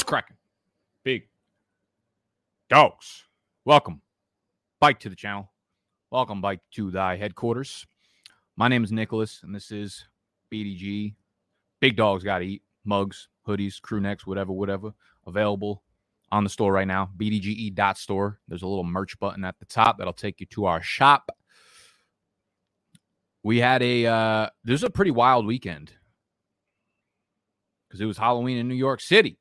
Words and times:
What's 0.00 0.08
cracking? 0.08 0.38
Big 1.04 1.28
dogs. 2.70 3.24
Welcome. 3.66 4.00
Bike 4.80 4.98
to 5.00 5.10
the 5.10 5.14
channel. 5.14 5.52
Welcome, 6.10 6.40
Bike 6.40 6.60
to 6.76 6.90
thy 6.90 7.18
headquarters. 7.18 7.86
My 8.56 8.68
name 8.68 8.82
is 8.82 8.90
Nicholas, 8.90 9.40
and 9.42 9.54
this 9.54 9.70
is 9.70 10.06
BDG. 10.50 11.16
Big 11.82 11.96
dogs 11.96 12.24
got 12.24 12.38
to 12.38 12.46
eat. 12.46 12.62
Mugs, 12.82 13.28
hoodies, 13.46 13.78
crew 13.78 14.00
necks, 14.00 14.26
whatever, 14.26 14.52
whatever. 14.52 14.94
Available 15.26 15.82
on 16.32 16.44
the 16.44 16.50
store 16.50 16.72
right 16.72 16.88
now. 16.88 17.10
BDGE.store. 17.18 18.40
There's 18.48 18.62
a 18.62 18.66
little 18.66 18.84
merch 18.84 19.18
button 19.18 19.44
at 19.44 19.58
the 19.58 19.66
top 19.66 19.98
that'll 19.98 20.14
take 20.14 20.40
you 20.40 20.46
to 20.46 20.64
our 20.64 20.80
shop. 20.80 21.30
We 23.42 23.58
had 23.58 23.82
a, 23.82 24.06
uh, 24.06 24.48
this 24.64 24.80
is 24.80 24.84
a 24.84 24.88
pretty 24.88 25.10
wild 25.10 25.46
weekend 25.46 25.92
because 27.86 28.00
it 28.00 28.06
was 28.06 28.16
Halloween 28.16 28.56
in 28.56 28.66
New 28.66 28.74
York 28.74 29.02
City. 29.02 29.36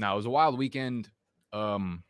Now 0.00 0.14
it 0.14 0.16
was 0.16 0.26
a 0.26 0.30
wild 0.30 0.56
weekend 0.56 1.10
um, 1.52 2.02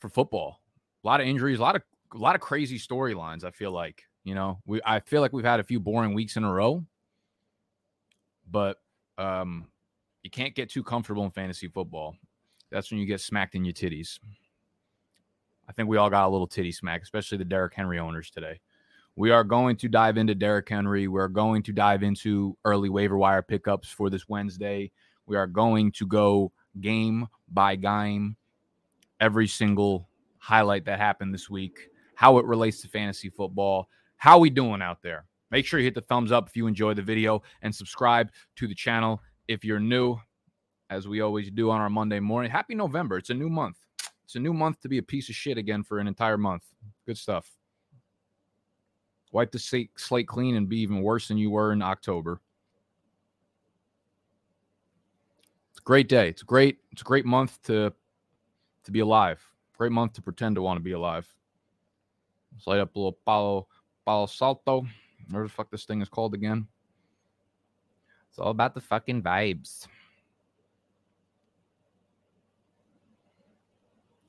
for 0.00 0.08
football. 0.08 0.60
A 1.04 1.06
lot 1.06 1.20
of 1.20 1.28
injuries, 1.28 1.60
a 1.60 1.62
lot 1.62 1.76
of 1.76 1.82
a 2.12 2.18
lot 2.18 2.34
of 2.34 2.40
crazy 2.40 2.78
storylines. 2.78 3.44
I 3.44 3.52
feel 3.52 3.70
like 3.70 4.02
you 4.24 4.34
know 4.34 4.58
we 4.66 4.80
I 4.84 4.98
feel 4.98 5.20
like 5.20 5.32
we've 5.32 5.44
had 5.44 5.60
a 5.60 5.64
few 5.64 5.78
boring 5.78 6.14
weeks 6.14 6.36
in 6.36 6.42
a 6.42 6.52
row, 6.52 6.84
but 8.50 8.78
um, 9.16 9.68
you 10.24 10.30
can't 10.30 10.56
get 10.56 10.68
too 10.68 10.82
comfortable 10.82 11.24
in 11.24 11.30
fantasy 11.30 11.68
football. 11.68 12.16
That's 12.70 12.90
when 12.90 12.98
you 12.98 13.06
get 13.06 13.20
smacked 13.20 13.54
in 13.54 13.64
your 13.64 13.72
titties. 13.72 14.18
I 15.68 15.72
think 15.72 15.88
we 15.88 15.98
all 15.98 16.10
got 16.10 16.26
a 16.26 16.30
little 16.30 16.48
titty 16.48 16.72
smack, 16.72 17.02
especially 17.02 17.38
the 17.38 17.44
Derrick 17.44 17.74
Henry 17.74 18.00
owners 18.00 18.30
today. 18.30 18.60
We 19.14 19.30
are 19.30 19.44
going 19.44 19.76
to 19.76 19.88
dive 19.88 20.16
into 20.16 20.34
Derrick 20.34 20.68
Henry. 20.68 21.06
We're 21.06 21.28
going 21.28 21.62
to 21.64 21.72
dive 21.72 22.02
into 22.02 22.56
early 22.64 22.88
waiver 22.88 23.16
wire 23.18 23.42
pickups 23.42 23.88
for 23.88 24.10
this 24.10 24.28
Wednesday. 24.28 24.90
We 25.28 25.36
are 25.36 25.46
going 25.46 25.92
to 25.92 26.06
go 26.06 26.52
game 26.80 27.28
by 27.48 27.76
game, 27.76 28.36
every 29.20 29.46
single 29.46 30.08
highlight 30.38 30.84
that 30.86 30.98
happened 30.98 31.32
this 31.32 31.48
week, 31.48 31.90
how 32.14 32.38
it 32.38 32.46
relates 32.46 32.80
to 32.82 32.88
fantasy 32.88 33.28
football. 33.28 33.88
How 34.16 34.38
we 34.38 34.50
doing 34.50 34.82
out 34.82 35.02
there? 35.02 35.26
Make 35.50 35.66
sure 35.66 35.78
you 35.78 35.84
hit 35.84 35.94
the 35.94 36.00
thumbs 36.00 36.32
up 36.32 36.48
if 36.48 36.56
you 36.56 36.66
enjoyed 36.66 36.96
the 36.96 37.02
video 37.02 37.42
and 37.62 37.74
subscribe 37.74 38.30
to 38.56 38.66
the 38.66 38.74
channel 38.74 39.22
if 39.46 39.64
you're 39.64 39.80
new, 39.80 40.18
as 40.90 41.06
we 41.06 41.20
always 41.20 41.50
do 41.50 41.70
on 41.70 41.80
our 41.80 41.90
Monday 41.90 42.20
morning. 42.20 42.50
Happy 42.50 42.74
November. 42.74 43.18
It's 43.18 43.30
a 43.30 43.34
new 43.34 43.48
month. 43.48 43.76
It's 44.24 44.34
a 44.34 44.40
new 44.40 44.52
month 44.52 44.80
to 44.80 44.88
be 44.88 44.98
a 44.98 45.02
piece 45.02 45.28
of 45.28 45.34
shit 45.34 45.56
again 45.56 45.82
for 45.82 45.98
an 45.98 46.08
entire 46.08 46.36
month. 46.36 46.64
Good 47.06 47.16
stuff 47.16 47.58
wipe 49.32 49.52
the 49.52 49.88
slate 49.96 50.28
clean 50.28 50.56
and 50.56 50.68
be 50.68 50.80
even 50.80 51.02
worse 51.02 51.28
than 51.28 51.38
you 51.38 51.50
were 51.50 51.72
in 51.72 51.82
October. 51.82 52.40
It's 55.70 55.77
a 55.77 55.77
great 55.88 56.06
day. 56.06 56.28
It's 56.28 56.42
a 56.42 56.44
great. 56.44 56.76
It's 56.92 57.00
a 57.00 57.04
great 57.04 57.24
month 57.24 57.62
to 57.62 57.94
to 58.84 58.90
be 58.90 59.00
alive. 59.00 59.42
Great 59.78 59.90
month 59.90 60.12
to 60.14 60.22
pretend 60.22 60.56
to 60.56 60.62
want 60.62 60.76
to 60.76 60.82
be 60.82 60.92
alive. 60.92 61.26
Let's 62.52 62.66
light 62.66 62.80
up 62.80 62.94
a 62.94 62.98
little 62.98 63.18
Palo 63.24 63.66
Palo 64.04 64.26
Salto. 64.26 64.86
Whatever 65.28 65.46
the 65.46 65.52
fuck 65.52 65.70
this 65.70 65.86
thing 65.86 66.02
is 66.02 66.10
called 66.10 66.34
again. 66.34 66.68
It's 68.28 68.38
all 68.38 68.50
about 68.50 68.74
the 68.74 68.82
fucking 68.82 69.22
vibes. 69.22 69.86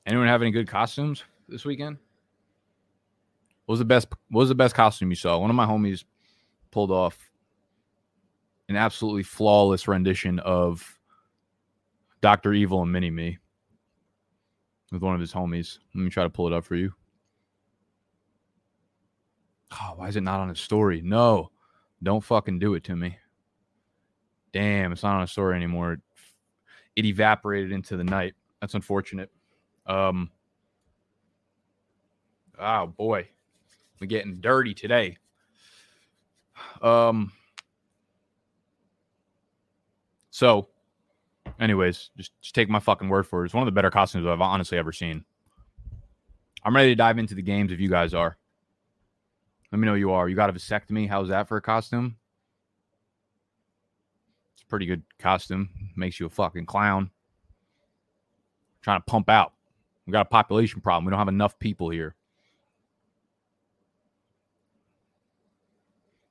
Anyone 0.06 0.28
have 0.28 0.40
any 0.40 0.52
good 0.52 0.66
costumes 0.66 1.24
this 1.46 1.66
weekend? 1.66 1.98
What 3.66 3.74
was 3.74 3.80
the 3.80 3.84
best? 3.84 4.08
What 4.30 4.40
was 4.40 4.48
the 4.48 4.54
best 4.54 4.74
costume 4.74 5.10
you 5.10 5.16
saw? 5.16 5.36
One 5.36 5.50
of 5.50 5.56
my 5.56 5.66
homies 5.66 6.04
pulled 6.70 6.90
off 6.90 7.30
an 8.70 8.76
absolutely 8.76 9.24
flawless 9.24 9.86
rendition 9.86 10.38
of 10.38 10.99
Doctor 12.20 12.52
Evil 12.52 12.82
and 12.82 12.92
Mini 12.92 13.10
Me 13.10 13.38
with 14.92 15.02
one 15.02 15.14
of 15.14 15.20
his 15.20 15.32
homies. 15.32 15.78
Let 15.94 16.02
me 16.02 16.10
try 16.10 16.24
to 16.24 16.30
pull 16.30 16.46
it 16.46 16.52
up 16.52 16.64
for 16.64 16.76
you. 16.76 16.92
Oh, 19.72 19.94
why 19.96 20.08
is 20.08 20.16
it 20.16 20.22
not 20.22 20.40
on 20.40 20.48
his 20.48 20.60
story? 20.60 21.00
No, 21.02 21.50
don't 22.02 22.24
fucking 22.24 22.58
do 22.58 22.74
it 22.74 22.84
to 22.84 22.96
me. 22.96 23.16
Damn, 24.52 24.92
it's 24.92 25.02
not 25.02 25.16
on 25.16 25.22
a 25.22 25.28
story 25.28 25.54
anymore. 25.54 25.98
It 26.96 27.04
evaporated 27.04 27.70
into 27.70 27.96
the 27.96 28.04
night. 28.04 28.34
That's 28.60 28.74
unfortunate. 28.74 29.30
Um, 29.86 30.30
oh 32.58 32.88
boy, 32.88 33.28
we're 34.00 34.08
getting 34.08 34.40
dirty 34.40 34.74
today. 34.74 35.18
Um. 36.82 37.32
So, 40.32 40.68
anyways, 41.60 42.10
just, 42.16 42.32
just 42.40 42.54
take 42.54 42.68
my 42.68 42.80
fucking 42.80 43.08
word 43.08 43.26
for 43.26 43.42
it. 43.42 43.46
It's 43.46 43.54
one 43.54 43.62
of 43.62 43.66
the 43.66 43.72
better 43.72 43.90
costumes 43.90 44.26
I've 44.26 44.40
honestly 44.40 44.78
ever 44.78 44.92
seen. 44.92 45.24
I'm 46.64 46.74
ready 46.74 46.90
to 46.90 46.96
dive 46.96 47.18
into 47.18 47.34
the 47.34 47.42
games 47.42 47.72
if 47.72 47.80
you 47.80 47.88
guys 47.88 48.14
are. 48.14 48.36
Let 49.70 49.78
me 49.78 49.86
know 49.86 49.94
you 49.94 50.10
are. 50.12 50.28
You 50.28 50.34
got 50.34 50.50
a 50.50 50.52
vasectomy. 50.52 51.08
How's 51.08 51.28
that 51.28 51.48
for 51.48 51.56
a 51.56 51.62
costume? 51.62 52.16
It's 54.54 54.62
a 54.62 54.66
pretty 54.66 54.86
good 54.86 55.02
costume. 55.18 55.70
Makes 55.96 56.18
you 56.18 56.26
a 56.26 56.30
fucking 56.30 56.66
clown. 56.66 57.10
Trying 58.82 59.00
to 59.00 59.04
pump 59.04 59.28
out. 59.28 59.52
We 60.06 60.12
got 60.12 60.26
a 60.26 60.30
population 60.30 60.80
problem. 60.80 61.04
We 61.04 61.10
don't 61.10 61.18
have 61.18 61.28
enough 61.28 61.58
people 61.58 61.90
here. 61.90 62.16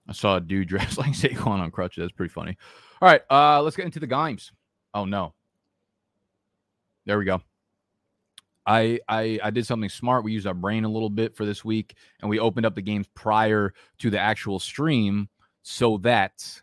I 0.07 0.13
saw 0.13 0.35
a 0.35 0.41
dude 0.41 0.67
dressed 0.67 0.97
like 0.97 1.11
Saquon 1.11 1.59
on 1.59 1.71
crutches. 1.71 2.03
That's 2.03 2.11
pretty 2.11 2.33
funny. 2.33 2.57
All 3.01 3.07
right, 3.07 3.21
uh, 3.31 3.61
let's 3.61 3.77
get 3.77 3.85
into 3.85 3.99
the 3.99 4.07
games. 4.07 4.51
Oh 4.93 5.05
no. 5.05 5.33
There 7.05 7.17
we 7.17 7.25
go. 7.25 7.41
I, 8.65 8.99
I 9.07 9.39
I 9.43 9.49
did 9.49 9.65
something 9.65 9.89
smart. 9.89 10.23
We 10.23 10.31
used 10.31 10.45
our 10.45 10.53
brain 10.53 10.83
a 10.83 10.89
little 10.89 11.09
bit 11.09 11.35
for 11.35 11.45
this 11.45 11.65
week, 11.65 11.95
and 12.21 12.29
we 12.29 12.39
opened 12.39 12.65
up 12.65 12.75
the 12.75 12.81
games 12.81 13.07
prior 13.15 13.73
to 13.99 14.09
the 14.09 14.19
actual 14.19 14.59
stream 14.59 15.27
so 15.63 15.97
that 15.99 16.61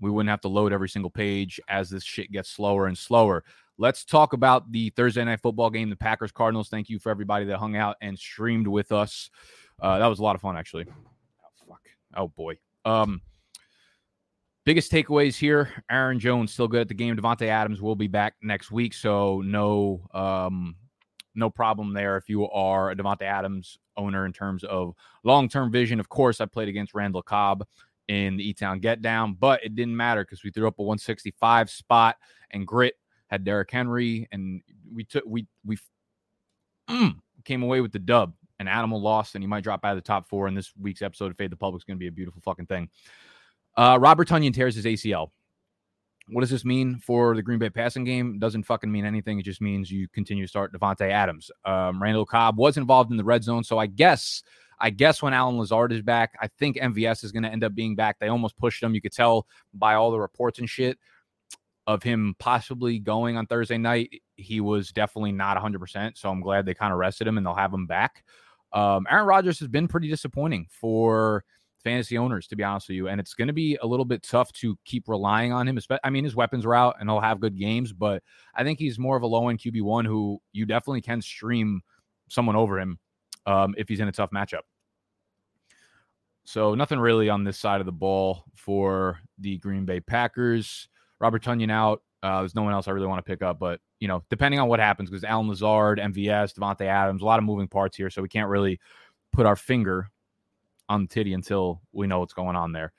we 0.00 0.10
wouldn't 0.10 0.30
have 0.30 0.40
to 0.42 0.48
load 0.48 0.72
every 0.72 0.88
single 0.88 1.10
page 1.10 1.60
as 1.68 1.90
this 1.90 2.04
shit 2.04 2.32
gets 2.32 2.48
slower 2.48 2.86
and 2.86 2.96
slower. 2.96 3.44
Let's 3.76 4.04
talk 4.04 4.32
about 4.32 4.72
the 4.72 4.90
Thursday 4.90 5.24
night 5.24 5.40
football 5.40 5.70
game, 5.70 5.90
the 5.90 5.96
Packers 5.96 6.32
Cardinals. 6.32 6.68
Thank 6.68 6.88
you 6.88 6.98
for 6.98 7.10
everybody 7.10 7.44
that 7.46 7.58
hung 7.58 7.76
out 7.76 7.96
and 8.00 8.18
streamed 8.18 8.66
with 8.66 8.90
us. 8.90 9.30
Uh, 9.80 9.98
that 9.98 10.06
was 10.06 10.18
a 10.18 10.22
lot 10.22 10.34
of 10.34 10.40
fun, 10.40 10.56
actually. 10.56 10.86
Oh 10.88 11.66
fuck. 11.68 11.82
Oh 12.16 12.28
boy. 12.28 12.58
Um, 12.84 13.20
biggest 14.68 14.92
takeaways 14.92 15.34
here: 15.34 15.82
Aaron 15.90 16.18
Jones 16.20 16.52
still 16.52 16.68
good 16.68 16.82
at 16.82 16.88
the 16.88 16.94
game. 16.94 17.16
Davante 17.16 17.46
Adams 17.46 17.80
will 17.80 17.96
be 17.96 18.06
back 18.06 18.34
next 18.42 18.70
week, 18.70 18.92
so 18.92 19.40
no, 19.40 20.06
um, 20.12 20.76
no 21.34 21.48
problem 21.48 21.94
there. 21.94 22.18
If 22.18 22.28
you 22.28 22.46
are 22.50 22.90
a 22.90 22.94
Davante 22.94 23.22
Adams 23.22 23.78
owner 23.96 24.26
in 24.26 24.32
terms 24.34 24.64
of 24.64 24.92
long-term 25.24 25.72
vision, 25.72 26.00
of 26.00 26.10
course, 26.10 26.42
I 26.42 26.44
played 26.44 26.68
against 26.68 26.92
Randall 26.92 27.22
Cobb 27.22 27.66
in 28.08 28.36
the 28.36 28.46
E-Town 28.46 28.80
Get 28.80 29.00
Down, 29.00 29.32
but 29.40 29.64
it 29.64 29.74
didn't 29.74 29.96
matter 29.96 30.22
because 30.22 30.44
we 30.44 30.50
threw 30.50 30.68
up 30.68 30.78
a 30.78 30.82
165 30.82 31.70
spot 31.70 32.16
and 32.50 32.66
grit 32.66 32.92
had 33.28 33.44
Derrick 33.44 33.70
Henry, 33.70 34.28
and 34.32 34.60
we 34.92 35.02
took 35.02 35.24
we 35.26 35.46
we 35.64 35.78
mm, 36.90 37.16
came 37.46 37.62
away 37.62 37.80
with 37.80 37.92
the 37.92 37.98
dub 37.98 38.34
an 38.58 38.68
animal 38.68 39.00
lost 39.00 39.34
and 39.34 39.42
he 39.42 39.46
might 39.46 39.62
drop 39.62 39.84
out 39.84 39.92
of 39.92 39.96
the 39.96 40.06
top 40.06 40.28
four 40.28 40.48
in 40.48 40.54
this 40.54 40.72
week's 40.80 41.02
episode 41.02 41.30
of 41.30 41.36
Fade 41.36 41.50
the 41.50 41.56
Public 41.56 41.80
is 41.80 41.84
going 41.84 41.96
to 41.96 42.00
be 42.00 42.08
a 42.08 42.12
beautiful 42.12 42.42
fucking 42.42 42.66
thing. 42.66 42.88
Uh, 43.78 43.96
Robert 44.00 44.28
Tonyan 44.28 44.52
tears 44.52 44.74
his 44.74 44.84
ACL. 44.84 45.28
What 46.30 46.40
does 46.40 46.50
this 46.50 46.64
mean 46.64 46.98
for 46.98 47.36
the 47.36 47.42
Green 47.42 47.60
Bay 47.60 47.70
passing 47.70 48.02
game? 48.02 48.40
Doesn't 48.40 48.64
fucking 48.64 48.90
mean 48.90 49.06
anything. 49.06 49.38
It 49.38 49.44
just 49.44 49.60
means 49.60 49.88
you 49.88 50.08
continue 50.08 50.44
to 50.44 50.48
start 50.48 50.72
Davante 50.72 51.08
Adams. 51.08 51.48
Um, 51.64 52.02
Randall 52.02 52.26
Cobb 52.26 52.58
was 52.58 52.76
involved 52.76 53.12
in 53.12 53.16
the 53.16 53.24
red 53.24 53.44
zone, 53.44 53.62
so 53.62 53.78
I 53.78 53.86
guess 53.86 54.42
I 54.80 54.90
guess 54.90 55.22
when 55.22 55.32
Allen 55.32 55.58
Lazard 55.58 55.92
is 55.92 56.02
back, 56.02 56.34
I 56.40 56.48
think 56.58 56.76
MVS 56.76 57.22
is 57.22 57.30
going 57.30 57.44
to 57.44 57.48
end 57.48 57.62
up 57.62 57.74
being 57.74 57.94
back. 57.94 58.18
They 58.18 58.28
almost 58.28 58.56
pushed 58.56 58.82
him. 58.82 58.94
You 58.94 59.00
could 59.00 59.12
tell 59.12 59.46
by 59.72 59.94
all 59.94 60.10
the 60.10 60.20
reports 60.20 60.58
and 60.58 60.68
shit 60.68 60.98
of 61.86 62.02
him 62.02 62.34
possibly 62.40 62.98
going 62.98 63.36
on 63.36 63.46
Thursday 63.46 63.78
night. 63.78 64.22
He 64.36 64.60
was 64.60 64.90
definitely 64.90 65.32
not 65.32 65.56
100%. 65.56 66.18
So 66.18 66.30
I'm 66.30 66.40
glad 66.40 66.66
they 66.66 66.74
kind 66.74 66.92
of 66.92 66.98
rested 66.98 67.26
him 67.26 67.38
and 67.38 67.46
they'll 67.46 67.54
have 67.54 67.72
him 67.72 67.86
back. 67.86 68.24
Um, 68.72 69.06
Aaron 69.10 69.26
Rodgers 69.26 69.58
has 69.60 69.68
been 69.68 69.88
pretty 69.88 70.08
disappointing 70.08 70.66
for 70.70 71.44
fantasy 71.82 72.18
owners, 72.18 72.46
to 72.48 72.56
be 72.56 72.64
honest 72.64 72.88
with 72.88 72.96
you. 72.96 73.08
And 73.08 73.20
it's 73.20 73.34
going 73.34 73.48
to 73.48 73.54
be 73.54 73.78
a 73.82 73.86
little 73.86 74.04
bit 74.04 74.22
tough 74.22 74.52
to 74.54 74.76
keep 74.84 75.08
relying 75.08 75.52
on 75.52 75.66
him. 75.66 75.78
I 76.04 76.10
mean, 76.10 76.24
his 76.24 76.36
weapons 76.36 76.64
are 76.64 76.74
out 76.74 76.96
and 77.00 77.08
he'll 77.08 77.20
have 77.20 77.40
good 77.40 77.56
games, 77.56 77.92
but 77.92 78.22
I 78.54 78.64
think 78.64 78.78
he's 78.78 78.98
more 78.98 79.16
of 79.16 79.22
a 79.22 79.26
low 79.26 79.48
end 79.48 79.60
QB1 79.60 80.06
who 80.06 80.40
you 80.52 80.66
definitely 80.66 81.00
can 81.00 81.22
stream 81.22 81.82
someone 82.28 82.56
over 82.56 82.78
him 82.78 82.98
um, 83.46 83.74
if 83.78 83.88
he's 83.88 84.00
in 84.00 84.08
a 84.08 84.12
tough 84.12 84.30
matchup. 84.30 84.62
So, 86.44 86.74
nothing 86.74 86.98
really 86.98 87.28
on 87.28 87.44
this 87.44 87.58
side 87.58 87.80
of 87.80 87.86
the 87.86 87.92
ball 87.92 88.44
for 88.54 89.18
the 89.38 89.58
Green 89.58 89.84
Bay 89.84 90.00
Packers. 90.00 90.88
Robert 91.20 91.42
Tonyan 91.42 91.70
out. 91.70 92.02
Uh, 92.22 92.40
there's 92.40 92.54
no 92.54 92.62
one 92.62 92.72
else 92.72 92.88
I 92.88 92.92
really 92.92 93.06
want 93.06 93.24
to 93.24 93.30
pick 93.30 93.42
up, 93.42 93.58
but 93.58 93.80
you 94.00 94.08
know, 94.08 94.24
depending 94.30 94.58
on 94.58 94.66
what 94.68 94.80
happens, 94.80 95.10
because 95.10 95.24
Allen 95.24 95.48
Lazard, 95.48 95.98
MVS, 95.98 96.54
Davante 96.54 96.86
Adams, 96.86 97.22
a 97.22 97.24
lot 97.24 97.38
of 97.38 97.44
moving 97.44 97.68
parts 97.68 97.96
here, 97.96 98.10
so 98.10 98.22
we 98.22 98.28
can't 98.28 98.48
really 98.48 98.80
put 99.32 99.46
our 99.46 99.56
finger 99.56 100.10
on 100.88 101.02
the 101.02 101.08
titty 101.08 101.34
until 101.34 101.80
we 101.92 102.06
know 102.06 102.20
what's 102.20 102.32
going 102.32 102.56
on 102.56 102.72
there. 102.72 102.92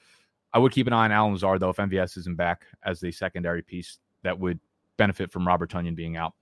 I 0.53 0.59
would 0.59 0.71
keep 0.71 0.87
an 0.87 0.93
eye 0.93 1.05
on 1.05 1.11
Allen 1.11 1.33
Lazard 1.33 1.59
though 1.59 1.69
if 1.69 1.77
MVS 1.77 2.17
isn't 2.17 2.37
back 2.37 2.65
as 2.83 2.99
the 2.99 3.11
secondary 3.11 3.61
piece 3.61 3.99
that 4.23 4.37
would 4.39 4.59
benefit 4.97 5.31
from 5.31 5.47
Robert 5.47 5.71
Tonyan 5.71 5.95
being 5.95 6.17
out. 6.17 6.33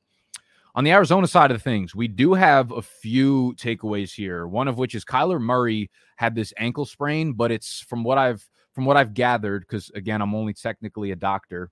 On 0.75 0.83
the 0.83 0.91
Arizona 0.91 1.27
side 1.27 1.51
of 1.51 1.61
things, 1.61 1.95
we 1.95 2.07
do 2.07 2.35
have 2.35 2.71
a 2.71 2.83
few 2.83 3.55
takeaways 3.55 4.13
here. 4.13 4.45
One 4.45 4.67
of 4.67 4.77
which 4.77 4.93
is 4.93 5.03
Kyler 5.03 5.41
Murray 5.41 5.89
had 6.17 6.35
this 6.35 6.53
ankle 6.57 6.85
sprain, 6.85 7.33
but 7.33 7.51
it's 7.51 7.81
from 7.81 8.03
what 8.03 8.17
I've 8.17 8.47
from 8.73 8.85
what 8.85 8.95
I've 8.95 9.15
gathered 9.15 9.61
because 9.61 9.89
again, 9.95 10.21
I'm 10.21 10.35
only 10.35 10.53
technically 10.53 11.11
a 11.11 11.15
doctor. 11.15 11.71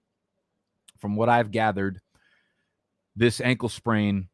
From 0.97 1.15
what 1.15 1.29
I've 1.29 1.51
gathered, 1.51 1.99
this 3.15 3.41
ankle 3.41 3.69
sprain 3.69 4.27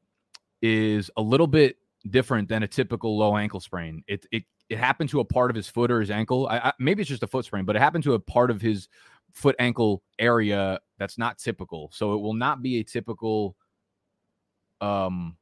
is 0.61 1.11
a 1.17 1.21
little 1.21 1.47
bit 1.47 1.75
different 2.09 2.47
than 2.47 2.63
a 2.63 2.67
typical 2.67 3.17
low 3.17 3.35
ankle 3.35 3.59
sprain. 3.59 4.03
It 4.07 4.25
it 4.31 4.43
it 4.71 4.77
happened 4.77 5.09
to 5.09 5.19
a 5.19 5.25
part 5.25 5.51
of 5.51 5.55
his 5.55 5.67
foot 5.67 5.91
or 5.91 5.99
his 5.99 6.09
ankle. 6.09 6.47
I, 6.47 6.57
I, 6.57 6.73
maybe 6.79 7.01
it's 7.01 7.09
just 7.09 7.23
a 7.23 7.27
foot 7.27 7.43
sprain, 7.43 7.65
but 7.65 7.75
it 7.75 7.79
happened 7.79 8.05
to 8.05 8.13
a 8.13 8.19
part 8.19 8.49
of 8.49 8.61
his 8.61 8.87
foot 9.33 9.53
ankle 9.59 10.01
area 10.17 10.79
that's 10.97 11.17
not 11.17 11.37
typical. 11.37 11.89
So 11.93 12.13
it 12.13 12.21
will 12.21 12.33
not 12.33 12.63
be 12.63 12.79
a 12.79 12.83
typical. 12.83 13.57
Um, 14.79 15.35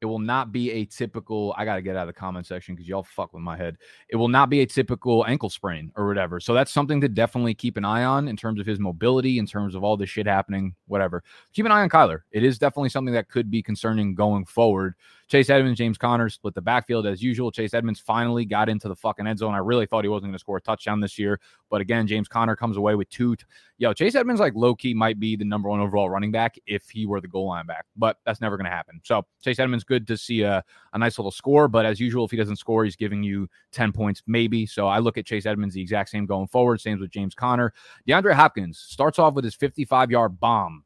it 0.00 0.06
will 0.06 0.20
not 0.20 0.52
be 0.52 0.70
a 0.70 0.84
typical. 0.84 1.56
I 1.58 1.64
got 1.64 1.74
to 1.74 1.82
get 1.82 1.96
out 1.96 2.02
of 2.02 2.14
the 2.14 2.20
comment 2.20 2.46
section 2.46 2.76
because 2.76 2.88
y'all 2.88 3.02
fuck 3.02 3.32
with 3.32 3.42
my 3.42 3.56
head. 3.56 3.78
It 4.10 4.16
will 4.16 4.28
not 4.28 4.48
be 4.48 4.60
a 4.60 4.66
typical 4.66 5.26
ankle 5.26 5.50
sprain 5.50 5.90
or 5.96 6.06
whatever. 6.06 6.38
So 6.38 6.54
that's 6.54 6.70
something 6.70 7.00
to 7.00 7.08
definitely 7.08 7.54
keep 7.54 7.76
an 7.76 7.84
eye 7.84 8.04
on 8.04 8.28
in 8.28 8.36
terms 8.36 8.60
of 8.60 8.66
his 8.66 8.78
mobility, 8.78 9.40
in 9.40 9.46
terms 9.46 9.74
of 9.74 9.82
all 9.82 9.96
this 9.96 10.10
shit 10.10 10.26
happening, 10.26 10.76
whatever. 10.86 11.24
Keep 11.52 11.66
an 11.66 11.72
eye 11.72 11.80
on 11.80 11.88
Kyler. 11.88 12.20
It 12.30 12.44
is 12.44 12.60
definitely 12.60 12.90
something 12.90 13.14
that 13.14 13.28
could 13.28 13.50
be 13.50 13.60
concerning 13.60 14.14
going 14.14 14.44
forward. 14.44 14.94
Chase 15.28 15.50
Edmonds, 15.50 15.78
James 15.78 15.98
Connors 15.98 16.34
split 16.34 16.54
the 16.54 16.62
backfield 16.62 17.04
as 17.04 17.20
usual. 17.20 17.50
Chase 17.50 17.74
Edmonds 17.74 17.98
finally 17.98 18.44
got 18.44 18.68
into 18.68 18.88
the 18.88 18.94
fucking 18.94 19.26
end 19.26 19.40
zone. 19.40 19.54
I 19.54 19.58
really 19.58 19.84
thought 19.84 20.04
he 20.04 20.08
wasn't 20.08 20.28
going 20.28 20.34
to 20.34 20.38
score 20.38 20.58
a 20.58 20.60
touchdown 20.60 21.00
this 21.00 21.18
year, 21.18 21.40
but 21.68 21.80
again, 21.80 22.06
James 22.06 22.28
Connor 22.28 22.54
comes 22.54 22.76
away 22.76 22.94
with 22.94 23.08
two. 23.10 23.34
T- 23.34 23.44
Yo, 23.78 23.92
Chase 23.92 24.14
Edmonds 24.14 24.40
like 24.40 24.54
low 24.54 24.74
key 24.74 24.94
might 24.94 25.18
be 25.18 25.34
the 25.34 25.44
number 25.44 25.68
one 25.68 25.80
overall 25.80 26.08
running 26.08 26.30
back 26.30 26.56
if 26.66 26.88
he 26.88 27.06
were 27.06 27.20
the 27.20 27.26
goal 27.26 27.48
line 27.48 27.66
back, 27.66 27.86
but 27.96 28.18
that's 28.24 28.40
never 28.40 28.56
going 28.56 28.66
to 28.66 28.70
happen. 28.70 29.00
So 29.02 29.26
Chase 29.42 29.58
Edmonds, 29.58 29.82
good 29.82 30.06
to 30.06 30.16
see 30.16 30.42
a, 30.42 30.62
a 30.92 30.98
nice 30.98 31.18
little 31.18 31.32
score, 31.32 31.66
but 31.66 31.84
as 31.84 31.98
usual, 31.98 32.24
if 32.24 32.30
he 32.30 32.36
doesn't 32.36 32.56
score, 32.56 32.84
he's 32.84 32.96
giving 32.96 33.22
you 33.22 33.48
ten 33.72 33.92
points 33.92 34.22
maybe. 34.26 34.64
So 34.64 34.86
I 34.86 35.00
look 35.00 35.18
at 35.18 35.26
Chase 35.26 35.46
Edmonds 35.46 35.74
the 35.74 35.82
exact 35.82 36.10
same 36.10 36.26
going 36.26 36.46
forward. 36.46 36.80
Same 36.80 37.00
with 37.00 37.10
James 37.10 37.34
Connor. 37.34 37.72
DeAndre 38.08 38.34
Hopkins 38.34 38.78
starts 38.78 39.18
off 39.18 39.34
with 39.34 39.44
his 39.44 39.56
55 39.56 40.10
yard 40.10 40.38
bomb 40.38 40.84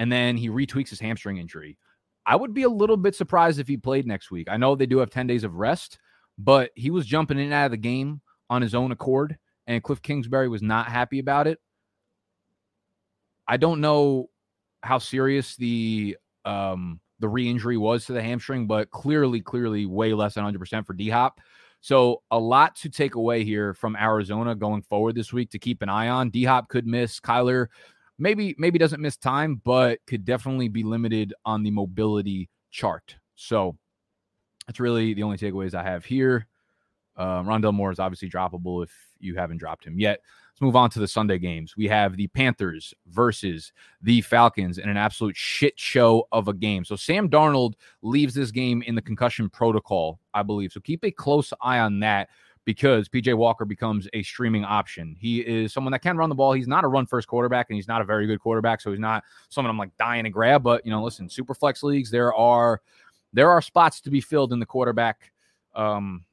and 0.00 0.10
then 0.10 0.34
he 0.34 0.48
retweaks 0.48 0.88
his 0.88 0.98
hamstring 0.98 1.36
injury. 1.36 1.76
I 2.26 2.36
would 2.36 2.54
be 2.54 2.62
a 2.62 2.68
little 2.68 2.96
bit 2.96 3.14
surprised 3.14 3.58
if 3.58 3.68
he 3.68 3.76
played 3.76 4.06
next 4.06 4.30
week. 4.30 4.48
I 4.50 4.56
know 4.56 4.74
they 4.74 4.86
do 4.86 4.98
have 4.98 5.10
10 5.10 5.26
days 5.26 5.44
of 5.44 5.54
rest, 5.54 5.98
but 6.38 6.70
he 6.74 6.90
was 6.90 7.06
jumping 7.06 7.38
in 7.38 7.44
and 7.44 7.54
out 7.54 7.66
of 7.66 7.70
the 7.72 7.76
game 7.76 8.20
on 8.48 8.62
his 8.62 8.74
own 8.74 8.92
accord, 8.92 9.38
and 9.66 9.82
Cliff 9.82 10.02
Kingsbury 10.02 10.48
was 10.48 10.62
not 10.62 10.88
happy 10.88 11.18
about 11.18 11.46
it. 11.46 11.58
I 13.46 13.56
don't 13.56 13.80
know 13.80 14.30
how 14.82 14.98
serious 14.98 15.56
the 15.56 16.16
um, 16.44 17.00
the 17.20 17.28
re-injury 17.28 17.76
was 17.76 18.06
to 18.06 18.12
the 18.12 18.22
hamstring, 18.22 18.66
but 18.66 18.90
clearly, 18.90 19.40
clearly, 19.40 19.86
way 19.86 20.14
less 20.14 20.34
than 20.34 20.44
100% 20.44 20.86
for 20.86 20.94
D 20.94 21.10
Hop. 21.10 21.40
So 21.80 22.22
a 22.30 22.38
lot 22.38 22.76
to 22.76 22.88
take 22.88 23.14
away 23.14 23.44
here 23.44 23.74
from 23.74 23.96
Arizona 23.96 24.54
going 24.54 24.82
forward 24.82 25.14
this 25.14 25.32
week 25.32 25.50
to 25.50 25.58
keep 25.58 25.82
an 25.82 25.88
eye 25.88 26.08
on. 26.08 26.30
D 26.30 26.44
Hop 26.44 26.68
could 26.68 26.86
miss. 26.86 27.20
Kyler 27.20 27.68
maybe 28.20 28.54
maybe 28.58 28.78
doesn't 28.78 29.00
miss 29.00 29.16
time, 29.16 29.60
but 29.64 29.98
could 30.06 30.24
definitely 30.24 30.68
be 30.68 30.84
limited 30.84 31.34
on 31.44 31.62
the 31.62 31.70
mobility 31.70 32.48
chart. 32.70 33.16
So 33.34 33.76
that's 34.66 34.78
really 34.78 35.14
the 35.14 35.24
only 35.24 35.38
takeaways 35.38 35.74
I 35.74 35.82
have 35.82 36.04
here. 36.04 36.46
Uh, 37.16 37.42
Rondale 37.42 37.74
Moore 37.74 37.90
is 37.90 37.98
obviously 37.98 38.30
droppable 38.30 38.84
if 38.84 38.92
you 39.18 39.34
haven't 39.34 39.58
dropped 39.58 39.84
him 39.84 39.98
yet. 39.98 40.20
Let's 40.52 40.60
move 40.60 40.76
on 40.76 40.90
to 40.90 40.98
the 40.98 41.08
Sunday 41.08 41.38
games. 41.38 41.76
We 41.76 41.88
have 41.88 42.16
the 42.16 42.28
Panthers 42.28 42.94
versus 43.08 43.72
the 44.00 44.20
Falcons 44.20 44.78
in 44.78 44.88
an 44.88 44.96
absolute 44.96 45.36
shit 45.36 45.78
show 45.78 46.28
of 46.32 46.48
a 46.48 46.54
game. 46.54 46.84
So 46.84 46.96
Sam 46.96 47.28
Darnold 47.28 47.74
leaves 48.02 48.34
this 48.34 48.50
game 48.50 48.82
in 48.82 48.94
the 48.94 49.02
concussion 49.02 49.50
protocol, 49.50 50.20
I 50.32 50.42
believe. 50.42 50.72
So 50.72 50.80
keep 50.80 51.04
a 51.04 51.10
close 51.10 51.52
eye 51.60 51.80
on 51.80 52.00
that 52.00 52.28
because 52.64 53.08
PJ 53.08 53.34
Walker 53.36 53.64
becomes 53.64 54.08
a 54.12 54.22
streaming 54.22 54.64
option. 54.64 55.16
He 55.18 55.40
is 55.40 55.72
someone 55.72 55.92
that 55.92 56.00
can 56.00 56.16
run 56.16 56.28
the 56.28 56.34
ball. 56.34 56.52
He's 56.52 56.68
not 56.68 56.84
a 56.84 56.88
run 56.88 57.06
first 57.06 57.26
quarterback 57.26 57.70
and 57.70 57.76
he's 57.76 57.88
not 57.88 58.00
a 58.00 58.04
very 58.04 58.26
good 58.26 58.40
quarterback. 58.40 58.80
So 58.80 58.90
he's 58.90 59.00
not 59.00 59.24
someone 59.48 59.70
I'm 59.70 59.78
like 59.78 59.96
dying 59.96 60.24
to 60.24 60.30
grab. 60.30 60.62
But, 60.62 60.84
you 60.84 60.90
know, 60.90 61.02
listen, 61.02 61.28
super 61.28 61.54
flex 61.54 61.82
leagues, 61.82 62.10
there 62.10 62.34
are 62.34 62.80
there 63.32 63.50
are 63.50 63.62
spots 63.62 64.00
to 64.02 64.10
be 64.10 64.20
filled 64.20 64.52
in 64.52 64.60
the 64.60 64.66
quarterback 64.66 65.32
um, 65.74 66.24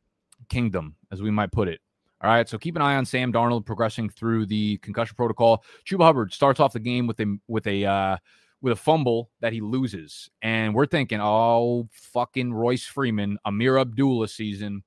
kingdom, 0.50 0.96
as 1.12 1.22
we 1.22 1.32
might 1.32 1.52
put 1.52 1.68
it. 1.68 1.80
All 2.22 2.32
right, 2.32 2.50
so 2.50 2.58
keep 2.58 2.76
an 2.76 2.82
eye 2.82 2.96
on 2.96 3.06
Sam 3.06 3.32
Darnold 3.32 3.66
progressing 3.66 4.10
through 4.10 4.48
the 4.48 4.78
concussion 4.78 5.16
protocol. 5.16 5.64
Chuba 5.86 6.04
Hubbard 6.04 6.34
starts 6.34 6.60
off 6.60 6.74
the 6.74 6.80
game 6.80 7.06
with 7.06 7.20
a 7.20 7.38
with 7.48 7.68
a 7.68 7.86
uh, 7.86 8.18
with 8.60 8.74
a 8.74 8.76
fumble 8.76 9.30
that 9.40 9.54
he 9.54 9.62
loses, 9.62 10.28
and 10.42 10.74
we're 10.74 10.88
thinking, 10.88 11.20
oh 11.22 11.88
fucking 11.92 12.52
Royce 12.52 12.86
Freeman, 12.86 13.38
Ameer 13.46 13.80
Abdullah 13.80 14.28
season. 14.28 14.84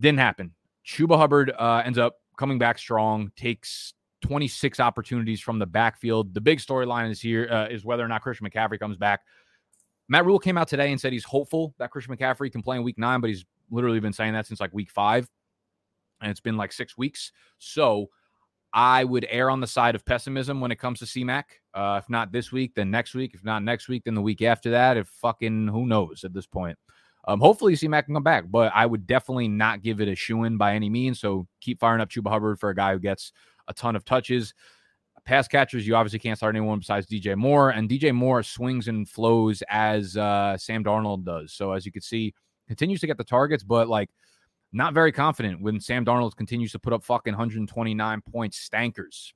Didn't 0.00 0.18
happen. 0.18 0.54
Chuba 0.86 1.16
Hubbard 1.16 1.52
uh, 1.58 1.82
ends 1.84 1.98
up 1.98 2.16
coming 2.36 2.58
back 2.58 2.78
strong, 2.78 3.30
takes 3.36 3.94
26 4.22 4.80
opportunities 4.80 5.40
from 5.40 5.58
the 5.58 5.66
backfield. 5.66 6.34
The 6.34 6.40
big 6.40 6.58
storyline 6.58 7.10
is 7.10 7.20
here 7.20 7.48
uh, 7.50 7.68
is 7.68 7.84
whether 7.84 8.04
or 8.04 8.08
not 8.08 8.22
Christian 8.22 8.48
McCaffrey 8.48 8.78
comes 8.78 8.96
back. 8.96 9.20
Matt 10.08 10.26
Rhule 10.26 10.38
came 10.38 10.58
out 10.58 10.68
today 10.68 10.90
and 10.90 11.00
said 11.00 11.12
he's 11.12 11.24
hopeful 11.24 11.74
that 11.78 11.90
Christian 11.90 12.16
McCaffrey 12.16 12.50
can 12.50 12.62
play 12.62 12.76
in 12.76 12.82
week 12.82 12.98
nine, 12.98 13.20
but 13.20 13.30
he's 13.30 13.44
literally 13.70 14.00
been 14.00 14.12
saying 14.12 14.32
that 14.32 14.46
since 14.46 14.60
like 14.60 14.74
week 14.74 14.90
five, 14.90 15.28
and 16.20 16.30
it's 16.30 16.40
been 16.40 16.56
like 16.56 16.72
six 16.72 16.98
weeks. 16.98 17.30
So 17.58 18.08
I 18.72 19.04
would 19.04 19.26
err 19.30 19.50
on 19.50 19.60
the 19.60 19.66
side 19.66 19.94
of 19.94 20.04
pessimism 20.04 20.60
when 20.60 20.70
it 20.70 20.76
comes 20.76 20.98
to 21.00 21.04
CMAC. 21.04 21.44
Uh, 21.74 22.00
if 22.02 22.08
not 22.08 22.32
this 22.32 22.50
week, 22.52 22.74
then 22.74 22.90
next 22.90 23.14
week. 23.14 23.32
If 23.34 23.44
not 23.44 23.62
next 23.62 23.88
week, 23.88 24.04
then 24.04 24.14
the 24.14 24.22
week 24.22 24.42
after 24.42 24.70
that. 24.70 24.96
If 24.96 25.08
fucking 25.08 25.68
who 25.68 25.86
knows 25.86 26.24
at 26.24 26.32
this 26.32 26.46
point. 26.46 26.78
Um, 27.30 27.38
hopefully, 27.38 27.76
C-Mac 27.76 28.06
can 28.06 28.14
come 28.14 28.24
back, 28.24 28.50
but 28.50 28.72
I 28.74 28.84
would 28.84 29.06
definitely 29.06 29.46
not 29.46 29.82
give 29.82 30.00
it 30.00 30.08
a 30.08 30.16
shoe 30.16 30.42
in 30.42 30.56
by 30.56 30.74
any 30.74 30.90
means. 30.90 31.20
So 31.20 31.46
keep 31.60 31.78
firing 31.78 32.00
up 32.00 32.08
Chuba 32.08 32.28
Hubbard 32.28 32.58
for 32.58 32.70
a 32.70 32.74
guy 32.74 32.92
who 32.92 32.98
gets 32.98 33.30
a 33.68 33.72
ton 33.72 33.94
of 33.94 34.04
touches. 34.04 34.52
Pass 35.24 35.46
catchers, 35.46 35.86
you 35.86 35.94
obviously 35.94 36.18
can't 36.18 36.36
start 36.36 36.56
anyone 36.56 36.80
besides 36.80 37.06
DJ 37.06 37.36
Moore, 37.36 37.70
and 37.70 37.88
DJ 37.88 38.12
Moore 38.12 38.42
swings 38.42 38.88
and 38.88 39.08
flows 39.08 39.62
as 39.68 40.16
uh, 40.16 40.56
Sam 40.58 40.82
Darnold 40.82 41.24
does. 41.24 41.52
So 41.52 41.70
as 41.70 41.86
you 41.86 41.92
can 41.92 42.02
see, 42.02 42.34
continues 42.66 42.98
to 43.02 43.06
get 43.06 43.16
the 43.16 43.22
targets, 43.22 43.62
but 43.62 43.88
like 43.88 44.10
not 44.72 44.92
very 44.92 45.12
confident 45.12 45.62
when 45.62 45.78
Sam 45.78 46.04
Darnold 46.04 46.34
continues 46.34 46.72
to 46.72 46.80
put 46.80 46.92
up 46.92 47.04
fucking 47.04 47.34
129 47.34 48.22
point 48.22 48.54
stankers. 48.54 49.34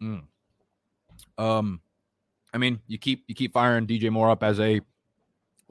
Mm. 0.00 0.22
Um, 1.38 1.80
I 2.52 2.58
mean, 2.58 2.78
you 2.86 2.98
keep 2.98 3.24
you 3.26 3.34
keep 3.34 3.52
firing 3.52 3.88
DJ 3.88 4.10
Moore 4.10 4.30
up 4.30 4.44
as 4.44 4.60
a 4.60 4.80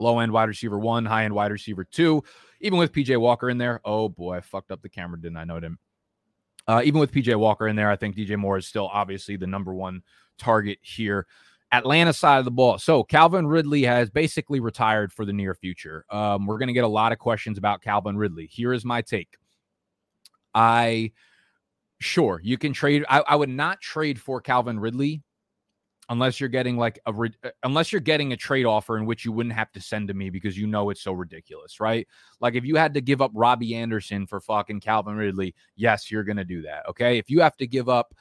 low 0.04 0.18
end 0.20 0.32
wide 0.32 0.48
receiver 0.48 0.78
one, 0.78 1.04
high 1.04 1.24
end 1.24 1.34
wide 1.34 1.50
receiver 1.50 1.84
two. 1.84 2.22
Even 2.60 2.78
with 2.78 2.92
PJ 2.92 3.18
Walker 3.18 3.50
in 3.50 3.58
there, 3.58 3.80
oh 3.84 4.08
boy, 4.08 4.36
I 4.36 4.40
fucked 4.40 4.70
up 4.70 4.82
the 4.82 4.88
camera, 4.88 5.20
didn't 5.20 5.36
I? 5.36 5.44
Know 5.44 5.58
him. 5.58 5.78
Uh, 6.66 6.82
even 6.84 7.00
with 7.00 7.12
PJ 7.12 7.34
Walker 7.36 7.68
in 7.68 7.76
there, 7.76 7.90
I 7.90 7.96
think 7.96 8.16
DJ 8.16 8.38
Moore 8.38 8.56
is 8.56 8.66
still 8.66 8.88
obviously 8.92 9.36
the 9.36 9.46
number 9.46 9.74
one 9.74 10.02
target 10.38 10.78
here. 10.80 11.26
Atlanta 11.72 12.12
side 12.12 12.38
of 12.38 12.44
the 12.44 12.50
ball. 12.50 12.78
So 12.78 13.02
Calvin 13.02 13.46
Ridley 13.46 13.82
has 13.82 14.08
basically 14.08 14.60
retired 14.60 15.12
for 15.12 15.24
the 15.24 15.32
near 15.32 15.54
future. 15.54 16.04
Um, 16.08 16.46
we're 16.46 16.58
going 16.58 16.68
to 16.68 16.72
get 16.72 16.84
a 16.84 16.88
lot 16.88 17.12
of 17.12 17.18
questions 17.18 17.58
about 17.58 17.82
Calvin 17.82 18.16
Ridley. 18.16 18.46
Here 18.46 18.72
is 18.72 18.84
my 18.84 19.02
take. 19.02 19.36
I 20.54 21.12
sure 21.98 22.40
you 22.42 22.58
can 22.58 22.72
trade. 22.72 23.04
I, 23.08 23.20
I 23.20 23.36
would 23.36 23.48
not 23.48 23.80
trade 23.80 24.20
for 24.20 24.40
Calvin 24.40 24.78
Ridley 24.78 25.22
unless 26.08 26.38
you're 26.40 26.48
getting 26.48 26.76
like 26.76 26.98
a 27.06 27.12
re- 27.12 27.34
uh, 27.44 27.50
unless 27.62 27.92
you're 27.92 28.00
getting 28.00 28.32
a 28.32 28.36
trade 28.36 28.66
offer 28.66 28.98
in 28.98 29.06
which 29.06 29.24
you 29.24 29.32
wouldn't 29.32 29.54
have 29.54 29.72
to 29.72 29.80
send 29.80 30.08
to 30.08 30.14
me 30.14 30.30
because 30.30 30.56
you 30.56 30.66
know 30.66 30.90
it's 30.90 31.02
so 31.02 31.12
ridiculous, 31.12 31.80
right? 31.80 32.06
Like 32.40 32.54
if 32.54 32.64
you 32.64 32.76
had 32.76 32.94
to 32.94 33.00
give 33.00 33.22
up 33.22 33.30
Robbie 33.34 33.74
Anderson 33.74 34.26
for 34.26 34.40
fucking 34.40 34.80
Calvin 34.80 35.16
Ridley, 35.16 35.54
yes, 35.76 36.10
you're 36.10 36.24
going 36.24 36.36
to 36.36 36.44
do 36.44 36.62
that, 36.62 36.86
okay? 36.88 37.18
If 37.18 37.30
you 37.30 37.40
have 37.40 37.56
to 37.58 37.66
give 37.66 37.88
up 37.88 38.14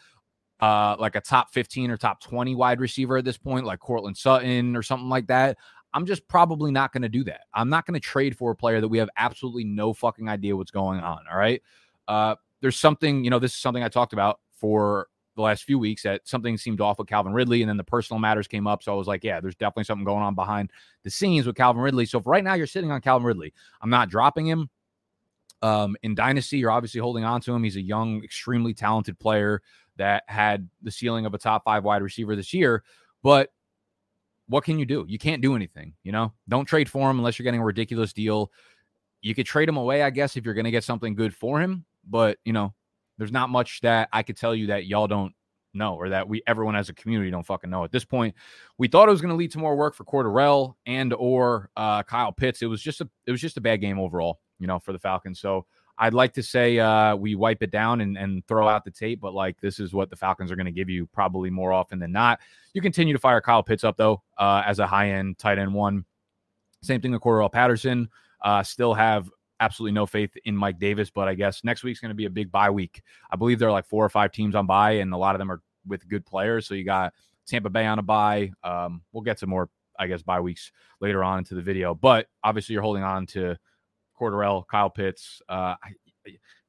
uh 0.60 0.96
like 1.00 1.16
a 1.16 1.22
top 1.22 1.52
15 1.52 1.90
or 1.90 1.98
top 1.98 2.22
20 2.22 2.56
wide 2.56 2.80
receiver 2.80 3.18
at 3.18 3.26
this 3.26 3.38
point 3.38 3.66
like 3.66 3.80
Courtland 3.80 4.16
Sutton 4.16 4.76
or 4.76 4.84
something 4.84 5.10
like 5.10 5.28
that, 5.28 5.58
I'm 5.94 6.06
just 6.06 6.28
probably 6.28 6.72
not 6.72 6.92
going 6.92 7.04
to 7.04 7.10
do 7.10 7.24
that. 7.26 7.42
I'm 7.54 7.70
not 7.70 7.86
going 7.86 7.96
to 7.96 8.00
trade 8.00 8.38
for 8.38 8.52
a 8.52 8.56
player 8.56 8.82
that 8.82 8.88
we 8.88 8.98
have 8.98 9.10
absolutely 9.18 9.66
no 9.66 9.94
fucking 9.94 10.30
idea 10.30 10.56
what's 10.56 10.72
going 10.72 11.00
on, 11.00 11.20
all 11.30 11.38
right? 11.38 11.62
Uh 12.08 12.36
there's 12.62 12.80
something, 12.80 13.26
you 13.26 13.30
know, 13.30 13.40
this 13.40 13.52
is 13.52 13.60
something 13.60 13.84
I 13.84 13.90
talked 13.90 14.14
about 14.14 14.40
for 14.56 15.08
the 15.36 15.42
last 15.42 15.64
few 15.64 15.80
weeks 15.80 16.04
that 16.04 16.22
something 16.28 16.58
seemed 16.58 16.82
off 16.82 17.00
with 17.00 17.08
Calvin 17.08 17.34
Ridley, 17.34 17.62
and 17.62 17.70
then 17.70 17.78
the 17.78 17.84
personal 17.84 18.20
matters 18.20 18.48
came 18.48 18.68
up. 18.68 18.84
So 18.84 18.94
I 18.94 18.96
was 18.96 19.08
like, 19.08 19.24
yeah, 19.24 19.40
there's 19.40 19.56
definitely 19.56 19.86
something 19.86 20.06
going 20.06 20.24
on 20.24 20.36
behind 20.36 20.72
the 21.04 21.10
scenes 21.10 21.48
with 21.48 21.56
Calvin 21.56 21.82
Ridley. 21.82 22.06
So 22.06 22.20
if 22.20 22.28
right 22.28 22.44
now 22.44 22.54
you're 22.54 22.68
sitting 22.68 22.92
on 22.92 23.02
Calvin 23.02 23.26
Ridley, 23.26 23.54
I'm 23.82 23.90
not 23.90 24.10
dropping 24.10 24.48
him. 24.48 24.70
Um, 25.62 25.96
in 26.04 26.14
Dynasty, 26.14 26.58
you're 26.58 26.72
obviously 26.72 27.00
holding 27.00 27.24
on 27.24 27.40
to 27.42 27.54
him. 27.54 27.64
He's 27.64 27.78
a 27.78 27.82
young, 27.82 28.24
extremely 28.24 28.74
talented 28.74 29.18
player 29.18 29.62
that 29.96 30.24
had 30.28 30.70
the 30.82 30.92
ceiling 30.92 31.26
of 31.26 31.34
a 31.34 31.38
top 31.38 31.64
five 31.64 31.84
wide 31.84 32.02
receiver 32.02 32.36
this 32.36 32.54
year. 32.54 32.84
But 33.22 33.50
what 34.48 34.66
can 34.66 34.78
you 34.78 34.86
do? 34.86 35.06
You 35.08 35.18
can't 35.18 35.42
do 35.42 35.56
anything. 35.56 35.94
You 36.04 36.12
know, 36.12 36.34
don't 36.50 36.66
trade 36.66 36.90
for 36.90 37.10
him 37.10 37.18
unless 37.18 37.40
you're 37.40 37.46
getting 37.46 37.62
a 37.62 37.66
ridiculous 37.66 38.12
deal. 38.12 38.52
You 39.22 39.34
could 39.34 39.46
trade 39.46 39.70
him 39.70 39.78
away, 39.78 40.04
I 40.04 40.10
guess, 40.10 40.36
if 40.36 40.44
you're 40.44 40.54
going 40.54 40.66
to 40.66 40.72
get 40.72 40.84
something 40.84 41.16
good 41.16 41.34
for 41.34 41.62
him. 41.62 41.86
But, 42.10 42.40
you 42.44 42.52
know, 42.52 42.74
there's 43.18 43.32
not 43.32 43.50
much 43.50 43.82
that 43.82 44.10
I 44.12 44.24
could 44.24 44.38
tell 44.38 44.56
you 44.56 44.68
that 44.68 44.86
y'all 44.86 45.08
don't 45.08 45.34
know 45.74 45.96
or 45.96 46.10
that 46.10 46.28
we 46.28 46.44
everyone 46.46 46.76
as 46.76 46.90
a 46.90 46.94
community 46.94 47.32
don't 47.32 47.46
fucking 47.46 47.70
know 47.70 47.84
at 47.84 47.92
this 47.92 48.06
point 48.06 48.36
we 48.78 48.88
thought 48.88 49.08
it 49.08 49.12
was 49.12 49.22
going 49.22 49.32
to 49.32 49.36
lead 49.36 49.52
to 49.52 49.58
more 49.58 49.76
work 49.76 49.96
for 49.96 50.04
Cordarrelle 50.06 50.76
and 50.86 51.14
or 51.14 51.72
uh, 51.76 52.04
Kyle 52.04 52.32
Pitts 52.32 52.62
it 52.62 52.68
was 52.68 52.82
just 52.82 53.02
a 53.02 53.10
it 53.26 53.32
was 53.32 53.42
just 53.42 53.58
a 53.58 53.62
bad 53.62 53.82
game 53.82 54.00
overall 54.00 54.40
you 54.60 54.68
know 54.68 54.78
for 54.78 54.94
the 54.94 55.00
Falcons 55.00 55.40
so 55.40 55.66
I'd 55.98 56.14
like 56.14 56.34
to 56.34 56.44
say 56.44 56.80
uh, 56.80 57.16
we 57.16 57.36
wipe 57.36 57.62
it 57.62 57.72
down 57.72 58.02
and, 58.02 58.18
and 58.18 58.46
throw 58.48 58.68
out 58.68 58.84
the 58.84 58.92
tape, 58.92 59.22
but 59.22 59.34
like 59.34 59.60
this 59.62 59.80
is 59.80 59.94
what 59.94 60.10
the 60.10 60.16
Falcons 60.16 60.52
are 60.52 60.56
going 60.56 60.66
to 60.66 60.72
give 60.72 60.90
you 60.90 61.06
probably 61.08 61.50
more 61.50 61.72
often 61.72 62.00
than 62.00 62.12
not. 62.12 62.40
You 62.74 62.82
continue 62.82 63.14
to 63.14 63.20
fire 63.20 63.42
Kyle 63.42 63.62
Pitts 63.62 63.84
up 63.84 63.98
though 63.98 64.24
uh, 64.38 64.64
as 64.66 64.80
a 64.80 64.88
high 64.88 65.12
end 65.12 65.38
tight 65.38 65.60
end 65.60 65.74
one. 65.74 66.06
Same 66.82 67.00
thing 67.00 67.12
with 67.12 67.22
Cordarrelle 67.22 67.52
Patterson. 67.52 68.10
Uh, 68.42 68.64
still 68.64 68.94
have 68.94 69.30
absolutely 69.64 69.94
no 69.94 70.06
faith 70.06 70.32
in 70.46 70.56
Mike 70.56 70.78
Davis, 70.78 71.10
but 71.10 71.28
I 71.28 71.36
guess 71.36 71.64
next 71.64 71.84
week's 71.84 72.00
going 72.00 72.10
to 72.10 72.16
be 72.16 72.26
a 72.26 72.30
big 72.30 72.52
bye 72.52 72.70
week. 72.70 73.02
I 73.32 73.36
believe 73.36 73.60
there 73.60 73.70
are 73.70 73.72
like 73.72 73.86
four 73.86 74.04
or 74.04 74.10
five 74.10 74.32
teams 74.32 74.56
on 74.56 74.66
bye, 74.66 74.94
and 74.94 75.14
a 75.14 75.18
lot 75.18 75.36
of 75.36 75.40
them 75.40 75.52
are 75.52 75.62
with 75.88 76.08
good 76.08 76.26
players. 76.26 76.68
So 76.68 76.74
you 76.74 76.84
got 76.84 77.14
Tampa 77.48 77.70
Bay 77.70 77.86
on 77.86 78.00
a 78.00 78.02
bye. 78.02 78.52
Um, 78.64 79.02
we'll 79.12 79.24
get 79.24 79.40
some 79.40 79.50
more, 79.50 79.70
I 79.98 80.08
guess, 80.08 80.22
bye 80.22 80.40
weeks 80.40 80.72
later 81.00 81.24
on 81.24 81.40
into 81.40 81.56
the 81.56 81.62
video. 81.62 81.96
But 81.96 82.28
obviously, 82.44 82.74
you're 82.74 82.82
holding 82.82 83.04
on 83.04 83.26
to 83.28 83.58
Cordarrelle, 84.20 84.68
Kyle 84.68 84.90
Pitts. 84.90 85.42
Uh, 85.48 85.76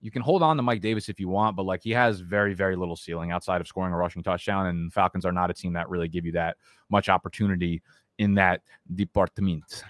you 0.00 0.10
can 0.10 0.22
hold 0.22 0.42
on 0.42 0.56
to 0.56 0.62
Mike 0.62 0.80
Davis 0.80 1.08
if 1.08 1.18
you 1.18 1.28
want, 1.28 1.56
but 1.56 1.64
like 1.64 1.82
he 1.82 1.90
has 1.90 2.20
very, 2.20 2.54
very 2.54 2.76
little 2.76 2.96
ceiling 2.96 3.30
outside 3.30 3.60
of 3.60 3.66
scoring 3.66 3.92
a 3.92 3.96
rushing 3.96 4.22
touchdown. 4.22 4.66
And 4.66 4.92
Falcons 4.92 5.24
are 5.24 5.32
not 5.32 5.50
a 5.50 5.54
team 5.54 5.72
that 5.74 5.88
really 5.88 6.08
give 6.08 6.26
you 6.26 6.32
that 6.32 6.56
much 6.90 7.08
opportunity 7.08 7.82
in 8.18 8.34
that 8.34 8.60
department. 8.94 9.84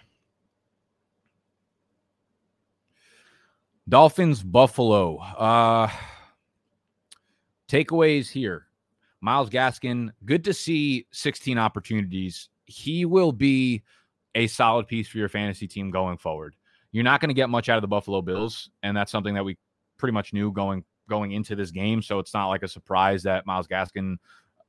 Dolphins, 3.88 4.42
Buffalo. 4.42 5.18
Uh, 5.18 5.88
takeaways 7.68 8.30
here. 8.30 8.66
Myles 9.20 9.50
Gaskin, 9.50 10.10
good 10.24 10.44
to 10.44 10.54
see 10.54 11.06
16 11.12 11.58
opportunities. 11.58 12.48
He 12.66 13.04
will 13.04 13.32
be 13.32 13.82
a 14.34 14.46
solid 14.46 14.86
piece 14.86 15.08
for 15.08 15.18
your 15.18 15.28
fantasy 15.28 15.66
team 15.66 15.90
going 15.90 16.18
forward. 16.18 16.54
You're 16.92 17.04
not 17.04 17.20
going 17.20 17.28
to 17.28 17.34
get 17.34 17.50
much 17.50 17.68
out 17.68 17.76
of 17.76 17.82
the 17.82 17.88
Buffalo 17.88 18.22
Bills, 18.22 18.70
and 18.82 18.96
that's 18.96 19.10
something 19.10 19.34
that 19.34 19.44
we 19.44 19.56
pretty 19.98 20.12
much 20.12 20.32
knew 20.32 20.52
going 20.52 20.84
going 21.08 21.32
into 21.32 21.54
this 21.54 21.70
game. 21.70 22.02
So 22.02 22.18
it's 22.18 22.32
not 22.32 22.48
like 22.48 22.62
a 22.62 22.68
surprise 22.68 23.22
that 23.24 23.46
Myles 23.46 23.66
Gaskin 23.66 24.16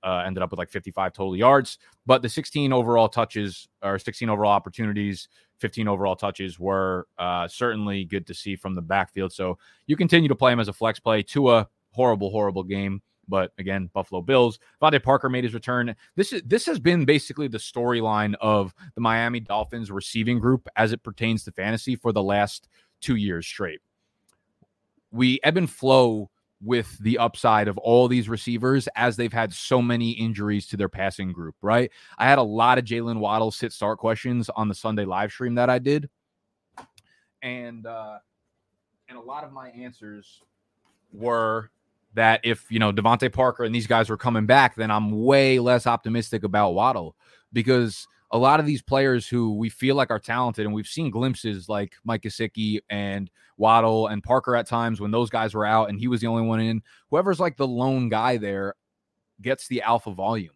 uh, 0.03 0.23
ended 0.25 0.43
up 0.43 0.51
with 0.51 0.59
like 0.59 0.69
55 0.69 1.13
total 1.13 1.35
yards. 1.35 1.77
But 2.05 2.21
the 2.21 2.29
16 2.29 2.71
overall 2.71 3.09
touches 3.09 3.67
or 3.81 3.97
16 3.97 4.29
overall 4.29 4.51
opportunities, 4.51 5.27
15 5.59 5.87
overall 5.87 6.15
touches 6.15 6.59
were 6.59 7.07
uh, 7.17 7.47
certainly 7.47 8.05
good 8.05 8.27
to 8.27 8.33
see 8.33 8.55
from 8.55 8.75
the 8.75 8.81
backfield. 8.81 9.31
So 9.31 9.57
you 9.87 9.95
continue 9.95 10.29
to 10.29 10.35
play 10.35 10.51
him 10.51 10.59
as 10.59 10.67
a 10.67 10.73
flex 10.73 10.99
play 10.99 11.23
to 11.23 11.51
a 11.51 11.67
horrible, 11.91 12.29
horrible 12.29 12.63
game. 12.63 13.01
But 13.27 13.53
again, 13.57 13.89
Buffalo 13.93 14.21
Bills. 14.21 14.59
DeVante 14.81 15.01
Parker 15.01 15.29
made 15.29 15.43
his 15.43 15.53
return. 15.53 15.95
This 16.15 16.31
is 16.31 16.43
this 16.45 16.65
has 16.67 16.79
been 16.79 17.05
basically 17.05 17.47
the 17.47 17.57
storyline 17.57 18.35
of 18.39 18.73
the 18.93 19.01
Miami 19.01 19.39
Dolphins 19.39 19.89
receiving 19.89 20.39
group 20.39 20.67
as 20.75 20.91
it 20.91 21.01
pertains 21.01 21.43
to 21.45 21.51
fantasy 21.51 21.95
for 21.95 22.11
the 22.11 22.21
last 22.21 22.67
two 23.01 23.15
years 23.15 23.47
straight. 23.47 23.81
We 25.11 25.39
ebb 25.43 25.57
and 25.57 25.69
flow 25.69 26.29
with 26.65 26.97
the 26.99 27.17
upside 27.19 27.67
of 27.67 27.77
all 27.77 28.07
these 28.07 28.27
receivers 28.27 28.89
as 28.95 29.15
they've 29.15 29.31
had 29.31 29.53
so 29.53 29.81
many 29.81 30.11
injuries 30.11 30.67
to 30.67 30.77
their 30.77 30.89
passing 30.89 31.31
group, 31.31 31.55
right? 31.61 31.91
I 32.17 32.25
had 32.25 32.39
a 32.39 32.43
lot 32.43 32.77
of 32.77 32.85
Jaylen 32.85 33.19
Waddle 33.19 33.51
sit 33.51 33.71
start 33.71 33.99
questions 33.99 34.49
on 34.49 34.67
the 34.67 34.75
Sunday 34.75 35.05
live 35.05 35.31
stream 35.31 35.55
that 35.55 35.69
I 35.69 35.79
did. 35.79 36.09
And 37.41 37.85
uh 37.85 38.17
and 39.07 39.17
a 39.17 39.21
lot 39.21 39.43
of 39.43 39.51
my 39.51 39.69
answers 39.69 40.41
were 41.13 41.69
that 42.15 42.41
if 42.43 42.65
you 42.71 42.79
know 42.79 42.91
DeVante 42.91 43.31
Parker 43.31 43.63
and 43.63 43.75
these 43.75 43.87
guys 43.87 44.09
were 44.09 44.17
coming 44.17 44.47
back, 44.47 44.75
then 44.75 44.89
I'm 44.89 45.23
way 45.23 45.59
less 45.59 45.85
optimistic 45.85 46.43
about 46.43 46.73
Waddle 46.73 47.15
because 47.53 48.07
a 48.35 48.37
lot 48.37 48.59
of 48.59 48.65
these 48.65 48.81
players 48.81 49.27
who 49.27 49.53
we 49.53 49.69
feel 49.69 49.95
like 49.95 50.11
are 50.11 50.19
talented, 50.19 50.65
and 50.65 50.73
we've 50.73 50.87
seen 50.87 51.09
glimpses 51.09 51.69
like 51.69 51.93
Mike 52.03 52.23
Gesicki 52.23 52.79
and 52.89 53.31
Waddle 53.55 54.07
and 54.07 54.21
Parker 54.21 54.57
at 54.57 54.67
times 54.67 54.99
when 54.99 55.11
those 55.11 55.29
guys 55.29 55.53
were 55.53 55.65
out 55.65 55.87
and 55.89 55.97
he 55.97 56.09
was 56.09 56.19
the 56.19 56.27
only 56.27 56.43
one 56.43 56.59
in. 56.59 56.81
Whoever's 57.09 57.39
like 57.39 57.55
the 57.55 57.65
lone 57.65 58.09
guy 58.09 58.35
there 58.35 58.75
gets 59.41 59.69
the 59.69 59.81
alpha 59.81 60.11
volume, 60.11 60.53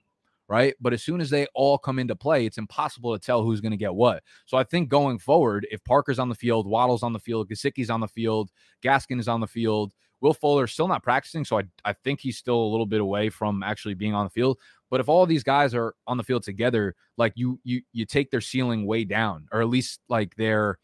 right? 0.49 0.75
But 0.81 0.91
as 0.91 1.03
soon 1.03 1.21
as 1.21 1.29
they 1.29 1.47
all 1.55 1.77
come 1.77 1.99
into 1.99 2.17
play, 2.17 2.45
it's 2.45 2.57
impossible 2.57 3.17
to 3.17 3.25
tell 3.25 3.43
who's 3.43 3.61
going 3.61 3.71
to 3.71 3.77
get 3.77 3.95
what. 3.95 4.23
So 4.45 4.57
I 4.57 4.65
think 4.65 4.89
going 4.89 5.17
forward, 5.17 5.65
if 5.71 5.81
Parker's 5.85 6.19
on 6.19 6.27
the 6.27 6.35
field, 6.35 6.67
Waddle's 6.67 7.03
on 7.03 7.13
the 7.13 7.19
field, 7.19 7.49
Gesicki's 7.49 7.89
on 7.89 8.01
the 8.01 8.09
field, 8.09 8.51
Gaskin 8.83 9.21
is 9.21 9.29
on 9.29 9.39
the 9.39 9.47
field, 9.47 9.93
Will 10.21 10.33
Fuller's 10.33 10.73
still 10.73 10.87
not 10.87 11.03
practicing, 11.03 11.45
so 11.45 11.59
I, 11.59 11.63
I 11.85 11.93
think 11.93 12.19
he's 12.19 12.37
still 12.37 12.59
a 12.59 12.71
little 12.71 12.85
bit 12.85 12.99
away 12.99 13.29
from 13.29 13.63
actually 13.63 13.93
being 13.93 14.13
on 14.13 14.25
the 14.25 14.29
field. 14.29 14.57
But 14.89 14.99
if 14.99 15.09
all 15.09 15.25
these 15.25 15.43
guys 15.43 15.75
are 15.75 15.93
on 16.07 16.17
the 16.17 16.23
field 16.23 16.43
together, 16.43 16.95
like 17.17 17.33
you 17.35 17.59
you 17.63 17.81
you 17.93 18.05
take 18.05 18.31
their 18.31 18.41
ceiling 18.41 18.85
way 18.85 19.03
down, 19.03 19.47
or 19.51 19.61
at 19.61 19.69
least 19.69 19.99
like 20.09 20.35
their 20.35 20.79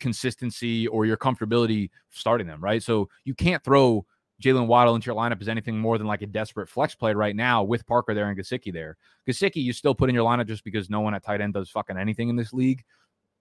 consistency 0.00 0.86
or 0.86 1.06
your 1.06 1.16
comfortability 1.16 1.90
starting 2.10 2.46
them, 2.46 2.62
right? 2.62 2.82
So 2.82 3.08
you 3.24 3.34
can't 3.34 3.62
throw 3.64 4.06
Jaylen 4.42 4.68
Waddle 4.68 4.94
into 4.94 5.06
your 5.06 5.16
lineup 5.16 5.40
as 5.40 5.48
anything 5.48 5.78
more 5.78 5.98
than 5.98 6.06
like 6.06 6.22
a 6.22 6.26
desperate 6.26 6.68
flex 6.68 6.94
play 6.94 7.12
right 7.12 7.34
now 7.34 7.64
with 7.64 7.86
Parker 7.86 8.14
there 8.14 8.28
and 8.28 8.38
Gesicki 8.38 8.72
there. 8.72 8.96
Gesicki, 9.28 9.56
you 9.56 9.72
still 9.72 9.94
put 9.94 10.08
in 10.08 10.14
your 10.14 10.24
lineup 10.24 10.46
just 10.46 10.64
because 10.64 10.88
no 10.88 11.00
one 11.00 11.14
at 11.14 11.24
tight 11.24 11.40
end 11.40 11.54
does 11.54 11.70
fucking 11.70 11.96
anything 11.96 12.28
in 12.28 12.36
this 12.36 12.52
league. 12.52 12.84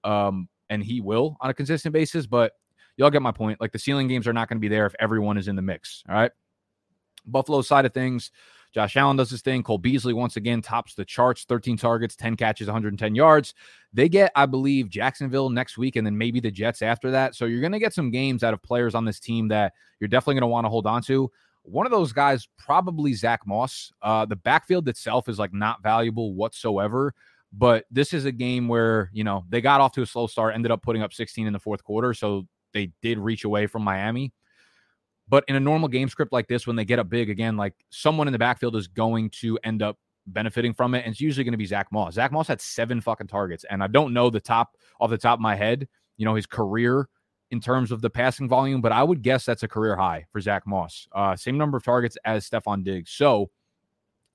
Um, 0.04 0.50
and 0.70 0.84
he 0.84 1.00
will 1.00 1.38
on 1.40 1.50
a 1.50 1.54
consistent 1.54 1.94
basis, 1.94 2.26
but 2.26 2.54
y'all 2.98 3.12
get 3.12 3.22
my 3.22 3.32
point. 3.32 3.62
Like 3.62 3.72
the 3.72 3.80
ceiling 3.80 4.08
games 4.08 4.28
are 4.28 4.34
not 4.34 4.50
going 4.50 4.58
to 4.58 4.62
be 4.62 4.68
there 4.68 4.86
if 4.86 4.96
everyone 5.00 5.38
is 5.38 5.48
in 5.48 5.56
the 5.56 5.62
mix. 5.62 6.04
All 6.10 6.16
right. 6.16 6.32
Buffalo 7.26 7.62
side 7.62 7.86
of 7.86 7.94
things, 7.94 8.32
Josh 8.74 8.96
Allen 8.98 9.18
does 9.18 9.30
his 9.30 9.42
thing. 9.42 9.64
Cole 9.64 9.78
Beasley 9.78 10.14
once 10.14 10.36
again 10.38 10.62
tops 10.62 10.94
the 10.94 11.06
charts 11.06 11.46
13 11.46 11.78
targets, 11.78 12.16
10 12.16 12.36
catches, 12.36 12.68
110 12.68 13.16
yards. 13.16 13.54
They 13.94 14.10
get, 14.10 14.32
I 14.36 14.46
believe, 14.46 14.90
Jacksonville 14.90 15.50
next 15.50 15.78
week 15.78 15.96
and 15.96 16.06
then 16.06 16.18
maybe 16.18 16.40
the 16.40 16.52
Jets 16.52 16.82
after 16.82 17.12
that. 17.12 17.36
So 17.36 17.46
you're 17.46 17.62
going 17.62 17.72
to 17.72 17.80
get 17.80 17.94
some 17.94 18.12
games 18.12 18.44
out 18.44 18.54
of 18.54 18.62
players 18.62 18.96
on 18.96 19.06
this 19.06 19.20
team 19.20 19.48
that 19.50 19.74
you're 20.00 20.08
definitely 20.08 20.36
going 20.36 20.42
to 20.42 20.48
want 20.48 20.66
to 20.66 20.70
hold 20.70 20.86
on 20.86 21.02
to. 21.04 21.32
One 21.64 21.86
of 21.86 21.92
those 21.92 22.14
guys, 22.14 22.48
probably 22.58 23.14
Zach 23.14 23.42
Moss. 23.46 23.92
Uh, 24.02 24.26
the 24.26 24.36
backfield 24.36 24.88
itself 24.88 25.28
is 25.28 25.40
like 25.40 25.54
not 25.54 25.82
valuable 25.82 26.34
whatsoever. 26.34 27.14
But 27.54 27.86
this 27.90 28.14
is 28.14 28.26
a 28.26 28.32
game 28.32 28.68
where, 28.68 29.10
you 29.14 29.24
know, 29.24 29.46
they 29.50 29.62
got 29.62 29.82
off 29.82 29.94
to 29.94 30.02
a 30.02 30.06
slow 30.06 30.28
start, 30.28 30.54
ended 30.54 30.72
up 30.72 30.82
putting 30.82 31.02
up 31.02 31.14
16 31.14 31.48
in 31.48 31.54
the 31.54 31.60
fourth 31.60 31.84
quarter. 31.84 32.14
So 32.14 32.46
they 32.74 32.92
did 33.02 33.18
reach 33.18 33.46
away 33.46 33.68
from 33.68 33.84
Miami. 33.84 34.34
But 35.30 35.44
in 35.48 35.56
a 35.56 35.60
normal 35.60 35.90
game 35.90 36.10
script 36.10 36.32
like 36.32 36.48
this, 36.48 36.66
when 36.66 36.76
they 36.76 36.86
get 36.86 37.00
up 37.00 37.10
big 37.10 37.30
again, 37.30 37.58
like 37.58 37.74
someone 37.90 38.28
in 38.28 38.32
the 38.32 38.40
backfield 38.40 38.76
is 38.76 38.88
going 38.88 39.30
to 39.42 39.60
end 39.64 39.82
up 39.82 39.98
benefiting 40.26 40.74
from 40.74 40.96
it. 40.96 41.00
And 41.00 41.12
it's 41.12 41.22
usually 41.22 41.44
going 41.44 41.54
to 41.54 41.58
be 41.58 41.66
Zach 41.66 41.92
Moss. 41.92 42.14
Zach 42.14 42.32
Moss 42.32 42.48
had 42.48 42.62
seven 42.62 43.02
fucking 43.02 43.28
targets. 43.28 43.66
And 43.70 43.84
I 43.84 43.88
don't 43.88 44.14
know 44.14 44.30
the 44.30 44.40
top 44.40 44.76
off 45.00 45.10
the 45.10 45.18
top 45.18 45.40
of 45.40 45.42
my 45.42 45.56
head, 45.56 45.88
you 46.18 46.26
know, 46.26 46.36
his 46.36 46.46
career 46.46 47.10
in 47.52 47.62
terms 47.62 47.92
of 47.92 48.02
the 48.02 48.10
passing 48.10 48.48
volume, 48.48 48.82
but 48.82 48.92
I 48.92 49.04
would 49.04 49.22
guess 49.22 49.46
that's 49.46 49.64
a 49.64 49.68
career 49.68 49.96
high 49.96 50.26
for 50.32 50.42
Zach 50.42 50.68
Moss. 50.68 51.08
Uh, 51.14 51.36
same 51.36 51.58
number 51.58 51.78
of 51.78 51.84
targets 51.84 52.18
as 52.26 52.50
Stefon 52.50 52.84
Diggs. 52.84 53.12
So 53.12 53.50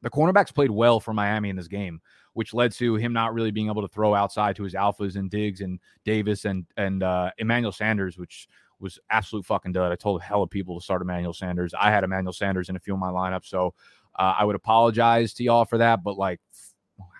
the 0.00 0.10
cornerbacks 0.10 0.54
played 0.54 0.70
well 0.70 0.98
for 0.98 1.12
Miami 1.12 1.50
in 1.50 1.56
this 1.56 1.68
game, 1.68 2.00
which 2.32 2.54
led 2.54 2.72
to 2.72 2.96
him 2.96 3.12
not 3.12 3.34
really 3.34 3.50
being 3.50 3.68
able 3.68 3.82
to 3.82 3.88
throw 3.88 4.14
outside 4.14 4.56
to 4.56 4.64
his 4.64 4.74
alphas 4.74 5.16
and 5.16 5.30
Diggs 5.30 5.60
and 5.60 5.78
Davis 6.04 6.44
and 6.44 6.66
and 6.76 7.02
uh, 7.02 7.30
Emmanuel 7.38 7.72
Sanders, 7.72 8.16
which 8.18 8.48
was 8.82 8.98
absolute 9.10 9.46
fucking 9.46 9.72
dud. 9.72 9.92
I 9.92 9.96
told 9.96 10.20
a 10.20 10.24
hell 10.24 10.42
of 10.42 10.50
people 10.50 10.78
to 10.78 10.84
start 10.84 11.00
Emmanuel 11.00 11.32
Sanders. 11.32 11.72
I 11.78 11.90
had 11.90 12.04
Emmanuel 12.04 12.32
Sanders 12.32 12.68
in 12.68 12.76
a 12.76 12.80
few 12.80 12.94
of 12.94 13.00
my 13.00 13.10
lineups, 13.10 13.46
so 13.46 13.74
uh, 14.18 14.34
I 14.38 14.44
would 14.44 14.56
apologize 14.56 15.32
to 15.34 15.44
y'all 15.44 15.64
for 15.64 15.78
that. 15.78 16.02
But 16.02 16.18
like, 16.18 16.40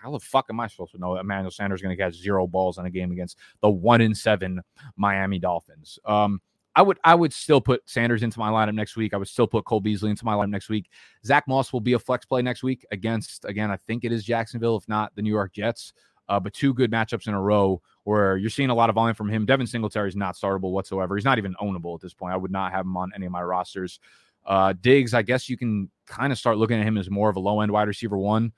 how 0.01 0.11
the 0.11 0.19
fuck 0.19 0.45
am 0.49 0.59
I 0.59 0.67
supposed 0.67 0.91
to 0.91 0.99
know 0.99 1.15
Emmanuel 1.15 1.51
Sanders 1.51 1.79
is 1.79 1.83
going 1.83 1.95
to 1.95 2.01
catch 2.01 2.15
zero 2.15 2.45
balls 2.45 2.77
in 2.77 2.85
a 2.85 2.89
game 2.89 3.11
against 3.11 3.37
the 3.61 3.69
one 3.69 4.01
in 4.01 4.13
seven 4.13 4.61
Miami 4.97 5.39
Dolphins? 5.39 5.97
Um, 6.05 6.41
I 6.75 6.81
would 6.81 6.99
I 7.03 7.15
would 7.15 7.33
still 7.33 7.61
put 7.61 7.87
Sanders 7.87 8.23
into 8.23 8.39
my 8.39 8.49
lineup 8.49 8.73
next 8.73 8.95
week. 8.95 9.13
I 9.13 9.17
would 9.17 9.27
still 9.27 9.47
put 9.47 9.65
Cole 9.65 9.79
Beasley 9.79 10.09
into 10.09 10.25
my 10.25 10.33
lineup 10.33 10.49
next 10.49 10.69
week. 10.69 10.89
Zach 11.25 11.47
Moss 11.47 11.71
will 11.71 11.81
be 11.81 11.93
a 11.93 11.99
flex 11.99 12.25
play 12.25 12.41
next 12.41 12.63
week 12.63 12.85
against 12.91 13.45
again. 13.45 13.69
I 13.69 13.77
think 13.77 14.03
it 14.03 14.11
is 14.11 14.23
Jacksonville, 14.23 14.77
if 14.77 14.87
not 14.87 15.15
the 15.15 15.21
New 15.21 15.29
York 15.29 15.53
Jets. 15.53 15.93
Uh, 16.29 16.39
but 16.39 16.53
two 16.53 16.73
good 16.73 16.91
matchups 16.91 17.27
in 17.27 17.33
a 17.33 17.41
row 17.41 17.81
where 18.03 18.37
you're 18.37 18.49
seeing 18.49 18.69
a 18.69 18.75
lot 18.75 18.89
of 18.89 18.95
volume 18.95 19.15
from 19.15 19.29
him. 19.29 19.45
Devin 19.45 19.67
Singletary 19.67 20.09
is 20.09 20.15
not 20.15 20.35
startable 20.35 20.71
whatsoever. 20.71 21.15
He's 21.15 21.25
not 21.25 21.37
even 21.37 21.55
ownable 21.61 21.95
at 21.95 22.01
this 22.01 22.13
point. 22.13 22.33
I 22.33 22.37
would 22.37 22.51
not 22.51 22.71
have 22.71 22.85
him 22.85 22.95
on 22.97 23.11
any 23.15 23.25
of 23.25 23.31
my 23.31 23.43
rosters. 23.43 23.99
Uh, 24.45 24.73
Diggs, 24.79 25.13
I 25.13 25.21
guess 25.21 25.49
you 25.49 25.57
can 25.57 25.89
kind 26.05 26.31
of 26.31 26.37
start 26.37 26.57
looking 26.57 26.79
at 26.79 26.85
him 26.85 26.97
as 26.97 27.09
more 27.09 27.29
of 27.29 27.35
a 27.35 27.39
low 27.39 27.61
end 27.61 27.71
wide 27.71 27.87
receiver 27.87 28.17
one 28.17 28.51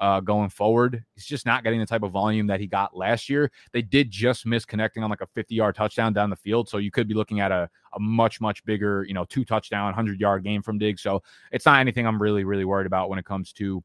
uh, 0.00 0.20
going 0.20 0.48
forward. 0.48 1.04
He's 1.14 1.26
just 1.26 1.46
not 1.46 1.62
getting 1.62 1.78
the 1.78 1.86
type 1.86 2.02
of 2.02 2.10
volume 2.10 2.46
that 2.46 2.58
he 2.60 2.66
got 2.66 2.96
last 2.96 3.28
year. 3.28 3.50
They 3.72 3.82
did 3.82 4.10
just 4.10 4.46
miss 4.46 4.64
connecting 4.64 5.02
on 5.02 5.10
like 5.10 5.20
a 5.20 5.26
50 5.26 5.54
yard 5.54 5.76
touchdown 5.76 6.12
down 6.12 6.30
the 6.30 6.36
field. 6.36 6.68
So 6.68 6.78
you 6.78 6.90
could 6.90 7.06
be 7.06 7.14
looking 7.14 7.40
at 7.40 7.52
a, 7.52 7.68
a 7.94 8.00
much, 8.00 8.40
much 8.40 8.64
bigger, 8.64 9.04
you 9.04 9.14
know, 9.14 9.24
two 9.26 9.44
touchdown, 9.44 9.86
100 9.86 10.18
yard 10.18 10.42
game 10.42 10.62
from 10.62 10.78
Diggs. 10.78 11.02
So 11.02 11.22
it's 11.52 11.66
not 11.66 11.80
anything 11.80 12.06
I'm 12.06 12.20
really, 12.20 12.44
really 12.44 12.64
worried 12.64 12.86
about 12.86 13.10
when 13.10 13.18
it 13.18 13.26
comes 13.26 13.52
to 13.54 13.84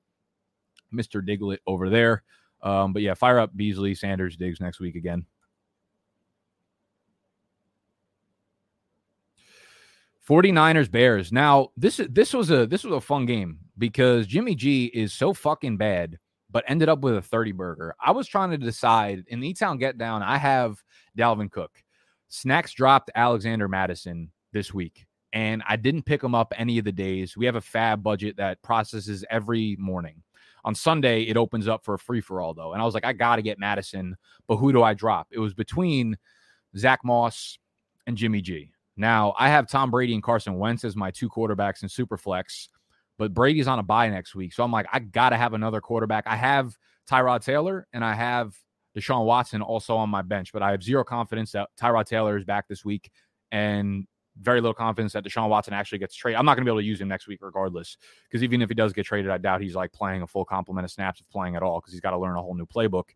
Mr. 0.93 1.25
Diglett 1.25 1.59
over 1.67 1.89
there. 1.89 2.23
Um, 2.65 2.91
but 2.91 3.03
yeah, 3.03 3.13
fire 3.13 3.39
up 3.39 3.55
Beasley, 3.55 3.95
Sanders, 3.95 4.35
Diggs 4.35 4.59
next 4.59 4.79
week 4.79 4.95
again. 4.95 5.25
49ers 10.27 10.89
Bears. 10.89 11.31
Now, 11.31 11.69
this 11.77 12.01
this 12.09 12.33
was 12.33 12.49
a 12.49 12.65
this 12.65 12.83
was 12.83 12.93
a 12.95 13.01
fun 13.01 13.27
game 13.27 13.59
because 13.77 14.25
Jimmy 14.25 14.55
G 14.55 14.85
is 14.85 15.13
so 15.13 15.33
fucking 15.33 15.77
bad, 15.77 16.17
but 16.49 16.63
ended 16.67 16.89
up 16.89 17.01
with 17.01 17.15
a 17.15 17.21
30 17.21 17.51
burger. 17.51 17.95
I 18.03 18.11
was 18.11 18.27
trying 18.27 18.49
to 18.49 18.57
decide 18.57 19.23
in 19.27 19.39
the 19.39 19.49
E-Town 19.49 19.77
get 19.77 19.99
down, 19.99 20.23
I 20.23 20.37
have 20.37 20.81
Dalvin 21.15 21.51
Cook. 21.51 21.71
Snacks 22.27 22.73
dropped 22.73 23.11
Alexander 23.13 23.67
Mattison 23.67 24.31
this 24.51 24.73
week, 24.73 25.05
and 25.31 25.61
I 25.67 25.75
didn't 25.75 26.07
pick 26.07 26.23
him 26.23 26.33
up 26.33 26.53
any 26.57 26.79
of 26.79 26.85
the 26.85 26.91
days. 26.91 27.37
We 27.37 27.45
have 27.45 27.55
a 27.55 27.61
FAAB 27.61 28.01
budget 28.01 28.37
that 28.37 28.63
processes 28.63 29.23
every 29.29 29.75
morning. 29.79 30.23
On 30.65 30.75
Sunday, 30.75 31.21
it 31.21 31.37
opens 31.37 31.67
up 31.67 31.85
for 31.85 31.93
a 31.93 31.99
free 31.99 32.19
for 32.19 32.41
all, 32.41 32.53
though. 32.53 32.73
And 32.73 32.81
I 32.81 32.85
was 32.85 32.93
like, 32.93 33.05
I 33.05 33.13
got 33.13 33.37
to 33.37 33.41
get 33.41 33.59
Mattison, 33.59 34.17
but 34.47 34.57
who 34.57 34.73
do 34.73 34.83
I 34.83 34.93
drop? 34.93 35.27
It 35.31 35.39
was 35.39 35.53
between 35.53 36.17
Zach 36.75 36.99
Moss 37.05 37.57
and 38.07 38.17
Jimmy 38.17 38.41
G. 38.41 38.71
Now, 38.97 39.33
I 39.37 39.49
have 39.49 39.69
Tom 39.69 39.91
Brady 39.91 40.13
and 40.13 40.23
Carson 40.23 40.57
Wentz 40.57 40.83
as 40.83 40.95
my 40.95 41.11
two 41.11 41.29
quarterbacks 41.29 41.83
in 41.83 41.89
Superflex, 41.89 42.69
but 43.17 43.33
Brady's 43.33 43.67
on 43.67 43.79
a 43.79 43.83
bye 43.83 44.09
next 44.09 44.35
week. 44.35 44.53
So 44.53 44.63
I'm 44.63 44.71
like, 44.71 44.87
I 44.91 44.99
got 44.99 45.29
to 45.29 45.37
have 45.37 45.53
another 45.53 45.81
quarterback. 45.81 46.25
I 46.27 46.35
have 46.35 46.75
Tyrod 47.09 47.43
Taylor 47.43 47.87
and 47.93 48.03
I 48.03 48.13
have 48.13 48.55
Deshaun 48.97 49.25
Watson 49.25 49.61
also 49.61 49.95
on 49.97 50.09
my 50.09 50.21
bench, 50.21 50.51
but 50.51 50.63
I 50.63 50.71
have 50.71 50.81
zero 50.81 51.03
confidence 51.03 51.51
that 51.51 51.69
Tyrod 51.79 52.05
Taylor 52.05 52.37
is 52.37 52.45
back 52.45 52.67
this 52.67 52.83
week 52.83 53.11
and 53.51 54.07
very 54.41 54.61
little 54.61 54.73
confidence 54.73 55.13
that 55.13 55.23
Deshaun 55.23 55.49
Watson 55.49 55.73
actually 55.73 55.99
gets 55.99 56.15
traded. 56.15 56.37
I'm 56.37 56.45
not 56.45 56.55
going 56.55 56.65
to 56.65 56.69
be 56.69 56.73
able 56.73 56.81
to 56.81 56.85
use 56.85 56.99
him 56.99 57.07
next 57.07 57.27
week 57.27 57.39
regardless, 57.41 57.97
because 58.29 58.43
even 58.43 58.61
if 58.61 58.69
he 58.69 58.75
does 58.75 58.93
get 58.93 59.05
traded, 59.05 59.31
I 59.31 59.37
doubt 59.37 59.61
he's 59.61 59.75
like 59.75 59.93
playing 59.93 60.21
a 60.21 60.27
full 60.27 60.45
complement 60.45 60.85
of 60.85 60.91
snaps 60.91 61.19
of 61.19 61.29
playing 61.29 61.55
at 61.55 61.63
all 61.63 61.79
because 61.79 61.93
he's 61.93 62.01
got 62.01 62.11
to 62.11 62.17
learn 62.17 62.35
a 62.35 62.41
whole 62.41 62.55
new 62.55 62.65
playbook. 62.65 63.09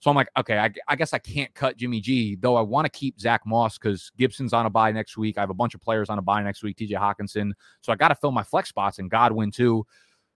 So 0.00 0.10
I'm 0.10 0.16
like, 0.16 0.28
okay, 0.36 0.58
I, 0.58 0.70
I 0.86 0.94
guess 0.94 1.12
I 1.12 1.18
can't 1.18 1.52
cut 1.54 1.76
Jimmy 1.76 2.00
G, 2.00 2.36
though 2.36 2.54
I 2.54 2.60
want 2.60 2.84
to 2.84 2.90
keep 2.90 3.18
Zach 3.18 3.42
Moss 3.44 3.78
because 3.78 4.12
Gibson's 4.16 4.52
on 4.52 4.64
a 4.64 4.70
buy 4.70 4.92
next 4.92 5.16
week. 5.16 5.36
I 5.36 5.40
have 5.40 5.50
a 5.50 5.54
bunch 5.54 5.74
of 5.74 5.80
players 5.80 6.08
on 6.08 6.18
a 6.18 6.22
buy 6.22 6.42
next 6.42 6.62
week, 6.62 6.76
TJ 6.76 6.92
Hockenson. 6.92 7.52
So 7.80 7.92
I 7.92 7.96
got 7.96 8.08
to 8.08 8.14
fill 8.14 8.30
my 8.30 8.44
flex 8.44 8.68
spots 8.68 9.00
and 9.00 9.10
Godwin 9.10 9.50
too. 9.50 9.84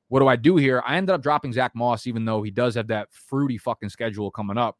What 0.08 0.20
do 0.20 0.26
I 0.26 0.36
do 0.36 0.56
here? 0.56 0.82
I 0.84 0.96
ended 0.96 1.14
up 1.14 1.22
dropping 1.22 1.52
Zach 1.52 1.74
Moss, 1.74 2.06
even 2.06 2.24
though 2.24 2.42
he 2.42 2.50
does 2.50 2.74
have 2.74 2.88
that 2.88 3.08
fruity 3.12 3.56
fucking 3.56 3.88
schedule 3.88 4.30
coming 4.30 4.58
up. 4.58 4.78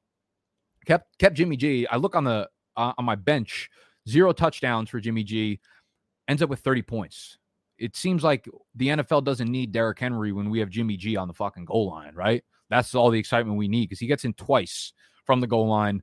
Kept 0.85 1.17
kept 1.19 1.37
Jimmy 1.37 1.57
G. 1.57 1.87
I 1.87 1.97
look 1.97 2.17
on 2.17 2.25
the 2.25 2.49
uh, 2.77 2.93
on 2.99 3.05
my 3.05 3.15
bench, 3.15 3.71
zero 4.09 4.33
touchdowns 4.33 4.91
for 4.91 5.01
Jimmy 5.01 5.25
G 5.25 5.61
ends 6.29 6.43
up 6.43 6.51
with 6.51 6.61
30 6.61 6.83
points. 6.83 7.39
It 7.79 7.97
seems 7.97 8.23
like 8.23 8.49
the 8.75 8.89
NFL 8.89 9.25
doesn't 9.25 9.51
need 9.51 9.73
Derrick 9.73 9.99
Henry 9.99 10.33
when 10.33 10.51
we 10.51 10.61
have 10.61 10.71
Jimmy 10.71 10.97
G 10.97 11.17
on 11.17 11.29
the 11.29 11.35
fucking 11.35 11.65
goal 11.65 11.89
line, 11.89 12.15
right? 12.15 12.45
That's 12.71 12.95
all 12.95 13.11
the 13.11 13.19
excitement 13.19 13.59
we 13.59 13.69
need 13.69 13.89
because 13.89 13.99
he 13.99 14.07
gets 14.07 14.25
in 14.25 14.35
twice 14.35 14.93
from 15.25 15.41
the 15.41 15.47
goal 15.47 15.69
line. 15.69 16.03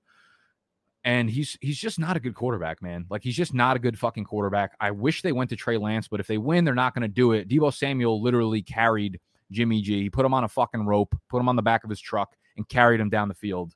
And 1.06 1.30
he's 1.30 1.58
he's 1.62 1.80
just 1.80 1.98
not 1.98 2.18
a 2.18 2.20
good 2.20 2.36
quarterback, 2.36 2.82
man. 2.82 3.06
Like 3.10 3.24
he's 3.24 3.36
just 3.36 3.54
not 3.54 3.78
a 3.78 3.80
good 3.80 3.98
fucking 3.98 4.26
quarterback. 4.26 4.74
I 4.82 4.92
wish 4.92 5.22
they 5.22 5.32
went 5.32 5.50
to 5.52 5.56
Trey 5.56 5.78
Lance, 5.78 6.10
but 6.10 6.20
if 6.20 6.28
they 6.28 6.38
win, 6.38 6.66
they're 6.66 6.76
not 6.76 6.94
going 6.94 7.04
to 7.04 7.08
do 7.08 7.32
it. 7.32 7.48
Deebo 7.48 7.74
Samuel 7.74 8.22
literally 8.22 8.62
carried 8.62 9.20
Jimmy 9.50 9.82
G. 9.82 10.02
He 10.02 10.10
put 10.10 10.26
him 10.26 10.34
on 10.34 10.44
a 10.44 10.50
fucking 10.50 10.86
rope, 10.86 11.16
put 11.30 11.40
him 11.40 11.48
on 11.48 11.56
the 11.56 11.62
back 11.62 11.86
of 11.86 11.90
his 11.90 12.02
truck, 12.02 12.36
and 12.58 12.68
carried 12.68 13.00
him 13.00 13.10
down 13.10 13.30
the 13.30 13.34
field. 13.34 13.74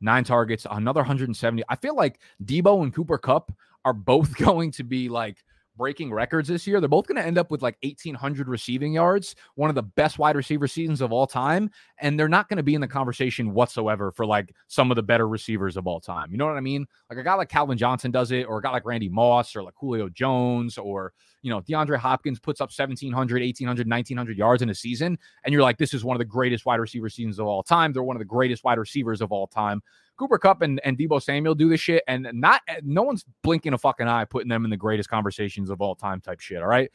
Nine 0.00 0.24
targets, 0.24 0.66
another 0.70 1.00
170. 1.00 1.62
I 1.68 1.76
feel 1.76 1.96
like 1.96 2.20
Deebo 2.44 2.82
and 2.82 2.94
Cooper 2.94 3.18
Kupp 3.18 3.52
are 3.84 3.92
both 3.92 4.36
going 4.38 4.70
to 4.72 4.84
be 4.84 5.08
like 5.08 5.44
breaking 5.76 6.12
records 6.12 6.48
this 6.48 6.66
year. 6.66 6.80
They're 6.80 6.88
both 6.88 7.06
going 7.06 7.16
to 7.16 7.26
end 7.26 7.38
up 7.38 7.50
with 7.50 7.62
like 7.62 7.76
1,800 7.82 8.48
receiving 8.48 8.92
yards, 8.92 9.36
one 9.54 9.68
of 9.68 9.74
the 9.74 9.82
best 9.82 10.18
wide 10.18 10.36
receiver 10.36 10.66
seasons 10.66 11.00
of 11.00 11.12
all 11.12 11.26
time. 11.26 11.70
And 11.98 12.18
they're 12.18 12.28
not 12.28 12.48
going 12.48 12.56
to 12.56 12.62
be 12.62 12.74
in 12.74 12.80
the 12.80 12.88
conversation 12.88 13.54
whatsoever 13.54 14.12
for 14.12 14.26
like 14.26 14.54
some 14.68 14.90
of 14.90 14.96
the 14.96 15.02
better 15.02 15.28
receivers 15.28 15.76
of 15.76 15.86
all 15.86 16.00
time. 16.00 16.30
You 16.30 16.38
know 16.38 16.46
what 16.46 16.56
I 16.56 16.60
mean? 16.60 16.86
Like 17.10 17.18
a 17.18 17.22
guy 17.22 17.34
like 17.34 17.48
Calvin 17.48 17.78
Johnson 17.78 18.10
does 18.10 18.30
it, 18.30 18.44
or 18.44 18.58
a 18.58 18.62
guy 18.62 18.70
like 18.70 18.86
Randy 18.86 19.08
Moss, 19.08 19.54
or 19.54 19.62
like 19.62 19.74
Julio 19.76 20.08
Jones, 20.08 20.78
or, 20.78 21.12
you 21.42 21.50
know, 21.50 21.60
DeAndre 21.60 21.98
Hopkins 21.98 22.40
puts 22.40 22.60
up 22.60 22.70
1,700, 22.70 23.42
1,800, 23.42 23.86
1,900 23.86 24.36
yards 24.38 24.62
in 24.62 24.70
a 24.70 24.74
season. 24.74 25.18
And 25.44 25.52
you're 25.52 25.62
like, 25.62 25.78
this 25.78 25.94
is 25.94 26.04
one 26.04 26.16
of 26.16 26.18
the 26.18 26.24
greatest 26.24 26.66
wide 26.66 26.80
receiver 26.80 27.08
seasons 27.08 27.38
of 27.38 27.46
all 27.46 27.62
time. 27.62 27.92
They're 27.92 28.02
one 28.02 28.16
of 28.16 28.20
the 28.20 28.24
greatest 28.24 28.64
wide 28.64 28.78
receivers 28.78 29.20
of 29.20 29.32
all 29.32 29.46
time. 29.46 29.82
Cooper 30.18 30.38
Kupp 30.38 30.62
and, 30.62 30.80
and 30.84 30.96
Deebo 30.98 31.22
Samuel 31.22 31.54
do 31.54 31.68
this 31.68 31.80
shit, 31.80 32.02
and 32.08 32.28
not 32.32 32.62
no 32.82 33.02
one's 33.02 33.24
blinking 33.42 33.74
a 33.74 33.78
fucking 33.78 34.08
eye 34.08 34.24
putting 34.24 34.48
them 34.48 34.64
in 34.64 34.70
the 34.70 34.76
greatest 34.76 35.08
conversations 35.08 35.70
of 35.70 35.80
all 35.80 35.94
time 35.94 36.20
type 36.20 36.40
shit. 36.40 36.62
All 36.62 36.68
right. 36.68 36.90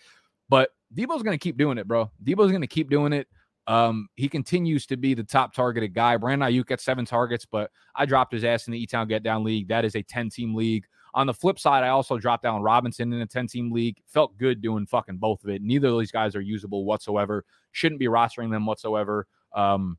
But 0.50 0.72
Deebo's 0.96 1.24
gonna 1.24 1.38
keep 1.38 1.58
doing 1.58 1.78
it, 1.78 1.88
bro. 1.88 2.12
Deebo's 2.24 2.52
gonna 2.52 2.68
keep 2.68 2.90
doing 2.90 3.14
it. 3.14 3.28
Um, 3.68 4.08
he 4.16 4.28
continues 4.28 4.86
to 4.88 4.98
be 4.98 5.14
the 5.14 5.24
top 5.24 5.54
targeted 5.54 5.94
guy. 5.94 6.18
Brandon 6.18 6.50
Aiyuk 6.50 6.68
gets 6.68 6.84
seven 6.84 7.06
targets, 7.06 7.46
but 7.46 7.72
I 7.96 8.06
dropped 8.06 8.34
his 8.34 8.44
ass 8.44 8.68
in 8.68 8.74
the 8.74 8.80
E 8.80 8.88
Town 8.88 9.08
Get 9.08 9.24
Down 9.24 9.44
League. 9.44 9.68
That 9.68 9.86
is 9.86 9.96
a 9.96 10.02
10 10.02 10.30
team 10.30 10.56
league. 10.56 10.86
On 11.14 11.28
the 11.28 11.34
flip 11.34 11.60
side, 11.60 11.84
I 11.84 11.90
also 11.90 12.18
dropped 12.18 12.44
down 12.44 12.62
Robinson 12.62 13.12
in 13.12 13.22
a 13.22 13.26
10 13.26 13.48
team 13.48 13.72
league. 13.72 13.98
Felt 14.08 14.38
good 14.38 14.62
doing 14.62 14.86
fucking 14.86 15.18
both 15.18 15.44
of 15.44 15.50
it. 15.50 15.62
Neither 15.62 15.90
of 15.90 16.00
these 16.00 16.12
guys 16.12 16.36
are 16.36 16.42
usable 16.42 16.86
whatsoever. 16.86 17.46
Shouldn't 17.72 18.00
be 18.00 18.08
rostering 18.08 18.50
them 18.50 18.66
whatsoever. 18.66 19.28
Um, 19.54 19.98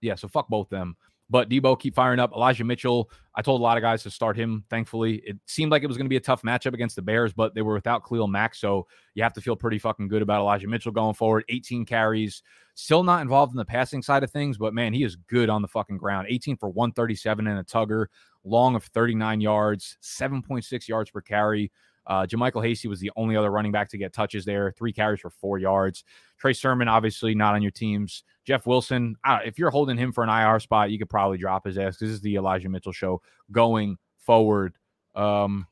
yeah, 0.00 0.16
so 0.16 0.28
fuck 0.28 0.48
both 0.48 0.68
them. 0.68 0.96
But 1.30 1.48
Deebo 1.48 1.78
keep 1.80 1.94
firing 1.94 2.20
up. 2.20 2.32
Elijah 2.34 2.64
Mitchell, 2.64 3.10
I 3.34 3.42
told 3.42 3.60
a 3.60 3.64
lot 3.64 3.76
of 3.76 3.82
guys 3.82 4.02
to 4.02 4.10
start 4.10 4.36
him. 4.36 4.64
Thankfully, 4.68 5.22
it 5.24 5.38
seemed 5.46 5.72
like 5.72 5.82
it 5.82 5.86
was 5.86 5.96
going 5.96 6.04
to 6.04 6.10
be 6.10 6.16
a 6.16 6.20
tough 6.20 6.42
matchup 6.42 6.74
against 6.74 6.96
the 6.96 7.02
Bears, 7.02 7.32
but 7.32 7.54
they 7.54 7.62
were 7.62 7.74
without 7.74 8.06
Khalil 8.06 8.28
Mack, 8.28 8.54
so 8.54 8.86
you 9.14 9.22
have 9.22 9.32
to 9.32 9.40
feel 9.40 9.56
pretty 9.56 9.78
fucking 9.78 10.08
good 10.08 10.22
about 10.22 10.40
Elijah 10.40 10.68
Mitchell 10.68 10.92
going 10.92 11.14
forward. 11.14 11.44
18 11.48 11.86
carries, 11.86 12.42
still 12.74 13.02
not 13.02 13.22
involved 13.22 13.52
in 13.52 13.56
the 13.56 13.64
passing 13.64 14.02
side 14.02 14.22
of 14.22 14.30
things, 14.30 14.58
but 14.58 14.74
man, 14.74 14.92
he 14.92 15.02
is 15.02 15.16
good 15.16 15.48
on 15.48 15.62
the 15.62 15.68
fucking 15.68 15.96
ground. 15.96 16.26
18 16.28 16.58
for 16.58 16.68
137 16.68 17.46
and 17.46 17.58
a 17.58 17.64
tugger, 17.64 18.06
long 18.44 18.76
of 18.76 18.84
39 18.84 19.40
yards, 19.40 19.96
7.6 20.02 20.88
yards 20.88 21.10
per 21.10 21.22
carry. 21.22 21.72
Uh, 22.06 22.26
JaMycal 22.26 22.64
Hasty 22.64 22.88
was 22.88 23.00
the 23.00 23.10
only 23.16 23.36
other 23.36 23.50
running 23.50 23.72
back 23.72 23.88
to 23.90 23.98
get 23.98 24.12
touches 24.12 24.44
there, 24.44 24.72
three 24.72 24.92
carries 24.92 25.20
for 25.20 25.30
four 25.30 25.58
yards. 25.58 26.04
Trey 26.38 26.52
Sermon, 26.52 26.88
obviously 26.88 27.34
not 27.34 27.54
on 27.54 27.62
your 27.62 27.70
teams. 27.70 28.24
Jeff 28.44 28.66
Wilson, 28.66 29.16
uh, 29.24 29.38
if 29.44 29.58
you're 29.58 29.70
holding 29.70 29.96
him 29.96 30.12
for 30.12 30.22
an 30.24 30.30
IR 30.30 30.60
spot, 30.60 30.90
you 30.90 30.98
could 30.98 31.08
probably 31.08 31.38
drop 31.38 31.66
his 31.66 31.78
ass. 31.78 31.96
This 31.96 32.10
is 32.10 32.20
the 32.20 32.36
Elijah 32.36 32.68
Mitchell 32.68 32.92
show 32.92 33.22
going 33.50 33.96
forward. 34.18 34.74
Um, 35.14 35.66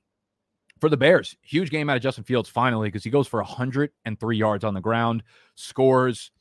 for 0.80 0.88
the 0.88 0.96
Bears, 0.96 1.36
huge 1.42 1.70
game 1.70 1.88
out 1.88 1.96
of 1.96 2.02
Justin 2.02 2.24
Fields 2.24 2.48
finally 2.48 2.88
because 2.88 3.04
he 3.04 3.10
goes 3.10 3.28
for 3.28 3.40
103 3.40 4.36
yards 4.36 4.64
on 4.64 4.74
the 4.74 4.80
ground, 4.80 5.22
scores 5.54 6.32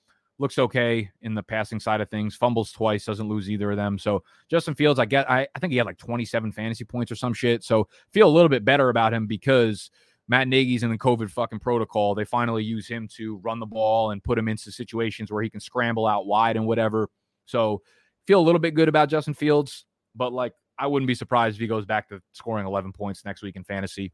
looks 0.41 0.59
okay 0.59 1.09
in 1.21 1.35
the 1.35 1.43
passing 1.43 1.79
side 1.79 2.01
of 2.01 2.09
things. 2.09 2.35
Fumbles 2.35 2.71
twice, 2.71 3.05
doesn't 3.05 3.29
lose 3.29 3.49
either 3.49 3.71
of 3.71 3.77
them. 3.77 3.97
So 3.97 4.23
Justin 4.49 4.75
Fields, 4.75 4.99
I 4.99 5.05
get, 5.05 5.29
I, 5.29 5.47
I 5.55 5.59
think 5.59 5.71
he 5.71 5.77
had 5.77 5.85
like 5.85 5.97
27 5.97 6.51
fantasy 6.51 6.83
points 6.83 7.11
or 7.11 7.15
some 7.15 7.33
shit. 7.33 7.63
So 7.63 7.87
feel 8.11 8.27
a 8.27 8.31
little 8.31 8.49
bit 8.49 8.65
better 8.65 8.89
about 8.89 9.13
him 9.13 9.27
because 9.27 9.91
Matt 10.27 10.47
Nagy's 10.47 10.83
in 10.83 10.89
the 10.89 10.97
COVID 10.97 11.29
fucking 11.29 11.59
protocol. 11.59 12.15
They 12.15 12.25
finally 12.25 12.63
use 12.63 12.87
him 12.87 13.07
to 13.15 13.37
run 13.37 13.59
the 13.59 13.65
ball 13.65 14.11
and 14.11 14.23
put 14.23 14.37
him 14.37 14.47
into 14.47 14.71
situations 14.71 15.31
where 15.31 15.43
he 15.43 15.49
can 15.49 15.59
scramble 15.59 16.07
out 16.07 16.25
wide 16.25 16.57
and 16.57 16.65
whatever. 16.65 17.09
So 17.45 17.81
feel 18.27 18.39
a 18.39 18.43
little 18.43 18.59
bit 18.59 18.73
good 18.73 18.89
about 18.89 19.09
Justin 19.09 19.33
Fields, 19.33 19.85
but 20.15 20.33
like 20.33 20.53
I 20.77 20.87
wouldn't 20.87 21.07
be 21.07 21.15
surprised 21.15 21.57
if 21.57 21.61
he 21.61 21.67
goes 21.67 21.85
back 21.85 22.09
to 22.09 22.21
scoring 22.33 22.65
11 22.65 22.93
points 22.93 23.23
next 23.23 23.43
week 23.43 23.55
in 23.55 23.63
fantasy. 23.63 24.11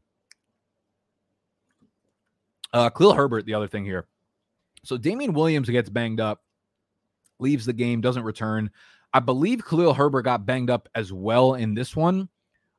Uh, 2.72 2.90
Khalil 2.90 3.14
Herbert, 3.14 3.46
the 3.46 3.54
other 3.54 3.66
thing 3.68 3.84
here. 3.84 4.06
So 4.84 4.96
Damien 4.96 5.32
Williams 5.32 5.68
gets 5.68 5.88
banged 5.88 6.20
up, 6.20 6.42
leaves 7.38 7.66
the 7.66 7.72
game, 7.72 8.00
doesn't 8.00 8.22
return. 8.22 8.70
I 9.12 9.20
believe 9.20 9.64
Khalil 9.64 9.94
Herbert 9.94 10.22
got 10.22 10.46
banged 10.46 10.70
up 10.70 10.88
as 10.94 11.12
well 11.12 11.54
in 11.54 11.74
this 11.74 11.96
one. 11.96 12.28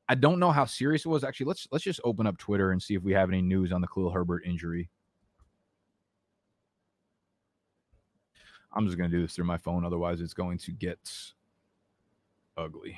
I 0.08 0.16
don't 0.16 0.40
know 0.40 0.52
how 0.52 0.66
serious 0.66 1.06
it 1.06 1.10
was. 1.10 1.24
Actually, 1.24 1.48
let's 1.48 1.68
let's 1.72 1.84
just 1.84 2.00
open 2.04 2.26
up 2.26 2.38
Twitter 2.38 2.72
and 2.72 2.82
see 2.82 2.96
if 2.96 3.04
we 3.04 3.14
have 3.14 3.30
any 3.30 3.42
news 3.42 3.72
on 3.72 3.82
the 3.82 3.88
Khalil 3.88 4.12
Herbert 4.12 4.44
injury. 4.46 4.90
I'm 8.74 8.86
just 8.86 8.98
to 8.98 9.08
do 9.08 9.22
this 9.22 9.36
through 9.36 9.46
my 9.46 9.58
phone. 9.58 9.86
Otherwise, 9.86 10.22
it's 10.22 10.34
going 10.34 10.58
to 10.60 10.72
get 10.72 11.00
ugly. 12.58 12.98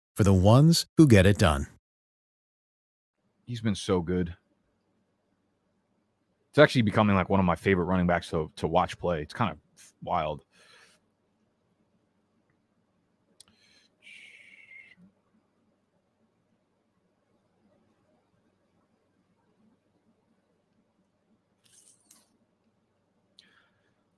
for 0.15 0.23
the 0.23 0.33
ones 0.33 0.85
who 0.97 1.07
get 1.07 1.25
it 1.25 1.37
done. 1.37 1.67
He's 3.45 3.61
been 3.61 3.75
so 3.75 4.01
good. 4.01 4.35
It's 6.51 6.59
actually 6.59 6.81
becoming 6.81 7.15
like 7.15 7.29
one 7.29 7.39
of 7.39 7.45
my 7.45 7.55
favorite 7.55 7.85
running 7.85 8.07
backs 8.07 8.29
to, 8.31 8.51
to 8.57 8.67
watch 8.67 8.99
play. 8.99 9.21
It's 9.21 9.33
kind 9.33 9.51
of 9.51 9.57
wild. 10.03 10.43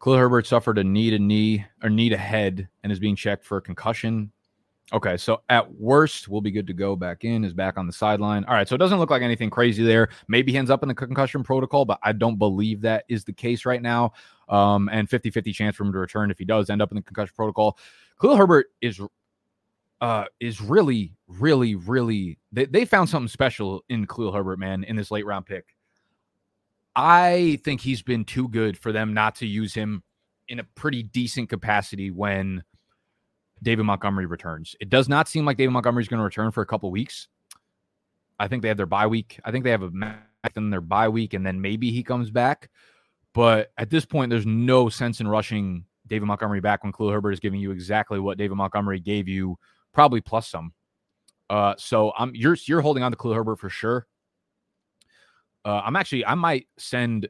Khalil 0.04 0.18
Herbert 0.18 0.46
suffered 0.46 0.78
a 0.78 0.84
knee 0.84 1.12
to 1.12 1.20
knee 1.20 1.66
or 1.82 1.90
knee 1.90 2.10
to 2.10 2.18
head 2.18 2.68
and 2.84 2.92
is 2.92 3.00
being 3.00 3.16
checked 3.16 3.46
for 3.46 3.56
a 3.56 3.62
concussion. 3.62 4.33
Okay, 4.94 5.18
so 5.18 5.42
at 5.50 5.74
worst, 5.74 6.28
we'll 6.28 6.40
be 6.40 6.52
good 6.52 6.68
to 6.68 6.74
go 6.74 6.96
back 6.96 7.24
in, 7.24 7.44
is 7.44 7.54
back 7.54 7.78
on 7.80 7.88
the 7.88 7.94
sideline. 7.94 8.46
All 8.46 8.54
right, 8.54 8.68
so 8.68 8.76
it 8.76 8.78
doesn't 8.78 9.00
look 9.00 9.10
like 9.10 9.24
anything 9.24 9.50
crazy 9.50 9.84
there. 9.84 10.10
Maybe 10.28 10.52
he 10.52 10.58
ends 10.60 10.70
up 10.70 10.84
in 10.84 10.88
the 10.88 10.94
concussion 10.94 11.44
protocol, 11.44 11.84
but 11.84 11.98
I 12.04 12.12
don't 12.12 12.38
believe 12.38 12.82
that 12.82 13.04
is 13.10 13.24
the 13.24 13.34
case 13.34 13.66
right 13.66 13.82
now. 13.82 14.14
Um, 14.50 14.90
and 14.92 15.10
50 15.10 15.32
50 15.32 15.52
chance 15.52 15.76
for 15.76 15.84
him 15.84 15.94
to 15.94 15.98
return 15.98 16.30
if 16.30 16.38
he 16.38 16.46
does 16.46 16.70
end 16.70 16.82
up 16.82 16.92
in 16.92 16.96
the 16.96 17.02
concussion 17.02 17.34
protocol. 17.36 17.80
Khalil 18.22 18.36
Herbert 18.36 18.68
is 18.82 19.02
uh, 20.00 20.26
is 20.40 20.62
really, 20.62 21.16
really, 21.28 21.74
really. 21.74 22.38
They, 22.52 22.66
they 22.66 22.86
found 22.86 23.10
something 23.10 23.30
special 23.30 23.84
in 23.90 24.06
Khalil 24.06 24.32
Herbert, 24.32 24.60
man, 24.60 24.84
in 24.84 24.96
this 24.96 25.10
late 25.10 25.26
round 25.26 25.48
pick. 25.48 25.76
I 26.96 27.60
think 27.64 27.82
he's 27.82 28.04
been 28.04 28.26
too 28.26 28.48
good 28.50 28.78
for 28.78 28.92
them 28.92 29.16
not 29.16 29.36
to 29.38 29.48
use 29.48 29.74
him 29.74 30.04
in 30.50 30.60
a 30.60 30.64
pretty 30.76 31.02
decent 31.02 31.50
capacity 31.50 32.12
when 32.12 32.64
David 33.64 33.84
Montgomery 33.84 34.26
returns. 34.26 34.76
It 34.80 34.90
does 34.90 35.10
not 35.10 35.28
seem 35.28 35.46
like 35.46 35.58
David 35.58 35.72
Montgomery 35.72 36.04
is 36.04 36.10
going 36.10 36.20
to 36.20 36.24
return 36.24 36.52
for 36.52 36.62
a 36.62 36.66
couple 36.66 36.92
weeks. 36.92 37.28
I 38.40 38.48
think 38.48 38.62
they 38.62 38.68
have 38.68 38.78
their 38.78 38.86
bye 38.86 39.08
week. 39.08 39.40
I 39.44 39.52
think 39.52 39.64
they 39.64 39.72
have 39.72 39.84
a 39.84 39.92
match 39.92 40.18
in 40.56 40.70
their 40.70 40.82
bye 40.82 41.10
week, 41.10 41.34
and 41.34 41.46
then 41.46 41.62
maybe 41.62 41.92
he 41.92 42.04
comes 42.04 42.30
back. 42.30 42.70
But 43.34 43.72
at 43.78 43.90
this 43.90 44.06
point, 44.06 44.30
there's 44.30 44.46
no 44.46 44.90
sense 44.90 45.20
in 45.20 45.28
rushing 45.28 45.86
David 46.08 46.26
Montgomery 46.26 46.60
back 46.60 46.84
when 46.84 46.94
Khalil 46.94 47.12
Herbert 47.12 47.32
is 47.32 47.40
giving 47.40 47.60
you 47.60 47.72
exactly 47.72 48.20
what 48.20 48.38
David 48.38 48.56
Montgomery 48.56 49.00
gave 49.00 49.28
you, 49.28 49.58
probably 49.94 50.22
plus 50.22 50.48
some. 50.48 50.74
Uh, 51.50 51.76
so 51.78 52.14
I'm 52.18 52.34
you're 52.36 52.58
you're 52.66 52.82
holding 52.82 53.04
on 53.04 53.12
to 53.12 53.18
Khalil 53.18 53.36
Herbert 53.36 53.60
for 53.60 53.70
sure. 53.70 54.08
Uh, 55.66 55.82
I'm 55.86 55.96
actually, 55.96 56.26
I 56.26 56.36
might 56.36 56.68
send 56.78 57.30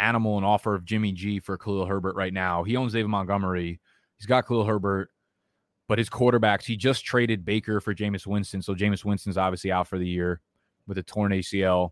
Animal 0.00 0.38
an 0.38 0.44
offer 0.44 0.74
of 0.74 0.84
Jimmy 0.84 1.12
G 1.12 1.40
for 1.40 1.56
Khalil 1.58 1.86
Herbert 1.86 2.16
right 2.16 2.32
now. 2.32 2.64
He 2.64 2.76
owns 2.76 2.92
David 2.92 3.08
Montgomery. 3.08 3.80
He's 4.18 4.26
got 4.26 4.46
Khalil 4.46 4.64
Herbert, 4.64 5.10
but 5.90 5.98
his 5.98 6.08
quarterbacks, 6.08 6.62
he 6.62 6.76
just 6.76 7.04
traded 7.04 7.44
Baker 7.44 7.80
for 7.80 7.92
Jameis 7.92 8.24
Winston. 8.24 8.62
So 8.62 8.76
Jameis 8.76 9.04
Winston's 9.04 9.36
obviously 9.36 9.72
out 9.72 9.88
for 9.88 9.98
the 9.98 10.06
year 10.06 10.40
with 10.86 10.98
a 10.98 11.02
torn 11.02 11.32
ACL. 11.32 11.90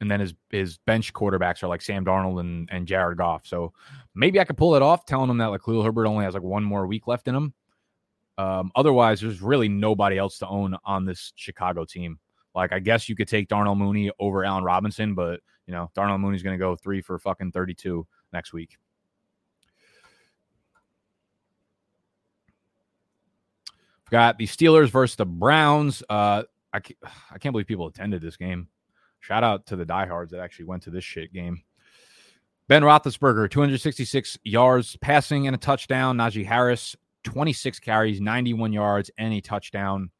And 0.00 0.08
then 0.08 0.20
his 0.20 0.34
his 0.50 0.78
bench 0.86 1.12
quarterbacks 1.12 1.64
are 1.64 1.66
like 1.66 1.82
Sam 1.82 2.04
Darnold 2.04 2.38
and, 2.38 2.68
and 2.70 2.86
Jared 2.86 3.18
Goff. 3.18 3.44
So 3.44 3.72
maybe 4.14 4.38
I 4.38 4.44
could 4.44 4.56
pull 4.56 4.76
it 4.76 4.82
off, 4.82 5.04
telling 5.04 5.28
him 5.28 5.38
that 5.38 5.46
like 5.46 5.64
Khalil 5.64 5.82
Herbert 5.82 6.06
only 6.06 6.24
has 6.24 6.34
like 6.34 6.44
one 6.44 6.62
more 6.62 6.86
week 6.86 7.08
left 7.08 7.26
in 7.26 7.34
him. 7.34 7.54
Um, 8.38 8.70
otherwise, 8.76 9.20
there's 9.20 9.42
really 9.42 9.68
nobody 9.68 10.16
else 10.16 10.38
to 10.38 10.46
own 10.46 10.76
on 10.84 11.04
this 11.04 11.32
Chicago 11.34 11.84
team. 11.84 12.20
Like, 12.54 12.72
I 12.72 12.78
guess 12.78 13.08
you 13.08 13.16
could 13.16 13.26
take 13.26 13.48
Darnell 13.48 13.74
Mooney 13.74 14.12
over 14.20 14.44
Allen 14.44 14.62
Robinson, 14.62 15.16
but 15.16 15.40
you 15.66 15.74
know, 15.74 15.90
Darnell 15.96 16.18
Mooney's 16.18 16.44
going 16.44 16.56
to 16.56 16.64
go 16.64 16.76
three 16.76 17.00
for 17.00 17.18
fucking 17.18 17.50
32 17.50 18.06
next 18.32 18.52
week. 18.52 18.78
Got 24.10 24.38
the 24.38 24.46
Steelers 24.46 24.90
versus 24.90 25.16
the 25.16 25.26
Browns. 25.26 26.02
Uh, 26.08 26.44
I, 26.72 26.80
can't, 26.80 26.98
I 27.30 27.38
can't 27.38 27.52
believe 27.52 27.66
people 27.66 27.86
attended 27.86 28.22
this 28.22 28.36
game. 28.36 28.68
Shout 29.20 29.44
out 29.44 29.66
to 29.66 29.76
the 29.76 29.86
diehards 29.86 30.32
that 30.32 30.40
actually 30.40 30.66
went 30.66 30.82
to 30.82 30.90
this 30.90 31.04
shit 31.04 31.32
game. 31.32 31.62
Ben 32.68 32.82
Roethlisberger, 32.82 33.50
266 33.50 34.38
yards 34.44 34.96
passing 34.96 35.46
and 35.46 35.54
a 35.54 35.58
touchdown. 35.58 36.16
Najee 36.16 36.46
Harris, 36.46 36.96
26 37.24 37.78
carries, 37.80 38.20
91 38.20 38.72
yards, 38.72 39.10
and 39.18 39.32
a 39.34 39.40
touchdown. 39.40 40.10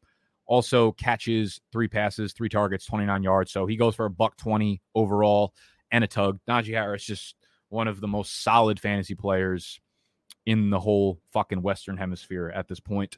Also 0.47 0.93
catches 0.93 1.61
three 1.73 1.89
passes, 1.89 2.35
three 2.35 2.51
targets, 2.51 2.85
29 2.85 3.23
yards. 3.23 3.51
So 3.51 3.67
he 3.67 3.77
goes 3.77 3.95
for 3.95 4.05
a 4.05 4.11
buck 4.11 4.37
20 4.37 4.83
overall 4.95 5.55
and 5.91 6.05
a 6.05 6.07
tug. 6.07 6.39
Najee 6.49 6.75
Harris, 6.75 7.05
just 7.05 7.35
one 7.71 7.89
of 7.89 8.01
the 8.01 8.09
most 8.09 8.43
solid 8.43 8.79
fantasy 8.79 9.15
players 9.15 9.81
in 10.47 10.69
the 10.69 10.81
whole 10.81 11.19
fucking 11.33 11.63
Western 11.63 11.97
Hemisphere 11.97 12.53
at 12.55 12.69
this 12.69 12.81
point. 12.81 13.17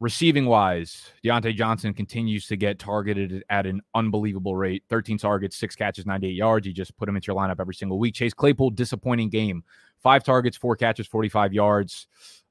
Receiving 0.00 0.46
wise, 0.46 1.10
Diontae 1.24 1.54
Johnson 1.54 1.92
continues 1.92 2.46
to 2.46 2.56
get 2.56 2.78
targeted 2.78 3.44
at 3.50 3.66
an 3.66 3.82
unbelievable 3.94 4.56
rate 4.56 4.84
13 4.88 5.18
targets, 5.18 5.56
six 5.56 5.74
catches, 5.74 6.06
98 6.06 6.32
yards. 6.32 6.66
You 6.66 6.72
just 6.72 6.96
put 6.96 7.08
him 7.08 7.16
into 7.16 7.26
your 7.26 7.36
lineup 7.36 7.60
every 7.60 7.74
single 7.74 7.98
week. 7.98 8.14
Chase 8.14 8.34
Claypool, 8.34 8.70
disappointing 8.70 9.28
game. 9.28 9.64
Five 10.02 10.24
targets, 10.24 10.56
four 10.56 10.76
catches, 10.76 11.06
45 11.06 11.52
yards. 11.52 12.06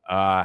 Uh, 0.07 0.43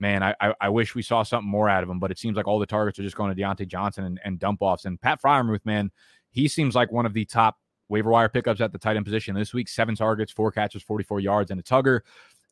man, 0.00 0.22
I, 0.22 0.34
I, 0.40 0.54
I 0.62 0.68
wish 0.70 0.94
we 0.94 1.02
saw 1.02 1.22
something 1.22 1.48
more 1.48 1.68
out 1.68 1.82
of 1.82 1.90
him, 1.90 1.98
but 1.98 2.10
it 2.10 2.18
seems 2.18 2.36
like 2.36 2.48
all 2.48 2.58
the 2.58 2.66
targets 2.66 2.98
are 2.98 3.02
just 3.02 3.16
going 3.16 3.34
to 3.34 3.40
Diontae 3.40 3.68
Johnson 3.68 4.04
and, 4.04 4.20
and 4.24 4.38
dump 4.38 4.62
offs. 4.62 4.86
And 4.86 5.00
Pat 5.00 5.20
Freiermuth, 5.22 5.64
man, 5.64 5.90
he 6.30 6.48
seems 6.48 6.74
like 6.74 6.90
one 6.90 7.06
of 7.06 7.12
the 7.12 7.24
top 7.24 7.58
waiver 7.88 8.10
wire 8.10 8.28
pickups 8.28 8.60
at 8.60 8.72
the 8.72 8.78
tight 8.78 8.96
end 8.96 9.04
position 9.04 9.34
this 9.34 9.52
week. 9.52 9.68
Seven 9.68 9.94
targets, 9.94 10.32
four 10.32 10.50
catches, 10.50 10.82
44 10.82 11.20
yards, 11.20 11.50
and 11.50 11.60
a 11.60 11.62
tugger. 11.62 12.00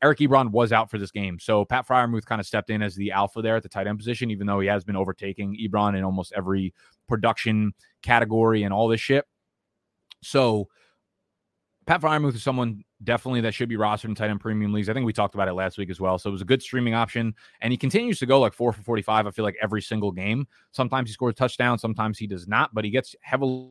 Eric 0.02 0.18
Ebron 0.18 0.50
was 0.50 0.72
out 0.72 0.90
for 0.90 0.98
this 0.98 1.11
game. 1.11 1.38
So 1.40 1.64
Pat 1.64 1.87
Freiermuth 1.87 2.24
kind 2.24 2.40
of 2.40 2.46
stepped 2.46 2.70
in 2.70 2.82
as 2.82 2.94
the 2.94 3.11
alpha 3.11 3.42
there 3.42 3.56
at 3.56 3.62
the 3.62 3.68
tight 3.68 3.87
end 3.87 3.98
position, 3.98 4.30
even 4.30 4.46
though 4.46 4.61
he 4.61 4.68
has 4.68 4.84
been 4.84 4.96
overtaking 4.96 5.58
Ebron 5.61 5.96
in 5.96 6.04
almost 6.04 6.32
every 6.37 6.72
production 7.08 7.72
category 8.02 8.62
and 8.62 8.72
all 8.72 8.88
this 8.88 9.00
shit. 9.00 9.24
So 10.22 10.68
Pat 11.87 12.00
Freiermuth 12.00 12.34
is 12.34 12.42
someone 12.42 12.84
definitely 13.02 13.40
that 13.40 13.54
should 13.54 13.68
be 13.68 13.76
rostered 13.76 14.06
in 14.06 14.14
tight 14.14 14.30
end 14.30 14.40
premium 14.40 14.72
leagues. 14.72 14.88
I 14.88 14.92
think 14.92 15.06
we 15.06 15.12
talked 15.12 15.34
about 15.34 15.48
it 15.48 15.54
last 15.54 15.78
week 15.78 15.90
as 15.90 16.00
well. 16.00 16.18
So 16.18 16.28
it 16.28 16.32
was 16.32 16.42
a 16.42 16.44
good 16.44 16.62
streaming 16.62 16.94
option. 16.94 17.34
And 17.61 17.72
he 17.72 17.76
continues 17.76 18.18
to 18.18 18.26
go 18.26 18.38
like 18.40 18.52
four 18.52 18.72
for 18.72 18.82
45, 18.82 19.26
I 19.26 19.30
feel 19.30 19.44
like 19.44 19.56
every 19.61 19.82
single 19.82 20.12
game. 20.12 20.46
Sometimes 20.70 21.08
he 21.08 21.14
scores 21.14 21.32
a 21.32 21.34
touchdown, 21.34 21.78
sometimes 21.78 22.18
he 22.18 22.26
does 22.26 22.46
not, 22.46 22.74
but 22.74 22.84
he 22.84 22.90
gets 22.90 23.16
heavily 23.22 23.70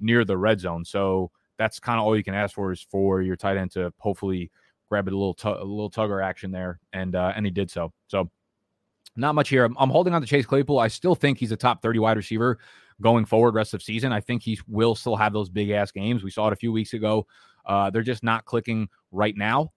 near 0.00 0.24
the 0.24 0.38
red 0.38 0.60
zone. 0.60 0.84
So 0.84 1.30
that's 1.58 1.80
kind 1.80 1.98
of 1.98 2.06
all 2.06 2.16
you 2.16 2.22
can 2.22 2.34
ask 2.34 2.54
for 2.54 2.70
is 2.70 2.86
for 2.88 3.22
your 3.22 3.36
tight 3.36 3.56
end 3.56 3.72
to 3.72 3.92
hopefully 3.98 4.50
grab 4.88 5.08
a 5.08 5.10
little 5.10 5.34
t- 5.34 5.48
a 5.48 5.64
little 5.64 5.90
tugger 5.90 6.24
action 6.24 6.50
there, 6.50 6.80
and 6.92 7.14
uh, 7.14 7.32
and 7.34 7.44
he 7.46 7.50
did 7.50 7.70
so. 7.70 7.92
So 8.08 8.30
not 9.16 9.34
much 9.34 9.48
here. 9.48 9.64
I'm, 9.64 9.76
I'm 9.78 9.90
holding 9.90 10.14
on 10.14 10.20
to 10.20 10.26
Chase 10.26 10.46
Claypool. 10.46 10.78
I 10.78 10.88
still 10.88 11.14
think 11.14 11.38
he's 11.38 11.52
a 11.52 11.56
top 11.56 11.82
30 11.82 11.98
wide 11.98 12.16
receiver 12.16 12.58
going 13.00 13.24
forward 13.24 13.54
rest 13.54 13.74
of 13.74 13.82
season. 13.82 14.12
I 14.12 14.20
think 14.20 14.42
he 14.42 14.58
will 14.68 14.94
still 14.94 15.16
have 15.16 15.32
those 15.32 15.50
big 15.50 15.70
ass 15.70 15.90
games. 15.90 16.22
We 16.22 16.30
saw 16.30 16.46
it 16.48 16.52
a 16.52 16.56
few 16.56 16.72
weeks 16.72 16.94
ago. 16.94 17.26
Uh, 17.66 17.90
they're 17.90 18.02
just 18.02 18.22
not 18.22 18.44
clicking 18.44 18.88
right 19.10 19.36
now. 19.36 19.72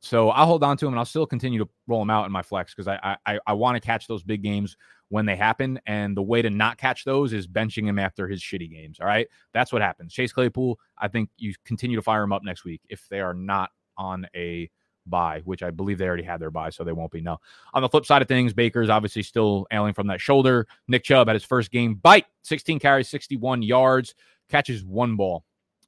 So 0.00 0.30
I'll 0.30 0.46
hold 0.46 0.62
on 0.62 0.76
to 0.78 0.86
him 0.86 0.92
and 0.92 0.98
I'll 0.98 1.06
still 1.06 1.26
continue 1.26 1.58
to 1.58 1.68
roll 1.86 2.02
him 2.02 2.10
out 2.10 2.26
in 2.26 2.32
my 2.32 2.42
flex 2.42 2.74
because 2.74 2.88
I 2.88 3.16
I, 3.24 3.38
I 3.46 3.52
want 3.54 3.76
to 3.76 3.80
catch 3.80 4.06
those 4.06 4.22
big 4.22 4.42
games 4.42 4.76
when 5.08 5.24
they 5.24 5.36
happen. 5.36 5.80
And 5.86 6.16
the 6.16 6.22
way 6.22 6.42
to 6.42 6.50
not 6.50 6.76
catch 6.76 7.04
those 7.04 7.32
is 7.32 7.46
benching 7.46 7.86
him 7.86 7.98
after 7.98 8.28
his 8.28 8.42
shitty 8.42 8.70
games. 8.70 9.00
All 9.00 9.06
right. 9.06 9.26
That's 9.52 9.72
what 9.72 9.80
happens. 9.80 10.12
Chase 10.12 10.32
Claypool, 10.32 10.78
I 10.98 11.08
think 11.08 11.30
you 11.38 11.54
continue 11.64 11.96
to 11.96 12.02
fire 12.02 12.22
him 12.22 12.32
up 12.32 12.42
next 12.44 12.64
week 12.64 12.82
if 12.90 13.08
they 13.08 13.20
are 13.20 13.32
not 13.32 13.70
on 13.96 14.26
a 14.34 14.70
buy, 15.06 15.40
which 15.44 15.62
I 15.62 15.70
believe 15.70 15.98
they 15.98 16.06
already 16.06 16.22
had 16.22 16.40
their 16.40 16.50
buy, 16.50 16.70
so 16.70 16.84
they 16.84 16.92
won't 16.92 17.12
be. 17.12 17.20
No. 17.20 17.38
On 17.74 17.82
the 17.82 17.88
flip 17.88 18.06
side 18.06 18.22
of 18.22 18.28
things, 18.28 18.52
Baker's 18.52 18.90
obviously 18.90 19.22
still 19.22 19.66
ailing 19.72 19.94
from 19.94 20.06
that 20.08 20.20
shoulder. 20.20 20.66
Nick 20.88 21.04
Chubb 21.04 21.28
had 21.28 21.34
his 21.34 21.44
first 21.44 21.70
game 21.70 21.96
bite, 21.96 22.26
16 22.42 22.78
carries, 22.78 23.08
61 23.08 23.62
yards, 23.62 24.14
catches 24.48 24.84
one 24.84 25.16
ball 25.16 25.44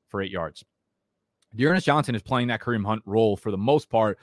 for 0.08 0.20
eight 0.20 0.30
yards. 0.30 0.64
D'Ernest 1.54 1.86
Johnson 1.86 2.14
is 2.14 2.22
playing 2.22 2.48
that 2.48 2.60
Kareem 2.60 2.84
Hunt 2.84 3.02
role 3.06 3.36
for 3.36 3.50
the 3.50 3.58
most 3.58 3.88
part. 3.88 4.18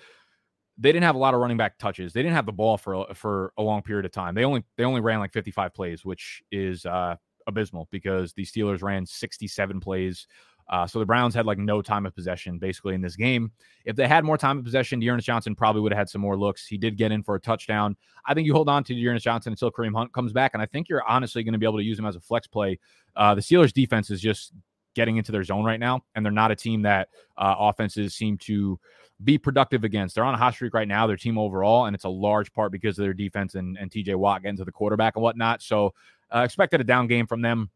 They 0.78 0.92
didn't 0.92 1.04
have 1.04 1.16
a 1.16 1.20
lot 1.20 1.34
of 1.34 1.40
running 1.40 1.58
back 1.58 1.78
touches. 1.78 2.14
They 2.14 2.22
didn't 2.22 2.36
have 2.36 2.46
the 2.46 2.52
ball 2.52 2.78
for 2.78 3.06
for 3.14 3.54
a 3.58 3.64
long 3.64 3.82
period 3.82 4.06
of 4.06 4.12
time. 4.12 4.36
They 4.36 4.44
only 4.44 4.64
they 4.76 4.84
only 4.84 5.02
ran 5.02 5.20
like 5.20 5.32
55 5.32 5.74
plays, 5.74 6.04
which 6.04 6.44
is 6.52 6.86
uh, 6.86 7.16
abysmal 7.48 7.88
because 7.92 8.34
the 8.34 8.44
Steelers 8.44 8.82
ran 8.82 9.06
67 9.06 9.80
plays. 9.80 10.28
Uh, 10.70 10.88
so 10.88 11.00
the 11.00 11.06
Browns 11.06 11.36
had 11.36 11.46
like 11.46 11.58
no 11.58 11.82
time 11.82 12.06
of 12.06 12.16
possession 12.16 12.58
basically 12.58 12.96
in 12.96 13.02
this 13.02 13.16
game. 13.16 13.52
If 13.86 13.96
they 13.96 14.08
had 14.08 14.24
more 14.24 14.38
time 14.38 14.58
of 14.58 14.64
possession, 14.64 15.00
D'Ernest 15.00 15.26
Johnson 15.26 15.56
probably 15.56 15.82
would 15.82 15.92
have 15.92 15.98
had 15.98 16.10
some 16.10 16.22
more 16.22 16.38
looks. 16.38 16.66
He 16.66 16.78
did 16.78 16.98
get 16.98 17.12
in 17.12 17.24
for 17.24 17.36
a 17.36 17.40
touchdown. 17.40 17.96
I 18.26 18.34
think 18.34 18.48
you 18.48 18.54
hold 18.54 18.70
on 18.70 18.84
to 18.86 18.96
D'Ernest 18.96 19.24
Johnson 19.24 19.54
until 19.54 19.72
Kareem 19.72 19.96
Hunt 19.96 20.14
comes 20.14 20.32
back, 20.32 20.52
and 20.54 20.62
I 20.62 20.66
think 20.66 20.90
you're 20.90 21.04
honestly 21.08 21.44
going 21.44 21.54
to 21.54 21.60
be 21.60 21.66
able 21.66 21.80
to 21.80 21.84
use 21.84 22.00
him 22.00 22.06
as 22.06 22.16
a 22.16 22.22
flex 22.22 22.48
play. 22.48 22.80
Uh, 23.16 23.36
the 23.36 23.42
Steelers 23.42 23.74
defense 23.74 24.10
is 24.10 24.22
just 24.22 24.54
getting 24.96 25.18
into 25.18 25.32
their 25.32 25.44
zone 25.44 25.66
right 25.66 25.80
now, 25.80 26.02
and 26.16 26.26
they're 26.26 26.32
not 26.32 26.52
a 26.52 26.56
team 26.56 26.84
that 26.84 27.10
uh, 27.38 27.56
offenses 27.58 28.14
seem 28.14 28.38
to 28.38 28.80
be 29.24 29.38
productive 29.38 29.84
against. 29.84 30.16
They're 30.16 30.24
on 30.24 30.34
a 30.34 30.38
hot 30.38 30.54
streak 30.54 30.74
right 30.74 30.88
now, 30.88 31.08
their 31.08 31.18
team 31.18 31.38
overall, 31.38 31.86
and 31.86 31.96
it's 31.96 32.06
a 32.06 32.10
large 32.10 32.52
part 32.54 32.72
because 32.72 32.98
of 32.98 33.04
their 33.04 33.14
defense 33.14 33.56
and, 33.56 33.78
and 33.78 33.90
TJ 33.90 34.16
Watt 34.16 34.42
getting 34.42 34.58
to 34.58 34.66
the 34.66 34.72
quarterback 34.72 35.16
and 35.16 35.24
whatnot. 35.24 35.62
So 35.62 35.94
uh, 36.34 36.40
expected 36.40 36.82
a 36.82 36.84
down 36.84 37.08
game 37.08 37.28
from 37.28 37.42
them. 37.42 37.70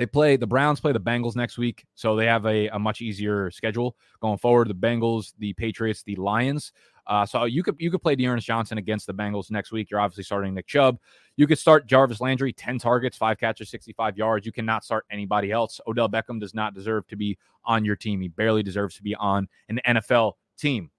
They 0.00 0.06
play 0.06 0.36
the 0.36 0.46
Browns 0.46 0.80
play 0.80 0.92
the 0.92 0.98
Bengals 0.98 1.36
next 1.36 1.58
week, 1.58 1.84
so 1.94 2.16
they 2.16 2.24
have 2.24 2.46
a, 2.46 2.68
a 2.68 2.78
much 2.78 3.02
easier 3.02 3.50
schedule 3.50 3.98
going 4.22 4.38
forward. 4.38 4.68
The 4.68 4.74
Bengals, 4.74 5.34
the 5.38 5.52
Patriots, 5.52 6.02
the 6.02 6.16
Lions. 6.16 6.72
Uh, 7.06 7.26
so 7.26 7.44
you 7.44 7.62
could 7.62 7.76
you 7.78 7.90
could 7.90 8.00
play 8.00 8.16
D'Ernest 8.16 8.46
Johnson 8.46 8.78
against 8.78 9.06
the 9.06 9.12
Bengals 9.12 9.50
next 9.50 9.72
week. 9.72 9.90
You're 9.90 10.00
obviously 10.00 10.24
starting 10.24 10.54
Nick 10.54 10.66
Chubb. 10.66 10.98
You 11.36 11.46
could 11.46 11.58
start 11.58 11.86
Jarvis 11.86 12.18
Landry, 12.18 12.50
10 12.50 12.78
targets, 12.78 13.18
five 13.18 13.36
catches, 13.36 13.68
65 13.68 14.16
yards. 14.16 14.46
You 14.46 14.52
cannot 14.52 14.84
start 14.84 15.04
anybody 15.10 15.52
else. 15.52 15.82
Odell 15.86 16.08
Beckham 16.08 16.40
does 16.40 16.54
not 16.54 16.72
deserve 16.72 17.06
to 17.08 17.16
be 17.16 17.36
on 17.66 17.84
your 17.84 17.94
team. 17.94 18.22
He 18.22 18.28
barely 18.28 18.62
deserves 18.62 18.96
to 18.96 19.02
be 19.02 19.14
on 19.16 19.48
an 19.68 19.80
NFL 19.86 20.32
team. 20.56 20.90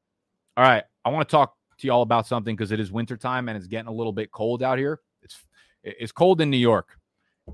All 0.58 0.64
right. 0.64 0.84
I 1.04 1.10
want 1.10 1.28
to 1.28 1.32
talk 1.32 1.56
to 1.80 1.88
y'all 1.88 2.04
about 2.04 2.28
something 2.28 2.56
because 2.56 2.72
it 2.72 2.80
is 2.80 2.92
wintertime 2.92 3.50
and 3.50 3.58
it's 3.58 3.66
getting 3.66 3.88
a 3.88 3.92
little 3.92 4.14
bit 4.14 4.32
cold 4.32 4.62
out 4.62 4.78
here. 4.78 5.00
It's 5.24 5.44
it's 5.84 6.12
cold 6.12 6.40
in 6.40 6.52
New 6.52 6.58
York. 6.58 7.00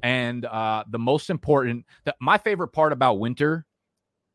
And 0.04 0.46
uh, 0.46 0.84
the 0.90 1.00
most 1.00 1.30
important, 1.30 1.86
the, 2.06 2.16
my 2.22 2.38
favorite 2.38 2.70
part 2.70 2.94
about 2.94 3.20
winter 3.20 3.66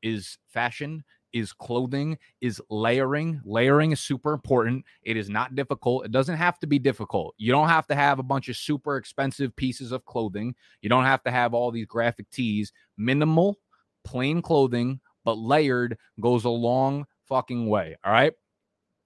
is 0.03 0.39
fashion, 0.49 1.05
is 1.33 1.53
clothing, 1.53 2.19
is 2.41 2.61
layering. 2.69 3.41
Layering 3.45 3.93
is 3.93 4.01
super 4.01 4.33
important. 4.33 4.85
It 5.03 5.17
is 5.17 5.29
not 5.31 5.55
difficult. 5.55 6.05
It 6.05 6.13
doesn't 6.13 6.37
have 6.37 6.59
to 6.61 6.67
be 6.67 6.79
difficult. 6.79 7.35
You 7.39 7.53
don't 7.53 7.69
have 7.69 7.87
to 7.89 7.95
have 7.95 8.19
a 8.19 8.25
bunch 8.25 8.49
of 8.49 8.57
super 8.57 8.97
expensive 8.97 9.55
pieces 9.57 9.93
of 9.93 10.05
clothing. 10.05 10.55
You 10.83 10.89
don't 10.89 11.05
have 11.05 11.23
to 11.25 11.31
have 11.31 11.55
all 11.55 11.71
these 11.71 11.87
graphic 11.87 12.29
tees. 12.31 12.73
Minimal, 12.97 13.59
plain 14.05 14.43
clothing, 14.43 15.01
but 15.25 15.39
layered 15.39 15.97
goes 16.21 16.45
a 16.45 16.51
long 16.51 17.07
fucking 17.29 17.69
way. 17.69 17.97
All 18.05 18.13
right. 18.13 18.33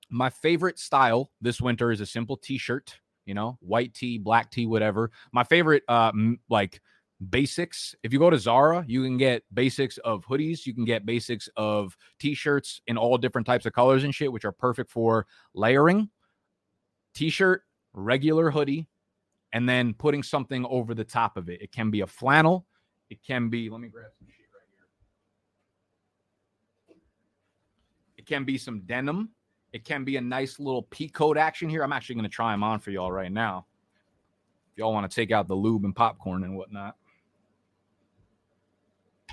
My 0.09 0.31
favorite 0.31 0.79
style 0.79 1.31
this 1.41 1.61
winter 1.61 1.91
is 1.91 2.01
a 2.01 2.07
simple 2.07 2.37
t 2.37 2.59
shirt 2.59 2.99
you 3.27 3.35
know, 3.35 3.59
white 3.61 3.93
tea, 3.93 4.19
black 4.19 4.51
tea, 4.51 4.67
whatever. 4.67 5.11
My 5.33 5.45
favorite, 5.45 5.83
uh, 5.89 6.13
m- 6.15 6.41
like 6.49 6.81
basics. 7.31 7.95
If 8.03 8.13
you 8.13 8.19
go 8.19 8.31
to 8.31 8.39
Zara, 8.39 8.85
you 8.87 9.03
can 9.03 9.17
get 9.17 9.43
basics 9.53 9.99
of 9.99 10.25
hoodies. 10.25 10.65
You 10.65 10.75
can 10.75 10.85
get 10.85 11.05
basics 11.05 11.49
of 11.57 11.97
t-shirts 12.19 12.81
in 12.87 12.97
all 12.97 13.19
different 13.19 13.47
types 13.47 13.67
of 13.67 13.73
colors 13.73 14.05
and 14.05 14.15
shit, 14.15 14.33
which 14.33 14.45
are 14.45 14.53
perfect 14.53 14.91
for 14.91 15.27
layering. 15.55 16.09
T-shirt, 17.15 17.63
regular 17.95 18.51
hoodie, 18.51 18.89
and 19.53 19.69
then 19.69 19.95
putting 19.95 20.23
something 20.23 20.67
over 20.67 20.95
the 20.95 21.05
top 21.05 21.37
of 21.37 21.49
it. 21.49 21.63
It 21.63 21.73
can 21.73 21.91
be 21.91 22.03
a 22.03 22.07
flannel. 22.07 22.67
It 23.09 23.23
can 23.23 23.49
be. 23.49 23.71
Let 23.71 23.81
me 23.81 23.89
grab 23.89 24.11
some 24.19 24.29
shit 24.29 24.47
right 24.53 24.69
here. 26.89 26.97
It 28.19 28.27
can 28.27 28.45
be 28.45 28.59
some 28.59 28.81
denim. 28.81 29.31
It 29.73 29.85
can 29.85 30.05
be 30.05 30.17
a 30.17 30.21
nice 30.21 30.59
little 30.59 30.83
pea 30.85 31.09
coat 31.09 31.37
action 31.37 31.69
here. 31.69 31.83
I'm 31.83 31.93
actually 31.93 32.15
going 32.17 32.25
to 32.25 32.31
try 32.31 32.53
them 32.53 32.63
on 32.63 32.81
for 32.81 32.91
y'all 32.91 33.13
right 33.13 33.33
now. 33.33 33.67
If 34.73 34.79
y'all 34.79 34.93
want 34.93 35.11
to 35.11 35.15
take 35.15 35.31
out 35.31 35.49
the 35.49 35.55
lube 35.55 35.85
and 35.85 35.95
popcorn 35.95 36.45
and 36.45 36.57
whatnot. 36.57 36.97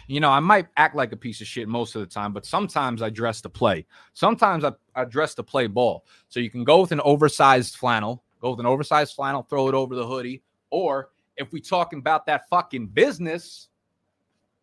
You 0.08 0.20
know, 0.20 0.30
I 0.30 0.42
might 0.42 0.68
act 0.76 0.96
like 0.96 1.14
a 1.14 1.18
piece 1.18 1.40
of 1.40 1.48
shit 1.48 1.68
most 1.68 1.96
of 1.96 2.02
the 2.02 2.08
time, 2.08 2.34
but 2.34 2.46
sometimes 2.46 3.02
I 3.02 3.10
dress 3.10 3.40
to 3.42 3.50
play. 3.50 3.86
Sometimes 4.14 4.66
I, 4.66 4.74
I 4.96 5.06
dress 5.06 5.34
to 5.36 5.44
play 5.44 5.68
ball. 5.68 6.06
So 6.28 6.40
you 6.40 6.50
can 6.50 6.64
go 6.64 6.82
with 6.82 6.92
an 6.92 7.00
oversized 7.02 7.78
flannel, 7.78 8.24
go 8.42 8.52
with 8.52 8.60
an 8.60 8.66
oversized 8.66 9.16
flannel, 9.16 9.44
throw 9.44 9.70
it 9.70 9.76
over 9.76 9.96
the 9.96 10.06
hoodie. 10.06 10.44
Or 10.72 11.12
if 11.38 11.54
we 11.54 11.62
talking 11.62 12.00
about 12.00 12.26
that 12.26 12.50
fucking 12.50 12.88
business, 12.88 13.70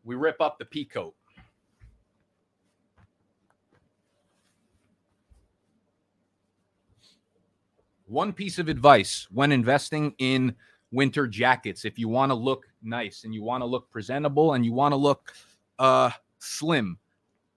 we 0.05 0.15
rip 0.15 0.41
up 0.41 0.59
the 0.59 0.65
pea 0.65 0.85
coat. 0.85 1.15
One 8.11 8.33
piece 8.33 8.59
of 8.59 8.69
advice 8.69 9.29
when 9.31 9.53
investing 9.53 10.17
in 10.19 10.57
winter 10.91 11.29
jackets, 11.29 11.85
if 11.85 11.97
you 11.97 12.09
want 12.09 12.31
to 12.31 12.35
look 12.35 12.67
nice 12.83 13.23
and 13.23 13.33
you 13.33 13.45
want 13.45 13.61
to 13.61 13.67
look 13.67 13.89
presentable 13.89 14.55
and 14.55 14.65
you 14.65 14.73
want 14.73 14.91
to 14.91 14.97
look 14.97 15.33
uh, 15.79 16.11
slim, 16.41 16.99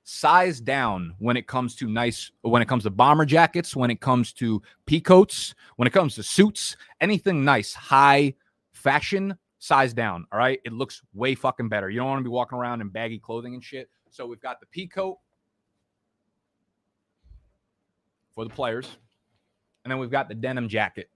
size 0.03 0.61
down 0.61 1.15
when 1.17 1.37
it 1.37 1.47
comes 1.47 1.75
to 1.77 1.87
nice, 1.87 2.29
when 2.43 2.61
it 2.61 2.67
comes 2.67 2.83
to 2.83 2.91
bomber 2.91 3.25
jackets, 3.25 3.75
when 3.75 3.89
it 3.89 3.99
comes 3.99 4.31
to 4.33 4.61
peacoats, 4.85 5.55
when 5.77 5.87
it 5.87 5.91
comes 5.91 6.13
to 6.13 6.21
suits, 6.21 6.77
anything 7.01 7.43
nice, 7.43 7.73
high 7.73 8.35
fashion, 8.73 9.35
size 9.57 9.91
down. 9.91 10.27
All 10.31 10.37
right. 10.37 10.59
It 10.65 10.71
looks 10.71 11.01
way 11.15 11.33
fucking 11.33 11.67
better. 11.67 11.89
You 11.89 11.97
don't 11.97 12.09
want 12.09 12.19
to 12.19 12.23
be 12.23 12.29
walking 12.29 12.59
around 12.59 12.81
in 12.81 12.89
baggy 12.89 13.17
clothing 13.17 13.55
and 13.55 13.63
shit. 13.63 13.89
So 14.11 14.27
we've 14.27 14.39
got 14.39 14.59
the 14.59 14.67
peacoat 14.67 15.15
for 18.35 18.43
the 18.43 18.51
players. 18.51 18.97
And 19.84 19.91
then 19.91 20.00
we've 20.00 20.12
got 20.12 20.30
the 20.30 20.36
denim 20.36 20.67
jacket. 20.67 21.10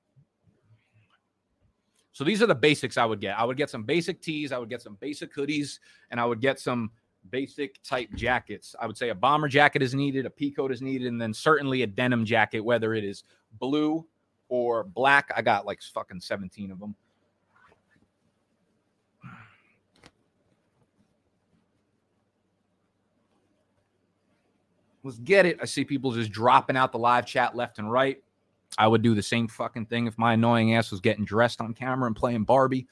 So 2.12 2.24
these 2.24 2.42
are 2.42 2.48
the 2.48 2.56
basics 2.56 2.98
I 2.98 3.06
would 3.06 3.22
get. 3.22 3.38
I 3.38 3.44
would 3.44 3.58
get 3.58 3.70
some 3.70 3.84
basic 3.84 4.22
tees, 4.22 4.52
I 4.52 4.58
would 4.58 4.70
get 4.70 4.82
some 4.82 4.98
basic 5.00 5.34
hoodies, 5.36 5.80
and 6.10 6.20
I 6.20 6.26
would 6.26 6.42
get 6.42 6.60
some 6.60 6.90
basic 7.30 7.82
type 7.84 8.10
jackets. 8.16 8.76
I 8.80 8.88
would 8.88 8.98
say 8.98 9.10
a 9.10 9.16
bomber 9.16 9.48
jacket 9.48 9.82
is 9.84 9.94
needed, 9.94 10.26
a 10.26 10.30
peacoat 10.30 10.72
is 10.72 10.82
needed, 10.82 11.08
and 11.08 11.22
then 11.22 11.34
certainly 11.34 11.84
a 11.84 11.88
denim 11.88 12.26
jacket, 12.26 12.62
whether 12.62 12.94
it 12.96 13.04
is 13.04 13.24
blue 13.60 14.06
or 14.50 14.84
black. 14.84 15.32
I 15.36 15.42
got 15.42 15.66
like 15.66 15.82
fucking 15.82 16.22
17 16.22 16.72
of 16.72 16.80
them. 16.80 16.96
Let's 25.04 25.20
get 25.20 25.46
it. 25.46 25.60
I 25.62 25.66
see 25.66 25.86
people 25.86 26.12
just 26.12 26.32
dropping 26.32 26.76
out 26.76 26.92
the 26.92 27.00
live 27.00 27.26
chat 27.26 27.56
left 27.56 27.80
and 27.80 27.90
right. 27.90 28.22
I 28.78 28.88
would 28.88 29.02
do 29.02 29.16
the 29.16 29.24
same 29.24 29.48
fucking 29.48 29.88
thing 29.88 30.08
if 30.08 30.18
my 30.18 30.34
annoying 30.34 30.76
ass 30.76 30.92
was 30.92 31.00
getting 31.00 31.26
dressed 31.26 31.62
on 31.62 31.74
camera 31.74 32.08
and 32.08 32.16
playing 32.16 32.44
Barbie. 32.44 32.88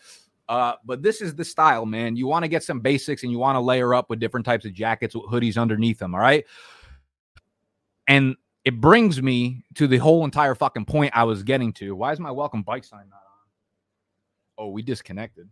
Uh, 0.48 0.74
but 0.86 1.02
this 1.02 1.22
is 1.22 1.36
the 1.36 1.46
style, 1.46 1.86
man. 1.86 2.16
You 2.16 2.28
want 2.28 2.44
to 2.44 2.50
get 2.50 2.64
some 2.64 2.80
basics 2.80 3.24
and 3.24 3.32
you 3.32 3.40
want 3.40 3.56
to 3.56 3.60
layer 3.60 3.94
up 3.94 4.10
with 4.10 4.20
different 4.20 4.46
types 4.46 4.66
of 4.66 4.74
jackets 4.74 5.16
with 5.16 5.26
hoodies 5.26 5.58
underneath 5.58 6.00
them. 6.00 6.14
All 6.14 6.22
right. 6.22 6.46
And 8.08 8.36
it 8.64 8.80
brings 8.80 9.22
me 9.22 9.64
to 9.76 9.88
the 9.88 9.98
whole 9.98 10.24
entire 10.26 10.56
fucking 10.56 10.86
point 10.86 11.16
I 11.16 11.24
was 11.24 11.44
getting 11.44 11.74
to. 11.74 11.96
Why 11.96 12.12
is 12.12 12.20
my 12.20 12.32
welcome 12.32 12.64
bike 12.64 12.84
sign 12.84 13.10
not 13.10 13.18
on? 13.18 13.22
Oh, 14.58 14.70
we 14.70 14.82
disconnected. 14.82 15.50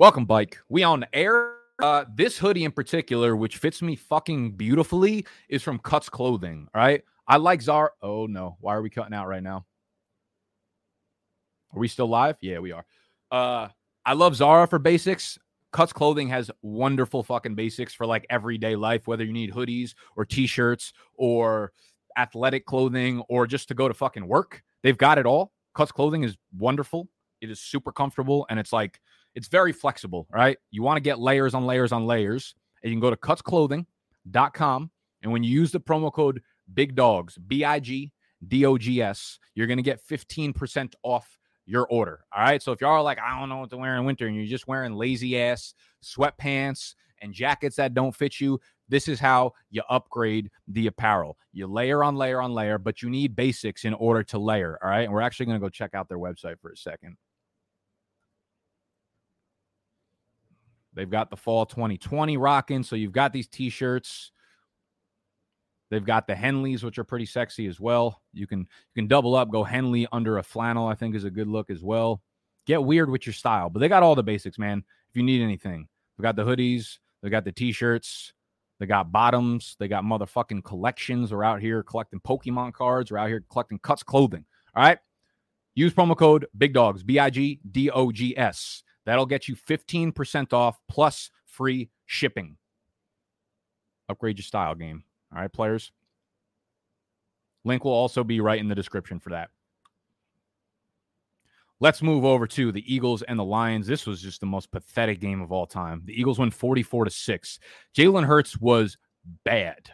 Welcome, 0.00 0.24
bike. 0.24 0.56
We 0.70 0.82
on 0.82 1.04
air. 1.12 1.56
Uh, 1.78 2.06
this 2.14 2.38
hoodie 2.38 2.64
in 2.64 2.72
particular, 2.72 3.36
which 3.36 3.58
fits 3.58 3.82
me 3.82 3.96
fucking 3.96 4.52
beautifully, 4.52 5.26
is 5.50 5.62
from 5.62 5.78
Cuts 5.78 6.08
Clothing. 6.08 6.68
Right. 6.74 7.04
I 7.28 7.36
like 7.36 7.60
Zara. 7.60 7.90
Oh 8.00 8.24
no. 8.24 8.56
Why 8.60 8.74
are 8.76 8.80
we 8.80 8.88
cutting 8.88 9.12
out 9.12 9.28
right 9.28 9.42
now? 9.42 9.66
Are 11.74 11.78
we 11.78 11.86
still 11.86 12.06
live? 12.06 12.36
Yeah, 12.40 12.60
we 12.60 12.72
are. 12.72 12.86
Uh, 13.30 13.68
I 14.06 14.14
love 14.14 14.36
Zara 14.36 14.66
for 14.66 14.78
basics. 14.78 15.38
Cuts 15.70 15.92
Clothing 15.92 16.30
has 16.30 16.50
wonderful 16.62 17.22
fucking 17.22 17.54
basics 17.54 17.92
for 17.92 18.06
like 18.06 18.24
everyday 18.30 18.76
life, 18.76 19.06
whether 19.06 19.24
you 19.24 19.34
need 19.34 19.52
hoodies 19.52 19.92
or 20.16 20.24
t-shirts 20.24 20.94
or 21.16 21.72
athletic 22.16 22.64
clothing 22.64 23.20
or 23.28 23.46
just 23.46 23.68
to 23.68 23.74
go 23.74 23.86
to 23.86 23.92
fucking 23.92 24.26
work. 24.26 24.62
They've 24.82 24.96
got 24.96 25.18
it 25.18 25.26
all. 25.26 25.52
Cuts 25.74 25.92
Clothing 25.92 26.24
is 26.24 26.38
wonderful. 26.56 27.06
It 27.42 27.50
is 27.50 27.60
super 27.60 27.92
comfortable 27.92 28.46
and 28.48 28.58
it's 28.58 28.72
like 28.72 28.98
it's 29.34 29.48
very 29.48 29.72
flexible, 29.72 30.26
right? 30.30 30.58
You 30.70 30.82
want 30.82 30.96
to 30.96 31.00
get 31.00 31.18
layers 31.18 31.54
on 31.54 31.66
layers 31.66 31.92
on 31.92 32.06
layers. 32.06 32.54
And 32.82 32.90
you 32.90 32.96
can 32.96 33.00
go 33.00 33.10
to 33.10 33.16
cutsclothing.com. 33.16 34.90
And 35.22 35.32
when 35.32 35.44
you 35.44 35.50
use 35.50 35.72
the 35.72 35.80
promo 35.80 36.12
code 36.12 36.42
Big 36.72 36.94
Dogs, 36.94 37.36
B 37.36 37.64
I 37.64 37.80
G 37.80 38.12
D 38.46 38.64
O 38.64 38.78
G 38.78 39.02
S, 39.02 39.38
you're 39.54 39.66
going 39.66 39.76
to 39.76 39.82
get 39.82 40.00
15% 40.06 40.94
off 41.02 41.38
your 41.66 41.86
order. 41.88 42.24
All 42.34 42.42
right. 42.42 42.62
So 42.62 42.72
if 42.72 42.80
y'all 42.80 42.92
are 42.92 43.02
like, 43.02 43.18
I 43.18 43.38
don't 43.38 43.48
know 43.48 43.58
what 43.58 43.70
to 43.70 43.76
wear 43.76 43.96
in 43.96 44.04
winter, 44.04 44.26
and 44.26 44.34
you're 44.34 44.46
just 44.46 44.66
wearing 44.66 44.94
lazy 44.94 45.38
ass 45.38 45.74
sweatpants 46.02 46.94
and 47.20 47.34
jackets 47.34 47.76
that 47.76 47.92
don't 47.92 48.16
fit 48.16 48.40
you, 48.40 48.58
this 48.88 49.08
is 49.08 49.20
how 49.20 49.52
you 49.70 49.82
upgrade 49.90 50.50
the 50.66 50.86
apparel. 50.86 51.36
You 51.52 51.66
layer 51.66 52.02
on 52.02 52.16
layer 52.16 52.40
on 52.40 52.54
layer, 52.54 52.78
but 52.78 53.02
you 53.02 53.10
need 53.10 53.36
basics 53.36 53.84
in 53.84 53.94
order 53.94 54.22
to 54.24 54.38
layer. 54.38 54.78
All 54.82 54.88
right. 54.88 55.04
And 55.04 55.12
we're 55.12 55.20
actually 55.20 55.46
going 55.46 55.60
to 55.60 55.64
go 55.64 55.68
check 55.68 55.94
out 55.94 56.08
their 56.08 56.18
website 56.18 56.58
for 56.60 56.70
a 56.70 56.76
second. 56.76 57.16
They've 60.94 61.10
got 61.10 61.30
the 61.30 61.36
fall 61.36 61.66
2020 61.66 62.36
rocking. 62.36 62.82
So 62.82 62.96
you've 62.96 63.12
got 63.12 63.32
these 63.32 63.48
t-shirts. 63.48 64.32
They've 65.90 66.04
got 66.04 66.26
the 66.26 66.34
Henleys, 66.34 66.84
which 66.84 66.98
are 66.98 67.04
pretty 67.04 67.26
sexy 67.26 67.66
as 67.66 67.80
well. 67.80 68.22
You 68.32 68.46
can 68.46 68.60
you 68.60 68.66
can 68.94 69.08
double 69.08 69.34
up, 69.34 69.50
go 69.50 69.64
Henley 69.64 70.06
under 70.12 70.38
a 70.38 70.42
flannel. 70.42 70.86
I 70.86 70.94
think 70.94 71.14
is 71.14 71.24
a 71.24 71.30
good 71.30 71.48
look 71.48 71.70
as 71.70 71.82
well. 71.82 72.22
Get 72.66 72.84
weird 72.84 73.10
with 73.10 73.26
your 73.26 73.32
style, 73.32 73.70
but 73.70 73.80
they 73.80 73.88
got 73.88 74.02
all 74.02 74.14
the 74.14 74.22
basics, 74.22 74.58
man. 74.58 74.84
If 75.08 75.16
you 75.16 75.24
need 75.24 75.42
anything, 75.42 75.88
they 76.16 76.22
got 76.22 76.36
the 76.36 76.44
hoodies, 76.44 76.98
they 77.22 77.30
got 77.30 77.44
the 77.44 77.50
t-shirts, 77.50 78.32
they 78.78 78.86
got 78.86 79.10
bottoms, 79.10 79.76
they 79.80 79.88
got 79.88 80.04
motherfucking 80.04 80.62
collections. 80.62 81.32
We're 81.32 81.42
out 81.42 81.60
here 81.60 81.82
collecting 81.82 82.20
Pokemon 82.20 82.72
cards. 82.74 83.10
We're 83.10 83.18
out 83.18 83.28
here 83.28 83.42
collecting 83.50 83.78
cuts 83.80 84.02
clothing. 84.02 84.44
All 84.76 84.82
right. 84.84 84.98
Use 85.74 85.92
promo 85.92 86.16
code 86.16 86.46
Big 86.56 86.72
Dogs 86.72 87.02
B 87.02 87.18
I 87.18 87.30
G 87.30 87.60
D 87.68 87.90
O 87.90 88.12
G 88.12 88.36
S. 88.36 88.82
That'll 89.10 89.26
get 89.26 89.48
you 89.48 89.56
15% 89.56 90.52
off 90.52 90.78
plus 90.88 91.32
free 91.44 91.90
shipping. 92.06 92.56
Upgrade 94.08 94.38
your 94.38 94.44
style 94.44 94.76
game. 94.76 95.02
All 95.34 95.40
right, 95.40 95.52
players. 95.52 95.90
Link 97.64 97.84
will 97.84 97.90
also 97.90 98.22
be 98.22 98.40
right 98.40 98.60
in 98.60 98.68
the 98.68 98.74
description 98.76 99.18
for 99.18 99.30
that. 99.30 99.50
Let's 101.80 102.02
move 102.02 102.24
over 102.24 102.46
to 102.46 102.70
the 102.70 102.84
Eagles 102.86 103.22
and 103.22 103.36
the 103.36 103.44
Lions. 103.44 103.88
This 103.88 104.06
was 104.06 104.22
just 104.22 104.38
the 104.38 104.46
most 104.46 104.70
pathetic 104.70 105.18
game 105.18 105.40
of 105.40 105.50
all 105.50 105.66
time. 105.66 106.02
The 106.04 106.14
Eagles 106.14 106.38
won 106.38 106.52
44 106.52 107.06
to 107.06 107.10
6. 107.10 107.58
Jalen 107.96 108.24
Hurts 108.24 108.60
was 108.60 108.96
bad. 109.44 109.90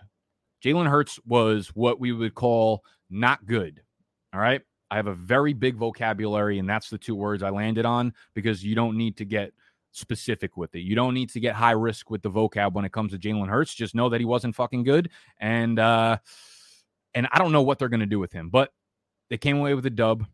Jalen 0.62 0.90
Hurts 0.90 1.18
was 1.24 1.68
what 1.68 1.98
we 1.98 2.12
would 2.12 2.34
call 2.34 2.84
not 3.08 3.46
good. 3.46 3.80
All 4.34 4.40
right. 4.40 4.60
I 4.90 4.96
have 4.96 5.06
a 5.06 5.14
very 5.14 5.52
big 5.52 5.76
vocabulary, 5.76 6.58
and 6.58 6.68
that's 6.68 6.90
the 6.90 6.98
two 6.98 7.14
words 7.14 7.42
I 7.42 7.50
landed 7.50 7.84
on 7.84 8.14
because 8.34 8.64
you 8.64 8.74
don't 8.74 8.96
need 8.96 9.16
to 9.16 9.24
get 9.24 9.52
specific 9.92 10.56
with 10.56 10.74
it. 10.74 10.80
You 10.80 10.94
don't 10.94 11.14
need 11.14 11.30
to 11.30 11.40
get 11.40 11.54
high 11.54 11.72
risk 11.72 12.10
with 12.10 12.22
the 12.22 12.30
vocab 12.30 12.74
when 12.74 12.84
it 12.84 12.92
comes 12.92 13.12
to 13.12 13.18
Jalen 13.18 13.48
Hurts. 13.48 13.74
Just 13.74 13.94
know 13.94 14.08
that 14.10 14.20
he 14.20 14.26
wasn't 14.26 14.54
fucking 14.54 14.84
good. 14.84 15.10
And 15.40 15.78
uh 15.78 16.18
and 17.14 17.26
I 17.32 17.38
don't 17.38 17.52
know 17.52 17.62
what 17.62 17.78
they're 17.78 17.88
gonna 17.88 18.06
do 18.06 18.20
with 18.20 18.32
him, 18.32 18.50
but 18.50 18.72
they 19.30 19.38
came 19.38 19.58
away 19.58 19.74
with 19.74 19.86
a 19.86 19.90
dub. 19.90 20.26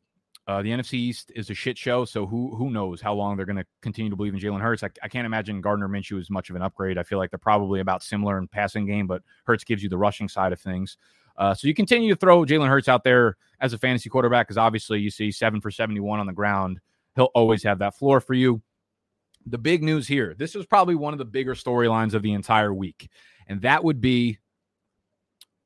Uh, 0.48 0.60
the 0.60 0.70
NFC 0.70 0.94
East 0.94 1.30
is 1.36 1.50
a 1.50 1.54
shit 1.54 1.78
show, 1.78 2.04
so 2.04 2.26
who 2.26 2.56
who 2.56 2.68
knows 2.70 3.00
how 3.00 3.14
long 3.14 3.36
they're 3.36 3.46
going 3.46 3.56
to 3.56 3.64
continue 3.80 4.10
to 4.10 4.16
believe 4.16 4.34
in 4.34 4.40
Jalen 4.40 4.60
Hurts? 4.60 4.82
I, 4.82 4.90
I, 5.00 5.06
can't 5.06 5.24
imagine 5.24 5.60
Gardner 5.60 5.88
Minshew 5.88 6.18
is 6.18 6.30
much 6.30 6.50
of 6.50 6.56
an 6.56 6.62
upgrade. 6.62 6.98
I 6.98 7.04
feel 7.04 7.18
like 7.18 7.30
they're 7.30 7.38
probably 7.38 7.78
about 7.78 8.02
similar 8.02 8.38
in 8.38 8.48
passing 8.48 8.84
game, 8.84 9.06
but 9.06 9.22
Hurts 9.44 9.62
gives 9.62 9.84
you 9.84 9.88
the 9.88 9.98
rushing 9.98 10.28
side 10.28 10.52
of 10.52 10.60
things. 10.60 10.96
Uh, 11.36 11.54
so 11.54 11.66
you 11.66 11.74
continue 11.74 12.12
to 12.12 12.18
throw 12.18 12.44
Jalen 12.44 12.68
Hurts 12.68 12.88
out 12.88 13.04
there 13.04 13.36
as 13.60 13.72
a 13.72 13.78
fantasy 13.78 14.08
quarterback 14.08 14.46
because 14.46 14.58
obviously 14.58 15.00
you 15.00 15.10
see 15.10 15.30
seven 15.30 15.60
for 15.60 15.70
seventy 15.70 16.00
one 16.00 16.20
on 16.20 16.26
the 16.26 16.32
ground. 16.32 16.80
He'll 17.16 17.30
always 17.34 17.62
have 17.62 17.78
that 17.80 17.96
floor 17.96 18.20
for 18.20 18.34
you. 18.34 18.62
The 19.46 19.58
big 19.58 19.82
news 19.82 20.06
here. 20.06 20.34
This 20.38 20.54
is 20.54 20.66
probably 20.66 20.94
one 20.94 21.12
of 21.12 21.18
the 21.18 21.24
bigger 21.24 21.54
storylines 21.54 22.14
of 22.14 22.22
the 22.22 22.32
entire 22.32 22.72
week, 22.72 23.08
and 23.48 23.60
that 23.62 23.82
would 23.82 24.00
be 24.00 24.38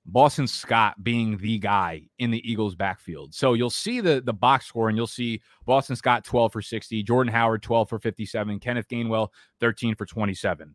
Boston 0.06 0.46
Scott 0.46 1.02
being 1.02 1.36
the 1.36 1.58
guy 1.58 2.02
in 2.18 2.30
the 2.30 2.50
Eagles 2.50 2.76
backfield. 2.76 3.34
So 3.34 3.54
you'll 3.54 3.70
see 3.70 4.00
the 4.00 4.22
the 4.24 4.32
box 4.32 4.66
score 4.66 4.88
and 4.88 4.96
you'll 4.96 5.06
see 5.08 5.42
Boston 5.66 5.96
Scott 5.96 6.24
12 6.24 6.52
for 6.52 6.62
60, 6.62 7.02
Jordan 7.02 7.32
Howard 7.32 7.62
12 7.62 7.88
for 7.88 7.98
57, 7.98 8.60
Kenneth 8.60 8.88
Gainwell 8.88 9.28
13 9.60 9.96
for 9.96 10.06
27. 10.06 10.74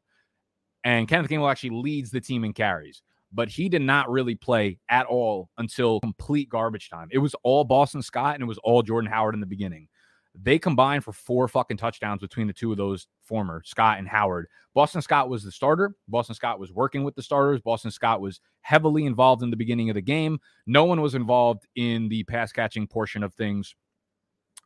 And 0.84 1.08
Kenneth 1.08 1.30
Gainwell 1.30 1.50
actually 1.50 1.82
leads 1.82 2.12
the 2.12 2.20
team 2.20 2.44
in 2.44 2.54
carries, 2.54 3.02
but 3.34 3.50
he 3.50 3.70
did 3.70 3.82
not 3.82 4.10
really 4.10 4.36
play 4.36 4.78
at 4.89 5.06
all 5.06 5.50
until 5.58 6.00
complete 6.02 6.50
garbage 6.50 6.89
time. 6.89 7.08
It 7.12 7.20
was 7.20 7.36
all 7.44 7.63
Boston 7.63 8.02
Scott 8.02 8.36
and 8.36 8.44
it 8.44 8.48
was 8.48 8.60
all 8.60 8.82
Jordan 8.82 9.10
Howard 9.10 9.34
in 9.34 9.39
the 9.39 9.46
beginning. 9.46 9.88
They 10.34 10.60
combined 10.60 11.04
for 11.04 11.12
four 11.12 11.48
fucking 11.48 11.78
touchdowns 11.78 12.22
between 12.22 12.48
the 12.48 12.54
two 12.54 12.72
of 12.72 12.78
those 12.78 13.08
former 13.22 13.62
Scott 13.65 14.00
and 14.00 14.08
Howard. 14.08 14.48
Boston 14.74 15.02
Scott 15.02 15.30
was 15.30 15.44
the 15.44 15.52
starter. 15.52 15.94
Boston 16.08 16.36
Scott 16.36 16.60
was 16.60 16.72
working 16.72 17.04
with 17.04 17.15
the 17.15 17.24
starters. 17.24 17.60
Boston 17.62 17.91
Scott 17.91 18.22
was 18.22 18.39
heavily 18.62 19.06
involved 19.06 19.44
in 19.44 19.50
the 19.50 19.58
beginning 19.58 19.89
of 19.89 19.96
the 19.96 20.02
game. 20.02 20.39
No 20.65 20.86
one 20.86 21.02
was 21.02 21.15
involved 21.15 21.67
in 21.76 22.08
the 22.08 22.24
pass 22.24 22.54
catching 22.54 22.88
portion 22.88 23.24
of 23.24 23.34
things. 23.34 23.76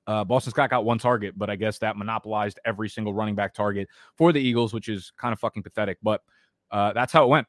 Uh, 0.06 0.24
Boston 0.24 0.52
Scott 0.52 0.70
got 0.70 0.86
one 0.86 1.00
target, 1.00 1.34
but 1.36 1.50
I 1.50 1.56
guess 1.56 1.80
that 1.80 1.98
monopolized 1.98 2.60
every 2.64 2.90
single 2.90 3.16
running 3.16 3.34
back 3.34 3.56
target 3.56 3.88
for 4.16 4.32
the 4.32 4.40
Eagles, 4.40 4.72
which 4.72 4.88
is 4.88 5.12
kind 5.18 5.34
of 5.34 5.40
fucking 5.40 5.64
pathetic. 5.64 5.98
But 6.04 6.22
uh, 6.70 6.94
that's 6.94 7.12
how 7.12 7.24
it 7.24 7.30
went. 7.30 7.48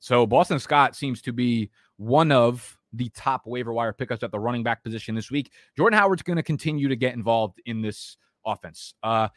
So 0.00 0.26
Boston 0.26 0.58
Scott 0.58 0.96
seems 0.96 1.22
to 1.22 1.32
be 1.32 1.70
one 1.96 2.32
of 2.32 2.78
the 2.92 3.10
top 3.10 3.46
waiver 3.46 3.72
wire 3.72 3.92
pickups 3.92 4.22
at 4.22 4.30
the 4.30 4.38
running 4.38 4.62
back 4.62 4.82
position 4.82 5.14
this 5.14 5.30
week. 5.30 5.52
Jordan 5.76 5.98
Howard's 5.98 6.22
going 6.22 6.36
to 6.36 6.42
continue 6.42 6.88
to 6.88 6.96
get 6.96 7.14
involved 7.14 7.60
in 7.66 7.82
this 7.82 8.16
offense. 8.46 8.94
Uh, 9.02 9.28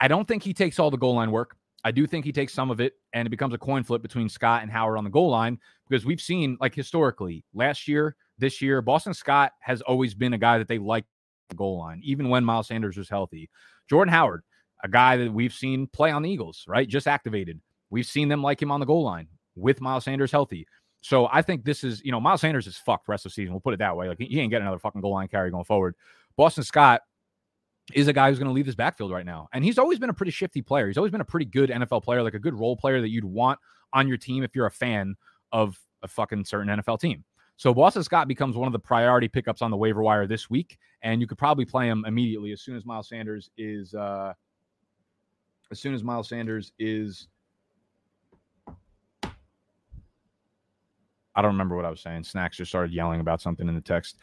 I 0.00 0.08
don't 0.08 0.26
think 0.26 0.42
he 0.42 0.52
takes 0.52 0.78
all 0.78 0.90
the 0.90 0.96
goal 0.96 1.14
line 1.14 1.30
work. 1.30 1.56
I 1.84 1.90
do 1.90 2.06
think 2.06 2.24
he 2.24 2.32
takes 2.32 2.52
some 2.52 2.70
of 2.70 2.80
it, 2.80 2.94
and 3.12 3.26
it 3.26 3.30
becomes 3.30 3.54
a 3.54 3.58
coin 3.58 3.82
flip 3.82 4.02
between 4.02 4.28
Scott 4.28 4.62
and 4.62 4.70
Howard 4.70 4.98
on 4.98 5.04
the 5.04 5.10
goal 5.10 5.30
line 5.30 5.58
because 5.88 6.04
we've 6.04 6.20
seen, 6.20 6.56
like 6.60 6.74
historically, 6.74 7.44
last 7.54 7.88
year, 7.88 8.14
this 8.38 8.62
year, 8.62 8.82
Boston 8.82 9.14
Scott 9.14 9.52
has 9.60 9.80
always 9.82 10.14
been 10.14 10.32
a 10.32 10.38
guy 10.38 10.58
that 10.58 10.68
they 10.68 10.78
like 10.78 11.04
the 11.48 11.56
goal 11.56 11.78
line, 11.78 12.00
even 12.04 12.28
when 12.28 12.44
Miles 12.44 12.68
Sanders 12.68 12.96
was 12.96 13.08
healthy. 13.08 13.50
Jordan 13.88 14.12
Howard, 14.12 14.42
a 14.84 14.88
guy 14.88 15.16
that 15.16 15.32
we've 15.32 15.52
seen 15.52 15.88
play 15.88 16.10
on 16.10 16.22
the 16.22 16.30
Eagles, 16.30 16.64
right? 16.68 16.88
Just 16.88 17.08
activated. 17.08 17.60
We've 17.90 18.06
seen 18.06 18.28
them 18.28 18.42
like 18.42 18.62
him 18.62 18.70
on 18.70 18.80
the 18.80 18.86
goal 18.86 19.02
line 19.02 19.28
with 19.54 19.80
Miles 19.80 20.04
Sanders 20.04 20.32
healthy. 20.32 20.66
So 21.00 21.28
I 21.32 21.42
think 21.42 21.64
this 21.64 21.82
is, 21.82 22.02
you 22.04 22.12
know, 22.12 22.20
Miles 22.20 22.40
Sanders 22.40 22.66
is 22.66 22.76
fucked 22.76 23.08
rest 23.08 23.26
of 23.26 23.32
the 23.32 23.34
season. 23.34 23.52
We'll 23.52 23.60
put 23.60 23.74
it 23.74 23.78
that 23.78 23.96
way. 23.96 24.08
Like 24.08 24.18
he 24.18 24.38
ain't 24.40 24.50
getting 24.50 24.66
another 24.66 24.78
fucking 24.78 25.00
goal 25.00 25.12
line 25.12 25.28
carry 25.28 25.50
going 25.50 25.64
forward. 25.64 25.96
Boston 26.36 26.64
Scott 26.64 27.02
is 27.92 28.06
a 28.08 28.12
guy 28.12 28.28
who's 28.28 28.38
going 28.38 28.48
to 28.48 28.54
leave 28.54 28.66
this 28.66 28.76
backfield 28.76 29.10
right 29.10 29.26
now. 29.26 29.48
And 29.52 29.64
he's 29.64 29.78
always 29.78 29.98
been 29.98 30.10
a 30.10 30.14
pretty 30.14 30.30
shifty 30.30 30.62
player. 30.62 30.86
He's 30.86 30.96
always 30.96 31.10
been 31.10 31.20
a 31.20 31.24
pretty 31.24 31.46
good 31.46 31.70
NFL 31.70 32.04
player, 32.04 32.22
like 32.22 32.34
a 32.34 32.38
good 32.38 32.54
role 32.54 32.76
player 32.76 33.00
that 33.00 33.10
you'd 33.10 33.24
want 33.24 33.58
on 33.92 34.06
your 34.06 34.16
team 34.16 34.44
if 34.44 34.54
you're 34.54 34.66
a 34.66 34.70
fan 34.70 35.16
of 35.50 35.78
a 36.02 36.08
fucking 36.08 36.44
certain 36.44 36.68
NFL 36.68 37.00
team. 37.00 37.24
So 37.56 37.74
Boston 37.74 38.02
Scott 38.02 38.28
becomes 38.28 38.56
one 38.56 38.66
of 38.66 38.72
the 38.72 38.78
priority 38.78 39.28
pickups 39.28 39.62
on 39.62 39.70
the 39.70 39.76
waiver 39.76 40.02
wire 40.02 40.26
this 40.26 40.48
week, 40.48 40.78
and 41.02 41.20
you 41.20 41.26
could 41.26 41.38
probably 41.38 41.64
play 41.64 41.86
him 41.86 42.04
immediately 42.06 42.52
as 42.52 42.60
soon 42.60 42.76
as 42.76 42.84
Miles 42.84 43.08
Sanders 43.08 43.50
is 43.56 43.94
uh 43.94 44.32
as 45.70 45.78
soon 45.78 45.94
as 45.94 46.02
Miles 46.02 46.28
Sanders 46.28 46.72
is 46.78 47.28
I 51.34 51.42
don't 51.42 51.52
remember 51.52 51.76
what 51.76 51.84
I 51.84 51.90
was 51.90 52.00
saying. 52.00 52.24
Snacks 52.24 52.56
just 52.56 52.70
started 52.70 52.92
yelling 52.92 53.20
about 53.20 53.40
something 53.40 53.68
in 53.68 53.74
the 53.74 53.80
text. 53.80 54.16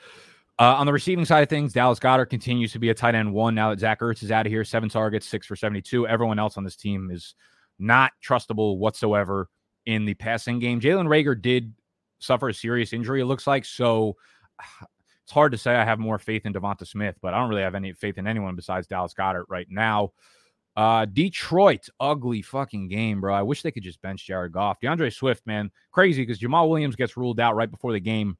Uh, 0.59 0.75
on 0.75 0.85
the 0.85 0.93
receiving 0.93 1.23
side 1.23 1.41
of 1.41 1.49
things, 1.49 1.71
Dallas 1.71 1.99
Goedert 1.99 2.29
continues 2.29 2.73
to 2.73 2.79
be 2.79 2.89
a 2.89 2.93
tight 2.93 3.15
end 3.15 3.33
one 3.33 3.55
now 3.55 3.69
that 3.69 3.79
Zach 3.79 4.01
Ertz 4.01 4.23
is 4.23 4.31
out 4.31 4.45
of 4.45 4.51
here. 4.51 4.65
Seven 4.65 4.89
targets, 4.89 5.25
six 5.25 5.47
for 5.47 5.55
72. 5.55 6.05
Everyone 6.05 6.37
else 6.37 6.57
on 6.57 6.65
this 6.65 6.75
team 6.75 7.09
is 7.11 7.33
not 7.79 8.11
trustable 8.21 8.77
whatsoever 8.77 9.49
in 9.85 10.03
the 10.03 10.13
passing 10.15 10.59
game. 10.59 10.81
Jalen 10.81 11.07
Reagor 11.07 11.41
did 11.41 11.73
suffer 12.19 12.49
a 12.49 12.53
serious 12.53 12.91
injury, 12.91 13.21
it 13.21 13.25
looks 13.25 13.47
like. 13.47 13.63
So 13.63 14.17
it's 15.23 15.31
hard 15.31 15.53
to 15.53 15.57
say 15.57 15.75
I 15.75 15.85
have 15.85 15.97
more 15.97 16.19
faith 16.19 16.45
in 16.45 16.53
Devonta 16.53 16.85
Smith, 16.85 17.15
but 17.21 17.33
I 17.33 17.39
don't 17.39 17.49
really 17.49 17.61
have 17.61 17.75
any 17.75 17.93
faith 17.93 18.17
in 18.17 18.27
anyone 18.27 18.57
besides 18.57 18.85
Dallas 18.85 19.13
Goedert 19.13 19.45
right 19.47 19.67
now. 19.69 20.11
Uh, 20.79 21.03
Detroit, 21.03 21.89
ugly 21.99 22.41
fucking 22.41 22.87
game, 22.87 23.19
bro. 23.19 23.33
I 23.35 23.41
wish 23.41 23.63
they 23.63 23.71
could 23.71 23.83
just 23.83 24.01
bench 24.01 24.25
Jared 24.25 24.53
Goff. 24.53 24.79
DeAndre 24.79 25.13
Swift, 25.13 25.45
man, 25.45 25.69
crazy 25.91 26.21
because 26.21 26.39
Jamaal 26.39 26.69
Williams 26.69 26.95
gets 26.95 27.17
ruled 27.17 27.41
out 27.41 27.57
right 27.57 27.69
before 27.69 27.91
the 27.91 27.99
game. 27.99 28.37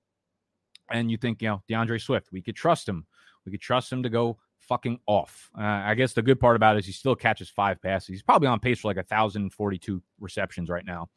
And 0.89 1.12
you 1.12 1.17
think, 1.17 1.41
you 1.41 1.49
know, 1.49 1.62
DeAndre 1.69 2.02
Swift, 2.02 2.30
we 2.32 2.41
could 2.41 2.56
trust 2.56 2.88
him. 2.88 3.06
We 3.45 3.52
could 3.52 3.60
trust 3.60 3.91
him 3.91 4.04
to 4.04 4.10
go 4.10 4.38
fucking 4.58 5.02
off. 5.06 5.49
Uh, 5.54 5.63
I 5.63 5.95
guess 5.95 6.13
the 6.13 6.21
good 6.21 6.39
part 6.39 6.56
about 6.56 6.78
it 6.78 6.80
is 6.80 6.86
he 6.86 6.93
still 6.93 7.13
catches 7.13 7.49
five 7.49 7.82
passes. 7.82 8.08
He's 8.08 8.23
probably 8.23 8.47
on 8.47 8.62
pace 8.62 8.80
for 8.80 8.88
like 8.88 8.95
1,042 8.95 10.02
receptions 10.21 10.69
right 10.69 10.86
now. 10.86 11.10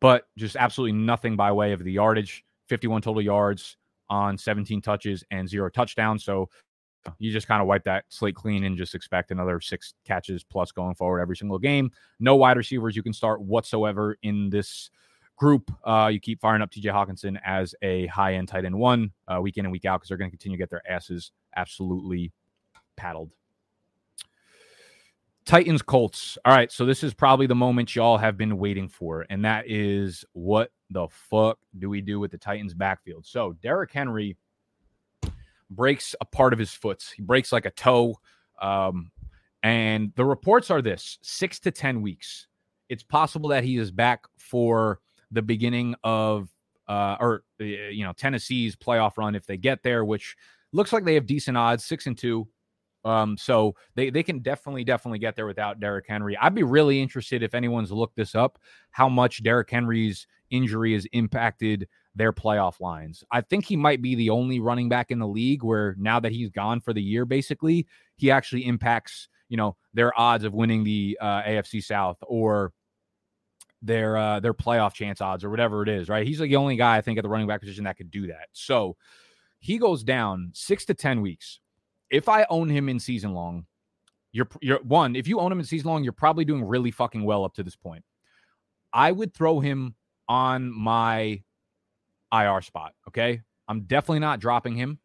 But 0.00 0.26
just 0.36 0.56
absolutely 0.56 0.98
nothing 0.98 1.36
by 1.36 1.52
way 1.52 1.70
of 1.70 1.84
the 1.84 1.92
yardage 1.92 2.44
51 2.66 3.02
total 3.02 3.22
yards 3.22 3.76
on 4.08 4.36
17 4.36 4.82
touches 4.82 5.22
and 5.30 5.48
zero 5.48 5.70
touchdowns. 5.70 6.24
So 6.24 6.48
you 7.18 7.32
just 7.32 7.48
kind 7.48 7.62
of 7.62 7.68
wipe 7.68 7.84
that 7.84 8.04
slate 8.08 8.34
clean 8.34 8.64
and 8.64 8.76
just 8.76 8.94
expect 8.94 9.30
another 9.30 9.60
six 9.60 9.94
catches 10.04 10.44
plus 10.44 10.72
going 10.72 10.94
forward 10.94 11.20
every 11.20 11.36
single 11.36 11.58
game. 11.58 11.90
No 12.18 12.36
wide 12.36 12.56
receivers 12.56 12.96
you 12.96 13.02
can 13.02 13.12
start 13.12 13.40
whatsoever 13.40 14.16
in 14.22 14.50
this 14.50 14.90
group. 15.36 15.70
Uh, 15.84 16.10
you 16.12 16.20
keep 16.20 16.40
firing 16.40 16.62
up 16.62 16.70
TJ 16.70 16.92
Hockenson 16.92 17.40
as 17.44 17.74
a 17.82 18.06
high 18.06 18.34
end 18.34 18.48
tight 18.48 18.64
end 18.64 18.78
one 18.78 19.10
uh, 19.26 19.40
week 19.40 19.56
in 19.56 19.64
and 19.64 19.72
week 19.72 19.86
out 19.86 20.00
because 20.00 20.08
they're 20.08 20.18
going 20.18 20.30
to 20.30 20.36
continue 20.36 20.56
to 20.56 20.62
get 20.62 20.70
their 20.70 20.82
asses 20.88 21.32
absolutely 21.56 22.32
paddled. 22.96 23.30
Titans 25.46 25.82
Colts. 25.82 26.38
All 26.44 26.54
right, 26.54 26.70
so 26.70 26.84
this 26.84 27.02
is 27.02 27.14
probably 27.14 27.46
the 27.46 27.54
moment 27.54 27.96
y'all 27.96 28.18
have 28.18 28.36
been 28.36 28.58
waiting 28.58 28.88
for, 28.88 29.26
and 29.30 29.44
that 29.44 29.64
is 29.66 30.24
what 30.32 30.70
the 30.90 31.08
fuck 31.08 31.58
do 31.78 31.88
we 31.88 32.00
do 32.00 32.20
with 32.20 32.30
the 32.30 32.38
Titans 32.38 32.74
backfield? 32.74 33.26
So 33.26 33.54
Derrick 33.62 33.90
Henry 33.90 34.36
breaks 35.70 36.14
a 36.20 36.24
part 36.24 36.52
of 36.52 36.58
his 36.58 36.72
foot. 36.72 37.02
He 37.16 37.22
breaks 37.22 37.52
like 37.52 37.66
a 37.66 37.70
toe. 37.70 38.16
Um, 38.60 39.10
and 39.62 40.12
the 40.16 40.24
reports 40.24 40.70
are 40.70 40.82
this 40.82 41.18
six 41.22 41.60
to 41.60 41.70
10 41.70 42.02
weeks. 42.02 42.46
It's 42.88 43.02
possible 43.02 43.50
that 43.50 43.64
he 43.64 43.76
is 43.76 43.90
back 43.90 44.24
for 44.38 45.00
the 45.30 45.42
beginning 45.42 45.94
of, 46.02 46.48
uh, 46.88 47.16
or, 47.20 47.44
you 47.58 48.04
know, 48.04 48.12
Tennessee's 48.12 48.74
playoff 48.74 49.16
run 49.16 49.34
if 49.34 49.46
they 49.46 49.56
get 49.56 49.82
there, 49.82 50.04
which 50.04 50.36
looks 50.72 50.92
like 50.92 51.04
they 51.04 51.14
have 51.14 51.26
decent 51.26 51.56
odds, 51.56 51.84
six 51.84 52.06
and 52.06 52.18
two. 52.18 52.48
Um, 53.04 53.36
so 53.38 53.74
they, 53.94 54.10
they 54.10 54.22
can 54.22 54.40
definitely, 54.40 54.84
definitely 54.84 55.20
get 55.20 55.36
there 55.36 55.46
without 55.46 55.80
Derrick 55.80 56.06
Henry. 56.08 56.36
I'd 56.36 56.54
be 56.54 56.62
really 56.62 57.00
interested 57.00 57.42
if 57.42 57.54
anyone's 57.54 57.92
looked 57.92 58.16
this 58.16 58.34
up, 58.34 58.58
how 58.90 59.08
much 59.08 59.42
Derrick 59.42 59.70
Henry's 59.70 60.26
injury 60.50 60.92
has 60.92 61.06
impacted 61.12 61.88
their 62.14 62.32
playoff 62.32 62.80
lines. 62.80 63.22
I 63.30 63.40
think 63.40 63.64
he 63.64 63.76
might 63.76 64.02
be 64.02 64.14
the 64.14 64.30
only 64.30 64.60
running 64.60 64.88
back 64.88 65.10
in 65.10 65.18
the 65.18 65.28
league 65.28 65.62
where 65.62 65.94
now 65.98 66.20
that 66.20 66.32
he's 66.32 66.50
gone 66.50 66.80
for 66.80 66.92
the 66.92 67.02
year, 67.02 67.24
basically, 67.24 67.86
he 68.16 68.30
actually 68.30 68.66
impacts, 68.66 69.28
you 69.48 69.56
know, 69.56 69.76
their 69.94 70.18
odds 70.18 70.44
of 70.44 70.52
winning 70.52 70.84
the 70.84 71.16
uh, 71.20 71.42
AFC 71.42 71.82
South 71.82 72.18
or 72.22 72.72
their 73.82 74.16
uh, 74.16 74.40
their 74.40 74.54
playoff 74.54 74.92
chance 74.92 75.20
odds 75.20 75.44
or 75.44 75.50
whatever 75.50 75.82
it 75.82 75.88
is, 75.88 76.08
right? 76.08 76.26
He's 76.26 76.40
like 76.40 76.50
the 76.50 76.56
only 76.56 76.76
guy 76.76 76.96
I 76.96 77.00
think 77.00 77.18
at 77.18 77.22
the 77.22 77.28
running 77.28 77.46
back 77.46 77.60
position 77.60 77.84
that 77.84 77.96
could 77.96 78.10
do 78.10 78.26
that. 78.26 78.48
So 78.52 78.96
he 79.58 79.78
goes 79.78 80.02
down 80.02 80.50
six 80.54 80.84
to 80.86 80.94
ten 80.94 81.20
weeks. 81.20 81.60
If 82.10 82.28
I 82.28 82.44
own 82.50 82.68
him 82.68 82.88
in 82.88 82.98
season 82.98 83.32
long, 83.34 83.66
you're 84.32 84.48
you're 84.60 84.80
one. 84.82 85.16
If 85.16 85.28
you 85.28 85.40
own 85.40 85.52
him 85.52 85.60
in 85.60 85.64
season 85.64 85.88
long, 85.88 86.04
you're 86.04 86.12
probably 86.12 86.44
doing 86.44 86.64
really 86.64 86.90
fucking 86.90 87.22
well 87.22 87.44
up 87.44 87.54
to 87.54 87.62
this 87.62 87.76
point. 87.76 88.04
I 88.92 89.12
would 89.12 89.32
throw 89.32 89.60
him 89.60 89.94
on 90.28 90.72
my 90.72 91.42
IR 92.32 92.60
spot. 92.62 92.94
Okay. 93.08 93.42
I'm 93.68 93.82
definitely 93.82 94.20
not 94.20 94.40
dropping 94.40 94.74
him 94.74 94.98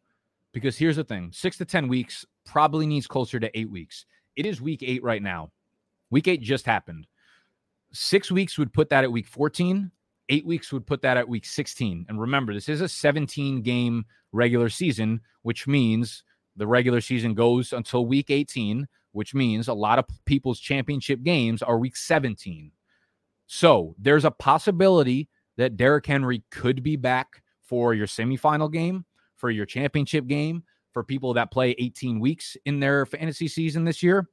because 0.52 0.76
here's 0.76 0.96
the 0.96 1.04
thing 1.04 1.30
six 1.32 1.56
to 1.58 1.64
10 1.64 1.86
weeks 1.88 2.24
probably 2.44 2.86
needs 2.86 3.06
closer 3.06 3.38
to 3.38 3.58
eight 3.58 3.70
weeks. 3.70 4.06
It 4.34 4.46
is 4.46 4.60
week 4.60 4.82
eight 4.82 5.02
right 5.02 5.22
now. 5.22 5.52
Week 6.10 6.28
eight 6.28 6.42
just 6.42 6.66
happened. 6.66 7.06
Six 7.92 8.30
weeks 8.30 8.58
would 8.58 8.72
put 8.72 8.90
that 8.90 9.04
at 9.04 9.12
week 9.12 9.26
14. 9.26 9.90
Eight 10.28 10.44
weeks 10.44 10.72
would 10.72 10.86
put 10.86 11.02
that 11.02 11.16
at 11.16 11.28
week 11.28 11.46
16. 11.46 12.06
And 12.08 12.20
remember, 12.20 12.52
this 12.52 12.68
is 12.68 12.80
a 12.80 12.88
17 12.88 13.62
game 13.62 14.04
regular 14.32 14.68
season, 14.68 15.20
which 15.42 15.66
means 15.66 16.24
the 16.56 16.66
regular 16.66 17.00
season 17.00 17.34
goes 17.34 17.72
until 17.72 18.06
week 18.06 18.30
18, 18.30 18.88
which 19.12 19.34
means 19.34 19.68
a 19.68 19.74
lot 19.74 19.98
of 19.98 20.06
people's 20.24 20.58
championship 20.58 21.22
games 21.22 21.62
are 21.62 21.78
week 21.78 21.96
17. 21.96 22.72
So 23.46 23.94
there's 23.98 24.24
a 24.24 24.30
possibility 24.30 25.28
that 25.56 25.76
Derrick 25.76 26.06
Henry 26.06 26.42
could 26.50 26.82
be 26.82 26.96
back 26.96 27.42
for 27.62 27.94
your 27.94 28.06
semifinal 28.06 28.72
game, 28.72 29.04
for 29.36 29.50
your 29.50 29.66
championship 29.66 30.26
game, 30.26 30.62
for 30.92 31.02
people 31.02 31.34
that 31.34 31.50
play 31.50 31.74
18 31.78 32.20
weeks 32.20 32.56
in 32.64 32.80
their 32.80 33.04
fantasy 33.04 33.48
season 33.48 33.84
this 33.84 34.02
year. 34.02 34.28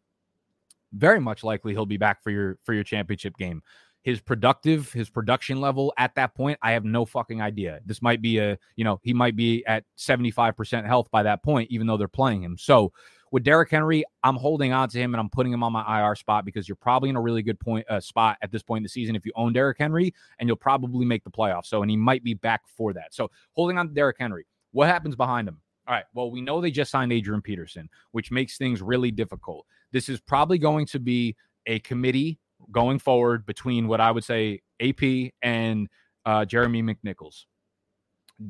Very 0.94 1.20
much 1.20 1.44
likely 1.44 1.74
he'll 1.74 1.86
be 1.86 1.98
back 1.98 2.24
for 2.24 2.30
your 2.30 2.60
for 2.64 2.74
your 2.74 2.84
championship 2.84 3.36
game. 3.38 3.64
His 4.04 4.20
productive, 4.20 4.92
his 4.92 5.10
production 5.10 5.62
level 5.62 5.94
at 5.98 6.14
that 6.16 6.36
point, 6.36 6.60
I 6.62 6.72
have 6.72 6.84
no 6.84 7.06
fucking 7.06 7.42
idea. 7.42 7.80
This 7.86 8.02
might 8.02 8.22
be 8.22 8.38
a, 8.38 8.60
you 8.76 8.84
know, 8.84 9.00
he 9.02 9.14
might 9.14 9.38
be 9.38 9.66
at 9.66 9.86
75% 9.98 10.86
health 10.86 11.10
by 11.10 11.24
that 11.24 11.42
point, 11.42 11.72
even 11.72 11.88
though 11.88 11.96
they're 11.96 12.10
playing 12.10 12.44
him. 12.44 12.58
So 12.58 12.92
with 13.34 13.44
Derrick 13.44 13.72
Henry, 13.72 14.06
I'm 14.24 14.36
holding 14.36 14.74
on 14.74 14.90
to 14.90 15.00
him 15.00 15.16
and 15.16 15.20
I'm 15.20 15.28
putting 15.28 15.52
him 15.52 15.64
on 15.64 15.74
my 15.74 16.08
IR 16.08 16.16
spot 16.16 16.46
because 16.46 16.70
you're 16.70 16.76
probably 16.76 17.10
in 17.10 17.16
a 17.16 17.22
really 17.22 17.42
good 17.42 17.60
point 17.60 17.84
uh, 17.90 18.00
spot 18.00 18.38
at 18.44 18.52
this 18.52 18.62
point 18.62 18.78
in 18.78 18.84
the 18.84 18.90
season 18.90 19.16
if 19.16 19.26
you 19.26 19.32
own 19.36 19.54
Derrick 19.54 19.80
Henry, 19.80 20.14
and 20.38 20.48
you'll 20.48 20.56
probably 20.56 21.04
make 21.04 21.24
the 21.24 21.32
playoffs. 21.32 21.66
So, 21.66 21.82
and 21.82 21.90
he 21.90 21.98
might 21.98 22.24
be 22.24 22.36
back 22.36 22.62
for 22.68 22.94
that. 22.94 23.12
So, 23.12 23.32
holding 23.54 23.80
on 23.80 23.88
to 23.88 23.94
Derrick 23.94 24.18
Henry. 24.20 24.46
What 24.72 24.88
happens 24.88 25.16
behind 25.16 25.48
him? 25.48 25.60
All 25.88 25.96
right. 25.96 26.04
Well, 26.14 26.30
we 26.30 26.42
know 26.42 26.62
they 26.62 26.70
just 26.70 26.92
signed 26.92 27.12
Adrian 27.12 27.42
Peterson, 27.42 27.90
which 28.12 28.30
makes 28.30 28.60
things 28.60 28.84
really 28.84 29.10
difficult. 29.10 29.66
This 29.92 30.10
is 30.10 30.22
probably 30.22 30.60
going 30.60 30.86
to 30.88 31.00
be 31.00 31.36
a 31.66 31.80
committee 31.80 32.38
going 32.72 33.00
forward 33.00 33.48
between 33.48 33.88
what 33.88 34.00
I 34.00 34.12
would 34.12 34.24
say 34.24 34.62
AP 34.80 35.32
and 35.42 35.90
uh, 36.24 36.46
Jeremy 36.46 36.84
McNichols. 36.84 37.46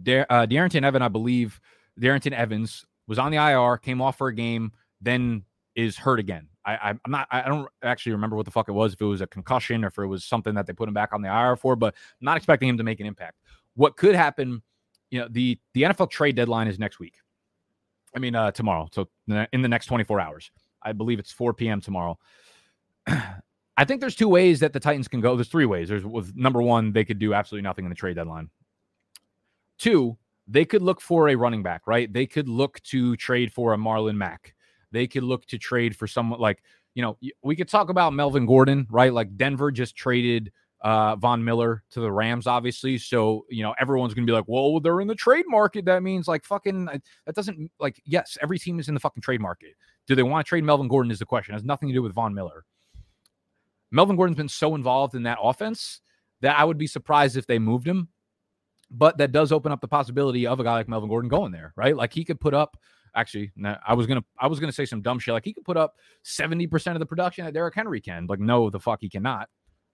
De- 0.04 0.30
uh, 0.30 0.46
Darrynton 0.46 0.84
Evans, 0.84 1.04
I 1.04 1.08
believe, 1.08 1.62
Darrynton 1.98 2.34
Evans 2.34 2.86
was 3.08 3.20
on 3.20 3.32
the 3.32 3.38
IR, 3.38 3.78
came 3.78 4.02
off 4.02 4.18
for 4.18 4.28
a 4.28 4.36
game, 4.36 4.72
then 5.02 5.44
is 5.76 5.98
hurt 5.98 6.20
again. 6.20 6.48
I, 6.66 6.92
I'm 6.92 7.12
not. 7.12 7.28
I 7.30 7.42
don't 7.42 7.68
actually 7.84 8.14
remember 8.14 8.38
what 8.38 8.46
the 8.46 8.52
fuck 8.52 8.70
it 8.70 8.72
was. 8.72 8.94
If 8.94 9.02
it 9.02 9.06
was 9.06 9.20
a 9.20 9.28
concussion 9.28 9.84
or 9.84 9.88
if 9.88 9.98
it 9.98 10.06
was 10.06 10.24
something 10.24 10.54
that 10.56 10.66
they 10.66 10.72
put 10.72 10.88
him 10.88 10.94
back 10.94 11.10
on 11.12 11.22
the 11.22 11.28
IR 11.28 11.58
for, 11.58 11.76
but 11.76 11.94
not 12.22 12.38
expecting 12.38 12.70
him 12.70 12.78
to 12.78 12.84
make 12.84 13.02
an 13.02 13.06
impact. 13.06 13.40
What 13.76 13.98
could 13.98 14.16
happen? 14.16 14.62
You 15.12 15.20
know, 15.20 15.28
the 15.30 15.60
the 15.74 15.84
NFL 15.84 16.10
trade 16.10 16.38
deadline 16.38 16.68
is 16.68 16.80
next 16.80 17.00
week. 17.00 17.16
I 18.16 18.20
mean, 18.20 18.36
uh, 18.36 18.52
tomorrow. 18.52 18.88
So 18.94 19.10
in 19.28 19.62
the 19.62 19.68
next 19.68 19.88
24 19.88 20.20
hours, 20.20 20.52
I 20.82 20.94
believe 20.94 21.20
it's 21.20 21.32
4 21.32 21.54
p.m. 21.54 21.82
tomorrow. 21.82 22.18
I 23.08 23.86
think 23.86 24.02
there's 24.02 24.16
two 24.16 24.30
ways 24.30 24.60
that 24.60 24.72
the 24.72 24.80
Titans 24.80 25.08
can 25.08 25.20
go. 25.20 25.36
There's 25.36 25.50
three 25.50 25.66
ways. 25.66 25.90
There's 25.90 26.06
with 26.06 26.36
number 26.36 26.62
one, 26.62 26.94
they 26.94 27.04
could 27.04 27.20
do 27.20 27.34
absolutely 27.34 27.64
nothing 27.64 27.86
in 27.86 27.90
the 27.90 27.96
trade 27.96 28.16
deadline. 28.16 28.50
Two, 29.80 30.18
they 30.48 30.66
could 30.66 30.82
look 30.82 31.02
for 31.02 31.30
a 31.30 31.36
running 31.36 31.64
back, 31.64 31.88
right? 31.88 32.12
They 32.12 32.26
could 32.26 32.48
look 32.48 32.82
to 32.84 33.16
trade 33.16 33.52
for 33.54 33.74
a 33.74 33.78
Marlon 33.78 34.16
Mack. 34.16 34.56
They 34.92 35.08
could 35.08 35.24
look 35.24 35.46
to 35.48 35.58
trade 35.58 35.96
for 35.96 36.08
someone 36.08 36.40
like, 36.40 36.64
you 36.96 37.02
know, 37.02 37.18
we 37.42 37.56
could 37.56 37.70
talk 37.70 37.90
about 37.90 38.14
Melvin 38.14 38.46
Gordon, 38.46 38.86
right? 38.90 39.12
Like 39.12 39.36
Denver 39.38 39.72
just 39.72 39.96
traded 39.96 40.52
uh, 40.82 41.16
Von 41.16 41.44
Miller 41.44 41.84
to 41.92 42.02
the 42.02 42.12
Rams, 42.12 42.46
obviously. 42.46 42.98
So, 42.98 43.46
you 43.50 43.64
know, 43.64 43.74
everyone's 43.80 44.14
going 44.14 44.28
to 44.28 44.32
be 44.32 44.36
like, 44.36 44.48
well, 44.48 44.80
they're 44.80 45.02
in 45.02 45.08
the 45.08 45.16
trade 45.16 45.46
market. 45.48 45.86
That 45.86 46.04
means 46.04 46.28
like 46.28 46.44
fucking, 46.44 46.90
uh, 46.90 47.00
that 47.26 47.36
doesn't 47.36 47.72
like, 47.80 48.02
yes, 48.06 48.38
every 48.42 48.60
team 48.60 48.80
is 48.80 48.90
in 48.90 48.94
the 48.94 49.00
fucking 49.00 49.22
trade 49.22 49.42
market. 49.42 49.72
Do 50.08 50.14
they 50.14 50.24
want 50.24 50.46
to 50.46 50.50
trade 50.50 50.66
Melvin 50.66 50.90
Gordon 50.90 51.12
is 51.12 51.20
the 51.20 51.26
question. 51.26 51.54
It 51.54 51.58
has 51.58 51.64
nothing 51.64 51.88
to 51.90 51.96
do 51.96 52.04
with 52.04 52.14
Von 52.14 52.34
Miller. 52.34 52.66
Melvin 53.92 54.18
Gordon's 54.18 54.38
been 54.38 54.50
so 54.50 54.76
involved 54.76 55.16
in 55.16 55.24
that 55.24 55.38
offense 55.42 56.02
that 56.42 56.60
I 56.60 56.66
would 56.66 56.78
be 56.78 56.88
surprised 56.88 57.38
if 57.38 57.48
they 57.48 57.60
moved 57.60 57.88
him 57.88 58.10
but 58.94 59.18
that 59.18 59.32
does 59.32 59.52
open 59.52 59.72
up 59.72 59.82
the 59.82 59.88
possibility 59.88 60.48
of 60.48 60.60
a 60.60 60.64
guy 60.64 60.74
like 60.74 60.88
Melvin 60.88 61.10
Gordon 61.10 61.30
going 61.30 61.52
there, 61.52 61.74
right? 61.76 61.96
Like 61.96 62.14
he 62.14 62.24
could 62.24 62.40
put 62.40 62.54
up. 62.54 62.78
Actually, 63.16 63.52
I 63.86 63.94
was 63.94 64.08
gonna 64.08 64.24
I 64.40 64.48
was 64.48 64.60
gonna 64.60 64.72
say 64.72 64.86
some 64.86 65.02
dumb 65.02 65.20
shit. 65.20 65.34
Like 65.34 65.46
he 65.46 65.54
could 65.54 65.66
put 65.66 65.78
up 65.78 65.98
seventy 66.24 66.66
percent 66.66 66.96
of 66.96 67.00
the 67.00 67.06
production 67.06 67.46
that 67.46 67.54
Derrick 67.54 67.76
Henry 67.76 68.02
can. 68.02 68.26
Like 68.28 68.40
no, 68.40 68.70
the 68.70 68.80
fuck 68.80 69.00
he 69.02 69.10
cannot. 69.10 69.50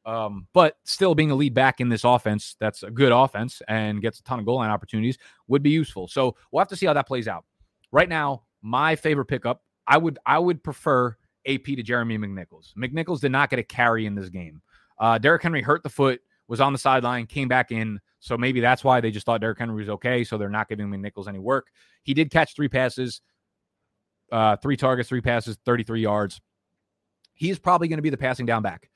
Um, 0.05 0.47
but 0.53 0.77
still 0.85 1.15
being 1.15 1.31
a 1.31 1.35
lead 1.35 1.53
back 1.53 1.81
in 1.81 1.89
this 1.89 2.03
offense, 2.03 2.55
that's 2.59 2.83
a 2.83 2.91
good 2.91 3.11
offense 3.11 3.61
and 3.67 4.01
gets 4.01 4.19
a 4.19 4.23
ton 4.23 4.39
of 4.39 4.45
goal 4.45 4.55
line 4.55 4.69
opportunities 4.69 5.17
would 5.47 5.61
be 5.61 5.69
useful. 5.69 6.07
So 6.07 6.35
we'll 6.51 6.61
have 6.61 6.69
to 6.69 6.75
see 6.75 6.85
how 6.85 6.93
that 6.93 7.07
plays 7.07 7.27
out. 7.27 7.43
Right 7.91 8.07
now, 8.07 8.43
my 8.61 8.95
favorite 8.95 9.25
pickup, 9.25 9.63
I 9.85 9.97
would 9.97 10.17
I 10.25 10.39
would 10.39 10.63
prefer 10.63 11.17
AP 11.45 11.65
to 11.65 11.83
Jeremy 11.83 12.17
McNichols. 12.17 12.73
McNichols 12.75 13.19
did 13.19 13.31
not 13.31 13.49
get 13.49 13.59
a 13.59 13.63
carry 13.63 14.05
in 14.05 14.15
this 14.15 14.29
game. 14.29 14.61
Uh, 14.97 15.17
Derrick 15.17 15.43
Henry 15.43 15.61
hurt 15.61 15.83
the 15.83 15.89
foot, 15.89 16.21
was 16.47 16.61
on 16.61 16.73
the 16.73 16.79
sideline, 16.79 17.25
came 17.25 17.47
back 17.47 17.71
in. 17.71 17.99
So 18.19 18.37
maybe 18.37 18.59
that's 18.59 18.83
why 18.83 19.01
they 19.01 19.11
just 19.11 19.25
thought 19.25 19.41
Derrick 19.41 19.59
Henry 19.59 19.81
was 19.81 19.89
okay. 19.89 20.23
So 20.23 20.37
they're 20.37 20.49
not 20.49 20.67
giving 20.67 20.87
McNichols 20.89 21.27
any 21.27 21.39
work. 21.39 21.67
He 22.03 22.13
did 22.13 22.29
catch 22.31 22.55
three 22.55 22.67
passes, 22.67 23.21
uh, 24.31 24.57
three 24.57 24.77
targets, 24.77 25.09
three 25.09 25.21
passes, 25.21 25.57
33 25.65 26.01
yards. 26.01 26.41
He 27.33 27.49
is 27.49 27.59
probably 27.59 27.87
going 27.87 27.97
to 27.97 28.03
be 28.03 28.09
the 28.09 28.17
passing 28.17 28.45
down 28.45 28.61
back. 28.61 28.89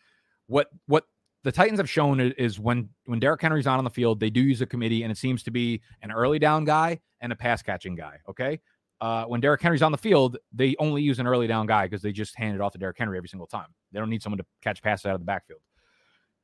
What 0.47 0.67
what 0.87 1.05
the 1.43 1.51
Titans 1.51 1.79
have 1.79 1.89
shown 1.89 2.19
is 2.19 2.59
when 2.59 2.89
when 3.05 3.19
Derrick 3.19 3.41
Henry's 3.41 3.65
not 3.65 3.77
on 3.77 3.85
the 3.85 3.89
field, 3.89 4.19
they 4.19 4.29
do 4.29 4.41
use 4.41 4.61
a 4.61 4.65
committee, 4.65 5.03
and 5.03 5.11
it 5.11 5.17
seems 5.17 5.43
to 5.43 5.51
be 5.51 5.81
an 6.01 6.11
early 6.11 6.39
down 6.39 6.65
guy 6.65 6.99
and 7.21 7.31
a 7.31 7.35
pass 7.35 7.61
catching 7.61 7.95
guy. 7.95 8.17
Okay. 8.29 8.59
Uh, 9.01 9.25
when 9.25 9.41
Derrick 9.41 9.61
Henry's 9.61 9.81
on 9.81 9.91
the 9.91 9.97
field, 9.97 10.37
they 10.53 10.75
only 10.79 11.01
use 11.01 11.19
an 11.19 11.27
early 11.27 11.47
down 11.47 11.65
guy 11.65 11.85
because 11.85 12.01
they 12.01 12.13
just 12.13 12.37
hand 12.37 12.55
it 12.55 12.61
off 12.61 12.71
to 12.71 12.77
Derrick 12.77 12.97
Henry 12.97 13.17
every 13.17 13.27
single 13.27 13.47
time. 13.47 13.67
They 13.91 13.99
don't 13.99 14.09
need 14.09 14.23
someone 14.23 14.37
to 14.37 14.45
catch 14.61 14.81
passes 14.81 15.05
out 15.05 15.15
of 15.15 15.19
the 15.19 15.25
backfield. 15.25 15.59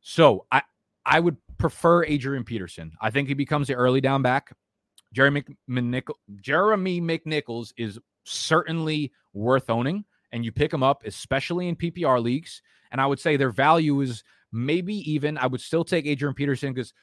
So 0.02 0.46
I, 0.52 0.64
I 1.10 1.20
would 1.20 1.38
prefer 1.58 2.06
Adrian 2.06 2.44
Peterson. 2.44 2.92
I 3.02 3.10
think 3.10 3.28
he 3.28 3.34
becomes 3.34 3.68
the 3.68 3.74
early 3.74 4.00
down 4.00 4.22
back. 4.22 4.54
Jeremy 5.12 5.44
McNichol, 5.68 6.14
Jeremy 6.40 7.02
McNichols 7.02 7.74
is 7.78 7.98
certainly 8.26 9.12
worth 9.34 9.72
owning, 9.72 10.06
and 10.32 10.46
you 10.46 10.52
pick 10.52 10.72
him 10.72 10.84
up, 10.84 11.02
especially 11.06 11.68
in 11.68 11.76
PPR 11.76 12.22
leagues. 12.22 12.62
And 12.92 13.02
I 13.02 13.08
would 13.08 13.20
say 13.20 13.38
their 13.38 13.50
value 13.50 14.00
is 14.02 14.24
maybe 14.52 14.98
even. 15.12 15.40
I 15.40 15.48
would 15.48 15.62
still 15.62 15.84
take 15.84 16.06
Adrian 16.06 16.36
Peterson 16.36 16.74
because 16.74 16.94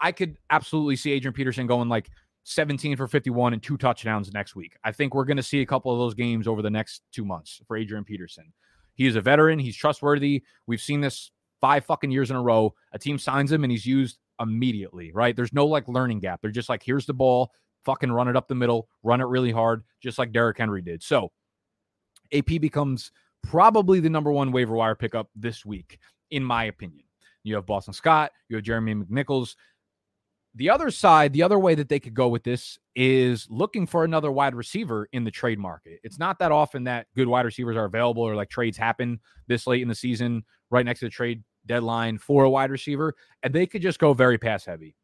I 0.00 0.12
could 0.12 0.36
absolutely 0.50 0.94
see 0.94 1.10
Adrian 1.10 1.34
Peterson 1.34 1.66
going 1.66 1.88
like 1.88 2.08
17 2.44 2.96
for 2.96 3.08
51 3.08 3.54
and 3.54 3.62
two 3.62 3.76
touchdowns 3.76 4.32
next 4.32 4.54
week. 4.54 4.76
I 4.84 4.92
think 4.92 5.14
we're 5.14 5.24
going 5.24 5.36
to 5.36 5.42
see 5.42 5.62
a 5.62 5.66
couple 5.66 5.92
of 5.92 5.98
those 5.98 6.14
games 6.14 6.46
over 6.46 6.62
the 6.62 6.70
next 6.70 7.02
two 7.10 7.24
months 7.24 7.60
for 7.66 7.76
Adrian 7.76 8.04
Peterson. 8.04 8.52
He 8.94 9.08
is 9.08 9.16
a 9.16 9.20
veteran. 9.20 9.58
He's 9.58 9.76
trustworthy. 9.76 10.44
We've 10.66 10.80
seen 10.80 11.00
this 11.00 11.32
five 11.60 11.84
fucking 11.84 12.10
years 12.10 12.30
in 12.30 12.36
a 12.36 12.42
row. 12.42 12.74
A 12.92 12.98
team 12.98 13.18
signs 13.18 13.52
him 13.52 13.64
and 13.64 13.70
he's 13.70 13.86
used 13.86 14.18
immediately, 14.40 15.12
right? 15.12 15.34
There's 15.34 15.52
no 15.52 15.66
like 15.66 15.88
learning 15.88 16.20
gap. 16.20 16.40
They're 16.40 16.50
just 16.50 16.68
like, 16.68 16.82
here's 16.82 17.06
the 17.06 17.14
ball, 17.14 17.52
fucking 17.84 18.12
run 18.12 18.28
it 18.28 18.36
up 18.36 18.48
the 18.48 18.54
middle, 18.54 18.88
run 19.02 19.20
it 19.20 19.26
really 19.26 19.52
hard, 19.52 19.82
just 20.02 20.18
like 20.18 20.32
Derrick 20.32 20.58
Henry 20.58 20.82
did. 20.82 21.02
So 21.02 21.32
AP 22.32 22.60
becomes 22.60 23.10
probably 23.42 24.00
the 24.00 24.10
number 24.10 24.32
one 24.32 24.52
waiver 24.52 24.74
wire 24.74 24.94
pickup 24.94 25.28
this 25.34 25.64
week, 25.64 25.98
in 26.30 26.42
my 26.44 26.64
opinion. 26.64 27.04
You 27.44 27.54
have 27.54 27.66
Boston 27.66 27.94
Scott, 27.94 28.32
you 28.48 28.56
have 28.56 28.64
Jeremy 28.64 28.94
McNichols. 28.94 29.54
The 30.54 30.70
other 30.70 30.90
side, 30.90 31.32
the 31.32 31.42
other 31.42 31.58
way 31.58 31.74
that 31.76 31.88
they 31.88 32.00
could 32.00 32.14
go 32.14 32.28
with 32.28 32.42
this 32.42 32.78
is 32.96 33.46
looking 33.48 33.86
for 33.86 34.04
another 34.04 34.32
wide 34.32 34.54
receiver 34.54 35.08
in 35.12 35.22
the 35.22 35.30
trade 35.30 35.58
market. 35.58 36.00
It's 36.02 36.18
not 36.18 36.38
that 36.40 36.50
often 36.50 36.84
that 36.84 37.06
good 37.14 37.28
wide 37.28 37.44
receivers 37.44 37.76
are 37.76 37.84
available 37.84 38.22
or 38.22 38.34
like 38.34 38.50
trades 38.50 38.76
happen 38.76 39.20
this 39.46 39.66
late 39.66 39.82
in 39.82 39.88
the 39.88 39.94
season, 39.94 40.44
right 40.70 40.84
next 40.84 41.00
to 41.00 41.06
the 41.06 41.10
trade 41.10 41.44
deadline 41.68 42.18
for 42.18 42.42
a 42.44 42.50
wide 42.50 42.70
receiver, 42.72 43.14
and 43.44 43.54
they 43.54 43.66
could 43.66 43.82
just 43.82 44.00
go 44.00 44.12
very 44.12 44.38
pass 44.38 44.64
heavy. 44.64 44.96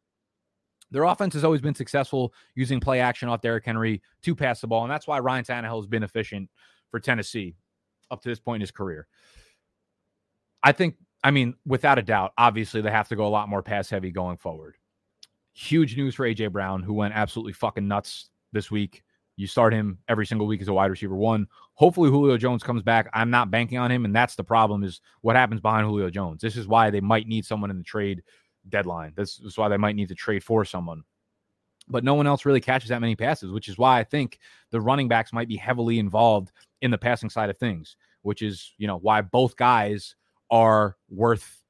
Their 0.91 1.03
offense 1.03 1.33
has 1.33 1.43
always 1.43 1.61
been 1.61 1.75
successful 1.75 2.33
using 2.53 2.79
play 2.79 2.99
action 2.99 3.29
off 3.29 3.41
Derrick 3.41 3.65
Henry 3.65 4.01
to 4.23 4.35
pass 4.35 4.59
the 4.61 4.67
ball, 4.67 4.83
and 4.83 4.91
that's 4.91 5.07
why 5.07 5.19
Ryan 5.19 5.45
Tannehill 5.45 5.77
has 5.77 5.87
been 5.87 6.03
efficient 6.03 6.49
for 6.91 6.99
Tennessee 6.99 7.55
up 8.11 8.21
to 8.21 8.29
this 8.29 8.39
point 8.39 8.57
in 8.57 8.61
his 8.61 8.71
career. 8.71 9.07
I 10.61 10.71
think, 10.71 10.95
I 11.23 11.31
mean, 11.31 11.55
without 11.65 11.99
a 11.99 12.03
doubt, 12.03 12.33
obviously 12.37 12.81
they 12.81 12.91
have 12.91 13.07
to 13.09 13.15
go 13.15 13.25
a 13.25 13.29
lot 13.29 13.49
more 13.49 13.63
pass 13.63 13.89
heavy 13.89 14.11
going 14.11 14.37
forward. 14.37 14.75
Huge 15.53 15.95
news 15.95 16.15
for 16.15 16.27
AJ 16.27 16.51
Brown, 16.51 16.83
who 16.83 16.93
went 16.93 17.13
absolutely 17.13 17.53
fucking 17.53 17.87
nuts 17.87 18.29
this 18.51 18.69
week. 18.69 19.03
You 19.35 19.47
start 19.47 19.73
him 19.73 19.99
every 20.07 20.25
single 20.25 20.47
week 20.47 20.61
as 20.61 20.67
a 20.67 20.73
wide 20.73 20.91
receiver 20.91 21.15
one. 21.15 21.47
Hopefully 21.73 22.09
Julio 22.09 22.37
Jones 22.37 22.63
comes 22.63 22.81
back. 22.81 23.09
I'm 23.13 23.29
not 23.29 23.51
banking 23.51 23.77
on 23.77 23.91
him, 23.91 24.05
and 24.05 24.15
that's 24.15 24.35
the 24.35 24.43
problem 24.43 24.83
is 24.83 25.01
what 25.21 25.35
happens 25.35 25.61
behind 25.61 25.85
Julio 25.85 26.09
Jones. 26.09 26.41
This 26.41 26.55
is 26.55 26.67
why 26.67 26.89
they 26.89 27.01
might 27.01 27.27
need 27.27 27.45
someone 27.45 27.69
in 27.69 27.77
the 27.77 27.83
trade 27.83 28.23
deadline. 28.69 29.13
This 29.15 29.39
is 29.39 29.57
why 29.57 29.67
they 29.67 29.77
might 29.77 29.95
need 29.95 30.07
to 30.09 30.15
trade 30.15 30.43
for 30.43 30.63
someone. 30.63 31.03
But 31.87 32.03
no 32.03 32.15
one 32.15 32.27
else 32.27 32.45
really 32.45 32.61
catches 32.61 32.89
that 32.89 33.01
many 33.01 33.15
passes, 33.15 33.51
which 33.51 33.67
is 33.67 33.77
why 33.77 33.99
I 33.99 34.03
think 34.03 34.39
the 34.71 34.81
running 34.81 35.07
backs 35.07 35.33
might 35.33 35.47
be 35.47 35.57
heavily 35.57 35.99
involved 35.99 36.51
in 36.81 36.89
the 36.89 36.97
passing 36.97 37.29
side 37.29 37.49
of 37.49 37.57
things, 37.57 37.97
which 38.23 38.41
is, 38.41 38.73
you 38.77 38.87
know, 38.87 38.97
why 38.97 39.21
both 39.21 39.55
guys 39.55 40.15
are 40.49 40.95
worth 41.09 41.61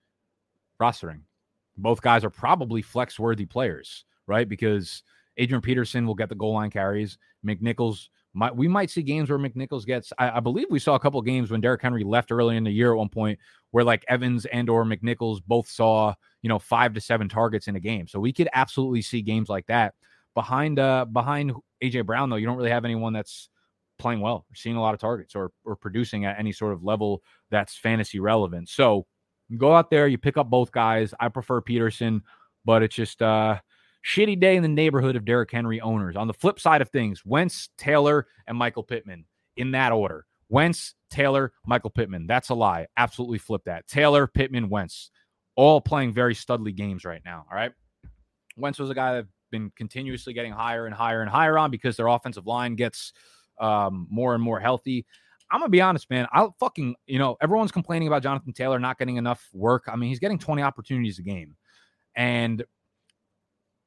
rostering 0.80 1.22
both 1.78 2.02
guys 2.02 2.24
are 2.24 2.30
probably 2.30 2.82
flex 2.82 3.20
worthy 3.20 3.46
players, 3.46 4.06
right? 4.28 4.48
Because 4.48 5.04
Adrian 5.38 5.62
Peterson 5.62 6.06
will 6.06 6.16
get 6.16 6.30
the 6.30 6.36
goal 6.36 6.54
line 6.54 6.70
carries. 6.70 7.18
McNichols 7.46 8.08
might 8.34 8.56
we 8.56 8.68
might 8.68 8.90
see 8.90 9.02
games 9.02 9.30
where 9.30 9.40
McNichols 9.40 9.86
gets. 9.86 10.12
I, 10.18 10.38
I 10.38 10.40
believe 10.42 10.68
we 10.70 10.80
saw 10.80 10.96
a 10.96 11.00
couple 11.00 11.22
games 11.22 11.52
when 11.52 11.62
Derrick 11.62 11.82
Henry 11.82 12.04
left 12.04 12.32
early 12.32 12.58
in 12.58 12.66
the 12.66 12.72
year 12.72 12.92
at 12.92 12.98
one 12.98 13.10
point 13.10 13.40
where 13.72 13.84
like 13.84 14.04
Evans 14.08 14.46
and 14.46 14.70
or 14.70 14.84
McNichols 14.84 15.42
both 15.46 15.70
saw 15.70 16.14
you 16.42 16.50
know 16.50 16.60
five 16.60 16.94
to 16.94 17.02
seven 17.02 17.30
targets 17.30 17.68
in 17.68 17.76
a 17.76 17.80
game. 17.80 18.08
So 18.08 18.20
we 18.20 18.34
could 18.34 18.50
absolutely 18.54 19.02
see 19.02 19.22
games 19.22 19.50
like 19.50 19.66
that. 19.68 19.94
Behind 20.34 20.80
uh 20.80 21.06
behind 21.06 21.54
AJ 21.82 22.06
Brown 22.06 22.30
though, 22.30 22.36
you 22.36 22.46
don't 22.46 22.58
really 22.58 22.72
have 22.72 22.86
anyone 22.86 23.14
that's 23.14 23.50
playing 23.98 24.20
well, 24.20 24.46
seeing 24.54 24.76
a 24.76 24.82
lot 24.82 24.94
of 24.94 25.00
targets, 25.00 25.34
or 25.34 25.52
or 25.64 25.78
producing 25.78 26.26
at 26.26 26.38
any 26.38 26.52
sort 26.52 26.74
of 26.74 26.84
level 26.84 27.24
that's 27.52 27.78
fantasy 27.78 28.20
relevant. 28.20 28.68
So 28.68 29.06
go 29.58 29.74
out 29.74 29.90
there, 29.90 30.08
you 30.08 30.18
pick 30.18 30.36
up 30.36 30.50
both 30.50 30.74
guys. 30.74 31.14
I 31.20 31.30
prefer 31.30 31.62
Peterson, 31.62 32.22
but 32.66 32.84
it's 32.84 32.96
just 32.96 33.22
uh 33.22 33.60
shitty 34.06 34.40
day 34.40 34.56
in 34.56 34.62
the 34.62 34.70
neighborhood 34.70 35.16
of 35.16 35.26
Derrick 35.26 35.52
Henry 35.52 35.82
owners. 35.82 36.16
On 36.16 36.28
the 36.28 36.34
flip 36.34 36.60
side 36.60 36.82
of 36.82 36.90
things, 36.90 37.26
Wentz, 37.26 37.70
Taylor, 37.78 38.28
and 38.48 38.58
Michael 38.58 38.84
Pittman 38.84 39.26
in 39.58 39.72
that 39.72 39.92
order. 39.92 40.26
Wentz, 40.50 40.94
Taylor, 41.10 41.54
Michael 41.66 41.90
Pittman. 41.90 42.28
That's 42.28 42.50
a 42.50 42.54
lie. 42.54 42.88
Absolutely 42.98 43.40
flip 43.40 43.64
that. 43.66 43.88
Taylor, 43.88 44.28
Pittman, 44.28 44.70
Wentz, 44.70 45.10
all 45.56 45.82
playing 45.82 46.14
very 46.14 46.36
studly 46.36 46.76
games 46.76 47.04
right 47.04 47.22
now. 47.26 47.46
All 47.50 47.58
right. 47.58 47.72
Wentz 48.58 48.78
was 48.78 48.90
a 48.90 48.96
guy 48.96 49.14
that 49.16 49.26
been 49.52 49.72
continuously 49.76 50.34
getting 50.34 50.52
higher 50.52 50.86
and 50.86 50.94
higher 50.94 51.22
and 51.22 51.30
higher 51.30 51.58
on 51.58 51.72
because 51.72 51.98
their 51.98 52.08
offensive 52.08 52.46
line 52.46 52.76
gets 52.76 53.14
um, 53.60 54.08
more 54.10 54.34
and 54.34 54.44
more 54.44 54.60
healthy. 54.60 55.06
I'm 55.52 55.60
gonna 55.60 55.70
be 55.70 55.82
honest, 55.82 56.10
man. 56.10 56.28
I 56.34 56.48
fucking, 56.60 56.96
you 57.06 57.20
know, 57.20 57.38
everyone's 57.42 57.72
complaining 57.72 58.08
about 58.08 58.24
Jonathan 58.24 58.52
Taylor 58.52 58.80
not 58.80 58.98
getting 58.98 59.18
enough 59.18 59.48
work. 59.54 59.84
I 59.88 59.96
mean, 59.96 60.10
he's 60.10 60.20
getting 60.20 60.40
20 60.40 60.62
opportunities 60.64 61.20
a 61.20 61.22
game, 61.22 61.56
and 62.16 62.64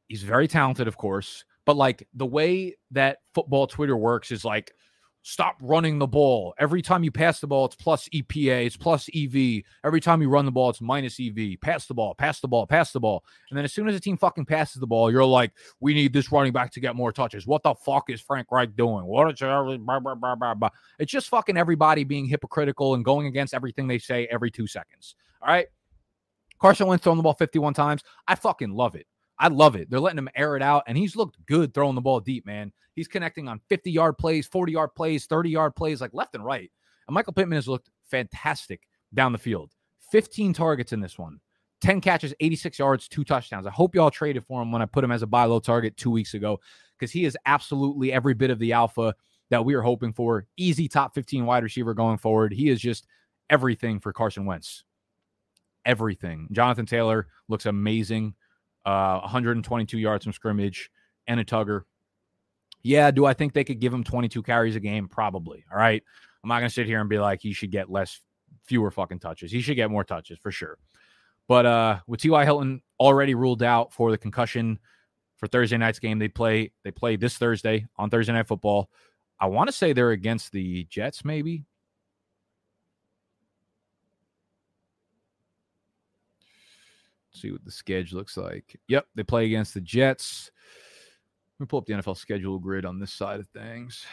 he's 0.08 0.22
very 0.22 0.48
talented, 0.48 0.88
of 0.88 0.96
course. 0.96 1.44
But 1.64 1.76
like 1.76 2.08
the 2.14 2.26
way 2.26 2.76
that 2.92 3.18
football 3.34 3.66
Twitter 3.66 3.96
works 3.96 4.30
is 4.30 4.44
like 4.44 4.72
stop 5.22 5.56
running 5.60 5.98
the 5.98 6.06
ball. 6.06 6.54
Every 6.58 6.80
time 6.80 7.04
you 7.04 7.10
pass 7.10 7.40
the 7.40 7.46
ball, 7.46 7.66
it's 7.66 7.76
plus 7.76 8.08
EPA, 8.08 8.64
it's 8.64 8.78
plus 8.78 9.10
EV. 9.14 9.62
Every 9.84 10.00
time 10.00 10.22
you 10.22 10.30
run 10.30 10.46
the 10.46 10.50
ball, 10.50 10.70
it's 10.70 10.80
minus 10.80 11.20
EV. 11.20 11.60
Pass 11.60 11.86
the 11.86 11.92
ball, 11.92 12.14
pass 12.14 12.40
the 12.40 12.48
ball, 12.48 12.66
pass 12.66 12.92
the 12.92 13.00
ball. 13.00 13.22
And 13.50 13.58
then 13.58 13.64
as 13.64 13.72
soon 13.72 13.88
as 13.88 13.94
a 13.94 14.00
team 14.00 14.16
fucking 14.16 14.46
passes 14.46 14.80
the 14.80 14.86
ball, 14.86 15.12
you're 15.12 15.24
like, 15.24 15.52
we 15.80 15.92
need 15.92 16.14
this 16.14 16.32
running 16.32 16.52
back 16.52 16.72
to 16.72 16.80
get 16.80 16.96
more 16.96 17.12
touches. 17.12 17.46
What 17.46 17.62
the 17.62 17.74
fuck 17.74 18.08
is 18.08 18.20
Frank 18.22 18.46
Reich 18.50 18.74
doing? 18.74 19.04
What 19.04 19.30
is 19.30 19.40
blah, 19.40 20.00
blah, 20.00 20.14
blah, 20.14 20.34
blah, 20.34 20.54
blah. 20.54 20.70
It's 20.98 21.12
just 21.12 21.28
fucking 21.28 21.58
everybody 21.58 22.04
being 22.04 22.24
hypocritical 22.24 22.94
and 22.94 23.04
going 23.04 23.26
against 23.26 23.52
everything 23.52 23.88
they 23.88 23.98
say 23.98 24.26
every 24.30 24.50
two 24.50 24.66
seconds. 24.66 25.14
All 25.42 25.48
right. 25.48 25.66
Carson 26.58 26.86
Wentz 26.86 27.04
throwing 27.04 27.18
the 27.18 27.22
ball 27.22 27.34
51 27.34 27.74
times. 27.74 28.02
I 28.26 28.34
fucking 28.34 28.70
love 28.70 28.94
it. 28.94 29.06
I 29.38 29.48
love 29.48 29.76
it. 29.76 29.88
They're 29.88 30.00
letting 30.00 30.18
him 30.18 30.28
air 30.34 30.56
it 30.56 30.62
out, 30.62 30.84
and 30.86 30.98
he's 30.98 31.16
looked 31.16 31.44
good 31.46 31.72
throwing 31.72 31.94
the 31.94 32.00
ball 32.00 32.20
deep, 32.20 32.44
man. 32.44 32.72
He's 32.94 33.08
connecting 33.08 33.48
on 33.48 33.60
50 33.68 33.90
yard 33.90 34.18
plays, 34.18 34.46
40 34.46 34.72
yard 34.72 34.94
plays, 34.94 35.26
30 35.26 35.50
yard 35.50 35.76
plays, 35.76 36.00
like 36.00 36.12
left 36.12 36.34
and 36.34 36.44
right. 36.44 36.70
And 37.06 37.14
Michael 37.14 37.32
Pittman 37.32 37.56
has 37.56 37.68
looked 37.68 37.90
fantastic 38.10 38.82
down 39.14 39.32
the 39.32 39.38
field. 39.38 39.72
15 40.10 40.52
targets 40.52 40.92
in 40.92 41.00
this 41.00 41.18
one, 41.18 41.38
10 41.80 42.00
catches, 42.00 42.34
86 42.40 42.78
yards, 42.78 43.08
two 43.08 43.24
touchdowns. 43.24 43.66
I 43.66 43.70
hope 43.70 43.94
y'all 43.94 44.10
traded 44.10 44.44
for 44.44 44.62
him 44.62 44.72
when 44.72 44.82
I 44.82 44.86
put 44.86 45.04
him 45.04 45.12
as 45.12 45.22
a 45.22 45.26
buy 45.26 45.44
low 45.44 45.60
target 45.60 45.96
two 45.96 46.10
weeks 46.10 46.34
ago 46.34 46.58
because 46.98 47.12
he 47.12 47.24
is 47.24 47.36
absolutely 47.46 48.12
every 48.12 48.34
bit 48.34 48.50
of 48.50 48.58
the 48.58 48.72
alpha 48.72 49.14
that 49.50 49.64
we 49.64 49.74
are 49.74 49.82
hoping 49.82 50.12
for. 50.12 50.46
Easy 50.56 50.88
top 50.88 51.14
15 51.14 51.46
wide 51.46 51.62
receiver 51.62 51.94
going 51.94 52.18
forward. 52.18 52.52
He 52.52 52.68
is 52.68 52.80
just 52.80 53.06
everything 53.50 54.00
for 54.00 54.12
Carson 54.12 54.44
Wentz. 54.44 54.84
Everything. 55.84 56.48
Jonathan 56.52 56.86
Taylor 56.86 57.28
looks 57.48 57.66
amazing 57.66 58.34
uh, 58.84 59.20
122 59.20 59.98
yards 59.98 60.24
from 60.24 60.32
scrimmage, 60.32 60.90
and 61.26 61.40
a 61.40 61.44
tugger. 61.44 61.82
Yeah, 62.82 63.10
do 63.10 63.26
I 63.26 63.34
think 63.34 63.52
they 63.52 63.64
could 63.64 63.80
give 63.80 63.92
him 63.92 64.04
22 64.04 64.42
carries 64.42 64.76
a 64.76 64.80
game? 64.80 65.08
Probably. 65.08 65.64
All 65.70 65.78
right. 65.78 66.02
I'm 66.42 66.48
not 66.48 66.60
going 66.60 66.68
to 66.68 66.74
sit 66.74 66.86
here 66.86 67.00
and 67.00 67.08
be 67.08 67.18
like 67.18 67.40
he 67.42 67.52
should 67.52 67.70
get 67.70 67.90
less, 67.90 68.20
fewer 68.64 68.90
fucking 68.90 69.18
touches. 69.18 69.50
He 69.50 69.60
should 69.60 69.76
get 69.76 69.90
more 69.90 70.04
touches 70.04 70.38
for 70.38 70.52
sure. 70.52 70.78
But 71.48 71.66
uh, 71.66 71.98
with 72.06 72.20
T.Y. 72.20 72.44
Hilton 72.44 72.82
already 73.00 73.34
ruled 73.34 73.62
out 73.62 73.92
for 73.92 74.10
the 74.10 74.18
concussion 74.18 74.78
for 75.36 75.48
Thursday 75.48 75.78
night's 75.78 75.98
game, 75.98 76.18
they 76.18 76.28
play 76.28 76.72
they 76.84 76.90
play 76.90 77.16
this 77.16 77.38
Thursday 77.38 77.86
on 77.96 78.10
Thursday 78.10 78.32
Night 78.32 78.46
Football. 78.46 78.90
I 79.40 79.46
want 79.46 79.68
to 79.68 79.72
say 79.72 79.92
they're 79.92 80.10
against 80.10 80.52
the 80.52 80.84
Jets, 80.84 81.24
maybe. 81.24 81.64
See 87.40 87.50
what 87.50 87.64
the 87.64 87.70
schedule 87.70 88.18
looks 88.18 88.36
like. 88.36 88.78
Yep, 88.88 89.06
they 89.14 89.22
play 89.22 89.46
against 89.46 89.74
the 89.74 89.80
Jets. 89.80 90.50
Let 91.58 91.64
me 91.64 91.66
pull 91.68 91.80
up 91.80 91.86
the 91.86 91.94
NFL 91.94 92.16
schedule 92.16 92.58
grid 92.58 92.84
on 92.84 93.00
this 93.00 93.12
side 93.12 93.40
of 93.40 93.48
things. 93.48 94.04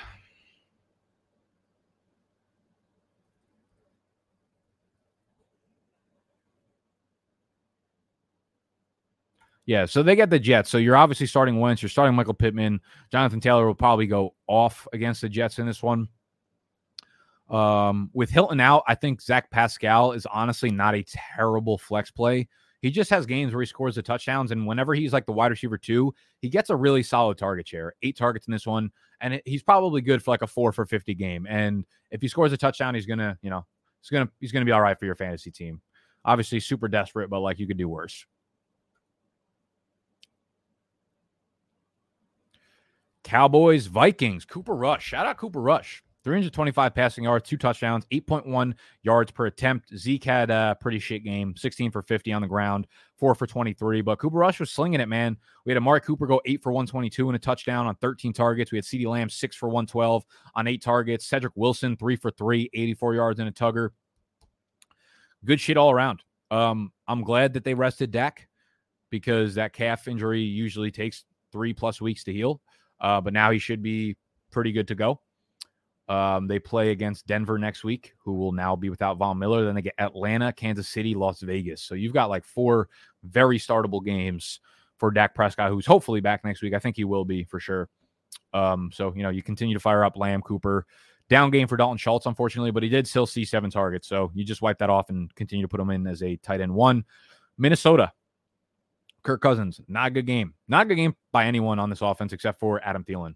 Yeah, 9.67 9.85
so 9.85 10.03
they 10.03 10.15
get 10.15 10.29
the 10.29 10.39
Jets. 10.39 10.69
So 10.69 10.77
you're 10.77 10.95
obviously 10.95 11.25
starting 11.25 11.59
Wentz. 11.59 11.81
You're 11.81 11.89
starting 11.89 12.15
Michael 12.15 12.35
Pittman. 12.35 12.79
Jonathan 13.11 13.39
Taylor 13.39 13.65
will 13.65 13.73
probably 13.73 14.05
go 14.05 14.35
off 14.47 14.87
against 14.93 15.21
the 15.21 15.29
Jets 15.29 15.57
in 15.59 15.65
this 15.65 15.81
one. 15.81 16.07
Um, 17.49 18.09
with 18.13 18.29
Hilton 18.29 18.59
out, 18.59 18.83
I 18.87 18.95
think 18.95 19.21
Zach 19.21 19.49
Pascal 19.51 20.13
is 20.13 20.25
honestly 20.25 20.71
not 20.71 20.95
a 20.95 21.03
terrible 21.03 21.77
flex 21.77 22.11
play 22.11 22.47
he 22.85 22.91
just 22.91 23.09
has 23.09 23.25
games 23.25 23.51
where 23.51 23.63
he 23.63 23.65
scores 23.65 23.95
the 23.95 24.03
touchdowns, 24.03 24.51
and 24.51 24.67
whenever 24.67 24.93
he's 24.93 25.11
like 25.11 25.25
the 25.25 25.31
wide 25.31 25.49
receiver 25.49 25.75
two, 25.75 26.13
he 26.39 26.49
gets 26.49 26.69
a 26.69 26.75
really 26.75 27.01
solid 27.01 27.35
target 27.35 27.67
share. 27.67 27.95
Eight 28.03 28.15
targets 28.15 28.45
in 28.45 28.51
this 28.51 28.67
one, 28.67 28.91
and 29.21 29.41
he's 29.43 29.63
probably 29.63 30.01
good 30.01 30.21
for 30.21 30.29
like 30.29 30.43
a 30.43 30.47
four 30.47 30.71
for 30.71 30.85
fifty 30.85 31.15
game. 31.15 31.47
And 31.49 31.83
if 32.11 32.21
he 32.21 32.27
scores 32.27 32.53
a 32.53 32.57
touchdown, 32.57 32.93
he's 32.93 33.07
gonna, 33.07 33.39
you 33.41 33.49
know, 33.49 33.65
he's 34.01 34.11
gonna 34.11 34.29
he's 34.39 34.51
gonna 34.51 34.65
be 34.65 34.71
all 34.71 34.81
right 34.81 34.99
for 34.99 35.05
your 35.05 35.15
fantasy 35.15 35.49
team. 35.49 35.81
Obviously, 36.23 36.59
super 36.59 36.87
desperate, 36.87 37.27
but 37.27 37.39
like 37.39 37.57
you 37.57 37.65
could 37.65 37.77
do 37.77 37.89
worse. 37.89 38.23
Cowboys, 43.23 43.87
Vikings, 43.87 44.45
Cooper 44.45 44.75
Rush. 44.75 45.03
Shout 45.03 45.25
out 45.25 45.37
Cooper 45.37 45.59
Rush. 45.59 46.03
325 46.25 46.95
passing 46.95 47.23
yards, 47.23 47.47
two 47.47 47.55
touchdowns, 47.55 48.03
8.1 48.07 48.73
yards 49.03 49.31
per 49.31 49.45
attempt. 49.45 49.95
Zeke 49.95 50.23
had 50.23 50.49
a 50.49 50.75
pretty 50.81 50.97
shit 50.97 51.23
game, 51.23 51.55
16 51.55 51.91
for 51.91 52.01
50 52.01 52.33
on 52.33 52.41
the 52.41 52.47
ground, 52.47 52.87
four 53.19 53.35
for 53.35 53.45
23. 53.45 54.01
But 54.01 54.17
Cooper 54.17 54.37
Rush 54.37 54.59
was 54.59 54.71
slinging 54.71 54.99
it, 54.99 55.07
man. 55.07 55.37
We 55.65 55.71
had 55.71 55.77
Amari 55.77 56.01
Cooper 56.01 56.25
go 56.25 56.41
eight 56.45 56.63
for 56.63 56.71
122 56.71 57.29
and 57.29 57.35
a 57.35 57.39
touchdown 57.39 57.85
on 57.85 57.93
13 57.97 58.33
targets. 58.33 58.71
We 58.71 58.79
had 58.79 58.85
CeeDee 58.85 59.05
Lamb 59.05 59.29
six 59.29 59.55
for 59.55 59.69
112 59.69 60.25
on 60.55 60.67
eight 60.67 60.81
targets. 60.81 61.27
Cedric 61.27 61.53
Wilson 61.55 61.95
three 61.95 62.15
for 62.15 62.31
three, 62.31 62.71
84 62.73 63.13
yards 63.13 63.39
and 63.39 63.47
a 63.47 63.51
tugger. 63.51 63.89
Good 65.45 65.61
shit 65.61 65.77
all 65.77 65.91
around. 65.91 66.23
Um, 66.49 66.91
I'm 67.07 67.21
glad 67.21 67.53
that 67.53 67.63
they 67.63 67.75
rested 67.75 68.09
Dak 68.09 68.47
because 69.11 69.53
that 69.55 69.73
calf 69.73 70.07
injury 70.07 70.41
usually 70.41 70.89
takes 70.89 71.23
three 71.51 71.73
plus 71.73 72.01
weeks 72.01 72.23
to 72.23 72.33
heal. 72.33 72.61
Uh, 72.99 73.21
but 73.21 73.31
now 73.31 73.51
he 73.51 73.59
should 73.59 73.83
be 73.83 74.17
pretty 74.49 74.71
good 74.71 74.87
to 74.87 74.95
go. 74.95 75.19
Um, 76.07 76.47
they 76.47 76.59
play 76.59 76.91
against 76.91 77.25
Denver 77.25 77.57
next 77.57 77.83
week, 77.83 78.13
who 78.23 78.33
will 78.33 78.51
now 78.51 78.75
be 78.75 78.89
without 78.89 79.17
Von 79.17 79.39
Miller. 79.39 79.65
Then 79.65 79.75
they 79.75 79.81
get 79.81 79.95
Atlanta, 79.97 80.53
Kansas 80.53 80.87
City, 80.87 81.15
Las 81.15 81.41
Vegas. 81.41 81.81
So 81.81 81.95
you've 81.95 82.13
got 82.13 82.29
like 82.29 82.45
four 82.45 82.89
very 83.23 83.57
startable 83.57 84.03
games 84.03 84.59
for 84.97 85.11
Dak 85.11 85.33
Prescott, 85.33 85.71
who's 85.71 85.85
hopefully 85.85 86.21
back 86.21 86.45
next 86.45 86.61
week. 86.61 86.73
I 86.73 86.79
think 86.79 86.95
he 86.95 87.05
will 87.05 87.25
be 87.25 87.43
for 87.43 87.59
sure. 87.59 87.89
Um, 88.53 88.91
so 88.93 89.13
you 89.15 89.23
know 89.23 89.29
you 89.29 89.41
continue 89.41 89.73
to 89.73 89.79
fire 89.79 90.03
up 90.03 90.17
Lamb, 90.17 90.41
Cooper. 90.41 90.85
Down 91.27 91.49
game 91.49 91.67
for 91.67 91.75
Dalton 91.75 91.97
Schultz, 91.97 92.27
unfortunately, 92.27 92.69
but 92.69 92.83
he 92.83 92.89
did 92.89 93.07
still 93.07 93.25
see 93.25 93.45
seven 93.45 93.71
targets. 93.71 94.07
So 94.07 94.31
you 94.35 94.45
just 94.45 94.61
wipe 94.61 94.77
that 94.77 94.91
off 94.91 95.09
and 95.09 95.33
continue 95.33 95.65
to 95.65 95.67
put 95.67 95.79
him 95.79 95.89
in 95.89 96.05
as 96.05 96.21
a 96.21 96.35
tight 96.35 96.61
end 96.61 96.71
one. 96.71 97.03
Minnesota, 97.57 98.11
Kirk 99.23 99.41
Cousins, 99.41 99.81
not 99.87 100.07
a 100.07 100.11
good 100.11 100.27
game. 100.27 100.53
Not 100.67 100.85
a 100.85 100.89
good 100.89 100.95
game 100.95 101.15
by 101.31 101.45
anyone 101.45 101.79
on 101.79 101.89
this 101.89 102.01
offense 102.01 102.31
except 102.31 102.59
for 102.59 102.79
Adam 102.83 103.03
Thielen. 103.03 103.33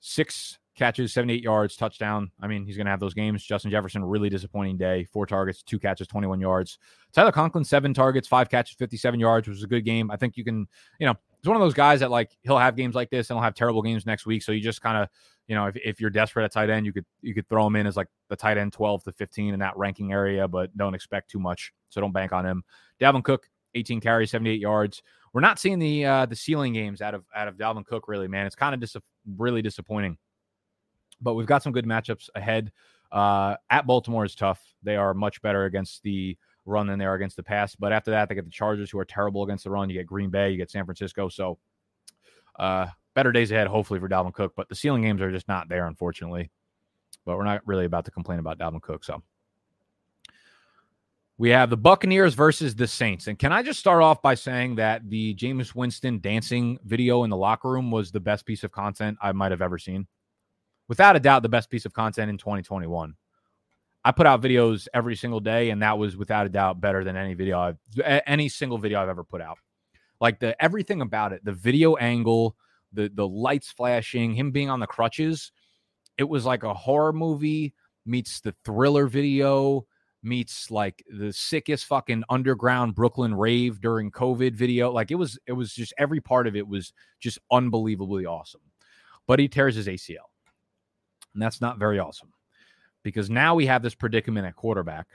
Six 0.00 0.58
catches, 0.74 1.12
78 1.12 1.42
yards, 1.42 1.76
touchdown. 1.76 2.30
I 2.40 2.46
mean, 2.46 2.64
he's 2.64 2.76
going 2.76 2.86
to 2.86 2.90
have 2.90 3.00
those 3.00 3.14
games. 3.14 3.44
Justin 3.44 3.70
Jefferson, 3.70 4.04
really 4.04 4.28
disappointing 4.28 4.78
day. 4.78 5.04
Four 5.12 5.26
targets, 5.26 5.62
two 5.62 5.78
catches, 5.78 6.06
21 6.06 6.40
yards. 6.40 6.78
Tyler 7.12 7.32
Conklin, 7.32 7.64
seven 7.64 7.92
targets, 7.92 8.26
five 8.26 8.48
catches, 8.48 8.76
57 8.76 9.20
yards, 9.20 9.48
which 9.48 9.56
was 9.56 9.64
a 9.64 9.68
good 9.68 9.84
game. 9.84 10.10
I 10.10 10.16
think 10.16 10.36
you 10.36 10.44
can, 10.44 10.66
you 10.98 11.06
know, 11.06 11.14
he's 11.42 11.48
one 11.48 11.56
of 11.56 11.62
those 11.62 11.74
guys 11.74 12.00
that 12.00 12.10
like 12.10 12.36
he'll 12.42 12.58
have 12.58 12.76
games 12.76 12.94
like 12.94 13.10
this 13.10 13.28
and 13.28 13.36
he'll 13.36 13.44
have 13.44 13.54
terrible 13.54 13.82
games 13.82 14.06
next 14.06 14.26
week. 14.26 14.42
So 14.42 14.52
you 14.52 14.60
just 14.60 14.80
kind 14.80 14.96
of, 14.96 15.08
you 15.46 15.54
know, 15.54 15.66
if, 15.66 15.76
if 15.76 16.00
you're 16.00 16.10
desperate 16.10 16.44
at 16.44 16.52
tight 16.52 16.70
end, 16.70 16.86
you 16.86 16.92
could 16.92 17.04
you 17.20 17.34
could 17.34 17.48
throw 17.48 17.66
him 17.66 17.76
in 17.76 17.86
as 17.86 17.96
like 17.96 18.08
the 18.28 18.36
tight 18.36 18.56
end 18.56 18.72
12 18.72 19.04
to 19.04 19.12
15 19.12 19.52
in 19.52 19.60
that 19.60 19.76
ranking 19.76 20.12
area, 20.12 20.48
but 20.48 20.74
don't 20.76 20.94
expect 20.94 21.30
too 21.30 21.40
much. 21.40 21.72
So 21.90 22.00
don't 22.00 22.12
bank 22.12 22.32
on 22.32 22.46
him. 22.46 22.62
Dalvin 23.00 23.24
Cook, 23.24 23.48
18 23.74 24.00
carries, 24.00 24.30
78 24.30 24.60
yards. 24.60 25.02
We're 25.32 25.40
not 25.40 25.58
seeing 25.58 25.78
the 25.78 26.04
uh 26.04 26.26
the 26.26 26.36
ceiling 26.36 26.72
games 26.72 27.02
out 27.02 27.14
of 27.14 27.24
out 27.34 27.48
of 27.48 27.56
Dalvin 27.56 27.84
Cook 27.84 28.06
really, 28.06 28.28
man. 28.28 28.46
It's 28.46 28.54
kind 28.54 28.74
of 28.74 28.80
dis- 28.80 28.96
really 29.36 29.62
disappointing 29.62 30.16
but 31.22 31.34
we've 31.34 31.46
got 31.46 31.62
some 31.62 31.72
good 31.72 31.86
matchups 31.86 32.28
ahead. 32.34 32.72
Uh, 33.10 33.56
at 33.70 33.86
Baltimore 33.86 34.24
is 34.24 34.34
tough. 34.34 34.60
They 34.82 34.96
are 34.96 35.14
much 35.14 35.42
better 35.42 35.64
against 35.64 36.02
the 36.02 36.36
run 36.64 36.86
than 36.86 36.98
they 36.98 37.04
are 37.04 37.14
against 37.14 37.36
the 37.36 37.42
pass. 37.42 37.74
But 37.74 37.92
after 37.92 38.10
that, 38.12 38.28
they 38.28 38.34
get 38.34 38.44
the 38.44 38.50
Chargers, 38.50 38.90
who 38.90 38.98
are 38.98 39.04
terrible 39.04 39.42
against 39.42 39.64
the 39.64 39.70
run. 39.70 39.90
You 39.90 39.98
get 39.98 40.06
Green 40.06 40.30
Bay, 40.30 40.50
you 40.50 40.56
get 40.56 40.70
San 40.70 40.84
Francisco. 40.84 41.28
So 41.28 41.58
uh, 42.58 42.86
better 43.14 43.32
days 43.32 43.50
ahead, 43.50 43.66
hopefully, 43.66 44.00
for 44.00 44.08
Dalvin 44.08 44.32
Cook. 44.32 44.54
But 44.56 44.68
the 44.68 44.74
ceiling 44.74 45.02
games 45.02 45.20
are 45.20 45.30
just 45.30 45.48
not 45.48 45.68
there, 45.68 45.86
unfortunately. 45.86 46.50
But 47.24 47.36
we're 47.36 47.44
not 47.44 47.62
really 47.66 47.84
about 47.84 48.04
to 48.06 48.10
complain 48.10 48.38
about 48.38 48.58
Dalvin 48.58 48.82
Cook. 48.82 49.04
So 49.04 49.22
we 51.38 51.50
have 51.50 51.70
the 51.70 51.76
Buccaneers 51.76 52.34
versus 52.34 52.74
the 52.74 52.86
Saints. 52.86 53.26
And 53.26 53.38
can 53.38 53.52
I 53.52 53.62
just 53.62 53.80
start 53.80 54.02
off 54.02 54.22
by 54.22 54.34
saying 54.34 54.76
that 54.76 55.08
the 55.08 55.34
Jameis 55.34 55.74
Winston 55.74 56.20
dancing 56.20 56.78
video 56.84 57.24
in 57.24 57.30
the 57.30 57.36
locker 57.36 57.70
room 57.70 57.90
was 57.90 58.10
the 58.10 58.20
best 58.20 58.46
piece 58.46 58.64
of 58.64 58.70
content 58.70 59.18
I 59.20 59.32
might 59.32 59.50
have 59.50 59.62
ever 59.62 59.78
seen? 59.78 60.06
Without 60.88 61.16
a 61.16 61.20
doubt, 61.20 61.42
the 61.42 61.48
best 61.48 61.70
piece 61.70 61.84
of 61.84 61.92
content 61.92 62.30
in 62.30 62.38
2021. 62.38 63.14
I 64.04 64.12
put 64.12 64.26
out 64.26 64.42
videos 64.42 64.88
every 64.92 65.14
single 65.14 65.40
day, 65.40 65.70
and 65.70 65.82
that 65.82 65.96
was 65.96 66.16
without 66.16 66.46
a 66.46 66.48
doubt 66.48 66.80
better 66.80 67.04
than 67.04 67.16
any 67.16 67.34
video 67.34 67.58
I've 67.58 67.78
any 68.26 68.48
single 68.48 68.78
video 68.78 69.00
I've 69.00 69.08
ever 69.08 69.24
put 69.24 69.40
out. 69.40 69.58
Like 70.20 70.40
the 70.40 70.60
everything 70.62 71.00
about 71.00 71.32
it, 71.32 71.44
the 71.44 71.52
video 71.52 71.94
angle, 71.94 72.56
the 72.92 73.10
the 73.14 73.26
lights 73.26 73.70
flashing, 73.70 74.34
him 74.34 74.50
being 74.50 74.70
on 74.70 74.80
the 74.80 74.86
crutches, 74.86 75.52
it 76.18 76.24
was 76.24 76.44
like 76.44 76.64
a 76.64 76.74
horror 76.74 77.12
movie 77.12 77.74
meets 78.04 78.40
the 78.40 78.54
thriller 78.64 79.06
video 79.06 79.86
meets 80.22 80.70
like 80.70 81.04
the 81.10 81.32
sickest 81.32 81.86
fucking 81.86 82.22
underground 82.28 82.94
Brooklyn 82.94 83.34
rave 83.34 83.80
during 83.80 84.10
COVID 84.10 84.54
video. 84.54 84.92
Like 84.92 85.10
it 85.10 85.16
was, 85.16 85.38
it 85.46 85.52
was 85.52 85.74
just 85.74 85.92
every 85.98 86.20
part 86.20 86.46
of 86.46 86.54
it 86.54 86.66
was 86.66 86.92
just 87.18 87.38
unbelievably 87.50 88.26
awesome. 88.26 88.60
But 89.26 89.38
he 89.38 89.48
tears 89.48 89.74
his 89.74 89.88
ACL. 89.88 90.31
And 91.34 91.42
that's 91.42 91.60
not 91.60 91.78
very 91.78 91.98
awesome 91.98 92.32
because 93.02 93.30
now 93.30 93.54
we 93.54 93.66
have 93.66 93.82
this 93.82 93.94
predicament 93.94 94.46
at 94.46 94.56
quarterback. 94.56 95.06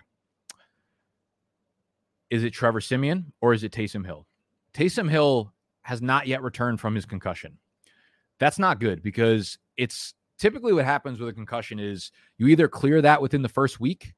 Is 2.30 2.43
it 2.43 2.51
Trevor 2.51 2.82
Siemian 2.82 3.32
or 3.41 3.53
is 3.53 3.63
it 3.63 3.72
Taysom 3.72 4.05
Hill? 4.05 4.28
Taysom 4.74 5.09
Hill 5.09 5.53
has 5.82 6.01
not 6.01 6.28
yet 6.28 6.41
returned 6.41 6.82
from 6.82 6.95
his 6.95 7.05
concussion. 7.05 7.57
That's 8.39 8.59
not 8.59 8.80
good 8.80 9.01
because 9.01 9.57
it's 9.78 10.13
typically 10.38 10.74
what 10.74 10.86
happens 10.86 11.20
with 11.20 11.30
a 11.30 11.34
concussion 11.34 11.80
is 11.80 12.11
you 12.38 12.47
either 12.47 12.68
clear 12.68 13.01
that 13.01 13.22
within 13.22 13.41
the 13.41 13.49
first 13.49 13.80
week 13.80 14.13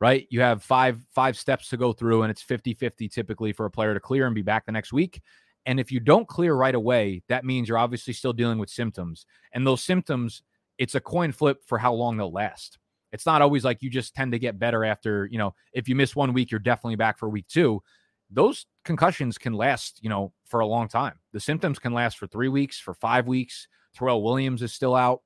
right? 0.00 0.26
You 0.30 0.40
have 0.40 0.62
five 0.62 0.98
five 1.12 1.36
steps 1.36 1.68
to 1.68 1.76
go 1.76 1.92
through 1.92 2.22
and 2.22 2.30
it's 2.30 2.42
50-50 2.42 3.10
typically 3.12 3.52
for 3.52 3.66
a 3.66 3.70
player 3.70 3.94
to 3.94 4.00
clear 4.00 4.26
and 4.26 4.34
be 4.34 4.42
back 4.42 4.66
the 4.66 4.72
next 4.72 4.92
week. 4.92 5.20
And 5.66 5.78
if 5.78 5.92
you 5.92 6.00
don't 6.00 6.26
clear 6.26 6.54
right 6.54 6.74
away, 6.74 7.22
that 7.28 7.44
means 7.44 7.68
you're 7.68 7.78
obviously 7.78 8.14
still 8.14 8.32
dealing 8.32 8.58
with 8.58 8.70
symptoms. 8.70 9.26
And 9.52 9.66
those 9.66 9.82
symptoms, 9.82 10.42
it's 10.80 10.94
a 10.94 11.00
coin 11.00 11.30
flip 11.30 11.62
for 11.66 11.76
how 11.78 11.92
long 11.92 12.16
they'll 12.16 12.32
last. 12.32 12.78
It's 13.12 13.26
not 13.26 13.42
always 13.42 13.64
like 13.64 13.82
you 13.82 13.90
just 13.90 14.14
tend 14.14 14.32
to 14.32 14.38
get 14.38 14.58
better 14.58 14.82
after, 14.82 15.28
you 15.30 15.36
know, 15.36 15.54
if 15.74 15.88
you 15.88 15.94
miss 15.94 16.16
one 16.16 16.32
week, 16.32 16.50
you're 16.50 16.58
definitely 16.58 16.96
back 16.96 17.18
for 17.18 17.28
week 17.28 17.46
2. 17.48 17.82
Those 18.30 18.64
concussions 18.84 19.36
can 19.36 19.52
last, 19.52 20.02
you 20.02 20.08
know, 20.08 20.32
for 20.46 20.60
a 20.60 20.66
long 20.66 20.88
time. 20.88 21.18
The 21.34 21.40
symptoms 21.40 21.78
can 21.78 21.92
last 21.92 22.16
for 22.16 22.26
3 22.26 22.48
weeks, 22.48 22.80
for 22.80 22.94
5 22.94 23.28
weeks. 23.28 23.68
Tyrell 23.94 24.22
Williams 24.22 24.62
is 24.62 24.72
still 24.72 24.94
out. 24.94 25.20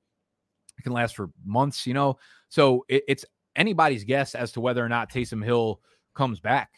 It 0.76 0.82
can 0.82 0.92
last 0.92 1.14
for 1.14 1.30
months, 1.44 1.86
you 1.86 1.94
know. 1.94 2.18
So 2.48 2.84
it, 2.88 3.04
it's 3.06 3.24
anybody's 3.54 4.02
guess 4.02 4.34
as 4.34 4.50
to 4.52 4.60
whether 4.60 4.84
or 4.84 4.88
not 4.88 5.12
Taysom 5.12 5.44
Hill 5.44 5.80
comes 6.16 6.40
back. 6.40 6.70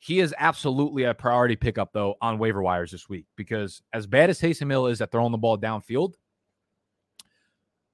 He 0.00 0.20
is 0.20 0.34
absolutely 0.38 1.04
a 1.04 1.14
priority 1.14 1.56
pickup, 1.56 1.94
though, 1.94 2.16
on 2.20 2.38
waiver 2.38 2.60
wires 2.60 2.90
this 2.90 3.08
week 3.08 3.24
because 3.36 3.80
as 3.94 4.06
bad 4.06 4.28
as 4.28 4.38
Taysom 4.38 4.70
Hill 4.70 4.88
is 4.88 5.00
at 5.00 5.10
throwing 5.10 5.32
the 5.32 5.38
ball 5.38 5.56
downfield, 5.56 6.12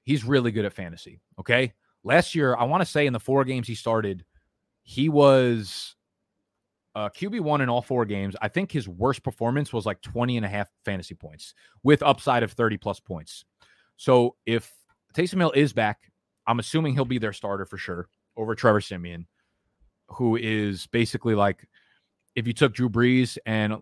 he's 0.05 0.25
really 0.25 0.51
good 0.51 0.65
at 0.65 0.73
fantasy. 0.73 1.21
Okay. 1.39 1.73
Last 2.05 2.35
year, 2.35 2.57
I 2.57 2.65
want 2.65 2.81
to 2.81 2.87
say 2.87 3.07
in 3.07 3.13
the 3.13 3.21
four 3.21 3.45
games 3.45 3.69
he 3.69 3.75
started, 3.75 4.25
he 4.83 5.09
was 5.09 5.95
uh, 6.95 7.09
QB1 7.09 7.61
in 7.61 7.69
all 7.69 7.83
four 7.83 8.05
games. 8.05 8.35
I 8.43 8.49
think 8.49 8.73
his 8.73 8.89
worst 8.89 9.23
performance 9.23 9.73
was 9.73 9.87
like 9.87 10.01
20 10.03 10.37
and 10.37 10.47
a 10.47 10.49
half 10.49 10.69
fantasy 10.85 11.15
points 11.15 11.55
with 11.83 12.03
upside 12.03 12.43
of 12.43 12.53
30 12.53 12.77
plus 12.79 13.01
points. 13.01 13.45
So 13.97 14.37
if 14.47 14.73
Taysom 15.15 15.39
Hill 15.39 15.53
is 15.53 15.73
back, 15.73 16.11
I'm 16.47 16.59
assuming 16.59 16.95
he'll 16.95 17.05
be 17.05 17.19
their 17.19 17.33
starter 17.33 17.65
for 17.65 17.77
sure 17.77 18.09
over 18.37 18.55
Trevor 18.55 18.81
Siemian, 18.81 19.27
who 20.09 20.37
is 20.37 20.87
basically 20.89 21.35
like 21.35 21.69
if 22.35 22.47
you 22.47 22.53
took 22.53 22.75
Drew 22.75 22.89
Brees 22.89 23.39
and 23.47 23.77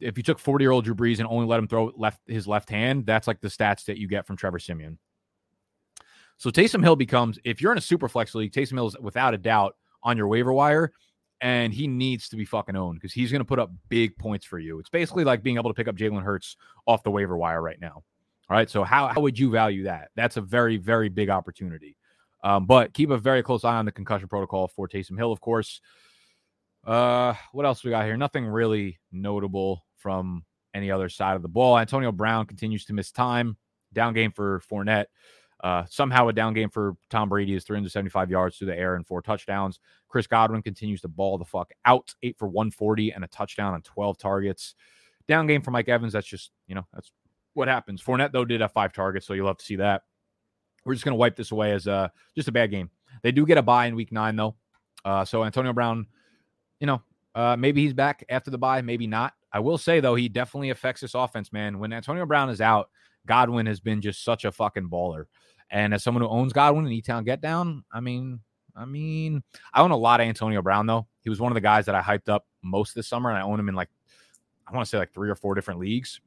if 0.00 0.16
you 0.16 0.24
took 0.24 0.38
40 0.38 0.62
year 0.64 0.72
old 0.72 0.84
Drew 0.84 0.94
Brees 0.94 1.18
and 1.18 1.28
only 1.28 1.46
let 1.46 1.58
him 1.58 1.68
throw 1.68 1.92
left 1.96 2.20
his 2.26 2.48
left 2.48 2.68
hand, 2.68 3.06
that's 3.06 3.28
like 3.28 3.40
the 3.40 3.48
stats 3.48 3.84
that 3.84 3.98
you 3.98 4.08
get 4.08 4.26
from 4.26 4.36
Trevor 4.36 4.58
Siemian. 4.58 4.98
So 6.36 6.50
Taysom 6.50 6.82
Hill 6.82 6.96
becomes, 6.96 7.38
if 7.44 7.60
you're 7.60 7.72
in 7.72 7.78
a 7.78 7.82
super 7.82 8.08
flex 8.08 8.34
league, 8.34 8.52
Taysom 8.52 8.72
Hill 8.72 8.88
is 8.88 8.96
without 9.00 9.34
a 9.34 9.38
doubt 9.38 9.76
on 10.02 10.16
your 10.16 10.28
waiver 10.28 10.52
wire, 10.52 10.92
and 11.40 11.72
he 11.72 11.86
needs 11.86 12.28
to 12.28 12.36
be 12.36 12.44
fucking 12.44 12.76
owned 12.76 12.98
because 12.98 13.12
he's 13.12 13.30
going 13.30 13.40
to 13.40 13.44
put 13.46 13.58
up 13.58 13.70
big 13.88 14.16
points 14.18 14.44
for 14.44 14.58
you. 14.58 14.78
It's 14.78 14.90
basically 14.90 15.24
like 15.24 15.42
being 15.42 15.56
able 15.56 15.70
to 15.70 15.74
pick 15.74 15.88
up 15.88 15.96
Jalen 15.96 16.22
Hurts 16.22 16.56
off 16.86 17.02
the 17.02 17.10
waiver 17.10 17.36
wire 17.36 17.62
right 17.62 17.80
now. 17.80 18.02
All 18.50 18.56
right. 18.56 18.68
So 18.68 18.84
how, 18.84 19.08
how 19.08 19.20
would 19.20 19.38
you 19.38 19.50
value 19.50 19.84
that? 19.84 20.10
That's 20.16 20.36
a 20.36 20.40
very, 20.40 20.76
very 20.76 21.08
big 21.08 21.30
opportunity. 21.30 21.96
Um, 22.42 22.66
but 22.66 22.92
keep 22.92 23.10
a 23.10 23.16
very 23.16 23.42
close 23.42 23.64
eye 23.64 23.76
on 23.76 23.86
the 23.86 23.92
concussion 23.92 24.28
protocol 24.28 24.68
for 24.68 24.86
Taysom 24.86 25.16
Hill, 25.16 25.32
of 25.32 25.40
course. 25.40 25.80
Uh, 26.86 27.32
what 27.52 27.64
else 27.64 27.82
we 27.82 27.90
got 27.90 28.04
here? 28.04 28.18
Nothing 28.18 28.46
really 28.46 28.98
notable 29.10 29.86
from 29.96 30.44
any 30.74 30.90
other 30.90 31.08
side 31.08 31.36
of 31.36 31.42
the 31.42 31.48
ball. 31.48 31.78
Antonio 31.78 32.12
Brown 32.12 32.44
continues 32.46 32.84
to 32.86 32.92
miss 32.92 33.10
time. 33.10 33.56
Down 33.94 34.12
game 34.12 34.32
for 34.32 34.60
Fournette. 34.70 35.06
Uh, 35.64 35.82
somehow 35.88 36.28
a 36.28 36.32
down 36.32 36.52
game 36.52 36.68
for 36.68 36.94
Tom 37.08 37.30
Brady 37.30 37.54
is 37.54 37.64
375 37.64 38.30
yards 38.30 38.58
through 38.58 38.66
the 38.66 38.78
air 38.78 38.96
and 38.96 39.06
four 39.06 39.22
touchdowns. 39.22 39.80
Chris 40.08 40.26
Godwin 40.26 40.60
continues 40.60 41.00
to 41.00 41.08
ball 41.08 41.38
the 41.38 41.44
fuck 41.46 41.70
out, 41.86 42.14
eight 42.22 42.36
for 42.38 42.46
140 42.46 43.12
and 43.12 43.24
a 43.24 43.28
touchdown 43.28 43.72
on 43.72 43.80
12 43.80 44.18
targets. 44.18 44.74
Down 45.26 45.46
game 45.46 45.62
for 45.62 45.70
Mike 45.70 45.88
Evans. 45.88 46.12
That's 46.12 46.26
just, 46.26 46.50
you 46.66 46.74
know, 46.74 46.86
that's 46.92 47.12
what 47.54 47.66
happens. 47.66 48.02
Fournette, 48.02 48.30
though, 48.30 48.44
did 48.44 48.60
have 48.60 48.72
five 48.72 48.92
targets, 48.92 49.26
so 49.26 49.32
you'll 49.32 49.46
have 49.46 49.56
to 49.56 49.64
see 49.64 49.76
that. 49.76 50.02
We're 50.84 50.92
just 50.92 51.06
going 51.06 51.14
to 51.14 51.18
wipe 51.18 51.34
this 51.34 51.50
away 51.50 51.72
as 51.72 51.88
uh, 51.88 52.08
just 52.34 52.48
a 52.48 52.52
bad 52.52 52.70
game. 52.70 52.90
They 53.22 53.32
do 53.32 53.46
get 53.46 53.56
a 53.56 53.62
bye 53.62 53.86
in 53.86 53.96
week 53.96 54.12
nine, 54.12 54.36
though. 54.36 54.56
Uh, 55.02 55.24
so 55.24 55.44
Antonio 55.44 55.72
Brown, 55.72 56.06
you 56.78 56.86
know, 56.86 57.00
uh, 57.34 57.56
maybe 57.58 57.82
he's 57.82 57.94
back 57.94 58.22
after 58.28 58.50
the 58.50 58.58
bye, 58.58 58.82
maybe 58.82 59.06
not. 59.06 59.32
I 59.50 59.60
will 59.60 59.78
say, 59.78 60.00
though, 60.00 60.14
he 60.14 60.28
definitely 60.28 60.68
affects 60.68 61.00
this 61.00 61.14
offense, 61.14 61.54
man. 61.54 61.78
When 61.78 61.94
Antonio 61.94 62.26
Brown 62.26 62.50
is 62.50 62.60
out, 62.60 62.90
Godwin 63.26 63.64
has 63.64 63.80
been 63.80 64.02
just 64.02 64.22
such 64.22 64.44
a 64.44 64.52
fucking 64.52 64.90
baller. 64.90 65.24
And 65.70 65.94
as 65.94 66.02
someone 66.04 66.22
who 66.22 66.28
owns 66.28 66.52
Godwin 66.52 66.84
and 66.84 66.94
E-Town 66.94 67.24
Get 67.24 67.40
Down, 67.40 67.84
I 67.92 68.00
mean, 68.00 68.40
I 68.76 68.84
mean, 68.84 69.42
I 69.72 69.82
own 69.82 69.90
a 69.90 69.96
lot 69.96 70.20
of 70.20 70.26
Antonio 70.26 70.62
Brown, 70.62 70.86
though. 70.86 71.06
He 71.22 71.30
was 71.30 71.40
one 71.40 71.52
of 71.52 71.54
the 71.54 71.60
guys 71.60 71.86
that 71.86 71.94
I 71.94 72.02
hyped 72.02 72.28
up 72.28 72.46
most 72.62 72.94
this 72.94 73.08
summer, 73.08 73.30
and 73.30 73.38
I 73.38 73.42
own 73.42 73.58
him 73.58 73.68
in 73.68 73.74
like, 73.74 73.88
I 74.66 74.74
want 74.74 74.84
to 74.84 74.90
say 74.90 74.98
like 74.98 75.12
three 75.12 75.30
or 75.30 75.34
four 75.34 75.54
different 75.54 75.80
leagues. 75.80 76.20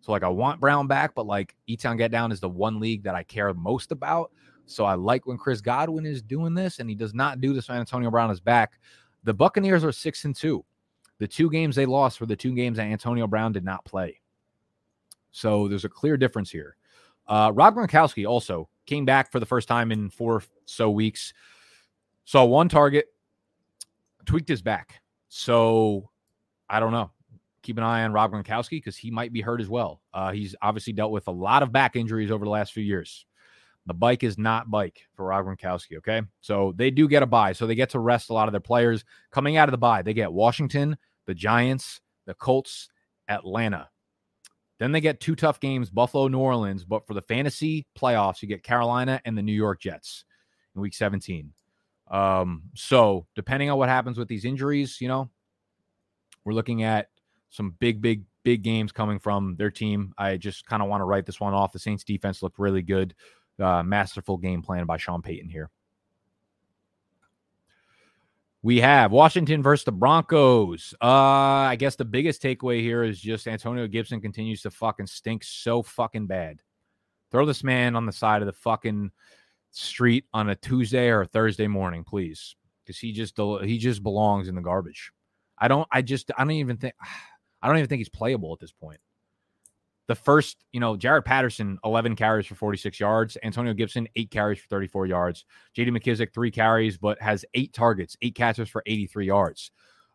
So 0.00 0.12
like 0.12 0.22
I 0.22 0.28
want 0.28 0.60
Brown 0.60 0.86
back, 0.86 1.14
but 1.14 1.26
like 1.26 1.56
E-Town 1.66 1.96
Get 1.96 2.10
Down 2.10 2.32
is 2.32 2.40
the 2.40 2.48
one 2.48 2.80
league 2.80 3.02
that 3.04 3.14
I 3.14 3.22
care 3.22 3.52
most 3.54 3.92
about. 3.92 4.30
So 4.66 4.84
I 4.84 4.94
like 4.94 5.26
when 5.26 5.38
Chris 5.38 5.60
Godwin 5.60 6.06
is 6.06 6.22
doing 6.22 6.54
this, 6.54 6.78
and 6.78 6.88
he 6.88 6.94
does 6.94 7.14
not 7.14 7.40
do 7.40 7.52
this 7.52 7.68
when 7.68 7.78
Antonio 7.78 8.10
Brown 8.10 8.30
is 8.30 8.40
back. 8.40 8.78
The 9.24 9.34
Buccaneers 9.34 9.84
are 9.84 9.92
six 9.92 10.24
and 10.24 10.34
two. 10.34 10.64
The 11.18 11.26
two 11.26 11.50
games 11.50 11.74
they 11.74 11.86
lost 11.86 12.20
were 12.20 12.26
the 12.26 12.36
two 12.36 12.54
games 12.54 12.76
that 12.76 12.84
Antonio 12.84 13.26
Brown 13.26 13.52
did 13.52 13.64
not 13.64 13.84
play. 13.84 14.20
So 15.30 15.66
there's 15.66 15.84
a 15.84 15.88
clear 15.88 16.16
difference 16.16 16.50
here. 16.50 16.76
Uh, 17.26 17.50
Rob 17.54 17.74
Gronkowski 17.74 18.28
also 18.28 18.68
came 18.86 19.04
back 19.04 19.30
for 19.32 19.40
the 19.40 19.46
first 19.46 19.68
time 19.68 19.92
in 19.92 20.10
four 20.10 20.42
so 20.64 20.90
weeks. 20.90 21.32
Saw 22.24 22.44
one 22.44 22.68
target, 22.68 23.06
tweaked 24.24 24.48
his 24.48 24.62
back. 24.62 25.00
So 25.28 26.10
I 26.68 26.80
don't 26.80 26.92
know 26.92 27.10
keep 27.66 27.76
an 27.78 27.82
eye 27.82 28.04
on 28.04 28.12
Rob 28.12 28.32
Gronkowski 28.32 28.70
because 28.70 28.96
he 28.96 29.10
might 29.10 29.32
be 29.32 29.40
hurt 29.40 29.60
as 29.60 29.68
well. 29.68 30.00
Uh, 30.14 30.30
he's 30.30 30.54
obviously 30.62 30.92
dealt 30.92 31.10
with 31.10 31.26
a 31.26 31.32
lot 31.32 31.64
of 31.64 31.72
back 31.72 31.96
injuries 31.96 32.30
over 32.30 32.44
the 32.44 32.50
last 32.50 32.72
few 32.72 32.84
years. 32.84 33.26
The 33.86 33.94
bike 33.94 34.22
is 34.22 34.38
not 34.38 34.70
bike 34.70 35.02
for 35.14 35.26
Rob 35.26 35.44
Gronkowski. 35.44 35.98
Okay. 35.98 36.22
So 36.40 36.72
they 36.76 36.90
do 36.90 37.08
get 37.08 37.24
a 37.24 37.26
bye. 37.26 37.52
So 37.52 37.66
they 37.66 37.74
get 37.74 37.90
to 37.90 37.98
rest 37.98 38.30
a 38.30 38.32
lot 38.32 38.48
of 38.48 38.52
their 38.52 38.60
players 38.60 39.04
coming 39.32 39.56
out 39.56 39.68
of 39.68 39.72
the 39.72 39.78
bye. 39.78 40.02
They 40.02 40.14
get 40.14 40.32
Washington, 40.32 40.96
the 41.26 41.34
Giants, 41.34 42.00
the 42.24 42.34
Colts, 42.34 42.88
Atlanta. 43.28 43.88
Then 44.78 44.92
they 44.92 45.00
get 45.00 45.20
two 45.20 45.34
tough 45.34 45.60
games 45.60 45.90
Buffalo, 45.90 46.28
New 46.28 46.38
Orleans. 46.38 46.84
But 46.84 47.06
for 47.06 47.14
the 47.14 47.22
fantasy 47.22 47.86
playoffs, 47.98 48.42
you 48.42 48.48
get 48.48 48.62
Carolina 48.62 49.20
and 49.24 49.36
the 49.36 49.42
New 49.42 49.52
York 49.52 49.80
Jets 49.80 50.24
in 50.74 50.80
week 50.80 50.94
17. 50.94 51.52
Um, 52.08 52.62
so 52.74 53.26
depending 53.34 53.70
on 53.70 53.78
what 53.78 53.88
happens 53.88 54.18
with 54.18 54.28
these 54.28 54.44
injuries, 54.44 55.00
you 55.00 55.08
know, 55.08 55.30
we're 56.44 56.52
looking 56.52 56.82
at 56.82 57.08
some 57.50 57.74
big, 57.78 58.00
big, 58.00 58.24
big 58.44 58.62
games 58.62 58.92
coming 58.92 59.18
from 59.18 59.56
their 59.56 59.70
team. 59.70 60.12
I 60.18 60.36
just 60.36 60.66
kind 60.66 60.82
of 60.82 60.88
want 60.88 61.00
to 61.00 61.04
write 61.06 61.26
this 61.26 61.40
one 61.40 61.54
off. 61.54 61.72
The 61.72 61.78
Saints 61.78 62.04
defense 62.04 62.42
looked 62.42 62.58
really 62.58 62.82
good. 62.82 63.14
Uh, 63.58 63.82
masterful 63.82 64.36
game 64.36 64.62
plan 64.62 64.84
by 64.84 64.98
Sean 64.98 65.22
Payton 65.22 65.48
here. 65.48 65.70
We 68.66 68.80
have 68.80 69.12
Washington 69.12 69.62
versus 69.62 69.84
the 69.84 69.92
Broncos. 69.92 70.92
Uh, 71.00 71.06
I 71.06 71.76
guess 71.78 71.94
the 71.94 72.04
biggest 72.04 72.42
takeaway 72.42 72.80
here 72.80 73.04
is 73.04 73.20
just 73.20 73.46
Antonio 73.46 73.86
Gibson 73.86 74.20
continues 74.20 74.60
to 74.62 74.72
fucking 74.72 75.06
stink 75.06 75.44
so 75.44 75.84
fucking 75.84 76.26
bad. 76.26 76.62
Throw 77.30 77.46
this 77.46 77.62
man 77.62 77.94
on 77.94 78.06
the 78.06 78.12
side 78.12 78.42
of 78.42 78.46
the 78.46 78.52
fucking 78.52 79.12
street 79.70 80.24
on 80.34 80.48
a 80.48 80.56
Tuesday 80.56 81.10
or 81.10 81.20
a 81.20 81.26
Thursday 81.26 81.68
morning, 81.68 82.02
please, 82.02 82.56
because 82.82 82.98
he 82.98 83.12
just 83.12 83.38
he 83.62 83.78
just 83.78 84.02
belongs 84.02 84.48
in 84.48 84.56
the 84.56 84.62
garbage. 84.62 85.12
I 85.56 85.68
don't. 85.68 85.86
I 85.92 86.02
just. 86.02 86.32
I 86.36 86.42
don't 86.42 86.50
even 86.50 86.76
think. 86.76 86.94
I 87.62 87.68
don't 87.68 87.76
even 87.76 87.88
think 87.88 88.00
he's 88.00 88.08
playable 88.08 88.52
at 88.52 88.58
this 88.58 88.72
point. 88.72 88.98
The 90.08 90.14
first, 90.14 90.64
you 90.72 90.78
know, 90.78 90.96
Jaret 90.96 91.24
Patterson, 91.24 91.78
11 91.84 92.14
carries 92.14 92.46
for 92.46 92.54
46 92.54 93.00
yards. 93.00 93.36
Antonio 93.42 93.74
Gibson, 93.74 94.06
eight 94.14 94.30
carries 94.30 94.60
for 94.60 94.68
34 94.68 95.06
yards. 95.06 95.44
JD 95.76 95.88
McKissic, 95.88 96.32
three 96.32 96.50
carries, 96.50 96.96
but 96.96 97.20
has 97.20 97.44
eight 97.54 97.72
targets, 97.72 98.16
eight 98.22 98.36
catches 98.36 98.68
for 98.68 98.82
83 98.86 99.26
yards. 99.26 99.72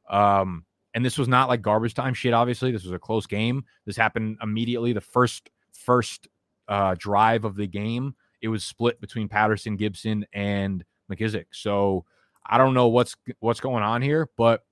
Um, 0.09 0.65
and 0.93 1.03
this 1.03 1.17
was 1.17 1.27
not 1.27 1.49
like 1.49 1.61
garbage 1.61 1.93
time 1.93 2.13
shit, 2.13 2.33
obviously. 2.33 2.71
This 2.71 2.83
was 2.83 2.93
a 2.93 2.99
close 2.99 3.25
game. 3.25 3.65
This 3.85 3.97
happened 3.97 4.37
immediately. 4.41 4.93
The 4.93 5.01
first, 5.01 5.49
first 5.73 6.27
uh, 6.67 6.95
drive 6.97 7.43
of 7.43 7.55
the 7.55 7.67
game, 7.67 8.15
it 8.41 8.47
was 8.47 8.63
split 8.63 8.99
between 9.01 9.27
Patterson, 9.27 9.75
Gibson, 9.75 10.25
and 10.33 10.83
McKissic. 11.11 11.45
So 11.51 12.05
I 12.45 12.57
don't 12.57 12.73
know 12.73 12.87
what's 12.87 13.15
what's 13.39 13.59
going 13.59 13.83
on 13.83 14.01
here, 14.01 14.29
but 14.37 14.63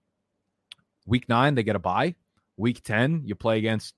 week 1.05 1.30
nine, 1.30 1.55
they 1.55 1.63
get 1.63 1.76
a 1.76 1.80
bye. 1.80 2.15
Week 2.57 2.84
10, 2.84 3.22
you 3.26 3.36
play 3.36 3.57
against 3.57 3.95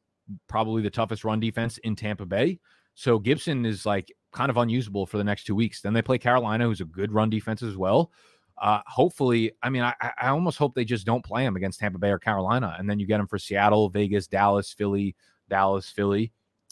probably 0.48 0.82
the 0.82 0.90
toughest 0.90 1.24
run 1.24 1.40
defense 1.40 1.78
in 1.80 1.96
Tampa 1.96 2.26
Bay. 2.26 2.60
So 2.96 3.20
Gibson 3.20 3.66
is 3.66 3.86
like 3.86 4.12
kind 4.32 4.50
of 4.50 4.58
unusable 4.58 5.06
for 5.06 5.18
the 5.18 5.24
next 5.24 5.46
two 5.46 5.56
weeks. 5.56 5.82
Then 5.82 5.94
they 5.94 6.02
play 6.02 6.18
Carolina, 6.18 6.66
who's 6.66 6.82
a 6.82 6.86
good 6.86 7.12
run 7.12 7.30
defense 7.30 7.64
as 7.64 7.78
well. 7.78 8.12
Uh, 8.58 8.80
hopefully, 8.86 9.54
I 9.64 9.70
mean, 9.70 9.82
I, 9.82 9.94
I 10.02 10.28
almost 10.28 10.58
hope 10.58 10.76
they 10.76 10.86
just 10.86 11.06
don't 11.06 11.26
play 11.26 11.44
him 11.44 11.56
against 11.56 11.80
Tampa 11.80 11.98
Bay 11.98 12.12
or 12.12 12.20
Carolina, 12.20 12.76
and 12.78 12.88
then 12.90 13.00
you 13.00 13.08
get 13.08 13.20
him 13.20 13.28
for 13.28 13.40
Seattle, 13.40 13.90
Vegas, 13.90 14.28
Dallas, 14.28 14.72
Philly, 14.72 15.16
Dallas, 15.50 15.90
Philly 15.90 16.32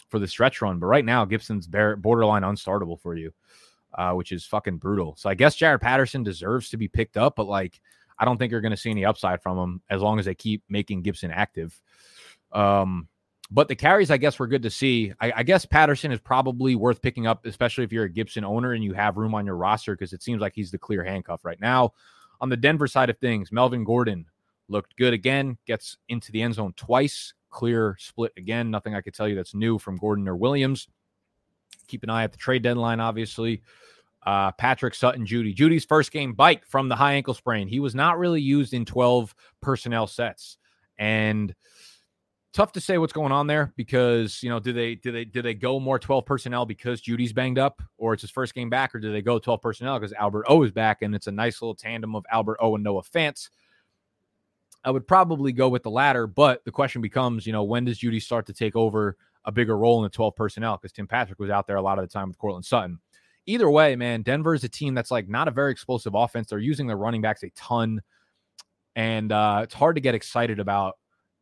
for 0.09 0.19
the 0.19 0.27
stretch 0.27 0.61
run. 0.61 0.77
But 0.79 0.85
right 0.87 1.05
now, 1.05 1.25
Gibson's 1.25 1.67
borderline 1.67 2.43
unstartable 2.43 2.99
for 2.99 3.15
you, 3.15 3.31
uh, 3.97 4.13
which 4.13 4.31
is 4.31 4.45
fucking 4.45 4.77
brutal. 4.77 5.15
So 5.17 5.29
I 5.29 5.33
guess 5.33 5.57
Jaret 5.57 5.81
Patterson 5.81 6.23
deserves 6.23 6.69
to 6.69 6.77
be 6.77 6.87
picked 6.87 7.17
up, 7.17 7.35
but 7.35 7.47
like, 7.47 7.81
I 8.19 8.25
don't 8.25 8.37
think 8.37 8.51
you're 8.51 8.61
going 8.61 8.71
to 8.71 8.77
see 8.77 8.91
any 8.91 9.05
upside 9.05 9.41
from 9.41 9.57
him 9.57 9.81
as 9.89 10.01
long 10.01 10.19
as 10.19 10.25
they 10.25 10.35
keep 10.35 10.63
making 10.69 11.01
Gibson 11.01 11.31
active. 11.31 11.79
Um, 12.51 13.07
but 13.51 13.67
the 13.67 13.75
carries, 13.75 14.11
I 14.11 14.17
guess, 14.17 14.37
were 14.37 14.47
good 14.47 14.63
to 14.63 14.69
see. 14.69 15.13
I, 15.19 15.31
I, 15.37 15.43
guess 15.43 15.65
Patterson 15.65 16.11
is 16.11 16.19
probably 16.19 16.75
worth 16.75 17.01
picking 17.01 17.25
up, 17.25 17.45
especially 17.45 17.83
if 17.83 17.91
you're 17.91 18.03
a 18.03 18.09
Gibson 18.09 18.43
owner 18.43 18.73
and 18.73 18.83
you 18.83 18.93
have 18.93 19.17
room 19.17 19.33
on 19.33 19.45
your 19.45 19.55
roster, 19.55 19.95
because 19.95 20.13
it 20.13 20.21
seems 20.21 20.39
like 20.39 20.53
he's 20.53 20.69
the 20.71 20.77
clear 20.77 21.03
handcuff 21.03 21.43
right 21.43 21.59
now. 21.59 21.93
On 22.41 22.49
the 22.49 22.57
Denver 22.57 22.87
side 22.87 23.09
of 23.09 23.17
things, 23.17 23.51
Melvin 23.51 23.83
Gordon 23.83 24.25
looked 24.67 24.95
good 24.97 25.13
again, 25.13 25.57
gets 25.65 25.97
into 26.09 26.31
the 26.31 26.41
end 26.41 26.53
zone 26.53 26.73
twice, 26.75 27.33
clear 27.49 27.95
split 27.99 28.31
again. 28.37 28.69
Nothing 28.69 28.93
I 28.93 29.01
could 29.01 29.15
tell 29.15 29.27
you 29.27 29.35
that's 29.35 29.55
new 29.55 29.79
from 29.79 29.97
Gordon 29.97 30.27
or 30.27 30.35
Williams. 30.35 30.87
Keep 31.87 32.03
an 32.03 32.11
eye 32.11 32.23
at 32.23 32.31
the 32.31 32.37
trade 32.37 32.61
deadline, 32.61 32.99
obviously. 32.99 33.63
Uh, 34.25 34.51
Patrick 34.51 34.93
Sutton, 34.93 35.25
Jeudy. 35.25 35.55
Jeudy's 35.55 35.85
first 35.85 36.11
game 36.11 36.33
bike 36.33 36.65
from 36.65 36.87
the 36.87 36.95
high 36.95 37.13
ankle 37.13 37.33
sprain. 37.33 37.67
He 37.67 37.79
was 37.79 37.95
not 37.95 38.19
really 38.19 38.41
used 38.41 38.75
in 38.75 38.85
12 38.85 39.33
personnel 39.59 40.05
sets. 40.05 40.57
And 40.99 41.55
tough 42.53 42.71
to 42.71 42.81
say 42.81 42.97
what's 42.97 43.13
going 43.13 43.31
on 43.31 43.47
there 43.47 43.73
because 43.75 44.41
you 44.41 44.49
know 44.49 44.59
do 44.59 44.73
they 44.73 44.95
do 44.95 45.11
they 45.11 45.23
do 45.23 45.41
they 45.41 45.53
go 45.53 45.79
more 45.79 45.99
12 45.99 46.25
personnel 46.25 46.65
because 46.65 47.01
Jeudy's 47.01 47.33
banged 47.33 47.59
up 47.59 47.81
or 47.97 48.13
it's 48.13 48.21
his 48.21 48.31
first 48.31 48.55
game 48.55 48.69
back 48.69 48.95
or 48.95 48.99
do 48.99 49.11
they 49.11 49.21
go 49.21 49.37
12 49.37 49.61
personnel 49.61 49.99
because 49.99 50.13
Albert 50.13 50.45
O 50.47 50.63
is 50.63 50.71
back 50.71 51.01
and 51.01 51.13
it's 51.13 51.27
a 51.27 51.31
nice 51.31 51.61
little 51.61 51.75
tandem 51.75 52.15
of 52.15 52.25
Albert 52.31 52.57
O 52.59 52.75
and 52.75 52.83
Noah 52.83 53.03
Fant. 53.03 53.49
I 54.83 54.91
would 54.91 55.07
probably 55.07 55.51
go 55.51 55.67
with 55.69 55.83
the 55.83 55.91
latter, 55.91 56.25
but 56.25 56.63
the 56.63 56.71
question 56.71 57.01
becomes, 57.01 57.45
you 57.45 57.51
know, 57.51 57.63
when 57.63 57.85
does 57.85 57.99
Jeudy 57.99 58.21
start 58.21 58.45
to 58.47 58.53
take 58.53 58.75
over 58.75 59.17
a 59.45 59.51
bigger 59.51 59.77
role 59.77 59.97
in 59.99 60.03
the 60.03 60.09
12 60.09 60.35
personnel 60.35 60.77
because 60.77 60.91
Tim 60.93 61.07
Patrick 61.07 61.39
was 61.39 61.49
out 61.49 61.67
there 61.67 61.75
a 61.75 61.81
lot 61.81 61.99
of 61.99 62.07
the 62.07 62.11
time 62.11 62.29
with 62.29 62.37
Courtland 62.37 62.65
Sutton. 62.65 62.99
Either 63.45 63.69
way, 63.69 63.95
man, 63.95 64.21
Denver 64.21 64.53
is 64.53 64.63
a 64.63 64.69
team 64.69 64.93
that's 64.93 65.11
like 65.11 65.27
not 65.27 65.47
a 65.47 65.51
very 65.51 65.71
explosive 65.71 66.13
offense. 66.15 66.49
They're 66.49 66.59
using 66.59 66.87
their 66.87 66.97
running 66.97 67.21
backs 67.21 67.43
a 67.43 67.49
ton. 67.51 68.01
And 68.95 69.31
uh, 69.31 69.61
it's 69.63 69.73
hard 69.73 69.95
to 69.95 70.01
get 70.01 70.15
excited 70.15 70.59
about 70.59 70.97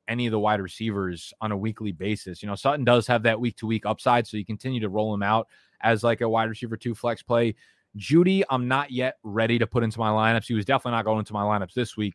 any 0.07 0.25
of 0.25 0.31
the 0.31 0.39
wide 0.39 0.61
receivers 0.61 1.33
on 1.41 1.51
a 1.51 1.57
weekly 1.57 1.91
basis. 1.91 2.41
You 2.41 2.47
know, 2.47 2.55
Sutton 2.55 2.85
does 2.85 3.07
have 3.07 3.23
that 3.23 3.39
week 3.39 3.57
to 3.57 3.67
week 3.67 3.85
upside, 3.85 4.27
so 4.27 4.37
you 4.37 4.45
continue 4.45 4.79
to 4.79 4.89
roll 4.89 5.13
him 5.13 5.23
out 5.23 5.47
as 5.81 6.03
like 6.03 6.21
a 6.21 6.29
wide 6.29 6.49
receiver 6.49 6.77
two 6.77 6.95
flex 6.95 7.21
play. 7.21 7.55
Jeudy, 7.97 8.43
I'm 8.49 8.67
not 8.67 8.91
yet 8.91 9.17
ready 9.23 9.59
to 9.59 9.67
put 9.67 9.83
into 9.83 9.99
my 9.99 10.09
lineups. 10.09 10.45
He 10.45 10.53
was 10.53 10.65
definitely 10.65 10.97
not 10.97 11.05
going 11.05 11.19
into 11.19 11.33
my 11.33 11.43
lineups 11.43 11.73
this 11.73 11.97
week. 11.97 12.13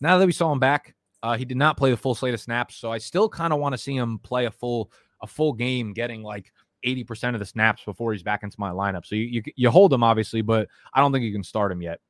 Now 0.00 0.18
that 0.18 0.26
we 0.26 0.32
saw 0.32 0.52
him 0.52 0.58
back, 0.58 0.94
uh, 1.22 1.36
he 1.36 1.44
did 1.44 1.56
not 1.56 1.76
play 1.76 1.90
the 1.90 1.96
full 1.96 2.14
slate 2.14 2.34
of 2.34 2.40
snaps, 2.40 2.76
so 2.76 2.90
I 2.90 2.98
still 2.98 3.28
kind 3.28 3.52
of 3.52 3.58
want 3.58 3.74
to 3.74 3.78
see 3.78 3.94
him 3.96 4.18
play 4.18 4.46
a 4.46 4.50
full 4.50 4.90
a 5.22 5.26
full 5.26 5.52
game, 5.52 5.92
getting 5.92 6.22
like 6.22 6.50
80% 6.84 7.34
of 7.34 7.40
the 7.40 7.46
snaps 7.46 7.84
before 7.84 8.12
he's 8.12 8.22
back 8.22 8.42
into 8.42 8.58
my 8.58 8.70
lineup. 8.70 9.04
So 9.04 9.14
you, 9.14 9.24
you, 9.24 9.42
you 9.54 9.70
hold 9.70 9.92
him 9.92 10.02
obviously, 10.02 10.42
but 10.42 10.68
I 10.94 11.00
don't 11.00 11.12
think 11.12 11.24
you 11.24 11.32
can 11.32 11.44
start 11.44 11.72
him 11.72 11.82
yet. 11.82 12.00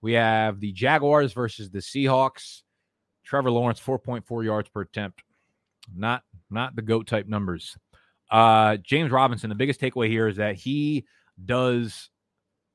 We 0.00 0.14
have 0.14 0.60
the 0.60 0.72
Jaguars 0.72 1.32
versus 1.32 1.70
the 1.70 1.78
Seahawks. 1.78 2.62
Trevor 3.32 3.50
Lawrence, 3.50 3.80
4.4 3.80 4.44
yards 4.44 4.68
per 4.68 4.82
attempt. 4.82 5.22
Not 5.96 6.22
not 6.50 6.76
the 6.76 6.82
goat 6.82 7.06
type 7.06 7.26
numbers. 7.26 7.78
Uh, 8.30 8.76
James 8.76 9.10
Robinson, 9.10 9.48
the 9.48 9.54
biggest 9.54 9.80
takeaway 9.80 10.08
here 10.08 10.28
is 10.28 10.36
that 10.36 10.56
he 10.56 11.06
does 11.42 12.10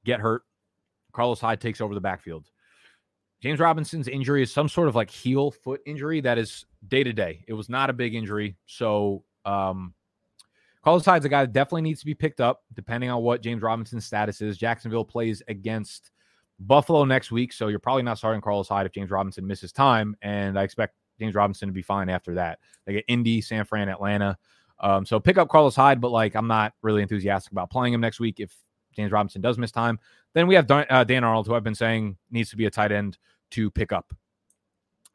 get 0.04 0.20
hurt. 0.20 0.42
Carlos 1.12 1.40
Hyde 1.40 1.62
takes 1.62 1.80
over 1.80 1.94
the 1.94 2.02
backfield. 2.02 2.50
James 3.40 3.60
Robinson's 3.60 4.08
injury 4.08 4.42
is 4.42 4.52
some 4.52 4.68
sort 4.68 4.88
of 4.88 4.96
like 4.96 5.12
heel 5.12 5.52
foot 5.52 5.82
injury 5.86 6.22
that 6.22 6.40
is 6.40 6.66
day 6.88 7.04
to 7.04 7.14
day. 7.14 7.46
It 7.48 7.54
was 7.54 7.70
not 7.70 7.92
a 7.92 7.94
big 7.94 8.16
injury. 8.16 8.58
So 8.66 9.26
um, 9.46 9.94
Carlos 10.84 11.06
Hyde's 11.06 11.26
a 11.26 11.30
guy 11.30 11.44
that 11.44 11.54
definitely 11.54 11.84
needs 11.84 12.00
to 12.00 12.08
be 12.08 12.16
picked 12.16 12.42
up, 12.42 12.64
depending 12.74 13.12
on 13.12 13.22
what 13.22 13.44
James 13.44 13.62
Robinson's 13.62 14.08
status 14.08 14.42
is. 14.42 14.58
Jacksonville 14.58 15.06
plays 15.06 15.44
against 15.48 16.10
Buffalo 16.60 17.04
next 17.06 17.32
week, 17.32 17.54
so 17.54 17.68
you're 17.68 17.80
probably 17.80 18.04
not 18.04 18.18
starting 18.18 18.42
Carlos 18.42 18.68
Hyde 18.68 18.86
if 18.86 18.92
James 18.92 19.12
Robinson 19.12 19.46
misses 19.46 19.72
time, 19.72 20.16
and 20.22 20.58
I 20.58 20.64
expect 20.64 20.96
James 21.20 21.36
Robinson 21.36 21.68
to 21.68 21.74
be 21.74 21.82
fine 21.82 22.10
after 22.10 22.34
that. 22.36 22.60
They 22.86 22.94
get 22.94 23.06
Indy, 23.08 23.42
San 23.42 23.66
Fran, 23.66 23.90
Atlanta. 23.90 24.38
Um, 24.80 25.06
so 25.06 25.20
pick 25.20 25.38
up 25.38 25.50
Carlos 25.50 25.76
Hyde, 25.76 26.02
but 26.02 26.12
like 26.12 26.36
I'm 26.36 26.48
not 26.48 26.74
really 26.82 27.02
enthusiastic 27.02 27.52
about 27.52 27.70
playing 27.70 27.94
him 27.94 28.02
next 28.02 28.20
week 28.20 28.40
if 28.40 28.56
James 28.96 29.12
Robinson 29.12 29.42
does 29.42 29.58
miss 29.58 29.72
time. 29.72 30.00
Then 30.34 30.48
we 30.48 30.56
have 30.56 30.68
Dan, 30.68 30.86
uh, 30.90 31.04
Dan 31.04 31.24
Arnold, 31.24 31.48
who 31.48 31.56
I've 31.56 31.64
been 31.64 31.76
saying 31.76 32.18
needs 32.32 32.50
to 32.52 32.58
be 32.58 32.66
a 32.66 32.72
tight 32.72 32.92
end 32.92 33.18
to 33.52 33.72
pick 33.72 33.92
up, 33.92 34.14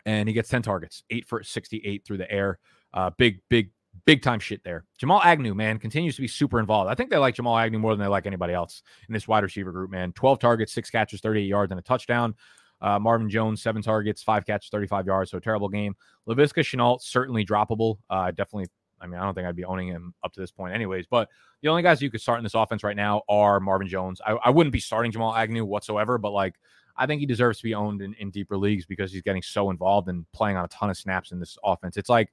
and 0.06 0.28
he 0.28 0.32
gets 0.32 0.48
10 0.48 0.62
targets, 0.62 1.04
eight 1.10 1.26
for 1.26 1.42
68 1.42 2.04
through 2.04 2.18
the 2.18 2.30
air. 2.30 2.58
Uh, 2.94 3.10
big, 3.16 3.40
big 3.48 3.70
big 4.04 4.22
time 4.22 4.40
shit 4.40 4.62
there. 4.64 4.84
Jamal 4.98 5.20
Agnew, 5.22 5.54
man, 5.54 5.78
continues 5.78 6.16
to 6.16 6.22
be 6.22 6.28
super 6.28 6.58
involved. 6.58 6.90
I 6.90 6.94
think 6.94 7.10
they 7.10 7.18
like 7.18 7.34
Jamal 7.34 7.58
Agnew 7.58 7.78
more 7.78 7.94
than 7.94 8.04
they 8.04 8.10
like 8.10 8.26
anybody 8.26 8.52
else 8.52 8.82
in 9.08 9.12
this 9.12 9.28
wide 9.28 9.42
receiver 9.42 9.72
group, 9.72 9.90
man. 9.90 10.12
12 10.12 10.38
targets, 10.38 10.72
six 10.72 10.90
catches, 10.90 11.20
38 11.20 11.46
yards, 11.46 11.70
and 11.70 11.78
a 11.78 11.82
touchdown. 11.82 12.34
Uh, 12.80 12.98
Marvin 12.98 13.30
Jones, 13.30 13.62
seven 13.62 13.80
targets, 13.80 14.22
five 14.22 14.44
catches, 14.44 14.68
35 14.70 15.06
yards. 15.06 15.30
So 15.30 15.38
terrible 15.38 15.68
game. 15.68 15.94
Laviska 16.28 16.62
Shenault, 16.62 17.00
certainly 17.00 17.44
droppable. 17.44 17.98
Uh, 18.10 18.32
definitely, 18.32 18.66
I 19.00 19.06
mean, 19.06 19.20
I 19.20 19.24
don't 19.24 19.34
think 19.34 19.46
I'd 19.46 19.54
be 19.54 19.64
owning 19.64 19.88
him 19.88 20.14
up 20.24 20.32
to 20.32 20.40
this 20.40 20.50
point, 20.50 20.74
anyways. 20.74 21.06
But 21.08 21.28
the 21.62 21.68
only 21.68 21.82
guys 21.82 22.02
you 22.02 22.10
could 22.10 22.20
start 22.20 22.38
in 22.38 22.44
this 22.44 22.54
offense 22.54 22.82
right 22.82 22.96
now 22.96 23.22
are 23.28 23.60
Marvin 23.60 23.86
Jones. 23.86 24.20
I, 24.26 24.32
I 24.32 24.50
wouldn't 24.50 24.72
be 24.72 24.80
starting 24.80 25.12
Jamal 25.12 25.34
Agnew 25.34 25.64
whatsoever, 25.64 26.18
but 26.18 26.32
like, 26.32 26.56
I 26.96 27.06
think 27.06 27.20
he 27.20 27.26
deserves 27.26 27.58
to 27.58 27.64
be 27.64 27.74
owned 27.74 28.02
in, 28.02 28.14
in 28.14 28.30
deeper 28.30 28.58
leagues 28.58 28.84
because 28.84 29.12
he's 29.12 29.22
getting 29.22 29.42
so 29.42 29.70
involved 29.70 30.08
and 30.08 30.30
playing 30.32 30.56
on 30.56 30.64
a 30.64 30.68
ton 30.68 30.90
of 30.90 30.96
snaps 30.96 31.32
in 31.32 31.38
this 31.38 31.56
offense. 31.64 31.96
It's 31.96 32.10
like 32.10 32.32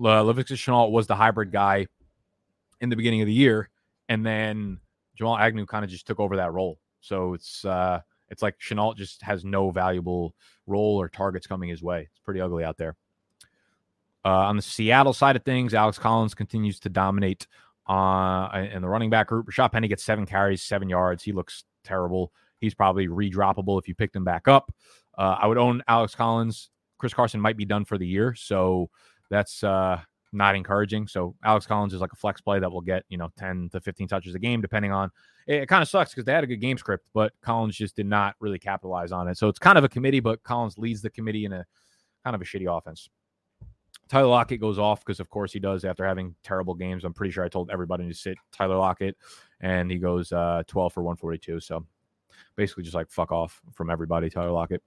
uh, 0.00 0.22
Laviska 0.22 0.54
Shenault 0.54 0.90
was 0.90 1.06
the 1.06 1.16
hybrid 1.16 1.52
guy 1.52 1.86
in 2.80 2.88
the 2.88 2.96
beginning 2.96 3.20
of 3.22 3.26
the 3.26 3.32
year, 3.32 3.70
and 4.08 4.24
then 4.24 4.80
Jamal 5.16 5.38
Agnew 5.38 5.66
kind 5.66 5.84
of 5.84 5.90
just 5.90 6.06
took 6.06 6.20
over 6.20 6.36
that 6.36 6.52
role. 6.52 6.78
So 7.00 7.34
it's 7.34 7.64
uh, 7.64 8.00
it's 8.28 8.42
like 8.42 8.58
Shenault 8.58 8.96
just 8.96 9.22
has 9.22 9.44
no 9.44 9.70
valuable 9.70 10.34
role 10.66 11.00
or 11.00 11.08
targets 11.08 11.46
coming 11.46 11.68
his 11.68 11.82
way. 11.82 12.08
It's 12.10 12.20
pretty 12.24 12.40
ugly 12.40 12.64
out 12.64 12.76
there. 12.76 12.96
Uh, 14.24 14.46
on 14.48 14.56
the 14.56 14.62
Seattle 14.62 15.12
side 15.12 15.36
of 15.36 15.44
things, 15.44 15.74
Alex 15.74 15.98
Collins 15.98 16.34
continues 16.34 16.80
to 16.80 16.88
dominate 16.88 17.46
uh, 17.86 18.48
in 18.72 18.80
the 18.80 18.88
running 18.88 19.10
back 19.10 19.28
group. 19.28 19.46
Rashad 19.46 19.72
Penny 19.72 19.88
gets 19.88 20.02
seven 20.02 20.24
carries, 20.24 20.62
seven 20.62 20.88
yards. 20.88 21.22
He 21.22 21.32
looks 21.32 21.64
terrible. 21.84 22.32
He's 22.58 22.74
probably 22.74 23.06
redroppable 23.06 23.78
if 23.78 23.86
you 23.86 23.94
picked 23.94 24.16
him 24.16 24.24
back 24.24 24.48
up. 24.48 24.72
Uh, 25.16 25.36
I 25.40 25.46
would 25.46 25.58
own 25.58 25.82
Alex 25.86 26.14
Collins. 26.14 26.70
Chris 26.98 27.12
Carson 27.12 27.40
might 27.40 27.58
be 27.58 27.66
done 27.66 27.84
for 27.84 27.98
the 27.98 28.06
year, 28.06 28.34
so 28.34 28.88
that's 29.34 29.64
uh, 29.64 30.00
not 30.32 30.54
encouraging. 30.54 31.08
So 31.08 31.34
Alex 31.44 31.66
Collins 31.66 31.92
is 31.92 32.00
like 32.00 32.12
a 32.12 32.16
flex 32.16 32.40
play 32.40 32.58
that 32.60 32.70
will 32.70 32.80
get 32.80 33.04
you 33.08 33.18
know 33.18 33.30
10 33.36 33.70
to 33.72 33.80
15 33.80 34.08
touches 34.08 34.34
a 34.34 34.38
game, 34.38 34.60
depending 34.60 34.92
on. 34.92 35.10
It, 35.46 35.62
it 35.62 35.66
kind 35.66 35.82
of 35.82 35.88
sucks 35.88 36.10
because 36.10 36.24
they 36.24 36.32
had 36.32 36.44
a 36.44 36.46
good 36.46 36.60
game 36.60 36.78
script, 36.78 37.08
but 37.12 37.32
Collins 37.40 37.76
just 37.76 37.96
did 37.96 38.06
not 38.06 38.36
really 38.40 38.58
capitalize 38.58 39.12
on 39.12 39.28
it. 39.28 39.36
So 39.36 39.48
it's 39.48 39.58
kind 39.58 39.76
of 39.76 39.84
a 39.84 39.88
committee, 39.88 40.20
but 40.20 40.42
Collins 40.42 40.78
leads 40.78 41.02
the 41.02 41.10
committee 41.10 41.44
in 41.44 41.52
a 41.52 41.64
kind 42.22 42.36
of 42.36 42.42
a 42.42 42.44
shitty 42.44 42.66
offense. 42.74 43.08
Tyler 44.08 44.28
Lockett 44.28 44.60
goes 44.60 44.78
off 44.78 45.00
because, 45.00 45.18
of 45.18 45.30
course, 45.30 45.52
he 45.52 45.58
does 45.58 45.84
after 45.84 46.04
having 46.04 46.34
terrible 46.42 46.74
games. 46.74 47.04
I'm 47.04 47.14
pretty 47.14 47.32
sure 47.32 47.44
I 47.44 47.48
told 47.48 47.70
everybody 47.70 48.06
to 48.06 48.14
sit 48.14 48.36
Tyler 48.52 48.76
Lockett, 48.76 49.16
and 49.60 49.90
he 49.90 49.98
goes 49.98 50.30
uh, 50.30 50.62
12 50.66 50.92
for 50.92 51.02
142. 51.02 51.60
So 51.60 51.86
basically, 52.54 52.84
just 52.84 52.94
like 52.94 53.10
fuck 53.10 53.32
off 53.32 53.60
from 53.72 53.90
everybody, 53.90 54.28
Tyler 54.28 54.50
Lockett 54.50 54.82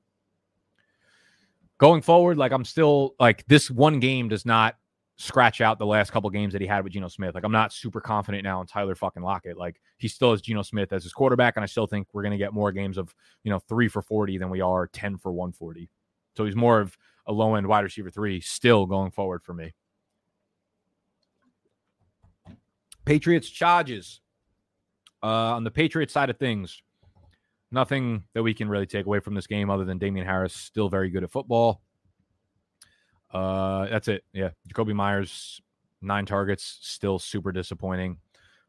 going 1.77 2.01
forward, 2.01 2.37
like 2.37 2.51
I'm 2.51 2.65
still 2.65 3.15
like 3.19 3.45
this 3.47 3.69
one 3.69 3.99
game 3.99 4.27
does 4.27 4.45
not 4.45 4.75
scratch 5.17 5.61
out 5.61 5.79
the 5.79 5.85
last 5.85 6.11
couple 6.11 6.29
games 6.29 6.53
that 6.53 6.61
he 6.61 6.67
had 6.67 6.83
with 6.83 6.93
Geno 6.93 7.07
Smith. 7.07 7.35
Like 7.35 7.43
I'm 7.43 7.51
not 7.51 7.73
super 7.73 7.99
confident 7.99 8.43
now 8.43 8.61
in 8.61 8.67
Tyler 8.67 8.95
fucking 8.95 9.23
Lockett. 9.23 9.57
Like 9.57 9.81
he 9.97 10.07
still 10.07 10.31
has 10.31 10.41
Geno 10.41 10.61
Smith 10.61 10.93
as 10.93 11.03
his 11.03 11.13
quarterback, 11.13 11.57
and 11.57 11.63
I 11.63 11.67
still 11.67 11.87
think 11.87 12.07
we're 12.13 12.23
gonna 12.23 12.37
get 12.37 12.53
more 12.53 12.71
games 12.71 12.97
of 12.97 13.13
you 13.43 13.51
know 13.51 13.59
three 13.59 13.87
for 13.87 14.01
forty 14.01 14.37
than 14.37 14.49
we 14.49 14.61
are 14.61 14.87
ten 14.87 15.17
for 15.17 15.31
one 15.31 15.51
forty. 15.51 15.89
So 16.35 16.45
he's 16.45 16.55
more 16.55 16.79
of 16.79 16.97
a 17.25 17.33
low 17.33 17.55
end 17.55 17.67
wide 17.67 17.83
receiver 17.83 18.11
three 18.11 18.41
still 18.41 18.85
going 18.85 19.11
forward 19.11 19.43
for 19.43 19.53
me. 19.53 19.73
Patriots 23.05 23.49
charges. 23.49 24.21
Uh, 25.23 25.55
on 25.55 25.63
the 25.63 25.71
Patriots 25.71 26.13
side 26.13 26.29
of 26.29 26.37
things, 26.37 26.83
nothing 27.71 28.23
that 28.33 28.43
we 28.43 28.53
can 28.53 28.69
really 28.69 28.85
take 28.85 29.05
away 29.05 29.19
from 29.19 29.33
this 29.33 29.47
game 29.47 29.69
other 29.69 29.85
than 29.85 29.97
Damien 29.97 30.25
Harris 30.25 30.53
still 30.53 30.89
very 30.89 31.09
good 31.09 31.23
at 31.23 31.31
football. 31.31 31.81
Uh, 33.31 33.87
that's 33.87 34.07
it. 34.07 34.23
Yeah, 34.33 34.49
Jakobi 34.69 34.93
Myers 34.93 35.61
nine 36.01 36.25
targets, 36.25 36.77
still 36.81 37.19
super 37.19 37.51
disappointing. 37.51 38.17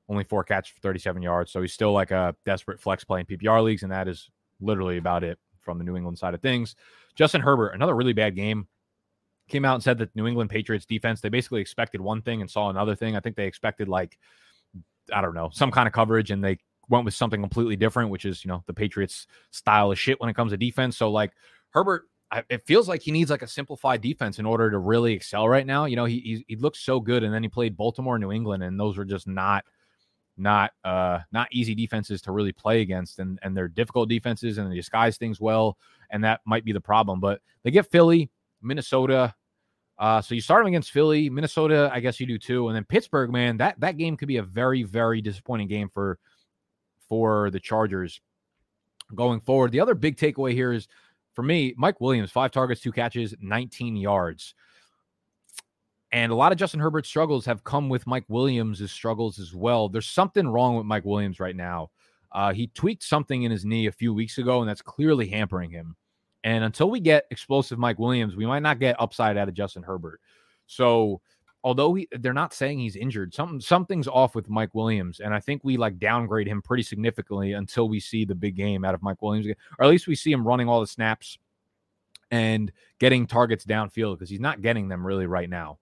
Only 0.09 0.25
four 0.25 0.43
catches 0.43 0.73
for 0.73 0.81
37 0.81 1.23
yards, 1.23 1.53
so 1.53 1.61
he's 1.61 1.73
still 1.73 1.93
like 1.93 2.11
a 2.11 2.35
desperate 2.47 2.81
flex 2.81 3.05
play 3.05 3.21
in 3.21 3.27
PPR 3.27 3.63
leagues, 3.63 3.83
and 3.83 3.93
that 3.93 4.09
is 4.09 4.31
literally 4.61 4.97
about 4.97 5.23
it 5.23 5.39
from 5.61 5.79
the 5.79 5.85
New 5.85 5.97
England 5.97 6.19
side 6.19 6.35
of 6.35 6.41
things. 6.41 6.75
Justin 7.15 7.43
Herbert, 7.43 7.75
another 7.75 7.95
really 7.95 8.15
bad 8.15 8.35
game. 8.35 8.67
Came 9.49 9.65
out 9.65 9.75
and 9.75 9.83
said 9.83 9.99
that 9.99 10.15
New 10.15 10.27
England 10.27 10.51
Patriots 10.51 10.87
defense, 10.87 11.21
they 11.21 11.29
basically 11.29 11.61
expected 11.61 12.01
one 12.01 12.23
thing 12.23 12.41
and 12.41 12.51
saw 12.51 12.69
another 12.69 12.95
thing. 12.95 13.17
I 13.17 13.21
think 13.21 13.37
they 13.37 13.47
expected 13.47 13.89
like 13.89 14.19
I 15.13 15.21
don't 15.21 15.35
know, 15.35 15.51
some 15.53 15.71
kind 15.71 15.87
of 15.87 15.93
coverage 15.95 16.31
and 16.31 16.45
they 16.45 16.59
went 16.89 17.05
with 17.05 17.15
something 17.15 17.41
completely 17.41 17.77
different, 17.77 18.11
which 18.11 18.25
is, 18.25 18.45
you 18.45 18.49
know, 18.49 18.63
the 18.67 18.75
Patriots 18.75 19.27
style 19.51 19.93
of 19.93 19.99
shit 19.99 20.21
when 20.21 20.31
it 20.31 20.35
comes 20.35 20.53
to 20.53 20.57
defense. 20.57 20.97
So 20.97 21.11
like 21.11 21.33
Herbert, 21.71 22.05
I, 22.31 22.43
it 22.49 22.67
feels 22.67 22.89
like 22.89 23.03
he 23.03 23.11
needs 23.11 23.31
like 23.31 23.43
a 23.43 23.47
simplified 23.47 24.01
defense 24.01 24.39
in 24.39 24.47
order 24.47 24.71
to 24.71 24.79
really 24.79 25.13
excel 25.13 25.49
right 25.49 25.67
now. 25.67 25.87
You 25.87 25.97
know, 25.97 26.05
he 26.05 26.21
he, 26.21 26.45
he 26.49 26.57
looks 26.57 26.81
so 26.81 27.01
good, 27.01 27.23
and 27.23 27.33
then 27.33 27.43
he 27.43 27.49
played 27.49 27.77
Baltimore, 27.77 28.19
New 28.19 28.33
England, 28.33 28.63
and 28.63 28.79
those 28.79 28.99
were 28.99 29.05
just 29.05 29.27
not 29.27 29.65
not 30.37 30.71
uh 30.85 31.19
not 31.33 31.49
easy 31.51 31.75
defenses 31.75 32.23
to 32.23 32.33
really 32.33 32.53
play 32.53 32.81
against, 32.83 33.19
and 33.19 33.39
and 33.43 33.57
they're 33.57 33.69
difficult 33.69 34.09
defenses, 34.09 34.59
and 34.59 34.71
they 34.71 34.77
disguise 34.77 35.17
things 35.17 35.41
well, 35.41 35.79
and 36.11 36.23
that 36.25 36.41
might 36.45 36.65
be 36.65 36.73
the 36.73 36.81
problem. 36.81 37.19
But 37.19 37.41
they 37.63 37.71
get 37.71 37.91
Philly, 37.91 38.31
Minnesota. 38.63 39.35
Uh, 39.99 40.21
so 40.21 40.35
you 40.35 40.41
start 40.41 40.61
them 40.61 40.69
against 40.69 40.93
Philly, 40.93 41.29
Minnesota. 41.29 41.91
I 41.93 41.99
guess 41.99 42.21
you 42.21 42.27
do 42.27 42.39
too, 42.39 42.69
and 42.69 42.77
then 42.77 42.85
Pittsburgh. 42.85 43.31
Man, 43.31 43.57
that 43.57 43.81
that 43.81 43.97
game 43.97 44.17
could 44.17 44.29
be 44.29 44.37
a 44.37 44.43
very 44.43 44.83
very 44.83 45.23
disappointing 45.23 45.69
game 45.69 45.89
for 45.89 46.19
for 47.09 47.51
the 47.51 47.61
Chargers 47.61 48.21
going 49.15 49.41
forward. 49.41 49.73
The 49.73 49.81
other 49.81 49.95
big 49.95 50.17
takeaway 50.17 50.53
here 50.53 50.73
is 50.73 50.89
for 51.35 51.43
me, 51.43 51.75
Mike 51.77 52.01
Williams, 52.01 52.31
five 52.31 52.51
targets, 52.51 52.81
two 52.81 52.93
catches, 52.93 53.35
19 53.41 53.97
yards. 53.97 54.55
And 56.11 56.33
a 56.33 56.35
lot 56.35 56.53
of 56.53 56.59
Justin 56.59 56.81
Herbert's 56.81 57.09
struggles 57.09 57.45
have 57.45 57.65
come 57.65 57.89
with 57.89 58.07
Mike 58.07 58.25
Williams' 58.29 58.91
struggles 58.91 59.39
as 59.39 59.55
well. 59.55 59.89
There's 59.89 60.09
something 60.09 60.49
wrong 60.49 60.77
with 60.77 60.87
Mike 60.87 61.05
Williams 61.05 61.39
right 61.39 61.55
now. 61.55 61.91
Uh, 62.33 62.53
he 62.53 62.69
tweaked 62.69 63.03
something 63.03 63.43
in 63.43 63.51
his 63.51 63.65
knee 63.65 63.87
a 63.87 63.93
few 63.93 64.13
weeks 64.13 64.39
ago, 64.39 64.61
and 64.61 64.69
that's 64.69 64.83
clearly 64.83 65.29
hampering 65.29 65.71
him. 65.71 65.97
And 66.45 66.65
until 66.65 66.91
we 66.91 67.01
get 67.01 67.27
explosive 67.31 67.79
Mike 67.79 67.99
Williams, 67.99 68.37
we 68.37 68.47
might 68.47 68.63
not 68.63 68.79
get 68.79 69.01
upside 69.01 69.37
out 69.37 69.49
of 69.49 69.55
Justin 69.55 69.83
Herbert. 69.83 70.21
So 70.67 71.21
although 71.65 71.95
he, 71.95 72.09
they're 72.13 72.33
not 72.33 72.55
saying 72.55 72.79
he's 72.79 72.97
injured, 72.97 73.35
something 73.35 73.61
something's 73.61 74.09
off 74.09 74.35
with 74.35 74.49
Mike 74.49 74.75
Williams, 74.75 75.21
and 75.21 75.35
I 75.35 75.41
think 75.41 75.63
we 75.65 75.77
like 75.77 75.99
downgrade 75.99 76.47
him 76.47 76.63
pretty 76.63 76.83
significantly 76.83 77.53
until 77.53 77.89
we 77.89 78.01
see 78.01 78.25
the 78.25 78.35
big 78.35 78.57
game 78.57 78.85
out 78.85 78.95
of 78.95 79.03
Mike 79.03 79.21
Williams, 79.23 79.47
again. 79.47 79.57
or 79.79 79.85
at 79.85 79.91
least 79.91 80.07
we 80.07 80.15
see 80.15 80.33
him 80.33 80.47
running 80.47 80.69
all 80.69 80.81
the 80.81 80.87
snaps 80.87 81.39
and 82.31 82.73
getting 82.99 83.27
targets 83.27 83.65
downfield 83.65 84.15
because 84.15 84.31
he's 84.31 84.41
not 84.41 84.63
getting 84.63 84.89
them 84.89 85.07
really 85.07 85.27
right 85.27 85.49
now. 85.49 85.79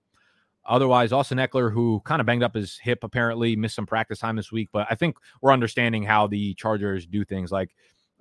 Otherwise, 0.64 1.12
Austin 1.12 1.38
Ekeler, 1.38 1.72
who 1.72 2.00
kind 2.04 2.20
of 2.20 2.26
banged 2.26 2.42
up 2.42 2.54
his 2.54 2.76
hip, 2.78 3.04
apparently 3.04 3.54
missed 3.54 3.76
some 3.76 3.86
practice 3.86 4.18
time 4.18 4.34
this 4.34 4.50
week. 4.50 4.68
But 4.72 4.86
I 4.90 4.96
think 4.96 5.16
we're 5.40 5.52
understanding 5.52 6.02
how 6.02 6.26
the 6.26 6.54
Chargers 6.54 7.06
do 7.06 7.24
things. 7.24 7.52
Like 7.52 7.74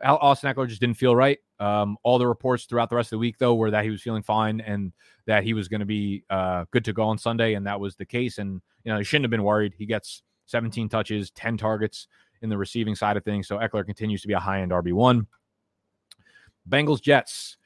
Austin 0.04 0.54
Ekeler 0.54 0.68
just 0.68 0.82
didn't 0.82 0.98
feel 0.98 1.16
right. 1.16 1.40
Um, 1.60 1.98
all 2.04 2.18
the 2.18 2.28
reports 2.28 2.66
throughout 2.66 2.90
the 2.90 2.96
rest 2.96 3.08
of 3.08 3.12
the 3.12 3.20
week, 3.20 3.38
though, 3.38 3.56
were 3.56 3.72
that 3.72 3.84
he 3.84 3.90
was 3.90 4.02
feeling 4.02 4.24
fine 4.24 4.60
and 4.62 4.92
that 5.26 5.44
he 5.44 5.54
was 5.54 5.68
going 5.68 5.80
to 5.80 5.86
be 5.86 6.24
uh, 6.30 6.66
good 6.72 6.84
to 6.86 6.94
go 6.94 7.04
on 7.04 7.18
Sunday, 7.18 7.54
and 7.54 7.66
that 7.66 7.80
was 7.80 7.96
the 7.96 8.06
case. 8.06 8.38
And 8.38 8.62
you 8.84 8.92
know, 8.92 8.98
he 8.98 9.04
shouldn't 9.04 9.24
have 9.26 9.32
been 9.32 9.44
worried. 9.44 9.74
He 9.78 9.86
gets 9.86 10.22
17 10.48 10.90
touches, 10.90 11.32
10 11.32 11.58
targets 11.58 12.08
in 12.42 12.50
the 12.50 12.58
receiving 12.58 12.96
side 12.96 13.18
of 13.18 13.24
things. 13.24 13.48
So 13.48 13.58
Ekeler 13.58 13.86
continues 13.86 14.22
to 14.22 14.28
be 14.28 14.34
a 14.34 14.40
high 14.40 14.62
end 14.62 14.72
RB 14.72 14.94
one. 14.94 15.28
Bengals 16.70 17.02
Jets. 17.02 17.58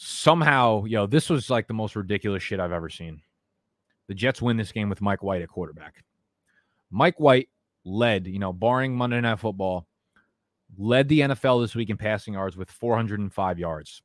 Somehow, 0.00 0.84
yo, 0.84 1.06
this 1.06 1.28
was 1.28 1.50
like 1.50 1.66
the 1.66 1.74
most 1.74 1.96
ridiculous 1.96 2.42
shit 2.42 2.60
I've 2.60 2.70
ever 2.70 2.88
seen. 2.88 3.20
The 4.06 4.14
Jets 4.14 4.40
win 4.40 4.56
this 4.56 4.70
game 4.70 4.88
with 4.88 5.00
Mike 5.00 5.24
White 5.24 5.42
at 5.42 5.48
quarterback. 5.48 6.04
Mike 6.90 7.18
White 7.18 7.48
led, 7.84 8.26
you 8.28 8.38
know, 8.38 8.52
barring 8.52 8.94
Monday 8.96 9.20
Night 9.20 9.40
Football, 9.40 9.86
led 10.76 11.08
the 11.08 11.20
NFL 11.20 11.62
this 11.62 11.74
week 11.74 11.90
in 11.90 11.96
passing 11.96 12.34
yards 12.34 12.56
with 12.56 12.70
405 12.70 13.58
yards. 13.58 14.02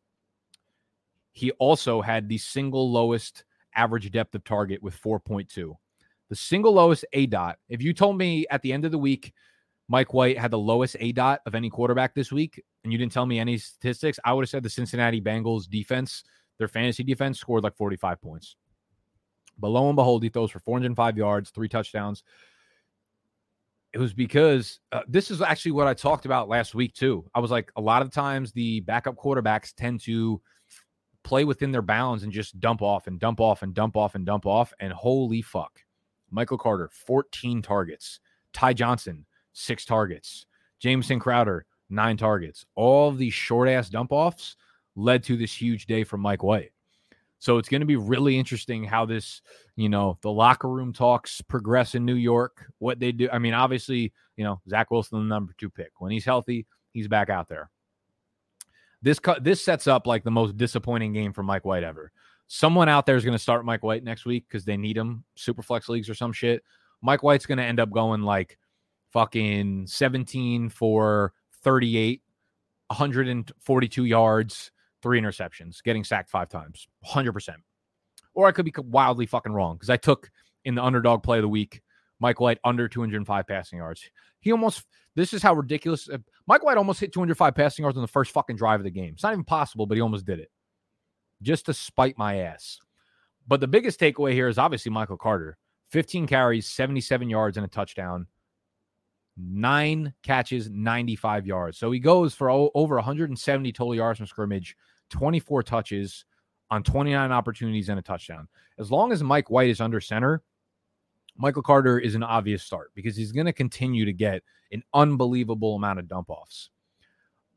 He 1.31 1.51
also 1.51 2.01
had 2.01 2.29
the 2.29 2.37
single 2.37 2.91
lowest 2.91 3.43
average 3.75 4.11
depth 4.11 4.35
of 4.35 4.43
target 4.43 4.81
with 4.81 4.99
4.2. 5.01 5.75
The 6.29 6.35
single 6.35 6.73
lowest 6.73 7.05
A 7.13 7.25
dot. 7.25 7.57
If 7.69 7.81
you 7.81 7.93
told 7.93 8.17
me 8.17 8.45
at 8.49 8.61
the 8.61 8.71
end 8.71 8.85
of 8.85 8.91
the 8.91 8.97
week 8.97 9.33
Mike 9.87 10.13
White 10.13 10.37
had 10.37 10.51
the 10.51 10.59
lowest 10.59 10.95
A 10.99 11.11
dot 11.11 11.41
of 11.45 11.55
any 11.55 11.69
quarterback 11.69 12.15
this 12.15 12.31
week, 12.31 12.63
and 12.83 12.93
you 12.93 12.97
didn't 12.97 13.11
tell 13.11 13.25
me 13.25 13.39
any 13.39 13.57
statistics, 13.57 14.19
I 14.23 14.33
would 14.33 14.43
have 14.43 14.49
said 14.49 14.63
the 14.63 14.69
Cincinnati 14.69 15.21
Bengals 15.21 15.69
defense, 15.69 16.23
their 16.57 16.67
fantasy 16.67 17.03
defense, 17.03 17.39
scored 17.39 17.63
like 17.63 17.75
45 17.75 18.21
points. 18.21 18.55
But 19.57 19.69
lo 19.69 19.87
and 19.87 19.95
behold, 19.95 20.23
he 20.23 20.29
throws 20.29 20.51
for 20.51 20.59
405 20.59 21.17
yards, 21.17 21.49
three 21.49 21.69
touchdowns 21.69 22.23
it 23.93 23.99
was 23.99 24.13
because 24.13 24.79
uh, 24.91 25.01
this 25.07 25.29
is 25.29 25.41
actually 25.41 25.71
what 25.71 25.87
I 25.87 25.93
talked 25.93 26.25
about 26.25 26.49
last 26.49 26.73
week 26.73 26.93
too. 26.93 27.25
I 27.35 27.39
was 27.39 27.51
like, 27.51 27.71
a 27.75 27.81
lot 27.81 28.01
of 28.01 28.11
times 28.11 28.51
the 28.51 28.79
backup 28.81 29.15
quarterbacks 29.15 29.73
tend 29.75 30.01
to 30.01 30.41
play 31.23 31.45
within 31.45 31.71
their 31.71 31.83
bounds 31.83 32.23
and 32.23 32.33
just 32.33 32.59
dump 32.59 32.81
off 32.81 33.07
and 33.07 33.19
dump 33.19 33.39
off 33.39 33.61
and 33.61 33.73
dump 33.73 33.95
off 33.95 34.15
and 34.15 34.25
dump 34.25 34.45
off. 34.45 34.73
And 34.79 34.91
holy 34.91 35.41
fuck, 35.41 35.79
Michael 36.31 36.57
Carter, 36.57 36.89
14 37.05 37.61
targets. 37.61 38.19
Ty 38.51 38.73
Johnson, 38.73 39.25
six 39.53 39.85
targets. 39.85 40.47
Jameson 40.79 41.19
Crowder, 41.19 41.65
nine 41.89 42.17
targets. 42.17 42.65
All 42.75 43.11
these 43.11 43.33
short 43.33 43.69
ass 43.69 43.89
dump 43.89 44.11
offs 44.11 44.57
led 44.95 45.23
to 45.23 45.37
this 45.37 45.53
huge 45.53 45.85
day 45.85 46.03
from 46.03 46.19
Mike 46.19 46.43
White. 46.43 46.72
So 47.43 47.57
it's 47.57 47.67
going 47.67 47.81
to 47.81 47.85
be 47.85 47.97
really 47.97 48.39
interesting 48.39 48.85
how 48.85 49.05
this, 49.05 49.41
you 49.75 49.89
know, 49.89 50.17
the 50.21 50.31
locker 50.31 50.69
room 50.69 50.93
talks 50.93 51.41
progress 51.41 51.93
in 51.93 52.05
New 52.05 52.15
York, 52.15 52.67
what 52.77 53.01
they 53.01 53.11
do. 53.11 53.27
I 53.33 53.37
mean, 53.37 53.53
obviously, 53.53 54.13
you 54.37 54.45
know, 54.45 54.61
Zach 54.69 54.91
Wilson, 54.91 55.19
the 55.19 55.25
number 55.25 55.53
two 55.57 55.69
pick. 55.69 55.91
When 55.99 56.09
he's 56.09 56.23
healthy, 56.23 56.65
he's 56.93 57.09
back 57.09 57.29
out 57.29 57.49
there. 57.49 57.69
This 59.01 59.19
cut 59.19 59.43
this 59.43 59.61
sets 59.61 59.87
up 59.87 60.07
like 60.07 60.23
the 60.23 60.31
most 60.31 60.55
disappointing 60.55 61.11
game 61.11 61.33
for 61.33 61.43
Mike 61.43 61.65
White 61.65 61.83
ever. 61.83 62.13
Someone 62.47 62.87
out 62.87 63.05
there 63.05 63.17
is 63.17 63.25
going 63.25 63.35
to 63.35 63.39
start 63.39 63.65
Mike 63.65 63.83
White 63.83 64.05
next 64.05 64.25
week 64.25 64.45
because 64.47 64.63
they 64.63 64.77
need 64.77 64.95
him, 64.95 65.25
super 65.35 65.61
flex 65.61 65.89
leagues 65.89 66.09
or 66.09 66.15
some 66.15 66.31
shit. 66.31 66.63
Mike 67.01 67.23
White's 67.23 67.45
going 67.45 67.57
to 67.57 67.65
end 67.65 67.81
up 67.81 67.91
going 67.91 68.21
like 68.21 68.57
fucking 69.11 69.87
17 69.87 70.69
for 70.69 71.33
38, 71.61 72.21
142 72.87 74.05
yards, 74.05 74.71
three 75.03 75.21
interceptions, 75.21 75.83
getting 75.83 76.03
sacked 76.03 76.31
five 76.31 76.49
times, 76.49 76.87
100%. 77.05 77.55
Or 78.33 78.47
I 78.47 78.51
could 78.51 78.65
be 78.65 78.73
wildly 78.77 79.27
fucking 79.27 79.53
wrong 79.53 79.75
because 79.75 79.91
I 79.91 79.97
took 79.97 80.31
in 80.65 80.73
the 80.73 80.83
underdog 80.83 81.21
play 81.21 81.37
of 81.37 81.43
the 81.43 81.49
week 81.49 81.81
Mike 82.19 82.39
White 82.39 82.57
under 82.63 82.87
205 82.87 83.45
passing 83.45 83.77
yards. 83.77 84.09
He 84.39 84.51
almost, 84.51 84.85
this 85.15 85.33
is 85.33 85.43
how 85.43 85.53
ridiculous. 85.53 86.09
Uh, 86.09 86.17
Mike 86.47 86.63
White 86.63 86.77
almost 86.77 86.99
hit 86.99 87.13
205 87.13 87.53
passing 87.53 87.83
yards 87.83 87.97
on 87.97 88.01
the 88.01 88.07
first 88.07 88.31
fucking 88.31 88.55
drive 88.55 88.79
of 88.79 88.85
the 88.85 88.91
game. 88.91 89.11
It's 89.13 89.23
not 89.23 89.33
even 89.33 89.43
possible, 89.43 89.85
but 89.85 89.95
he 89.95 90.01
almost 90.01 90.25
did 90.25 90.39
it 90.39 90.49
just 91.41 91.65
to 91.67 91.73
spite 91.73 92.17
my 92.17 92.37
ass. 92.37 92.79
But 93.47 93.59
the 93.59 93.67
biggest 93.67 93.99
takeaway 93.99 94.31
here 94.31 94.47
is 94.47 94.57
obviously 94.57 94.91
Michael 94.91 95.17
Carter 95.17 95.57
15 95.91 96.25
carries, 96.25 96.65
77 96.67 97.29
yards, 97.29 97.57
and 97.57 97.65
a 97.65 97.69
touchdown 97.69 98.25
nine 99.37 100.13
catches, 100.23 100.69
95 100.69 101.47
yards. 101.47 101.77
So 101.77 101.91
he 101.91 101.99
goes 101.99 102.33
for 102.33 102.49
over 102.49 102.95
170 102.95 103.71
total 103.71 103.95
yards 103.95 104.17
from 104.17 104.27
scrimmage, 104.27 104.75
24 105.09 105.63
touches 105.63 106.25
on 106.71 106.83
29 106.83 107.31
opportunities 107.31 107.89
and 107.89 107.99
a 107.99 108.01
touchdown. 108.01 108.47
As 108.79 108.91
long 108.91 109.11
as 109.11 109.23
Mike 109.23 109.49
White 109.49 109.69
is 109.69 109.81
under 109.81 110.01
center, 110.01 110.41
Michael 111.37 111.61
Carter 111.61 111.99
is 111.99 112.15
an 112.15 112.23
obvious 112.23 112.63
start 112.63 112.91
because 112.95 113.15
he's 113.15 113.31
going 113.31 113.45
to 113.45 113.53
continue 113.53 114.05
to 114.05 114.13
get 114.13 114.43
an 114.71 114.83
unbelievable 114.93 115.75
amount 115.75 115.99
of 115.99 116.07
dump 116.07 116.29
offs. 116.29 116.69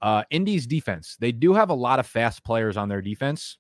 Uh, 0.03 0.23
Indy's 0.31 0.67
defense, 0.67 1.17
they 1.19 1.33
do 1.33 1.55
have 1.55 1.71
a 1.71 1.75
lot 1.75 1.99
of 1.99 2.07
fast 2.07 2.45
players 2.45 2.77
on 2.77 2.89
their 2.89 3.03
defense. 3.03 3.59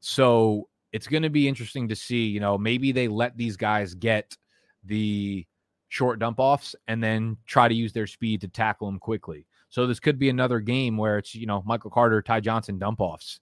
So 0.00 0.68
it's 0.92 1.06
going 1.06 1.22
to 1.22 1.30
be 1.30 1.48
interesting 1.48 1.88
to 1.88 1.96
see, 1.96 2.26
you 2.26 2.40
know, 2.40 2.58
maybe 2.58 2.92
they 2.92 3.08
let 3.08 3.36
these 3.36 3.56
guys 3.56 3.94
get 3.94 4.36
the 4.84 5.46
short 5.88 6.18
dump 6.18 6.38
offs 6.38 6.74
and 6.88 7.02
then 7.02 7.36
try 7.46 7.68
to 7.68 7.74
use 7.74 7.92
their 7.92 8.06
speed 8.06 8.40
to 8.42 8.48
tackle 8.48 8.86
them 8.88 8.98
quickly. 8.98 9.46
So 9.72 9.86
this 9.86 10.00
could 10.00 10.18
be 10.18 10.28
another 10.28 10.60
game 10.60 10.98
where 10.98 11.16
it's, 11.16 11.34
you 11.34 11.46
know, 11.46 11.62
Michael 11.64 11.90
Carter, 11.90 12.20
Ty 12.20 12.40
Johnson 12.40 12.78
dump 12.78 13.00
offs 13.00 13.40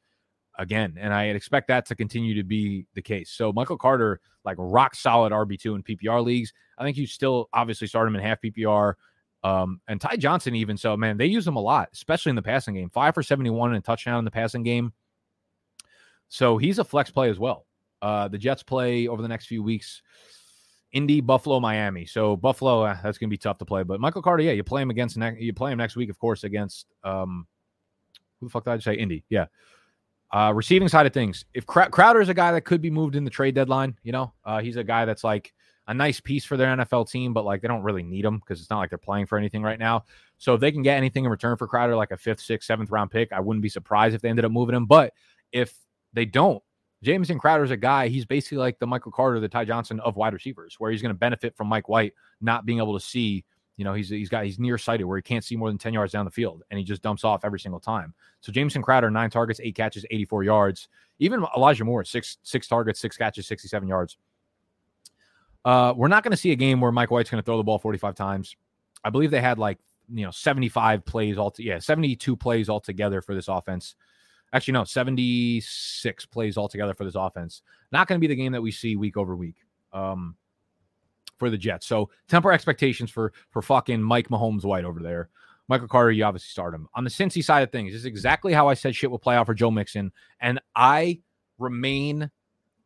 again. 0.56 0.94
And 0.96 1.12
I 1.12 1.24
expect 1.24 1.66
that 1.66 1.86
to 1.86 1.96
continue 1.96 2.36
to 2.36 2.44
be 2.44 2.86
the 2.94 3.02
case. 3.02 3.32
So 3.32 3.52
Michael 3.52 3.76
Carter, 3.76 4.20
like 4.44 4.54
rock 4.56 4.94
solid 4.94 5.32
RB2 5.32 5.74
in 5.74 5.82
PPR 5.82 6.24
leagues. 6.24 6.52
I 6.78 6.84
think 6.84 6.96
you 6.96 7.08
still 7.08 7.48
obviously 7.52 7.88
start 7.88 8.06
him 8.06 8.14
in 8.14 8.22
half 8.22 8.40
PPR. 8.40 8.94
Um, 9.42 9.80
and 9.88 10.00
Ty 10.00 10.18
Johnson, 10.18 10.54
even 10.54 10.76
so, 10.76 10.96
man, 10.96 11.16
they 11.16 11.26
use 11.26 11.44
him 11.44 11.56
a 11.56 11.60
lot, 11.60 11.88
especially 11.92 12.30
in 12.30 12.36
the 12.36 12.42
passing 12.42 12.74
game. 12.74 12.90
Five 12.90 13.14
for 13.14 13.24
71 13.24 13.70
and 13.70 13.78
a 13.78 13.80
touchdown 13.80 14.20
in 14.20 14.24
the 14.24 14.30
passing 14.30 14.62
game. 14.62 14.92
So 16.28 16.58
he's 16.58 16.78
a 16.78 16.84
flex 16.84 17.10
play 17.10 17.28
as 17.28 17.40
well. 17.40 17.66
Uh, 18.00 18.28
the 18.28 18.38
Jets 18.38 18.62
play 18.62 19.08
over 19.08 19.20
the 19.20 19.26
next 19.26 19.46
few 19.46 19.64
weeks 19.64 20.00
Indy, 20.92 21.20
Buffalo, 21.20 21.60
Miami. 21.60 22.04
So 22.04 22.36
Buffalo, 22.36 22.82
uh, 22.82 22.96
that's 23.02 23.18
gonna 23.18 23.30
be 23.30 23.36
tough 23.36 23.58
to 23.58 23.64
play. 23.64 23.82
But 23.82 24.00
Michael 24.00 24.22
Carter, 24.22 24.42
yeah, 24.42 24.52
you 24.52 24.64
play 24.64 24.82
him 24.82 24.90
against. 24.90 25.16
You 25.16 25.52
play 25.52 25.72
him 25.72 25.78
next 25.78 25.96
week, 25.96 26.10
of 26.10 26.18
course, 26.18 26.44
against 26.44 26.86
um, 27.04 27.46
who 28.40 28.46
the 28.46 28.50
fuck 28.50 28.64
did 28.64 28.72
I 28.72 28.78
say? 28.78 28.94
Indy, 28.94 29.24
yeah. 29.28 29.46
Uh, 30.32 30.52
receiving 30.54 30.88
side 30.88 31.06
of 31.06 31.12
things, 31.12 31.44
if 31.54 31.66
Crowder 31.66 32.20
is 32.20 32.28
a 32.28 32.34
guy 32.34 32.52
that 32.52 32.60
could 32.60 32.80
be 32.80 32.90
moved 32.90 33.16
in 33.16 33.24
the 33.24 33.30
trade 33.30 33.54
deadline, 33.54 33.96
you 34.04 34.12
know, 34.12 34.32
uh, 34.44 34.60
he's 34.60 34.76
a 34.76 34.84
guy 34.84 35.04
that's 35.04 35.24
like 35.24 35.52
a 35.88 35.94
nice 35.94 36.20
piece 36.20 36.44
for 36.44 36.56
their 36.56 36.76
NFL 36.76 37.10
team, 37.10 37.32
but 37.32 37.44
like 37.44 37.62
they 37.62 37.68
don't 37.68 37.82
really 37.82 38.04
need 38.04 38.24
him 38.24 38.38
because 38.38 38.60
it's 38.60 38.70
not 38.70 38.78
like 38.78 38.90
they're 38.90 38.98
playing 38.98 39.26
for 39.26 39.36
anything 39.36 39.60
right 39.60 39.78
now. 39.78 40.04
So 40.38 40.54
if 40.54 40.60
they 40.60 40.70
can 40.70 40.82
get 40.82 40.96
anything 40.96 41.24
in 41.24 41.30
return 41.30 41.56
for 41.56 41.66
Crowder, 41.66 41.96
like 41.96 42.12
a 42.12 42.16
fifth, 42.16 42.40
sixth, 42.40 42.68
seventh 42.68 42.90
round 42.90 43.10
pick, 43.10 43.32
I 43.32 43.40
wouldn't 43.40 43.62
be 43.62 43.68
surprised 43.68 44.14
if 44.14 44.22
they 44.22 44.28
ended 44.28 44.44
up 44.44 44.52
moving 44.52 44.76
him. 44.76 44.86
But 44.86 45.14
if 45.50 45.74
they 46.12 46.26
don't, 46.26 46.62
Jamison 47.02 47.38
Crowder 47.38 47.64
is 47.64 47.70
a 47.70 47.76
guy, 47.76 48.08
he's 48.08 48.26
basically 48.26 48.58
like 48.58 48.78
the 48.78 48.86
Michael 48.86 49.12
Carter, 49.12 49.40
the 49.40 49.48
Ty 49.48 49.64
Johnson 49.64 50.00
of 50.00 50.16
wide 50.16 50.34
receivers, 50.34 50.76
where 50.78 50.90
he's 50.90 51.00
going 51.00 51.14
to 51.14 51.18
benefit 51.18 51.56
from 51.56 51.66
Mike 51.66 51.88
White 51.88 52.12
not 52.40 52.66
being 52.66 52.78
able 52.78 52.98
to 52.98 53.04
see, 53.04 53.44
you 53.76 53.84
know, 53.84 53.94
he's 53.94 54.10
he's 54.10 54.28
got 54.28 54.44
he's 54.44 54.58
nearsighted 54.58 55.06
where 55.06 55.16
he 55.16 55.22
can't 55.22 55.44
see 55.44 55.56
more 55.56 55.70
than 55.70 55.78
10 55.78 55.94
yards 55.94 56.12
down 56.12 56.26
the 56.26 56.30
field 56.30 56.62
and 56.70 56.78
he 56.78 56.84
just 56.84 57.00
dumps 57.00 57.24
off 57.24 57.44
every 57.44 57.58
single 57.58 57.80
time. 57.80 58.12
So 58.40 58.52
Jamison 58.52 58.82
Crowder, 58.82 59.10
nine 59.10 59.30
targets, 59.30 59.60
eight 59.62 59.74
catches, 59.74 60.04
84 60.10 60.44
yards. 60.44 60.88
Even 61.18 61.44
Elijah 61.56 61.84
Moore, 61.84 62.04
six 62.04 62.38
six 62.42 62.66
targets, 62.68 63.00
six 63.00 63.16
catches, 63.16 63.46
67 63.46 63.88
yards. 63.88 64.18
Uh, 65.64 65.92
we're 65.94 66.08
not 66.08 66.22
going 66.22 66.30
to 66.30 66.36
see 66.36 66.52
a 66.52 66.56
game 66.56 66.80
where 66.80 66.92
Mike 66.92 67.10
White's 67.10 67.30
going 67.30 67.42
to 67.42 67.44
throw 67.44 67.58
the 67.58 67.62
ball 67.62 67.78
45 67.78 68.14
times. 68.14 68.56
I 69.04 69.10
believe 69.10 69.30
they 69.30 69.40
had 69.40 69.58
like 69.58 69.78
you 70.12 70.24
know 70.24 70.30
75 70.30 71.04
plays 71.04 71.38
all 71.38 71.50
to, 71.52 71.62
yeah 71.62 71.78
72 71.78 72.36
plays 72.36 72.68
altogether 72.68 73.22
for 73.22 73.34
this 73.34 73.48
offense 73.48 73.94
Actually, 74.52 74.72
no, 74.72 74.84
76 74.84 76.26
plays 76.26 76.56
altogether 76.56 76.94
for 76.94 77.04
this 77.04 77.14
offense. 77.14 77.62
Not 77.92 78.08
going 78.08 78.20
to 78.20 78.20
be 78.20 78.32
the 78.32 78.40
game 78.40 78.52
that 78.52 78.62
we 78.62 78.72
see 78.72 78.96
week 78.96 79.16
over 79.16 79.36
week 79.36 79.56
um, 79.92 80.36
for 81.38 81.50
the 81.50 81.58
Jets. 81.58 81.86
So 81.86 82.10
temper 82.28 82.52
expectations 82.52 83.10
for 83.10 83.32
for 83.50 83.62
fucking 83.62 84.02
Mike 84.02 84.28
Mahomes 84.28 84.64
White 84.64 84.84
over 84.84 85.00
there. 85.00 85.28
Michael 85.68 85.86
Carter, 85.86 86.10
you 86.10 86.24
obviously 86.24 86.48
start 86.48 86.74
him. 86.74 86.88
On 86.94 87.04
the 87.04 87.10
Cincy 87.10 87.44
side 87.44 87.62
of 87.62 87.70
things, 87.70 87.92
this 87.92 88.00
is 88.00 88.06
exactly 88.06 88.52
how 88.52 88.66
I 88.66 88.74
said 88.74 88.96
shit 88.96 89.08
will 89.08 89.20
play 89.20 89.36
out 89.36 89.46
for 89.46 89.54
Joe 89.54 89.70
Mixon. 89.70 90.10
And 90.40 90.60
I 90.74 91.20
remain 91.58 92.28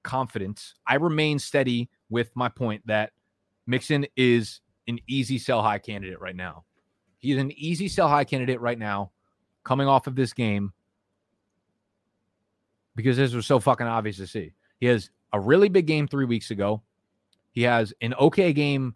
confident. 0.02 0.74
I 0.86 0.96
remain 0.96 1.38
steady 1.38 1.88
with 2.10 2.30
my 2.34 2.50
point 2.50 2.86
that 2.86 3.12
Mixon 3.66 4.06
is 4.16 4.60
an 4.86 4.98
easy 5.08 5.38
sell 5.38 5.62
high 5.62 5.78
candidate 5.78 6.20
right 6.20 6.36
now. 6.36 6.64
He's 7.16 7.38
an 7.38 7.52
easy 7.52 7.88
sell 7.88 8.08
high 8.08 8.24
candidate 8.24 8.60
right 8.60 8.78
now, 8.78 9.12
coming 9.64 9.88
off 9.88 10.06
of 10.06 10.14
this 10.14 10.34
game 10.34 10.74
because 12.96 13.16
this 13.16 13.32
was 13.32 13.46
so 13.46 13.60
fucking 13.60 13.86
obvious 13.86 14.16
to 14.18 14.26
see. 14.26 14.52
He 14.80 14.86
has 14.86 15.10
a 15.32 15.40
really 15.40 15.68
big 15.68 15.86
game 15.86 16.06
three 16.06 16.24
weeks 16.24 16.50
ago. 16.50 16.82
He 17.52 17.62
has 17.62 17.92
an 18.00 18.14
okay 18.14 18.52
game 18.52 18.94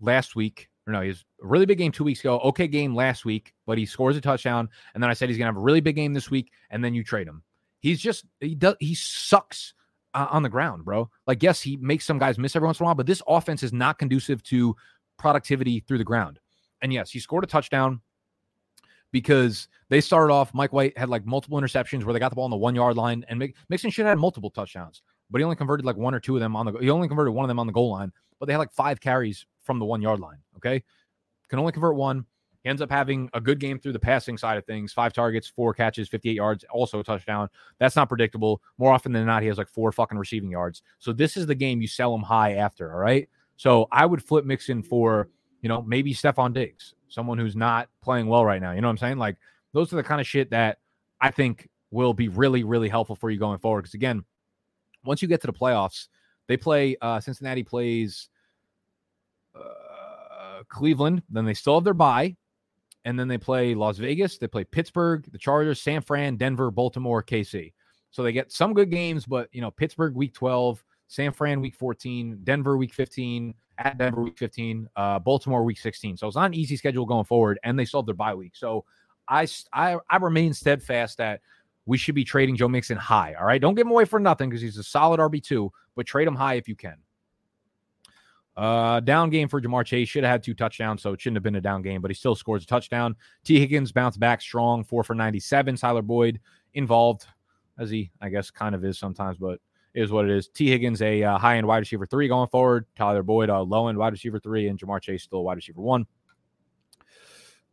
last 0.00 0.36
week. 0.36 0.68
Or 0.86 0.92
no, 0.92 1.00
he 1.00 1.08
has 1.08 1.24
a 1.42 1.46
really 1.46 1.66
big 1.66 1.78
game 1.78 1.92
two 1.92 2.04
weeks 2.04 2.20
ago. 2.20 2.38
Okay 2.40 2.66
game 2.66 2.94
last 2.94 3.24
week, 3.24 3.54
but 3.66 3.78
he 3.78 3.86
scores 3.86 4.16
a 4.16 4.20
touchdown. 4.20 4.68
And 4.94 5.02
then 5.02 5.10
I 5.10 5.14
said 5.14 5.28
he's 5.28 5.38
gonna 5.38 5.48
have 5.48 5.56
a 5.56 5.60
really 5.60 5.80
big 5.80 5.96
game 5.96 6.12
this 6.12 6.30
week, 6.30 6.50
and 6.70 6.84
then 6.84 6.94
you 6.94 7.04
trade 7.04 7.26
him. 7.26 7.42
He's 7.80 8.00
just 8.00 8.24
he 8.40 8.54
does 8.54 8.76
he 8.80 8.94
sucks 8.94 9.74
uh, 10.14 10.26
on 10.30 10.42
the 10.42 10.48
ground, 10.48 10.84
bro. 10.84 11.10
Like 11.26 11.42
yes, 11.42 11.60
he 11.60 11.76
makes 11.76 12.04
some 12.04 12.18
guys 12.18 12.38
miss 12.38 12.56
every 12.56 12.66
once 12.66 12.80
in 12.80 12.84
a 12.84 12.86
while, 12.86 12.94
but 12.94 13.06
this 13.06 13.22
offense 13.26 13.62
is 13.62 13.72
not 13.72 13.98
conducive 13.98 14.42
to 14.44 14.76
productivity 15.18 15.80
through 15.80 15.98
the 15.98 16.04
ground. 16.04 16.38
And 16.82 16.92
yes, 16.92 17.10
he 17.10 17.20
scored 17.20 17.44
a 17.44 17.46
touchdown 17.46 18.00
because 19.12 19.68
they 19.88 20.00
started 20.00 20.32
off. 20.32 20.54
Mike 20.54 20.72
White 20.72 20.96
had 20.96 21.08
like 21.08 21.26
multiple 21.26 21.60
interceptions 21.60 22.04
where 22.04 22.12
they 22.12 22.20
got 22.20 22.30
the 22.30 22.36
ball 22.36 22.44
on 22.44 22.50
the 22.50 22.56
one 22.56 22.74
yard 22.74 22.96
line, 22.96 23.24
and 23.28 23.52
Mixon 23.68 23.90
should 23.90 24.06
have 24.06 24.12
had 24.12 24.18
multiple 24.18 24.50
touchdowns, 24.50 25.02
but 25.30 25.38
he 25.38 25.44
only 25.44 25.56
converted 25.56 25.84
like 25.86 25.96
one 25.96 26.14
or 26.14 26.20
two 26.20 26.36
of 26.36 26.40
them 26.40 26.56
on 26.56 26.66
the. 26.66 26.72
He 26.78 26.90
only 26.90 27.08
converted 27.08 27.34
one 27.34 27.44
of 27.44 27.48
them 27.48 27.58
on 27.58 27.66
the 27.66 27.72
goal 27.72 27.90
line, 27.90 28.12
but 28.38 28.46
they 28.46 28.52
had 28.52 28.58
like 28.58 28.72
five 28.72 29.00
carries 29.00 29.46
from 29.62 29.78
the 29.78 29.84
one 29.84 30.02
yard 30.02 30.20
line. 30.20 30.38
Okay, 30.56 30.82
can 31.48 31.58
only 31.58 31.72
convert 31.72 31.96
one. 31.96 32.24
He 32.62 32.68
ends 32.68 32.82
up 32.82 32.90
having 32.90 33.30
a 33.32 33.40
good 33.40 33.58
game 33.58 33.78
through 33.78 33.94
the 33.94 33.98
passing 33.98 34.36
side 34.36 34.58
of 34.58 34.66
things. 34.66 34.92
Five 34.92 35.14
targets, 35.14 35.48
four 35.48 35.72
catches, 35.72 36.10
58 36.10 36.34
yards, 36.34 36.64
also 36.70 37.00
a 37.00 37.04
touchdown. 37.04 37.48
That's 37.78 37.96
not 37.96 38.08
predictable. 38.08 38.60
More 38.76 38.92
often 38.92 39.12
than 39.12 39.24
not, 39.24 39.42
he 39.42 39.48
has 39.48 39.56
like 39.56 39.68
four 39.68 39.90
fucking 39.92 40.18
receiving 40.18 40.50
yards. 40.50 40.82
So 40.98 41.14
this 41.14 41.38
is 41.38 41.46
the 41.46 41.54
game 41.54 41.80
you 41.80 41.88
sell 41.88 42.14
him 42.14 42.20
high 42.20 42.56
after. 42.56 42.92
All 42.92 43.00
right. 43.00 43.28
So 43.56 43.88
I 43.90 44.04
would 44.04 44.22
flip 44.22 44.44
Mixon 44.44 44.82
for, 44.82 45.30
you 45.62 45.70
know, 45.70 45.80
maybe 45.82 46.12
Stefon 46.12 46.52
Diggs 46.52 46.94
someone 47.10 47.38
who's 47.38 47.56
not 47.56 47.88
playing 48.02 48.26
well 48.26 48.44
right 48.44 48.62
now. 48.62 48.72
You 48.72 48.80
know 48.80 48.88
what 48.88 48.92
I'm 48.92 48.98
saying? 48.98 49.18
Like 49.18 49.36
those 49.72 49.92
are 49.92 49.96
the 49.96 50.02
kind 50.02 50.20
of 50.20 50.26
shit 50.26 50.50
that 50.50 50.78
I 51.20 51.30
think 51.30 51.68
will 51.90 52.14
be 52.14 52.28
really, 52.28 52.64
really 52.64 52.88
helpful 52.88 53.16
for 53.16 53.30
you 53.30 53.38
going 53.38 53.58
forward. 53.58 53.82
Because 53.82 53.94
again, 53.94 54.24
once 55.04 55.22
you 55.22 55.28
get 55.28 55.40
to 55.42 55.46
the 55.46 55.52
playoffs, 55.52 56.08
they 56.48 56.56
play 56.56 56.96
uh, 57.00 57.20
Cincinnati 57.20 57.62
plays 57.62 58.28
uh, 59.54 60.62
Cleveland, 60.68 61.22
then 61.30 61.44
they 61.44 61.54
still 61.54 61.74
have 61.74 61.84
their 61.84 61.94
bye, 61.94 62.36
and 63.04 63.18
then 63.18 63.28
they 63.28 63.38
play 63.38 63.74
Las 63.74 63.98
Vegas, 63.98 64.38
they 64.38 64.48
play 64.48 64.64
Pittsburgh, 64.64 65.26
the 65.30 65.38
Chargers, 65.38 65.80
San 65.80 66.00
Fran, 66.02 66.36
Denver, 66.36 66.70
Baltimore, 66.70 67.22
KC. 67.22 67.72
So 68.10 68.22
they 68.22 68.32
get 68.32 68.52
some 68.52 68.74
good 68.74 68.90
games, 68.90 69.26
but 69.26 69.48
you 69.52 69.60
know 69.60 69.70
Pittsburgh 69.70 70.14
week 70.14 70.34
12, 70.34 70.84
San 71.08 71.32
Fran 71.32 71.60
week 71.60 71.74
14, 71.74 72.40
Denver 72.44 72.76
week 72.76 72.92
15, 72.92 73.54
at 73.80 73.98
Denver 73.98 74.22
week 74.22 74.38
15, 74.38 74.88
uh, 74.94 75.18
Baltimore 75.18 75.64
week 75.64 75.78
16. 75.78 76.16
So 76.18 76.26
it's 76.26 76.36
not 76.36 76.46
an 76.46 76.54
easy 76.54 76.76
schedule 76.76 77.06
going 77.06 77.24
forward, 77.24 77.58
and 77.64 77.78
they 77.78 77.86
have 77.92 78.06
their 78.06 78.14
bye 78.14 78.34
week. 78.34 78.54
So 78.54 78.84
I, 79.26 79.48
I, 79.72 79.96
I 80.08 80.16
remain 80.18 80.52
steadfast 80.52 81.18
that 81.18 81.40
we 81.86 81.96
should 81.96 82.14
be 82.14 82.24
trading 82.24 82.56
Joe 82.56 82.68
Mixon 82.68 82.98
high. 82.98 83.34
All 83.34 83.46
right. 83.46 83.60
Don't 83.60 83.74
give 83.74 83.86
him 83.86 83.90
away 83.90 84.04
for 84.04 84.20
nothing 84.20 84.50
because 84.50 84.60
he's 84.60 84.76
a 84.76 84.82
solid 84.82 85.18
RB2, 85.18 85.70
but 85.96 86.06
trade 86.06 86.28
him 86.28 86.34
high 86.34 86.54
if 86.54 86.68
you 86.68 86.76
can. 86.76 86.96
Uh, 88.56 89.00
down 89.00 89.30
game 89.30 89.48
for 89.48 89.60
Ja'Marr 89.60 89.86
Chase. 89.86 90.08
Should 90.08 90.24
have 90.24 90.32
had 90.32 90.42
two 90.42 90.52
touchdowns, 90.52 91.00
so 91.00 91.14
it 91.14 91.20
shouldn't 91.20 91.36
have 91.36 91.42
been 91.42 91.56
a 91.56 91.60
down 91.60 91.80
game, 91.80 92.02
but 92.02 92.10
he 92.10 92.14
still 92.14 92.34
scores 92.34 92.64
a 92.64 92.66
touchdown. 92.66 93.16
T. 93.44 93.58
Higgins 93.58 93.92
bounced 93.92 94.20
back 94.20 94.42
strong, 94.42 94.84
four 94.84 95.02
for 95.02 95.14
97. 95.14 95.76
Tyler 95.76 96.02
Boyd 96.02 96.40
involved, 96.74 97.24
as 97.78 97.88
he, 97.88 98.10
I 98.20 98.28
guess, 98.28 98.50
kind 98.50 98.74
of 98.74 98.84
is 98.84 98.98
sometimes, 98.98 99.38
but 99.38 99.60
is 99.94 100.10
what 100.10 100.24
it 100.24 100.30
is. 100.30 100.48
T. 100.48 100.68
Higgins, 100.68 101.02
a 101.02 101.22
uh, 101.22 101.38
high 101.38 101.56
end 101.56 101.66
wide 101.66 101.78
receiver 101.78 102.06
three 102.06 102.28
going 102.28 102.48
forward. 102.48 102.86
Tyler 102.96 103.22
Boyd, 103.22 103.48
a 103.48 103.60
low 103.60 103.88
end 103.88 103.98
wide 103.98 104.12
receiver 104.12 104.38
three, 104.38 104.68
and 104.68 104.78
Ja'Marr 104.78 105.00
Chase 105.00 105.22
still 105.22 105.44
wide 105.44 105.56
receiver 105.56 105.80
one. 105.80 106.06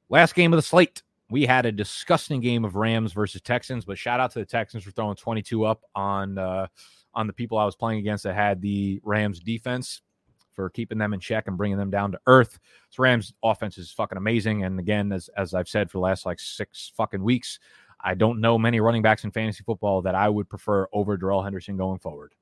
Last 0.10 0.36
game 0.36 0.54
of 0.54 0.58
the 0.58 0.64
slate, 0.64 1.04
we 1.30 1.46
had 1.46 1.66
a 1.66 1.72
disgusting 1.72 2.40
game 2.40 2.64
of 2.64 2.76
Rams 2.76 3.14
versus 3.14 3.42
Texans, 3.42 3.86
but 3.86 3.98
shout 3.98 4.20
out 4.20 4.32
to 4.32 4.40
the 4.40 4.46
Texans 4.46 4.84
for 4.84 4.92
throwing 4.92 5.16
22 5.16 5.66
up 5.66 5.84
on 5.96 6.38
uh, 6.38 6.68
on 7.14 7.28
the 7.28 7.34
people 7.34 7.58
I 7.58 7.66
was 7.66 7.76
playing 7.76 8.00
against 8.00 8.24
that 8.24 8.36
had 8.36 8.62
the 8.62 9.02
Rams 9.04 9.40
defense 9.40 10.02
for 10.54 10.70
keeping 10.70 10.98
them 10.98 11.14
in 11.14 11.20
check 11.20 11.48
and 11.48 11.58
bringing 11.58 11.78
them 11.78 11.92
down 11.92 12.12
to 12.14 12.20
earth. 12.26 12.60
This 12.90 12.98
Rams 12.98 13.34
offense 13.44 13.78
is 13.78 13.92
fucking 13.92 14.18
amazing, 14.18 14.64
and 14.64 14.80
again, 14.80 15.12
as 15.12 15.30
as 15.38 15.54
I've 15.54 15.70
said 15.70 15.92
for 15.92 15.98
the 15.98 16.04
last 16.04 16.26
like 16.26 16.40
six 16.40 16.92
fucking 16.96 17.22
weeks, 17.22 17.60
I 18.00 18.14
don't 18.14 18.42
know 18.42 18.58
many 18.58 18.80
running 18.80 19.02
backs 19.02 19.24
in 19.24 19.32
fantasy 19.32 19.64
football 19.64 20.02
that 20.04 20.16
I 20.16 20.30
would 20.30 20.50
prefer 20.50 20.88
over 20.94 21.18
Darrell 21.18 21.44
Henderson 21.44 21.78
going 21.78 22.00
forward. 22.00 22.34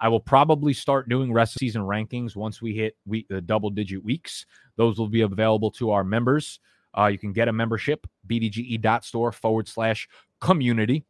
I 0.00 0.08
will 0.08 0.20
probably 0.20 0.72
start 0.72 1.08
doing 1.08 1.32
rest 1.32 1.58
season 1.58 1.82
rankings 1.82 2.36
once 2.36 2.60
we 2.60 2.74
hit 2.74 2.96
week, 3.06 3.26
the 3.28 3.40
double 3.40 3.70
digit 3.70 4.04
weeks. 4.04 4.44
Those 4.76 4.98
will 4.98 5.08
be 5.08 5.22
available 5.22 5.70
to 5.72 5.90
our 5.90 6.04
members. 6.04 6.60
Uh, 6.96 7.06
you 7.06 7.18
can 7.18 7.32
get 7.32 7.48
a 7.48 7.52
membership, 7.52 8.06
bdge.store 8.28 9.32
forward 9.32 9.66
slash 9.66 10.08
community, 10.40 11.04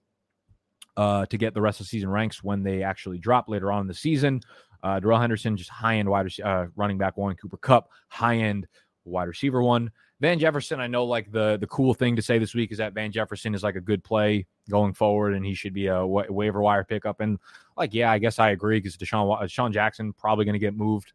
uh, 0.96 1.26
to 1.26 1.36
get 1.36 1.54
the 1.54 1.60
rest 1.60 1.80
of 1.80 1.86
the 1.86 1.88
season 1.88 2.08
ranks 2.08 2.42
when 2.42 2.62
they 2.62 2.82
actually 2.82 3.18
drop 3.18 3.48
later 3.48 3.72
on 3.72 3.82
in 3.82 3.86
the 3.86 3.94
season. 3.94 4.40
Uh, 4.82 5.00
Darrell 5.00 5.18
Henderson, 5.18 5.56
just 5.56 5.70
high 5.70 5.96
end 5.96 6.08
wide 6.08 6.28
uh, 6.44 6.66
running 6.76 6.98
back 6.98 7.16
one, 7.16 7.34
Cooper 7.36 7.56
Kupp, 7.56 7.88
high 8.08 8.36
end 8.36 8.66
wide 9.04 9.28
receiver 9.28 9.62
one. 9.62 9.90
Van 10.20 10.38
Jefferson, 10.38 10.80
I 10.80 10.86
know 10.86 11.04
like 11.04 11.30
the 11.32 11.58
the 11.60 11.66
cool 11.66 11.92
thing 11.92 12.16
to 12.16 12.22
say 12.22 12.38
this 12.38 12.54
week 12.54 12.70
is 12.72 12.78
that 12.78 12.94
Van 12.94 13.10
Jefferson 13.10 13.54
is 13.54 13.62
like 13.62 13.74
a 13.74 13.80
good 13.80 14.04
play 14.04 14.46
going 14.70 14.92
forward, 14.94 15.34
and 15.34 15.44
he 15.44 15.54
should 15.54 15.74
be 15.74 15.88
a 15.88 16.06
wa- 16.06 16.26
waiver 16.28 16.62
wire 16.62 16.84
pickup. 16.84 17.20
And 17.20 17.38
like, 17.76 17.92
yeah, 17.92 18.10
I 18.10 18.18
guess 18.18 18.38
I 18.38 18.50
agree 18.50 18.78
because 18.78 18.96
Deshaun 18.96 19.42
DeSean 19.42 19.72
Jackson 19.72 20.12
probably 20.12 20.44
going 20.44 20.54
to 20.54 20.60
get 20.60 20.76
moved 20.76 21.12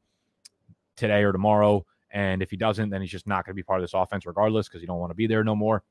today 0.97 1.24
or 1.24 1.32
tomorrow, 1.32 1.86
and 2.12 2.41
if 2.41 2.52
he 2.52 2.58
doesn't, 2.58 2.89
then 2.89 3.02
he's 3.02 3.10
just 3.10 3.26
not 3.26 3.45
going 3.45 3.54
to 3.54 3.56
be 3.56 3.64
part 3.64 3.80
of 3.80 3.84
this 3.84 3.93
offense 3.93 4.26
regardless 4.26 4.68
because 4.68 4.82
he 4.82 4.88
don't 4.88 5.00
want 5.00 5.12
to 5.12 5.16
be 5.16 5.28
there 5.28 5.43
no 5.43 5.56
more. 5.56 5.84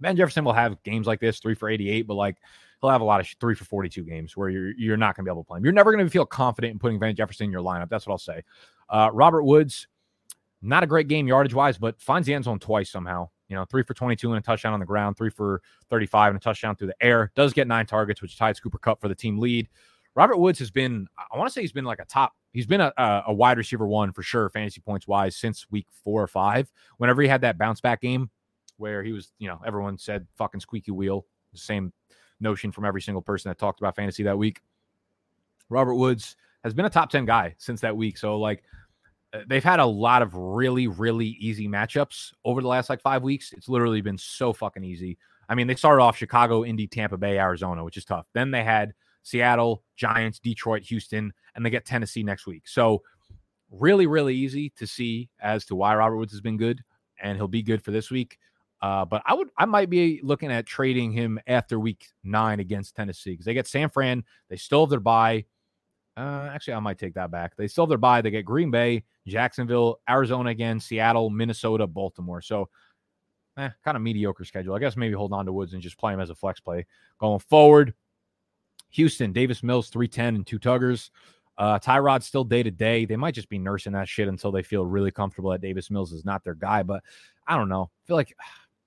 Van 0.00 0.16
Jefferson 0.16 0.44
will 0.44 0.52
have 0.52 0.82
games 0.82 1.06
like 1.06 1.20
this, 1.20 1.40
three 1.40 1.54
for 1.54 1.68
88, 1.68 2.06
but 2.06 2.14
like 2.14 2.36
he'll 2.80 2.90
have 2.90 3.00
a 3.00 3.04
lot 3.04 3.20
of 3.20 3.28
three 3.40 3.54
for 3.54 3.64
42 3.64 4.02
games 4.04 4.36
where 4.36 4.48
you're 4.48 4.72
you're 4.76 4.96
not 4.96 5.16
going 5.16 5.24
to 5.24 5.28
be 5.28 5.32
able 5.32 5.42
to 5.42 5.46
play 5.46 5.58
him. 5.58 5.64
You're 5.64 5.72
never 5.72 5.92
going 5.92 6.04
to 6.04 6.10
feel 6.10 6.26
confident 6.26 6.72
in 6.72 6.78
putting 6.78 6.98
Van 6.98 7.14
Jefferson 7.14 7.44
in 7.44 7.50
your 7.50 7.62
lineup. 7.62 7.88
That's 7.88 8.06
what 8.06 8.12
I'll 8.12 8.18
say. 8.18 8.42
Uh, 8.88 9.10
Robert 9.12 9.44
Woods 9.44 9.88
not 10.62 10.82
a 10.82 10.86
great 10.86 11.08
game 11.08 11.26
yardage 11.26 11.54
wise, 11.54 11.78
but 11.78 12.00
finds 12.00 12.26
the 12.26 12.34
end 12.34 12.44
zone 12.44 12.58
twice 12.58 12.90
somehow. 12.90 13.28
You 13.48 13.56
know, 13.56 13.64
three 13.64 13.82
for 13.82 13.94
22 13.94 14.32
and 14.32 14.38
a 14.38 14.42
touchdown 14.42 14.72
on 14.74 14.80
the 14.80 14.86
ground, 14.86 15.16
three 15.16 15.30
for 15.30 15.62
35 15.88 16.30
and 16.30 16.36
a 16.36 16.40
touchdown 16.40 16.76
through 16.76 16.88
the 16.88 17.04
air. 17.04 17.32
Does 17.34 17.52
get 17.52 17.66
nine 17.66 17.86
targets, 17.86 18.22
which 18.22 18.36
ties 18.38 18.60
Cooper 18.60 18.78
Kupp 18.78 19.00
for 19.00 19.08
the 19.08 19.14
team 19.14 19.38
lead. 19.38 19.68
Robert 20.14 20.38
Woods 20.38 20.58
has 20.58 20.70
been, 20.70 21.06
I 21.18 21.36
want 21.38 21.48
to 21.48 21.52
say 21.52 21.60
he's 21.60 21.72
been 21.72 21.84
like 21.84 22.00
a 22.00 22.04
top, 22.04 22.32
he's 22.52 22.66
been 22.66 22.80
a, 22.80 22.92
a 23.26 23.32
wide 23.32 23.58
receiver 23.58 23.86
one 23.86 24.12
for 24.12 24.22
sure, 24.22 24.48
fantasy 24.50 24.80
points 24.80 25.06
wise, 25.06 25.36
since 25.36 25.70
week 25.70 25.86
four 26.04 26.22
or 26.22 26.26
five. 26.26 26.70
Whenever 26.98 27.22
he 27.22 27.28
had 27.28 27.40
that 27.42 27.58
bounce 27.58 27.80
back 27.80 28.00
game 28.00 28.30
where 28.76 29.02
he 29.02 29.12
was, 29.12 29.32
you 29.38 29.48
know, 29.48 29.60
everyone 29.64 29.98
said 29.98 30.26
fucking 30.36 30.60
squeaky 30.60 30.90
wheel, 30.90 31.26
the 31.52 31.58
same 31.58 31.92
notion 32.40 32.72
from 32.72 32.84
every 32.84 33.02
single 33.02 33.22
person 33.22 33.48
that 33.50 33.58
talked 33.58 33.80
about 33.80 33.94
fantasy 33.96 34.22
that 34.24 34.36
week. 34.36 34.60
Robert 35.68 35.94
Woods 35.94 36.36
has 36.64 36.74
been 36.74 36.84
a 36.84 36.90
top 36.90 37.10
10 37.10 37.24
guy 37.24 37.54
since 37.58 37.80
that 37.80 37.96
week. 37.96 38.18
So, 38.18 38.38
like, 38.38 38.64
they've 39.46 39.64
had 39.64 39.80
a 39.80 39.86
lot 39.86 40.22
of 40.22 40.34
really, 40.34 40.86
really 40.86 41.36
easy 41.38 41.68
matchups 41.68 42.32
over 42.44 42.60
the 42.60 42.68
last 42.68 42.90
like 42.90 43.00
five 43.00 43.22
weeks. 43.22 43.52
It's 43.52 43.68
literally 43.68 44.00
been 44.00 44.18
so 44.18 44.52
fucking 44.52 44.84
easy. 44.84 45.18
I 45.48 45.54
mean, 45.54 45.66
they 45.66 45.74
started 45.74 46.02
off 46.02 46.16
Chicago, 46.16 46.64
Indy, 46.64 46.86
Tampa 46.86 47.16
Bay, 47.16 47.38
Arizona, 47.38 47.84
which 47.84 47.96
is 47.96 48.04
tough. 48.04 48.26
Then 48.34 48.50
they 48.50 48.62
had 48.62 48.94
Seattle, 49.22 49.82
Giants, 49.96 50.38
Detroit, 50.38 50.82
Houston, 50.84 51.32
and 51.54 51.64
they 51.64 51.70
get 51.70 51.84
Tennessee 51.84 52.22
next 52.22 52.46
week. 52.46 52.68
So, 52.68 53.02
really, 53.70 54.06
really 54.06 54.34
easy 54.34 54.70
to 54.76 54.86
see 54.86 55.28
as 55.40 55.64
to 55.66 55.76
why 55.76 55.94
Robert 55.94 56.16
Woods 56.16 56.32
has 56.32 56.40
been 56.40 56.56
good, 56.56 56.82
and 57.20 57.36
he'll 57.36 57.48
be 57.48 57.62
good 57.62 57.82
for 57.82 57.90
this 57.90 58.10
week. 58.10 58.38
Uh, 58.82 59.04
but 59.04 59.22
I 59.26 59.34
would, 59.34 59.48
I 59.58 59.66
might 59.66 59.90
be 59.90 60.20
looking 60.22 60.50
at 60.50 60.66
trading 60.66 61.12
him 61.12 61.38
after 61.46 61.78
week 61.78 62.06
nine 62.24 62.60
against 62.60 62.96
Tennessee 62.96 63.32
because 63.32 63.44
they 63.44 63.54
get 63.54 63.66
San 63.66 63.90
Fran. 63.90 64.24
They 64.48 64.56
still 64.56 64.82
have 64.82 64.90
their 64.90 65.00
bye. 65.00 65.44
Uh, 66.16 66.48
actually, 66.52 66.74
I 66.74 66.80
might 66.80 66.98
take 66.98 67.14
that 67.14 67.30
back. 67.30 67.56
They 67.56 67.68
still 67.68 67.84
have 67.84 67.90
their 67.90 67.98
bye. 67.98 68.22
They 68.22 68.30
get 68.30 68.44
Green 68.44 68.70
Bay, 68.70 69.04
Jacksonville, 69.30 70.00
Arizona 70.08 70.50
again, 70.50 70.80
Seattle, 70.80 71.30
Minnesota, 71.30 71.86
Baltimore. 71.86 72.42
So, 72.42 72.68
eh, 73.56 73.70
kind 73.84 73.96
of 73.96 74.02
mediocre 74.02 74.44
schedule. 74.44 74.74
I 74.74 74.78
guess 74.78 74.96
maybe 74.96 75.14
hold 75.14 75.32
on 75.32 75.46
to 75.46 75.52
Woods 75.52 75.72
and 75.72 75.82
just 75.82 75.98
play 75.98 76.12
him 76.12 76.20
as 76.20 76.30
a 76.30 76.34
flex 76.34 76.60
play 76.60 76.86
going 77.18 77.40
forward. 77.40 77.94
Houston, 78.90 79.32
Davis 79.32 79.62
Mills, 79.62 79.88
310 79.88 80.34
and 80.34 80.46
two 80.46 80.58
tuggers. 80.58 81.10
Uh, 81.56 81.78
Tyrod's 81.78 82.26
still 82.26 82.44
day 82.44 82.62
to 82.62 82.70
day. 82.70 83.04
They 83.04 83.16
might 83.16 83.34
just 83.34 83.48
be 83.48 83.58
nursing 83.58 83.92
that 83.92 84.08
shit 84.08 84.28
until 84.28 84.50
they 84.50 84.62
feel 84.62 84.86
really 84.86 85.10
comfortable 85.10 85.50
that 85.50 85.60
Davis 85.60 85.90
Mills 85.90 86.12
is 86.12 86.24
not 86.24 86.42
their 86.42 86.54
guy. 86.54 86.82
But 86.82 87.02
I 87.46 87.56
don't 87.56 87.68
know. 87.68 87.90
I 88.02 88.06
feel 88.06 88.16
like 88.16 88.36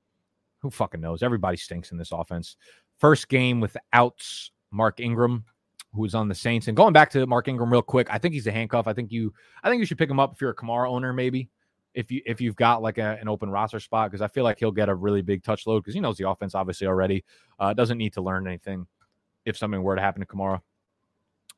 who 0.60 0.70
fucking 0.70 1.02
knows? 1.02 1.24
Everybody 1.24 1.58
stinks 1.58 1.92
in 1.92 1.98
this 1.98 2.12
offense. 2.12 2.58
First 3.00 3.30
game 3.30 3.60
without 3.60 4.26
Mark 4.72 5.00
Ingram 5.00 5.46
who's 5.94 6.16
on 6.16 6.28
the 6.28 6.36
Saints. 6.36 6.68
And 6.68 6.76
going 6.76 6.94
back 6.94 7.10
to 7.12 7.26
Mark 7.26 7.48
Ingram 7.48 7.72
real 7.72 7.82
quick, 7.82 8.08
I 8.10 8.18
think 8.18 8.34
he's 8.34 8.48
a 8.48 8.52
handcuff. 8.52 8.88
I 8.88 8.94
think 8.94 9.12
you 9.12 9.34
I 9.64 9.70
think 9.70 9.80
you 9.80 9.86
should 9.86 9.98
pick 9.98 10.10
him 10.10 10.20
up 10.20 10.34
if 10.34 10.42
you're 10.42 10.52
a 10.52 10.56
Kamara 10.56 10.90
owner, 10.90 11.14
maybe. 11.14 11.50
If 11.94 12.12
you 12.12 12.22
if 12.26 12.42
you've 12.42 12.56
got 12.56 12.82
like 12.82 12.98
a, 12.98 13.18
an 13.22 13.28
open 13.28 13.50
roster 13.50 13.80
spot, 13.80 14.10
because 14.10 14.22
I 14.22 14.28
feel 14.28 14.44
like 14.44 14.60
he'll 14.60 14.72
get 14.72 14.90
a 14.90 14.96
really 14.96 15.22
big 15.22 15.44
touch 15.44 15.68
load 15.68 15.82
because 15.82 15.94
he 15.94 16.00
knows 16.00 16.18
the 16.18 16.28
offense 16.28 16.56
obviously 16.56 16.88
already. 16.88 17.24
Uh, 17.60 17.74
doesn't 17.74 17.98
need 17.98 18.14
to 18.14 18.22
learn 18.22 18.48
anything 18.48 18.88
if 19.46 19.58
something 19.58 19.84
were 19.84 19.96
to 19.96 20.02
happen 20.02 20.22
to 20.22 20.28
Kamara. 20.28 20.62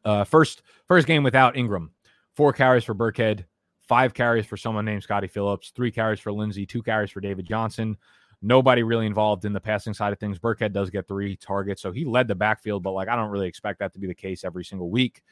Uh, 0.03 0.23
first 0.23 0.61
first 0.87 1.07
game 1.07 1.23
without 1.23 1.55
Ingram, 1.55 1.91
four 2.35 2.51
carries 2.51 2.83
for 2.83 2.93
Burkhead, 2.93 3.45
five 3.87 4.13
carries 4.13 4.45
for 4.45 4.57
someone 4.57 4.83
named 4.83 5.03
Scotty 5.03 5.27
Phillips, 5.27 5.71
three 5.73 5.91
carries 5.91 6.19
for 6.19 6.33
Lindsay, 6.33 6.65
two 6.65 6.83
carries 6.83 7.11
for 7.11 7.21
David 7.21 7.45
Johnson, 7.45 7.97
nobody 8.45 8.83
really 8.83 9.07
involved 9.07 9.43
in 9.43 9.53
the 9.53 9.59
passing 9.59 9.93
side 9.93 10.13
of 10.13 10.19
things. 10.19 10.37
Burkhead 10.37 10.71
does 10.71 10.91
get 10.91 11.07
three 11.07 11.35
targets, 11.35 11.81
so 11.81 11.91
he 11.91 12.05
led 12.05 12.27
the 12.27 12.35
backfield, 12.35 12.83
but 12.83 12.91
like 12.91 13.07
I 13.07 13.15
don't 13.15 13.31
really 13.31 13.47
expect 13.47 13.79
that 13.79 13.91
to 13.93 13.99
be 13.99 14.07
the 14.07 14.13
case 14.13 14.43
every 14.43 14.63
single 14.63 14.89
week. 14.89 15.23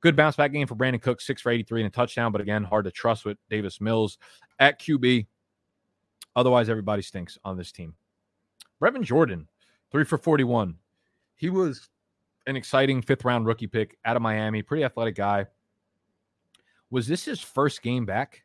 Good 0.00 0.16
bounce 0.16 0.36
back 0.36 0.52
game 0.52 0.66
for 0.66 0.76
Brandin 0.76 1.02
Cooks, 1.02 1.26
six 1.26 1.42
for 1.42 1.50
83 1.50 1.82
and 1.82 1.88
a 1.88 1.90
touchdown, 1.90 2.32
but 2.32 2.40
again, 2.40 2.64
hard 2.64 2.84
to 2.84 2.90
trust 2.90 3.24
with 3.24 3.36
Davis 3.50 3.80
Mills 3.80 4.18
at 4.58 4.80
QB. 4.80 5.26
Otherwise, 6.34 6.68
everybody 6.68 7.02
stinks 7.02 7.36
on 7.44 7.56
this 7.56 7.72
team. 7.72 7.94
Brevin 8.80 9.02
Jordan, 9.02 9.48
three 9.90 10.04
for 10.04 10.18
41. 10.18 10.76
He 11.34 11.50
was 11.50 11.88
an 12.46 12.56
exciting 12.56 13.02
fifth 13.02 13.24
round 13.24 13.46
rookie 13.46 13.66
pick 13.66 13.98
out 14.04 14.16
of 14.16 14.22
Miami, 14.22 14.62
pretty 14.62 14.84
athletic 14.84 15.16
guy. 15.16 15.46
Was 16.90 17.08
this 17.08 17.24
his 17.24 17.40
first 17.40 17.82
game 17.82 18.06
back? 18.06 18.44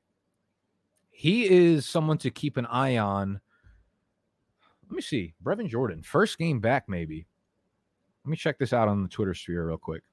He 1.09 1.45
is 1.45 1.88
someone 1.88 2.18
to 2.20 2.30
keep 2.30 2.57
an 2.57 2.65
eye 2.68 2.97
on 2.97 3.41
let 4.90 4.96
me 4.96 5.02
see. 5.02 5.34
Brevin 5.44 5.68
Jordan, 5.68 6.02
first 6.02 6.38
game 6.38 6.60
back, 6.60 6.86
maybe. 6.88 7.28
Let 8.26 8.32
me 8.32 8.38
check 8.38 8.58
this 8.58 8.74
out 8.74 8.88
on 8.88 9.04
the 9.04 9.10
Twitter 9.10 9.34
sphere 9.34 9.68
real 9.68 9.78
quick. 9.78 10.04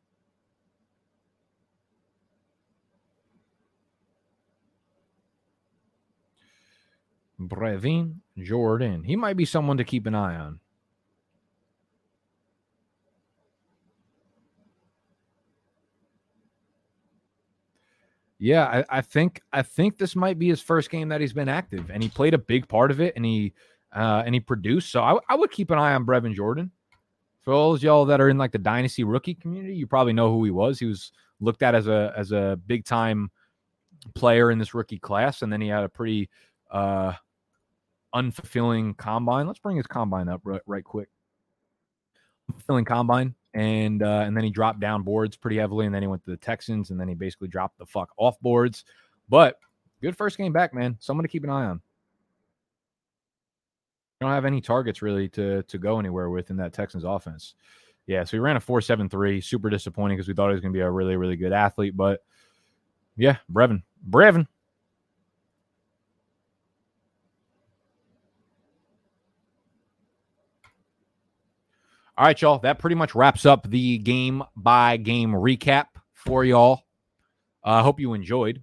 Brevin 7.40 8.16
Jordan. 8.38 9.04
He 9.04 9.16
might 9.16 9.36
be 9.36 9.44
someone 9.44 9.76
to 9.76 9.84
keep 9.84 10.06
an 10.06 10.14
eye 10.14 10.36
on. 10.36 10.60
Yeah, 18.38 18.64
I, 18.64 18.98
I, 18.98 19.00
think 19.00 19.40
I 19.52 19.62
think 19.62 19.96
this 19.96 20.14
might 20.14 20.38
be 20.38 20.48
his 20.48 20.60
first 20.60 20.90
game 20.90 21.08
that 21.08 21.20
he's 21.20 21.32
been 21.32 21.48
active, 21.48 21.90
and 21.90 22.02
he 22.02 22.08
played 22.08 22.34
a 22.34 22.38
big 22.38 22.68
part 22.68 22.90
of 22.90 23.00
it, 23.00 23.14
and 23.16 23.24
he 23.24 23.54
uh, 23.94 24.22
and 24.26 24.34
he 24.34 24.40
produced. 24.40 24.90
So 24.90 25.02
I, 25.02 25.18
I, 25.28 25.36
would 25.36 25.50
keep 25.50 25.70
an 25.70 25.78
eye 25.78 25.94
on 25.94 26.04
Brevin 26.04 26.34
Jordan. 26.34 26.70
For 27.42 27.52
all 27.52 27.78
y'all 27.78 28.06
that 28.06 28.20
are 28.20 28.28
in 28.28 28.38
like 28.38 28.52
the 28.52 28.58
dynasty 28.58 29.04
rookie 29.04 29.34
community, 29.34 29.74
you 29.74 29.86
probably 29.86 30.14
know 30.14 30.32
who 30.32 30.44
he 30.44 30.50
was. 30.50 30.78
He 30.78 30.86
was 30.86 31.12
looked 31.40 31.62
at 31.62 31.74
as 31.74 31.86
a 31.86 32.12
as 32.16 32.32
a 32.32 32.58
big 32.66 32.86
time 32.86 33.30
player 34.14 34.50
in 34.50 34.58
this 34.58 34.74
rookie 34.74 34.98
class, 34.98 35.42
and 35.42 35.52
then 35.52 35.60
he 35.60 35.68
had 35.68 35.84
a 35.84 35.88
pretty 35.88 36.30
uh, 36.70 37.12
unfulfilling 38.14 38.96
combine. 38.96 39.46
Let's 39.46 39.58
bring 39.58 39.76
his 39.76 39.86
combine 39.86 40.28
up 40.28 40.40
right, 40.44 40.62
right 40.66 40.84
quick. 40.84 41.10
Fulfilling 42.50 42.86
combine, 42.86 43.34
and 43.52 44.02
uh, 44.02 44.24
and 44.26 44.34
then 44.34 44.44
he 44.44 44.50
dropped 44.50 44.80
down 44.80 45.02
boards 45.02 45.36
pretty 45.36 45.58
heavily, 45.58 45.84
and 45.84 45.94
then 45.94 46.02
he 46.02 46.08
went 46.08 46.24
to 46.24 46.30
the 46.30 46.38
Texans, 46.38 46.90
and 46.90 46.98
then 46.98 47.08
he 47.08 47.14
basically 47.14 47.48
dropped 47.48 47.78
the 47.78 47.86
fuck 47.86 48.08
off 48.16 48.40
boards. 48.40 48.86
But 49.28 49.58
good 50.00 50.16
first 50.16 50.38
game 50.38 50.54
back, 50.54 50.72
man. 50.72 50.96
Someone 50.98 51.24
to 51.24 51.28
keep 51.28 51.44
an 51.44 51.50
eye 51.50 51.66
on 51.66 51.82
don't 54.24 54.32
have 54.32 54.44
any 54.44 54.60
targets 54.60 55.02
really 55.02 55.28
to 55.30 55.62
to 55.64 55.78
go 55.78 55.98
anywhere 55.98 56.30
with 56.30 56.50
in 56.50 56.56
that 56.56 56.72
Texans 56.72 57.04
offense. 57.04 57.54
Yeah, 58.06 58.24
so 58.24 58.36
he 58.36 58.38
ran 58.38 58.56
a 58.56 58.60
4.73. 58.60 59.42
Super 59.42 59.70
disappointing 59.70 60.16
because 60.16 60.28
we 60.28 60.34
thought 60.34 60.48
he 60.48 60.52
was 60.52 60.60
going 60.60 60.72
to 60.72 60.76
be 60.76 60.82
a 60.82 60.90
really, 60.90 61.16
really 61.16 61.36
good 61.36 61.52
athlete. 61.52 61.96
But 61.96 62.22
yeah, 63.16 63.36
Brevin. 63.50 63.82
Brevin. 64.08 64.46
All 72.16 72.26
right, 72.26 72.40
y'all. 72.40 72.58
That 72.58 72.78
pretty 72.78 72.94
much 72.94 73.14
wraps 73.14 73.46
up 73.46 73.68
the 73.68 73.98
game 73.98 74.42
by 74.54 74.98
game 74.98 75.32
recap 75.32 75.86
for 76.12 76.44
y'all. 76.44 76.82
I 77.64 77.80
uh, 77.80 77.82
hope 77.82 77.98
you 77.98 78.12
enjoyed. 78.12 78.62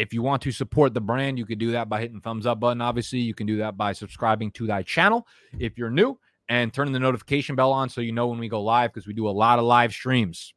If 0.00 0.14
you 0.14 0.22
want 0.22 0.40
to 0.42 0.50
support 0.50 0.94
the 0.94 1.00
brand, 1.00 1.38
you 1.38 1.44
can 1.44 1.58
do 1.58 1.72
that 1.72 1.90
by 1.90 2.00
hitting 2.00 2.22
thumbs 2.22 2.46
up 2.46 2.58
button. 2.58 2.80
Obviously, 2.80 3.18
you 3.18 3.34
can 3.34 3.46
do 3.46 3.58
that 3.58 3.76
by 3.76 3.92
subscribing 3.92 4.50
to 4.52 4.66
thy 4.66 4.82
channel 4.82 5.26
if 5.58 5.76
you're 5.76 5.90
new 5.90 6.18
and 6.48 6.72
turning 6.72 6.94
the 6.94 6.98
notification 6.98 7.54
bell 7.54 7.70
on 7.70 7.90
so 7.90 8.00
you 8.00 8.10
know 8.10 8.26
when 8.26 8.38
we 8.38 8.48
go 8.48 8.62
live 8.62 8.92
because 8.92 9.06
we 9.06 9.12
do 9.12 9.28
a 9.28 9.30
lot 9.30 9.58
of 9.58 9.66
live 9.66 9.92
streams 9.92 10.54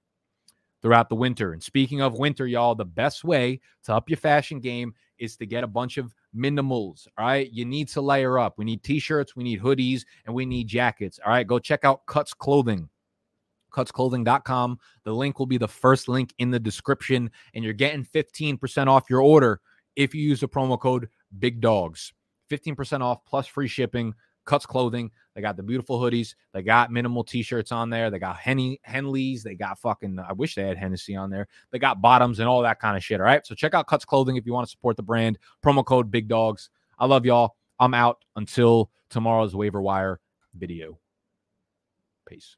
throughout 0.81 1.09
the 1.09 1.15
winter. 1.15 1.51
And 1.51 1.61
speaking 1.61 2.01
of 2.01 2.17
winter, 2.17 2.47
y'all, 2.47 2.73
the 2.73 2.85
best 2.85 3.25
way 3.25 3.59
to 3.83 3.93
up 3.93 4.09
your 4.09 4.17
fashion 4.17 4.61
game 4.61 4.93
is 5.19 5.35
to 5.37 5.45
get 5.45 5.63
a 5.65 5.67
bunch 5.67 5.97
of 5.97 6.15
minimals. 6.33 7.07
All 7.17 7.25
right. 7.25 7.51
You 7.51 7.65
need 7.65 7.89
to 7.89 8.01
layer 8.01 8.39
up. 8.39 8.57
We 8.57 8.63
need 8.63 8.81
t 8.81 8.99
shirts, 8.99 9.35
we 9.35 9.43
need 9.43 9.61
hoodies, 9.61 10.03
and 10.25 10.33
we 10.33 10.45
need 10.45 10.67
jackets. 10.67 11.19
All 11.25 11.31
right. 11.31 11.45
Go 11.45 11.59
check 11.59 11.83
out 11.83 12.05
Cuts 12.05 12.33
Clothing 12.33 12.89
cutsclothing.com. 13.73 14.79
The 15.03 15.13
link 15.13 15.39
will 15.39 15.45
be 15.45 15.57
the 15.57 15.67
first 15.67 16.07
link 16.07 16.33
in 16.37 16.51
the 16.51 16.59
description, 16.59 17.29
and 17.53 17.63
you're 17.63 17.73
getting 17.73 18.05
15% 18.05 18.87
off 18.87 19.09
your 19.09 19.21
order 19.21 19.59
if 19.95 20.15
you 20.15 20.21
use 20.23 20.39
the 20.39 20.47
promo 20.47 20.79
code 20.79 21.09
Big 21.39 21.59
Dogs. 21.59 22.13
15% 22.49 23.01
off 23.01 23.25
plus 23.25 23.47
free 23.47 23.67
shipping. 23.67 24.13
Cuts 24.45 24.65
Clothing. 24.65 25.09
They 25.35 25.41
got 25.41 25.55
the 25.55 25.63
beautiful 25.63 25.99
hoodies. 25.99 26.35
They 26.53 26.61
got 26.61 26.91
minimal 26.91 27.23
t-shirts 27.23 27.71
on 27.71 27.89
there. 27.89 28.11
They 28.11 28.19
got 28.19 28.37
Henny 28.37 28.79
Henleys. 28.87 29.41
They 29.41 29.55
got 29.55 29.79
fucking. 29.79 30.19
I 30.19 30.33
wish 30.33 30.55
they 30.55 30.63
had 30.63 30.77
Hennessy 30.77 31.15
on 31.15 31.29
there. 31.29 31.47
They 31.71 31.79
got 31.79 32.01
bottoms 32.01 32.39
and 32.39 32.47
all 32.47 32.61
that 32.61 32.79
kind 32.79 32.97
of 32.97 33.03
shit. 33.03 33.19
All 33.19 33.25
right. 33.25 33.45
So 33.45 33.55
check 33.55 33.73
out 33.73 33.87
Cuts 33.87 34.05
Clothing 34.05 34.35
if 34.35 34.45
you 34.45 34.53
want 34.53 34.67
to 34.67 34.71
support 34.71 34.97
the 34.97 35.03
brand. 35.03 35.39
Promo 35.63 35.85
code 35.85 36.11
Big 36.11 36.27
Dogs. 36.27 36.69
I 36.99 37.05
love 37.05 37.25
y'all. 37.25 37.55
I'm 37.79 37.93
out 37.93 38.23
until 38.35 38.91
tomorrow's 39.09 39.55
waiver 39.55 39.81
wire 39.81 40.19
video. 40.55 40.99
Peace. 42.27 42.57